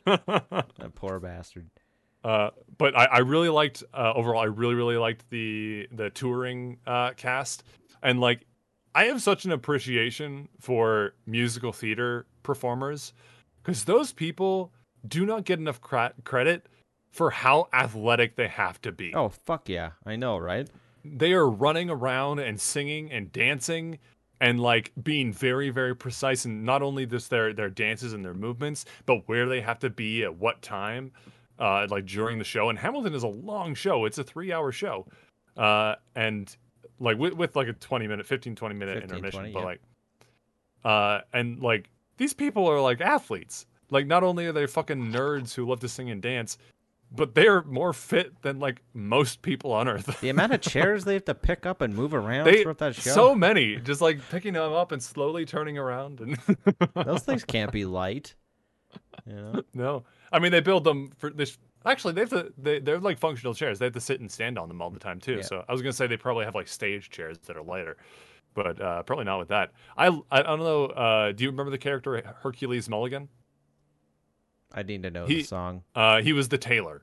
That 0.04 0.92
poor 0.94 1.18
bastard. 1.18 1.70
Uh, 2.24 2.50
but 2.78 2.96
I, 2.96 3.04
I 3.04 3.18
really 3.18 3.50
liked 3.50 3.84
uh, 3.92 4.12
overall. 4.16 4.40
I 4.40 4.46
really 4.46 4.74
really 4.74 4.96
liked 4.96 5.28
the 5.30 5.86
the 5.92 6.10
touring 6.10 6.78
uh, 6.86 7.12
cast, 7.12 7.62
and 8.02 8.20
like 8.20 8.46
I 8.94 9.04
have 9.04 9.22
such 9.22 9.44
an 9.44 9.52
appreciation 9.52 10.48
for 10.58 11.14
musical 11.26 11.72
theater 11.72 12.26
performers 12.42 13.12
because 13.62 13.84
those 13.84 14.12
people 14.12 14.72
do 15.06 15.26
not 15.26 15.44
get 15.44 15.58
enough 15.58 15.80
cra- 15.80 16.14
credit 16.24 16.66
for 17.12 17.30
how 17.30 17.68
athletic 17.72 18.36
they 18.36 18.48
have 18.48 18.80
to 18.82 18.90
be. 18.90 19.14
Oh 19.14 19.28
fuck 19.28 19.68
yeah, 19.68 19.90
I 20.06 20.16
know, 20.16 20.38
right? 20.38 20.68
they 21.04 21.32
are 21.32 21.48
running 21.48 21.90
around 21.90 22.38
and 22.38 22.60
singing 22.60 23.12
and 23.12 23.30
dancing 23.30 23.98
and 24.40 24.60
like 24.60 24.90
being 25.02 25.32
very 25.32 25.70
very 25.70 25.94
precise 25.94 26.44
in 26.44 26.64
not 26.64 26.82
only 26.82 27.06
just 27.06 27.30
their 27.30 27.52
their 27.52 27.68
dances 27.68 28.12
and 28.12 28.24
their 28.24 28.34
movements 28.34 28.84
but 29.06 29.28
where 29.28 29.46
they 29.46 29.60
have 29.60 29.78
to 29.78 29.90
be 29.90 30.24
at 30.24 30.34
what 30.36 30.62
time 30.62 31.12
uh 31.58 31.86
like 31.90 32.06
during 32.06 32.38
the 32.38 32.44
show 32.44 32.68
and 32.68 32.78
hamilton 32.78 33.14
is 33.14 33.22
a 33.22 33.28
long 33.28 33.74
show 33.74 34.04
it's 34.04 34.18
a 34.18 34.24
three 34.24 34.52
hour 34.52 34.72
show 34.72 35.06
uh 35.56 35.94
and 36.14 36.56
like 36.98 37.18
with, 37.18 37.34
with 37.34 37.56
like 37.56 37.68
a 37.68 37.72
20 37.72 38.06
minute 38.06 38.26
15 38.26 38.54
20 38.54 38.74
minute 38.74 39.00
15, 39.02 39.10
intermission 39.10 39.40
20, 39.40 39.52
but 39.52 39.60
yeah. 39.60 39.64
like 39.64 39.80
uh 40.84 41.20
and 41.32 41.60
like 41.60 41.90
these 42.16 42.32
people 42.32 42.66
are 42.66 42.80
like 42.80 43.00
athletes 43.00 43.66
like 43.90 44.06
not 44.06 44.22
only 44.22 44.46
are 44.46 44.52
they 44.52 44.66
fucking 44.66 45.12
nerds 45.12 45.54
who 45.54 45.66
love 45.66 45.80
to 45.80 45.88
sing 45.88 46.10
and 46.10 46.22
dance 46.22 46.58
but 47.16 47.34
they're 47.34 47.62
more 47.62 47.92
fit 47.92 48.42
than 48.42 48.58
like 48.58 48.82
most 48.92 49.42
people 49.42 49.72
on 49.72 49.86
earth 49.88 50.20
The 50.20 50.30
amount 50.30 50.52
of 50.52 50.60
chairs 50.60 51.04
they 51.04 51.14
have 51.14 51.24
to 51.26 51.34
pick 51.34 51.64
up 51.66 51.80
and 51.80 51.94
move 51.94 52.12
around 52.14 52.46
they 52.46 52.62
throughout 52.62 52.78
that 52.78 52.94
show. 52.96 53.10
so 53.10 53.34
many 53.34 53.76
just 53.76 54.00
like 54.00 54.20
picking 54.30 54.54
them 54.54 54.72
up 54.72 54.90
and 54.92 55.02
slowly 55.02 55.44
turning 55.44 55.78
around 55.78 56.20
and 56.20 56.38
Those 56.94 57.22
things 57.22 57.44
can't 57.44 57.72
be 57.72 57.84
light. 57.84 58.34
You 59.26 59.34
know? 59.34 59.62
no 59.72 60.04
i 60.34 60.38
mean 60.38 60.52
they 60.52 60.60
build 60.60 60.84
them 60.84 61.10
for 61.16 61.30
this 61.30 61.56
actually 61.86 62.12
they 62.12 62.20
have 62.20 62.30
to 62.30 62.52
they, 62.58 62.78
they're 62.80 62.98
like 63.00 63.18
functional 63.18 63.54
chairs. 63.54 63.78
They 63.78 63.86
have 63.86 63.94
to 63.94 64.00
sit 64.00 64.20
and 64.20 64.30
stand 64.30 64.58
on 64.58 64.68
them 64.68 64.82
all 64.82 64.90
the 64.90 64.98
time 64.98 65.20
too. 65.20 65.36
Yeah. 65.36 65.42
so 65.42 65.64
i 65.68 65.72
was 65.72 65.80
gonna 65.80 65.92
say 65.92 66.06
they 66.06 66.16
probably 66.16 66.44
have 66.44 66.54
like 66.54 66.68
stage 66.68 67.08
chairs 67.10 67.38
that 67.46 67.56
are 67.56 67.62
lighter 67.62 67.96
but 68.54 68.80
uh 68.80 69.02
probably 69.04 69.24
not 69.24 69.38
with 69.38 69.48
that. 69.48 69.72
I 69.96 70.06
i, 70.30 70.42
don't 70.42 70.58
know 70.60 70.84
uh 70.86 71.32
do 71.32 71.44
you 71.44 71.50
remember 71.50 71.70
the 71.70 71.78
character 71.78 72.20
hercules 72.42 72.88
mulligan? 72.88 73.28
I 74.74 74.82
need 74.82 75.02
to 75.04 75.10
know 75.10 75.26
He- 75.26 75.36
the 75.42 75.42
song. 75.44 75.82
uh 75.94 76.20
he 76.22 76.32
was 76.32 76.48
the 76.48 76.58
tailor. 76.58 77.02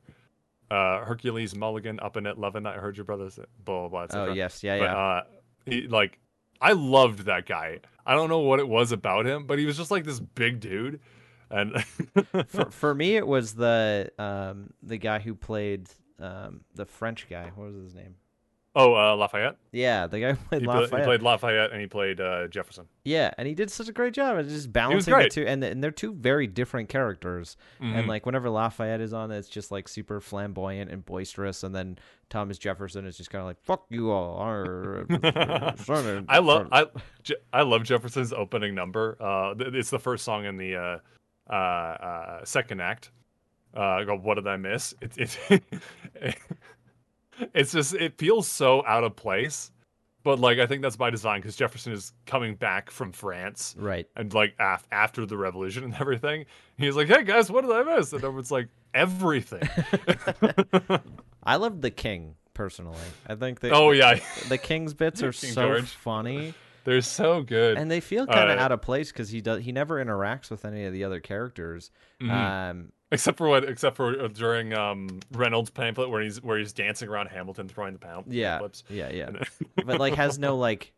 Uh 0.69 1.03
hercules 1.05 1.55
mulligan 1.55 1.99
up 1.99 2.17
in 2.17 2.25
at 2.27 2.37
levin 2.39 2.65
i 2.65 2.73
heard 2.73 2.95
your 2.97 3.05
brother 3.05 3.29
say 3.29 3.43
blah 3.65 3.87
blah 3.87 4.07
blah 4.07 4.21
Oh 4.29 4.33
yes, 4.33 4.63
yeah, 4.63 4.77
but 4.79 4.83
yeah. 4.85 4.97
uh 4.97 5.23
he 5.65 5.87
like 5.87 6.19
i 6.59 6.71
loved 6.71 7.25
that 7.25 7.45
guy. 7.45 7.79
I 8.05 8.15
don't 8.15 8.29
know 8.29 8.39
what 8.39 8.59
it 8.59 8.67
was 8.67 8.91
about 8.91 9.25
him 9.25 9.45
but 9.45 9.59
he 9.59 9.65
was 9.65 9.77
just 9.77 9.91
like 9.91 10.05
this 10.05 10.19
big 10.19 10.59
dude 10.59 10.99
and 11.51 11.83
for, 12.47 12.71
for 12.71 12.95
me, 12.95 13.15
it 13.15 13.27
was 13.27 13.53
the 13.53 14.11
um 14.17 14.71
the 14.81 14.97
guy 14.97 15.19
who 15.19 15.35
played 15.35 15.89
um 16.19 16.61
the 16.75 16.85
French 16.85 17.27
guy. 17.29 17.51
What 17.55 17.67
was 17.73 17.75
his 17.83 17.95
name? 17.95 18.15
oh 18.73 18.93
uh 18.95 19.13
lafayette 19.17 19.57
Yeah, 19.73 20.07
the 20.07 20.21
guy 20.21 20.31
who 20.31 20.37
played 20.47 20.61
he, 20.61 20.67
Lafayette. 20.69 21.01
he 21.01 21.05
played 21.05 21.21
lafayette 21.21 21.71
and 21.73 21.81
he 21.81 21.87
played 21.87 22.21
uh 22.21 22.47
jefferson 22.47 22.85
Yeah, 23.03 23.33
and 23.37 23.45
he 23.45 23.53
did 23.53 23.69
such 23.69 23.89
a 23.89 23.91
great 23.91 24.13
job 24.13 24.37
of 24.37 24.47
just 24.47 24.71
balancing 24.71 25.13
the 25.13 25.27
two, 25.27 25.45
and, 25.45 25.61
and 25.61 25.83
they're 25.83 25.91
two 25.91 26.13
very 26.13 26.47
different 26.47 26.87
characters. 26.87 27.57
Mhm. 27.81 27.95
And 27.95 28.07
like 28.07 28.25
whenever 28.25 28.49
Lafayette 28.49 29.01
is 29.01 29.11
on, 29.11 29.29
it's 29.29 29.49
just 29.49 29.71
like 29.71 29.89
super 29.89 30.21
flamboyant 30.21 30.89
and 30.89 31.03
boisterous, 31.03 31.63
and 31.63 31.75
then 31.75 31.97
Thomas 32.29 32.57
Jefferson 32.57 33.05
is 33.05 33.17
just 33.17 33.29
kind 33.29 33.41
of 33.41 33.45
like 33.47 33.59
"fuck 33.59 33.87
you 33.89 34.09
all." 34.09 34.39
I 36.29 36.39
love. 36.39 36.69
I 36.71 36.85
I 37.51 37.63
love 37.63 37.83
Jefferson's 37.83 38.31
opening 38.31 38.73
number. 38.73 39.17
Uh, 39.19 39.53
it's 39.59 39.89
the 39.89 39.99
first 39.99 40.23
song 40.23 40.45
in 40.45 40.55
the 40.55 41.01
uh, 41.49 41.53
uh, 41.53 42.45
second 42.45 42.81
act. 42.81 43.11
Uh, 43.73 44.03
go, 44.03 44.17
what 44.17 44.35
did 44.35 44.47
I 44.47 44.57
miss? 44.57 44.93
It, 45.01 45.37
it, 45.49 45.63
it's 47.53 47.71
just 47.71 47.93
it 47.93 48.17
feels 48.17 48.47
so 48.47 48.83
out 48.85 49.03
of 49.03 49.15
place, 49.15 49.71
but 50.23 50.39
like 50.39 50.59
I 50.59 50.65
think 50.65 50.81
that's 50.81 50.97
by 50.97 51.09
design 51.09 51.39
because 51.39 51.55
Jefferson 51.55 51.93
is 51.93 52.13
coming 52.25 52.55
back 52.55 52.91
from 52.91 53.11
France 53.11 53.75
right. 53.77 54.07
and 54.15 54.33
like 54.33 54.55
af- 54.59 54.87
after 54.91 55.25
the 55.25 55.37
revolution 55.37 55.83
and 55.83 55.95
everything. 55.95 56.45
He's 56.77 56.95
like, 56.95 57.07
hey 57.07 57.23
guys, 57.23 57.49
what 57.49 57.61
did 57.61 57.71
I 57.71 57.83
miss? 57.83 58.11
And 58.11 58.23
everyone's 58.23 58.51
like, 58.51 58.67
everything. 58.93 59.67
I 61.43 61.55
loved 61.55 61.81
the 61.81 61.91
King 61.91 62.35
personally. 62.53 62.97
I 63.27 63.35
think 63.35 63.59
the 63.59 63.71
oh 63.71 63.91
yeah, 63.91 64.19
the 64.49 64.57
King's 64.57 64.93
bits 64.93 65.23
are 65.23 65.31
King 65.31 65.51
so 65.51 65.67
George. 65.67 65.89
funny, 65.89 66.53
they're 66.83 67.01
so 67.01 67.41
good. 67.43 67.77
and 67.77 67.89
they 67.91 67.99
feel 67.99 68.25
kind 68.27 68.49
of 68.51 68.57
Uh, 68.57 68.61
out 68.61 68.71
of 68.71 68.81
place 68.81 69.11
because 69.11 69.29
he 69.29 69.41
does 69.41 69.63
he 69.63 69.71
never 69.71 70.03
interacts 70.03 70.49
with 70.49 70.65
any 70.65 70.85
of 70.85 70.93
the 70.93 71.03
other 71.03 71.19
characters. 71.19 71.91
Mhm. 72.21 72.29
Um, 72.31 72.91
Except 73.13 73.37
for 73.37 73.49
what? 73.49 73.65
Except 73.65 73.97
for 73.97 74.17
uh, 74.21 74.27
during 74.29 74.73
um, 74.73 75.19
Reynolds' 75.33 75.69
pamphlet, 75.69 76.09
where 76.09 76.21
he's 76.21 76.41
where 76.41 76.57
he's 76.57 76.71
dancing 76.71 77.09
around 77.09 77.27
Hamilton, 77.27 77.67
throwing 77.67 77.91
the 77.93 77.99
pam- 77.99 78.23
yeah, 78.27 78.51
pamphlets. 78.53 78.83
yeah, 78.89 79.09
yeah. 79.11 79.31
But 79.85 79.99
like 79.99 80.15
has 80.15 80.39
no 80.47 80.55
like 80.57 80.93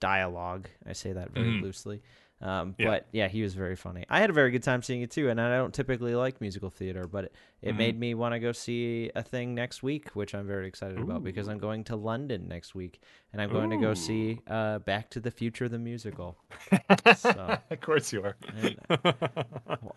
dialogue. 0.00 0.68
I 0.86 0.92
say 0.94 1.12
that 1.12 1.30
very 1.32 1.46
Mhm. 1.48 1.62
loosely. 1.62 2.02
Um, 2.42 2.74
Yeah. 2.78 2.86
But 2.86 3.06
yeah, 3.12 3.28
he 3.28 3.42
was 3.42 3.52
very 3.54 3.76
funny. 3.76 4.06
I 4.08 4.20
had 4.20 4.30
a 4.30 4.32
very 4.32 4.50
good 4.50 4.62
time 4.62 4.82
seeing 4.82 5.02
it 5.02 5.10
too, 5.10 5.28
and 5.28 5.38
I 5.40 5.54
don't 5.56 5.74
typically 5.74 6.14
like 6.14 6.40
musical 6.40 6.70
theater, 6.70 7.06
but 7.06 7.24
it, 7.26 7.34
it 7.60 7.74
Mhm. 7.74 7.78
made 7.78 8.00
me 8.00 8.14
want 8.14 8.32
to 8.32 8.38
go 8.38 8.52
see 8.52 9.10
a 9.14 9.22
thing 9.22 9.54
next 9.54 9.82
week, 9.82 10.08
which 10.14 10.34
I'm 10.34 10.46
very 10.46 10.66
excited 10.66 10.98
about 10.98 11.22
because 11.22 11.48
I'm 11.48 11.58
going 11.58 11.84
to 11.84 11.96
London 11.96 12.48
next 12.48 12.74
week, 12.74 13.00
and 13.34 13.42
I'm 13.42 13.50
going 13.50 13.68
to 13.70 13.76
go 13.76 13.92
see 13.92 14.38
uh, 14.48 14.78
Back 14.78 15.10
to 15.10 15.20
the 15.20 15.30
Future 15.30 15.68
the 15.68 15.78
musical. 15.78 16.38
So, 17.16 17.58
of 17.70 17.80
course 17.80 18.12
you 18.12 18.22
are. 18.24 18.36
and, 18.56 18.76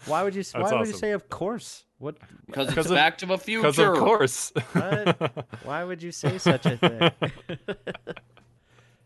why 0.06 0.24
would 0.24 0.36
you? 0.36 0.44
Why 0.54 0.74
would 0.74 0.88
you 0.88 0.94
say 0.94 1.12
of 1.12 1.30
course? 1.30 1.86
What? 2.00 2.18
Because 2.46 2.68
it's 2.68 2.76
'Cause 2.76 2.86
of- 2.92 2.96
Back 2.96 3.18
to 3.20 3.26
the 3.26 3.38
Future. 3.38 3.62
Because 3.72 3.80
of 3.80 3.98
course. 3.98 4.52
Why 5.64 5.84
would 5.84 6.04
you 6.04 6.12
say 6.12 6.38
such 6.38 6.66
a 6.66 6.78
thing? 6.78 7.12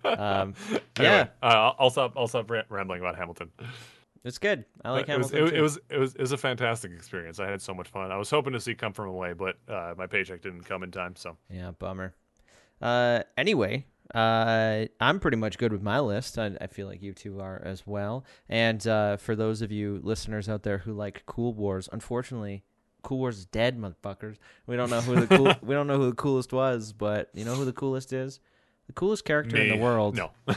um, 0.07 0.53
yeah, 0.99 1.11
Anyway, 1.19 1.29
uh, 1.43 1.71
I'll- 1.79 1.89
stop. 1.89 2.13
I'll 2.15 2.27
stop 2.27 2.49
rambling 2.69 2.99
about 3.01 3.15
Hamilton. 3.17 3.51
it's 4.23 4.37
good. 4.37 4.65
I 4.83 4.91
like 4.91 5.09
it 5.09 5.17
was, 5.17 5.31
Hamilton. 5.31 5.55
it, 5.55 5.59
it 5.59 5.61
was 5.61 5.79
it 5.89 5.97
was 5.97 6.15
it 6.15 6.21
was 6.21 6.31
a 6.31 6.37
fantastic 6.37 6.91
experience. 6.91 7.39
I 7.39 7.49
had 7.49 7.61
so 7.61 7.73
much 7.73 7.87
fun. 7.89 8.11
I 8.11 8.17
was 8.17 8.29
hoping 8.29 8.53
to 8.53 8.59
see 8.59 8.75
Come 8.75 8.93
From 8.93 9.07
Away, 9.09 9.33
but 9.33 9.57
uh, 9.67 9.93
my 9.97 10.07
paycheck 10.07 10.41
didn't 10.41 10.63
come 10.63 10.83
in 10.83 10.91
time. 10.91 11.15
So 11.15 11.37
Yeah, 11.49 11.71
bummer. 11.71 12.13
Uh, 12.81 13.23
anyway, 13.37 13.85
uh, 14.13 14.85
I'm 14.99 15.19
pretty 15.19 15.37
much 15.37 15.57
good 15.57 15.71
with 15.71 15.81
my 15.81 15.99
list. 15.99 16.37
I, 16.37 16.51
I 16.61 16.67
feel 16.67 16.87
like 16.87 17.01
you 17.01 17.13
two 17.13 17.39
are 17.39 17.61
as 17.65 17.87
well. 17.87 18.23
And 18.49 18.85
uh, 18.87 19.17
for 19.17 19.35
those 19.35 19.61
of 19.61 19.71
you 19.71 19.99
listeners 20.03 20.47
out 20.47 20.63
there 20.63 20.77
who 20.79 20.93
like 20.93 21.23
Cool 21.25 21.53
Wars, 21.53 21.89
unfortunately, 21.91 22.63
Cool 23.01 23.17
Wars 23.19 23.39
is 23.39 23.45
dead, 23.45 23.79
motherfuckers. 23.79 24.37
We 24.67 24.75
don't 24.75 24.89
know 24.89 25.01
who 25.01 25.25
the 25.25 25.35
cool, 25.35 25.53
we 25.67 25.73
don't 25.73 25.87
know 25.87 25.97
who 25.97 26.09
the 26.09 26.15
coolest 26.15 26.53
was, 26.53 26.93
but 26.93 27.29
you 27.33 27.45
know 27.45 27.55
who 27.55 27.65
the 27.65 27.73
coolest 27.73 28.13
is? 28.13 28.39
The 28.87 28.93
coolest 28.93 29.25
character 29.25 29.57
in 29.57 29.69
the 29.69 29.77
world. 29.77 30.15
No, 30.15 30.31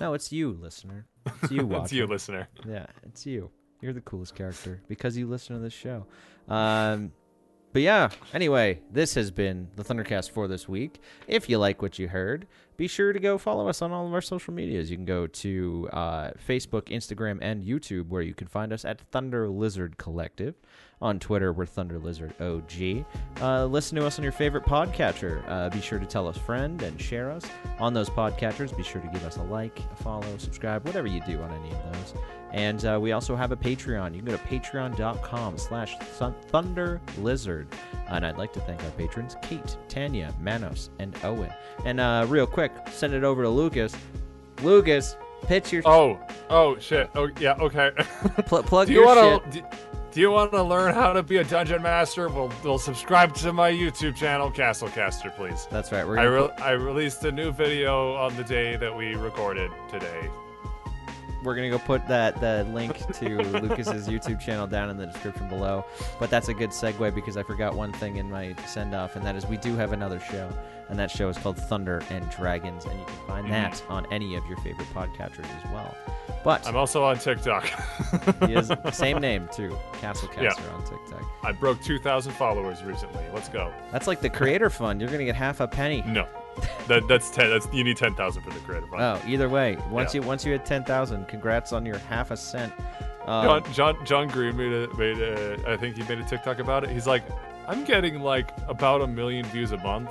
no, 0.00 0.14
it's 0.14 0.32
you, 0.32 0.52
listener. 0.60 1.06
It's 1.42 1.50
you, 1.50 1.66
watcher. 1.66 1.82
it's 1.84 1.92
you, 1.92 2.06
listener. 2.06 2.48
Yeah, 2.66 2.86
it's 3.02 3.26
you. 3.26 3.50
You're 3.80 3.92
the 3.92 4.00
coolest 4.02 4.34
character 4.34 4.80
because 4.88 5.16
you 5.16 5.26
listen 5.26 5.56
to 5.56 5.62
this 5.62 5.72
show. 5.72 6.06
Um, 6.48 7.12
but 7.72 7.82
yeah, 7.82 8.10
anyway, 8.34 8.80
this 8.92 9.14
has 9.14 9.30
been 9.30 9.68
the 9.76 9.82
Thundercast 9.82 10.30
for 10.30 10.46
this 10.46 10.68
week. 10.68 11.00
If 11.26 11.48
you 11.48 11.58
like 11.58 11.80
what 11.80 11.98
you 11.98 12.08
heard, 12.08 12.46
be 12.76 12.88
sure 12.88 13.12
to 13.12 13.18
go 13.18 13.38
follow 13.38 13.68
us 13.68 13.82
on 13.82 13.92
all 13.92 14.06
of 14.06 14.14
our 14.14 14.20
social 14.20 14.54
medias. 14.54 14.90
You 14.90 14.96
can 14.96 15.04
go 15.04 15.26
to 15.26 15.88
uh, 15.92 16.30
Facebook, 16.48 16.84
Instagram, 16.84 17.38
and 17.42 17.64
YouTube, 17.64 18.08
where 18.08 18.22
you 18.22 18.34
can 18.34 18.46
find 18.46 18.72
us 18.72 18.84
at 18.84 19.00
Thunder 19.00 19.48
Lizard 19.48 19.98
Collective. 19.98 20.54
On 21.00 21.18
Twitter, 21.18 21.52
we're 21.52 21.66
Thunder 21.66 21.98
Lizard 21.98 22.32
OG. 22.40 23.04
Uh, 23.40 23.66
listen 23.66 23.96
to 23.96 24.06
us 24.06 24.20
on 24.20 24.22
your 24.22 24.30
favorite 24.30 24.64
podcatcher. 24.64 25.42
Uh, 25.48 25.68
be 25.68 25.80
sure 25.80 25.98
to 25.98 26.06
tell 26.06 26.28
a 26.28 26.32
friend 26.32 26.80
and 26.82 27.00
share 27.00 27.28
us 27.28 27.44
on 27.80 27.92
those 27.92 28.08
podcatchers. 28.08 28.74
Be 28.76 28.84
sure 28.84 29.00
to 29.00 29.08
give 29.08 29.24
us 29.24 29.36
a 29.36 29.42
like, 29.42 29.80
a 29.80 29.96
follow, 29.96 30.38
subscribe, 30.38 30.86
whatever 30.86 31.08
you 31.08 31.20
do 31.26 31.42
on 31.42 31.50
any 31.50 31.72
of 31.72 31.92
those. 31.92 32.14
And 32.52 32.84
uh, 32.84 33.00
we 33.02 33.12
also 33.12 33.34
have 33.34 33.50
a 33.50 33.56
Patreon. 33.56 34.14
You 34.14 34.22
can 34.22 34.26
go 34.26 34.36
to 34.36 34.42
patreon.com 34.44 35.58
slash 35.58 35.96
Thunder 35.98 37.00
Lizard. 37.18 37.66
And 38.08 38.24
I'd 38.24 38.38
like 38.38 38.52
to 38.52 38.60
thank 38.60 38.84
our 38.84 38.90
patrons, 38.90 39.36
Kate, 39.42 39.76
Tanya, 39.88 40.32
Manos, 40.38 40.90
and 41.00 41.16
Owen. 41.24 41.52
And 41.84 41.98
uh, 41.98 42.26
real 42.28 42.46
quick, 42.46 42.61
send 42.90 43.14
it 43.14 43.24
over 43.24 43.42
to 43.42 43.48
Lucas. 43.48 43.94
Lucas, 44.62 45.16
pitch 45.42 45.72
your... 45.72 45.82
Oh, 45.84 46.18
oh 46.50 46.78
shit. 46.78 47.10
Oh 47.14 47.28
yeah. 47.40 47.54
Okay. 47.54 47.90
pl- 48.46 48.62
plug 48.62 48.86
do 48.86 48.92
you 48.92 49.00
your 49.00 49.06
want 49.06 49.44
shit. 49.44 49.52
to? 49.52 49.60
Do, 49.60 49.66
do 50.12 50.20
you 50.20 50.30
want 50.30 50.52
to 50.52 50.62
learn 50.62 50.94
how 50.94 51.14
to 51.14 51.22
be 51.22 51.38
a 51.38 51.44
dungeon 51.44 51.82
master? 51.82 52.28
Well, 52.28 52.52
well, 52.62 52.78
subscribe 52.78 53.34
to 53.36 53.52
my 53.52 53.72
YouTube 53.72 54.14
channel, 54.14 54.50
Castlecaster, 54.50 55.34
please. 55.34 55.66
That's 55.70 55.90
right. 55.90 56.06
We're 56.06 56.18
I 56.18 56.24
re- 56.24 56.50
I 56.58 56.70
released 56.72 57.24
a 57.24 57.32
new 57.32 57.50
video 57.50 58.14
on 58.14 58.36
the 58.36 58.44
day 58.44 58.76
that 58.76 58.94
we 58.94 59.14
recorded 59.14 59.70
today. 59.90 60.28
We're 61.42 61.54
gonna 61.54 61.70
go 61.70 61.78
put 61.78 62.06
that 62.08 62.40
the 62.40 62.66
link 62.72 62.98
to 63.14 63.38
Lucas's 63.60 64.08
YouTube 64.08 64.40
channel 64.40 64.66
down 64.66 64.90
in 64.90 64.96
the 64.96 65.06
description 65.06 65.48
below. 65.48 65.84
But 66.18 66.30
that's 66.30 66.48
a 66.48 66.54
good 66.54 66.70
segue 66.70 67.14
because 67.14 67.36
I 67.36 67.42
forgot 67.42 67.74
one 67.74 67.92
thing 67.92 68.16
in 68.16 68.30
my 68.30 68.54
send 68.66 68.94
off, 68.94 69.16
and 69.16 69.24
that 69.26 69.36
is 69.36 69.46
we 69.46 69.56
do 69.56 69.76
have 69.76 69.92
another 69.92 70.20
show, 70.20 70.50
and 70.88 70.98
that 70.98 71.10
show 71.10 71.28
is 71.28 71.38
called 71.38 71.56
Thunder 71.56 72.02
and 72.10 72.28
Dragons, 72.30 72.84
and 72.84 72.98
you 72.98 73.06
can 73.06 73.26
find 73.26 73.46
mm. 73.46 73.50
that 73.50 73.82
on 73.88 74.06
any 74.12 74.34
of 74.34 74.46
your 74.46 74.56
favorite 74.58 74.88
podcatchers 74.94 75.46
as 75.64 75.72
well. 75.72 75.96
But 76.44 76.66
I'm 76.66 76.76
also 76.76 77.04
on 77.04 77.18
TikTok. 77.18 77.70
he 78.46 78.54
is 78.54 78.72
same 78.92 79.18
name 79.18 79.48
too, 79.52 79.76
Castlecaster 79.94 80.42
Yeah. 80.42 80.74
on 80.74 80.84
TikTok. 80.84 81.24
I 81.44 81.52
broke 81.52 81.80
2,000 81.82 82.32
followers 82.32 82.82
recently. 82.82 83.24
Let's 83.32 83.48
go. 83.48 83.72
That's 83.92 84.06
like 84.06 84.20
the 84.20 84.30
creator 84.30 84.70
fund. 84.70 85.00
You're 85.00 85.10
gonna 85.10 85.24
get 85.24 85.36
half 85.36 85.60
a 85.60 85.68
penny. 85.68 86.02
No, 86.06 86.26
that 86.88 87.06
that's 87.08 87.30
ten. 87.30 87.50
That's 87.50 87.66
you 87.72 87.84
need 87.84 87.96
10,000 87.96 88.42
for 88.42 88.50
the 88.50 88.58
creative 88.60 88.88
fund. 88.88 89.02
Oh, 89.02 89.20
either 89.26 89.48
way, 89.48 89.76
once 89.90 90.14
Yeah. 90.14 90.20
you 90.20 90.26
once 90.26 90.44
you 90.44 90.52
hit 90.52 90.64
ten 90.64 90.84
thousand, 90.84 91.28
congrats 91.28 91.72
on 91.72 91.84
your 91.86 91.98
half 91.98 92.30
a 92.30 92.36
cent. 92.36 92.72
Um, 93.26 93.44
John, 93.62 93.72
John 93.72 94.06
John 94.06 94.28
Green 94.28 94.56
made 94.56 94.72
a 94.72 94.94
made 94.96 95.18
a, 95.18 95.70
I 95.72 95.76
think 95.76 95.96
he 95.96 96.02
made 96.04 96.18
a 96.18 96.24
TikTok 96.24 96.58
about 96.58 96.84
it. 96.84 96.90
He's 96.90 97.06
like, 97.06 97.22
I'm 97.68 97.84
getting 97.84 98.20
like 98.20 98.50
about 98.68 99.00
a 99.00 99.06
million 99.06 99.44
views 99.46 99.70
a 99.72 99.78
month, 99.78 100.10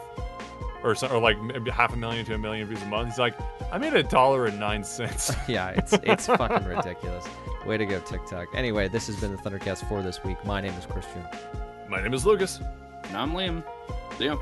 or 0.83 0.95
so, 0.95 1.07
or 1.07 1.19
like 1.19 1.39
maybe 1.41 1.69
half 1.71 1.93
a 1.93 1.97
million 1.97 2.25
to 2.25 2.33
a 2.35 2.37
million 2.37 2.67
views 2.67 2.81
a 2.81 2.85
month. 2.85 3.09
He's 3.09 3.19
like, 3.19 3.35
I 3.71 3.77
made 3.77 3.93
a 3.93 4.03
dollar 4.03 4.45
and 4.45 4.59
nine 4.59 4.83
cents. 4.83 5.31
yeah, 5.47 5.69
it's 5.71 5.93
it's 6.03 6.25
fucking 6.27 6.65
ridiculous. 6.67 7.25
Way 7.65 7.77
to 7.77 7.85
go, 7.85 7.99
TikTok. 7.99 8.47
Anyway, 8.55 8.87
this 8.87 9.07
has 9.07 9.17
been 9.19 9.31
the 9.35 9.37
Thundercast 9.37 9.87
for 9.89 10.01
this 10.01 10.23
week. 10.23 10.43
My 10.45 10.61
name 10.61 10.73
is 10.73 10.85
Christian. 10.85 11.23
My 11.89 12.01
name 12.01 12.13
is 12.13 12.25
Lucas. 12.25 12.59
And 13.03 13.17
I'm 13.17 13.33
Liam. 13.33 13.61
See 14.17 14.25
ya. 14.25 14.37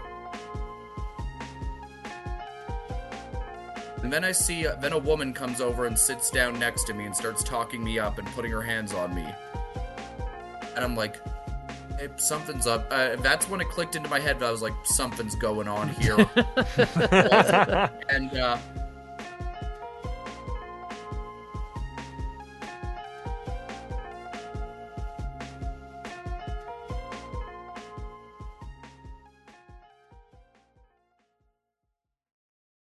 And 4.04 4.14
then 4.14 4.24
I 4.24 4.32
see, 4.32 4.66
uh, 4.66 4.76
then 4.76 4.94
a 4.94 4.98
woman 4.98 5.34
comes 5.34 5.60
over 5.60 5.86
and 5.86 5.98
sits 5.98 6.30
down 6.30 6.58
next 6.58 6.86
to 6.86 6.94
me 6.94 7.06
and 7.06 7.16
starts 7.16 7.44
talking 7.44 7.84
me 7.84 8.00
up 8.00 8.18
and 8.18 8.28
putting 8.30 8.52
her 8.52 8.62
hands 8.62 8.94
on 8.94 9.14
me. 9.14 9.28
And 10.76 10.86
I'm 10.86 10.96
like, 10.96 11.20
hey, 11.98 12.08
something's 12.16 12.66
up. 12.66 12.88
Uh, 12.92 13.18
that's 13.18 13.50
when 13.50 13.60
it 13.60 13.68
clicked 13.70 13.96
into 13.96 14.10
my 14.10 14.20
head. 14.20 14.40
That 14.40 14.48
I 14.48 14.52
was 14.52 14.62
like, 14.62 14.74
something's 14.86 15.36
going 15.36 15.68
on 15.68 15.90
here. 15.90 16.16
and 18.10 18.38
uh, 18.38 18.58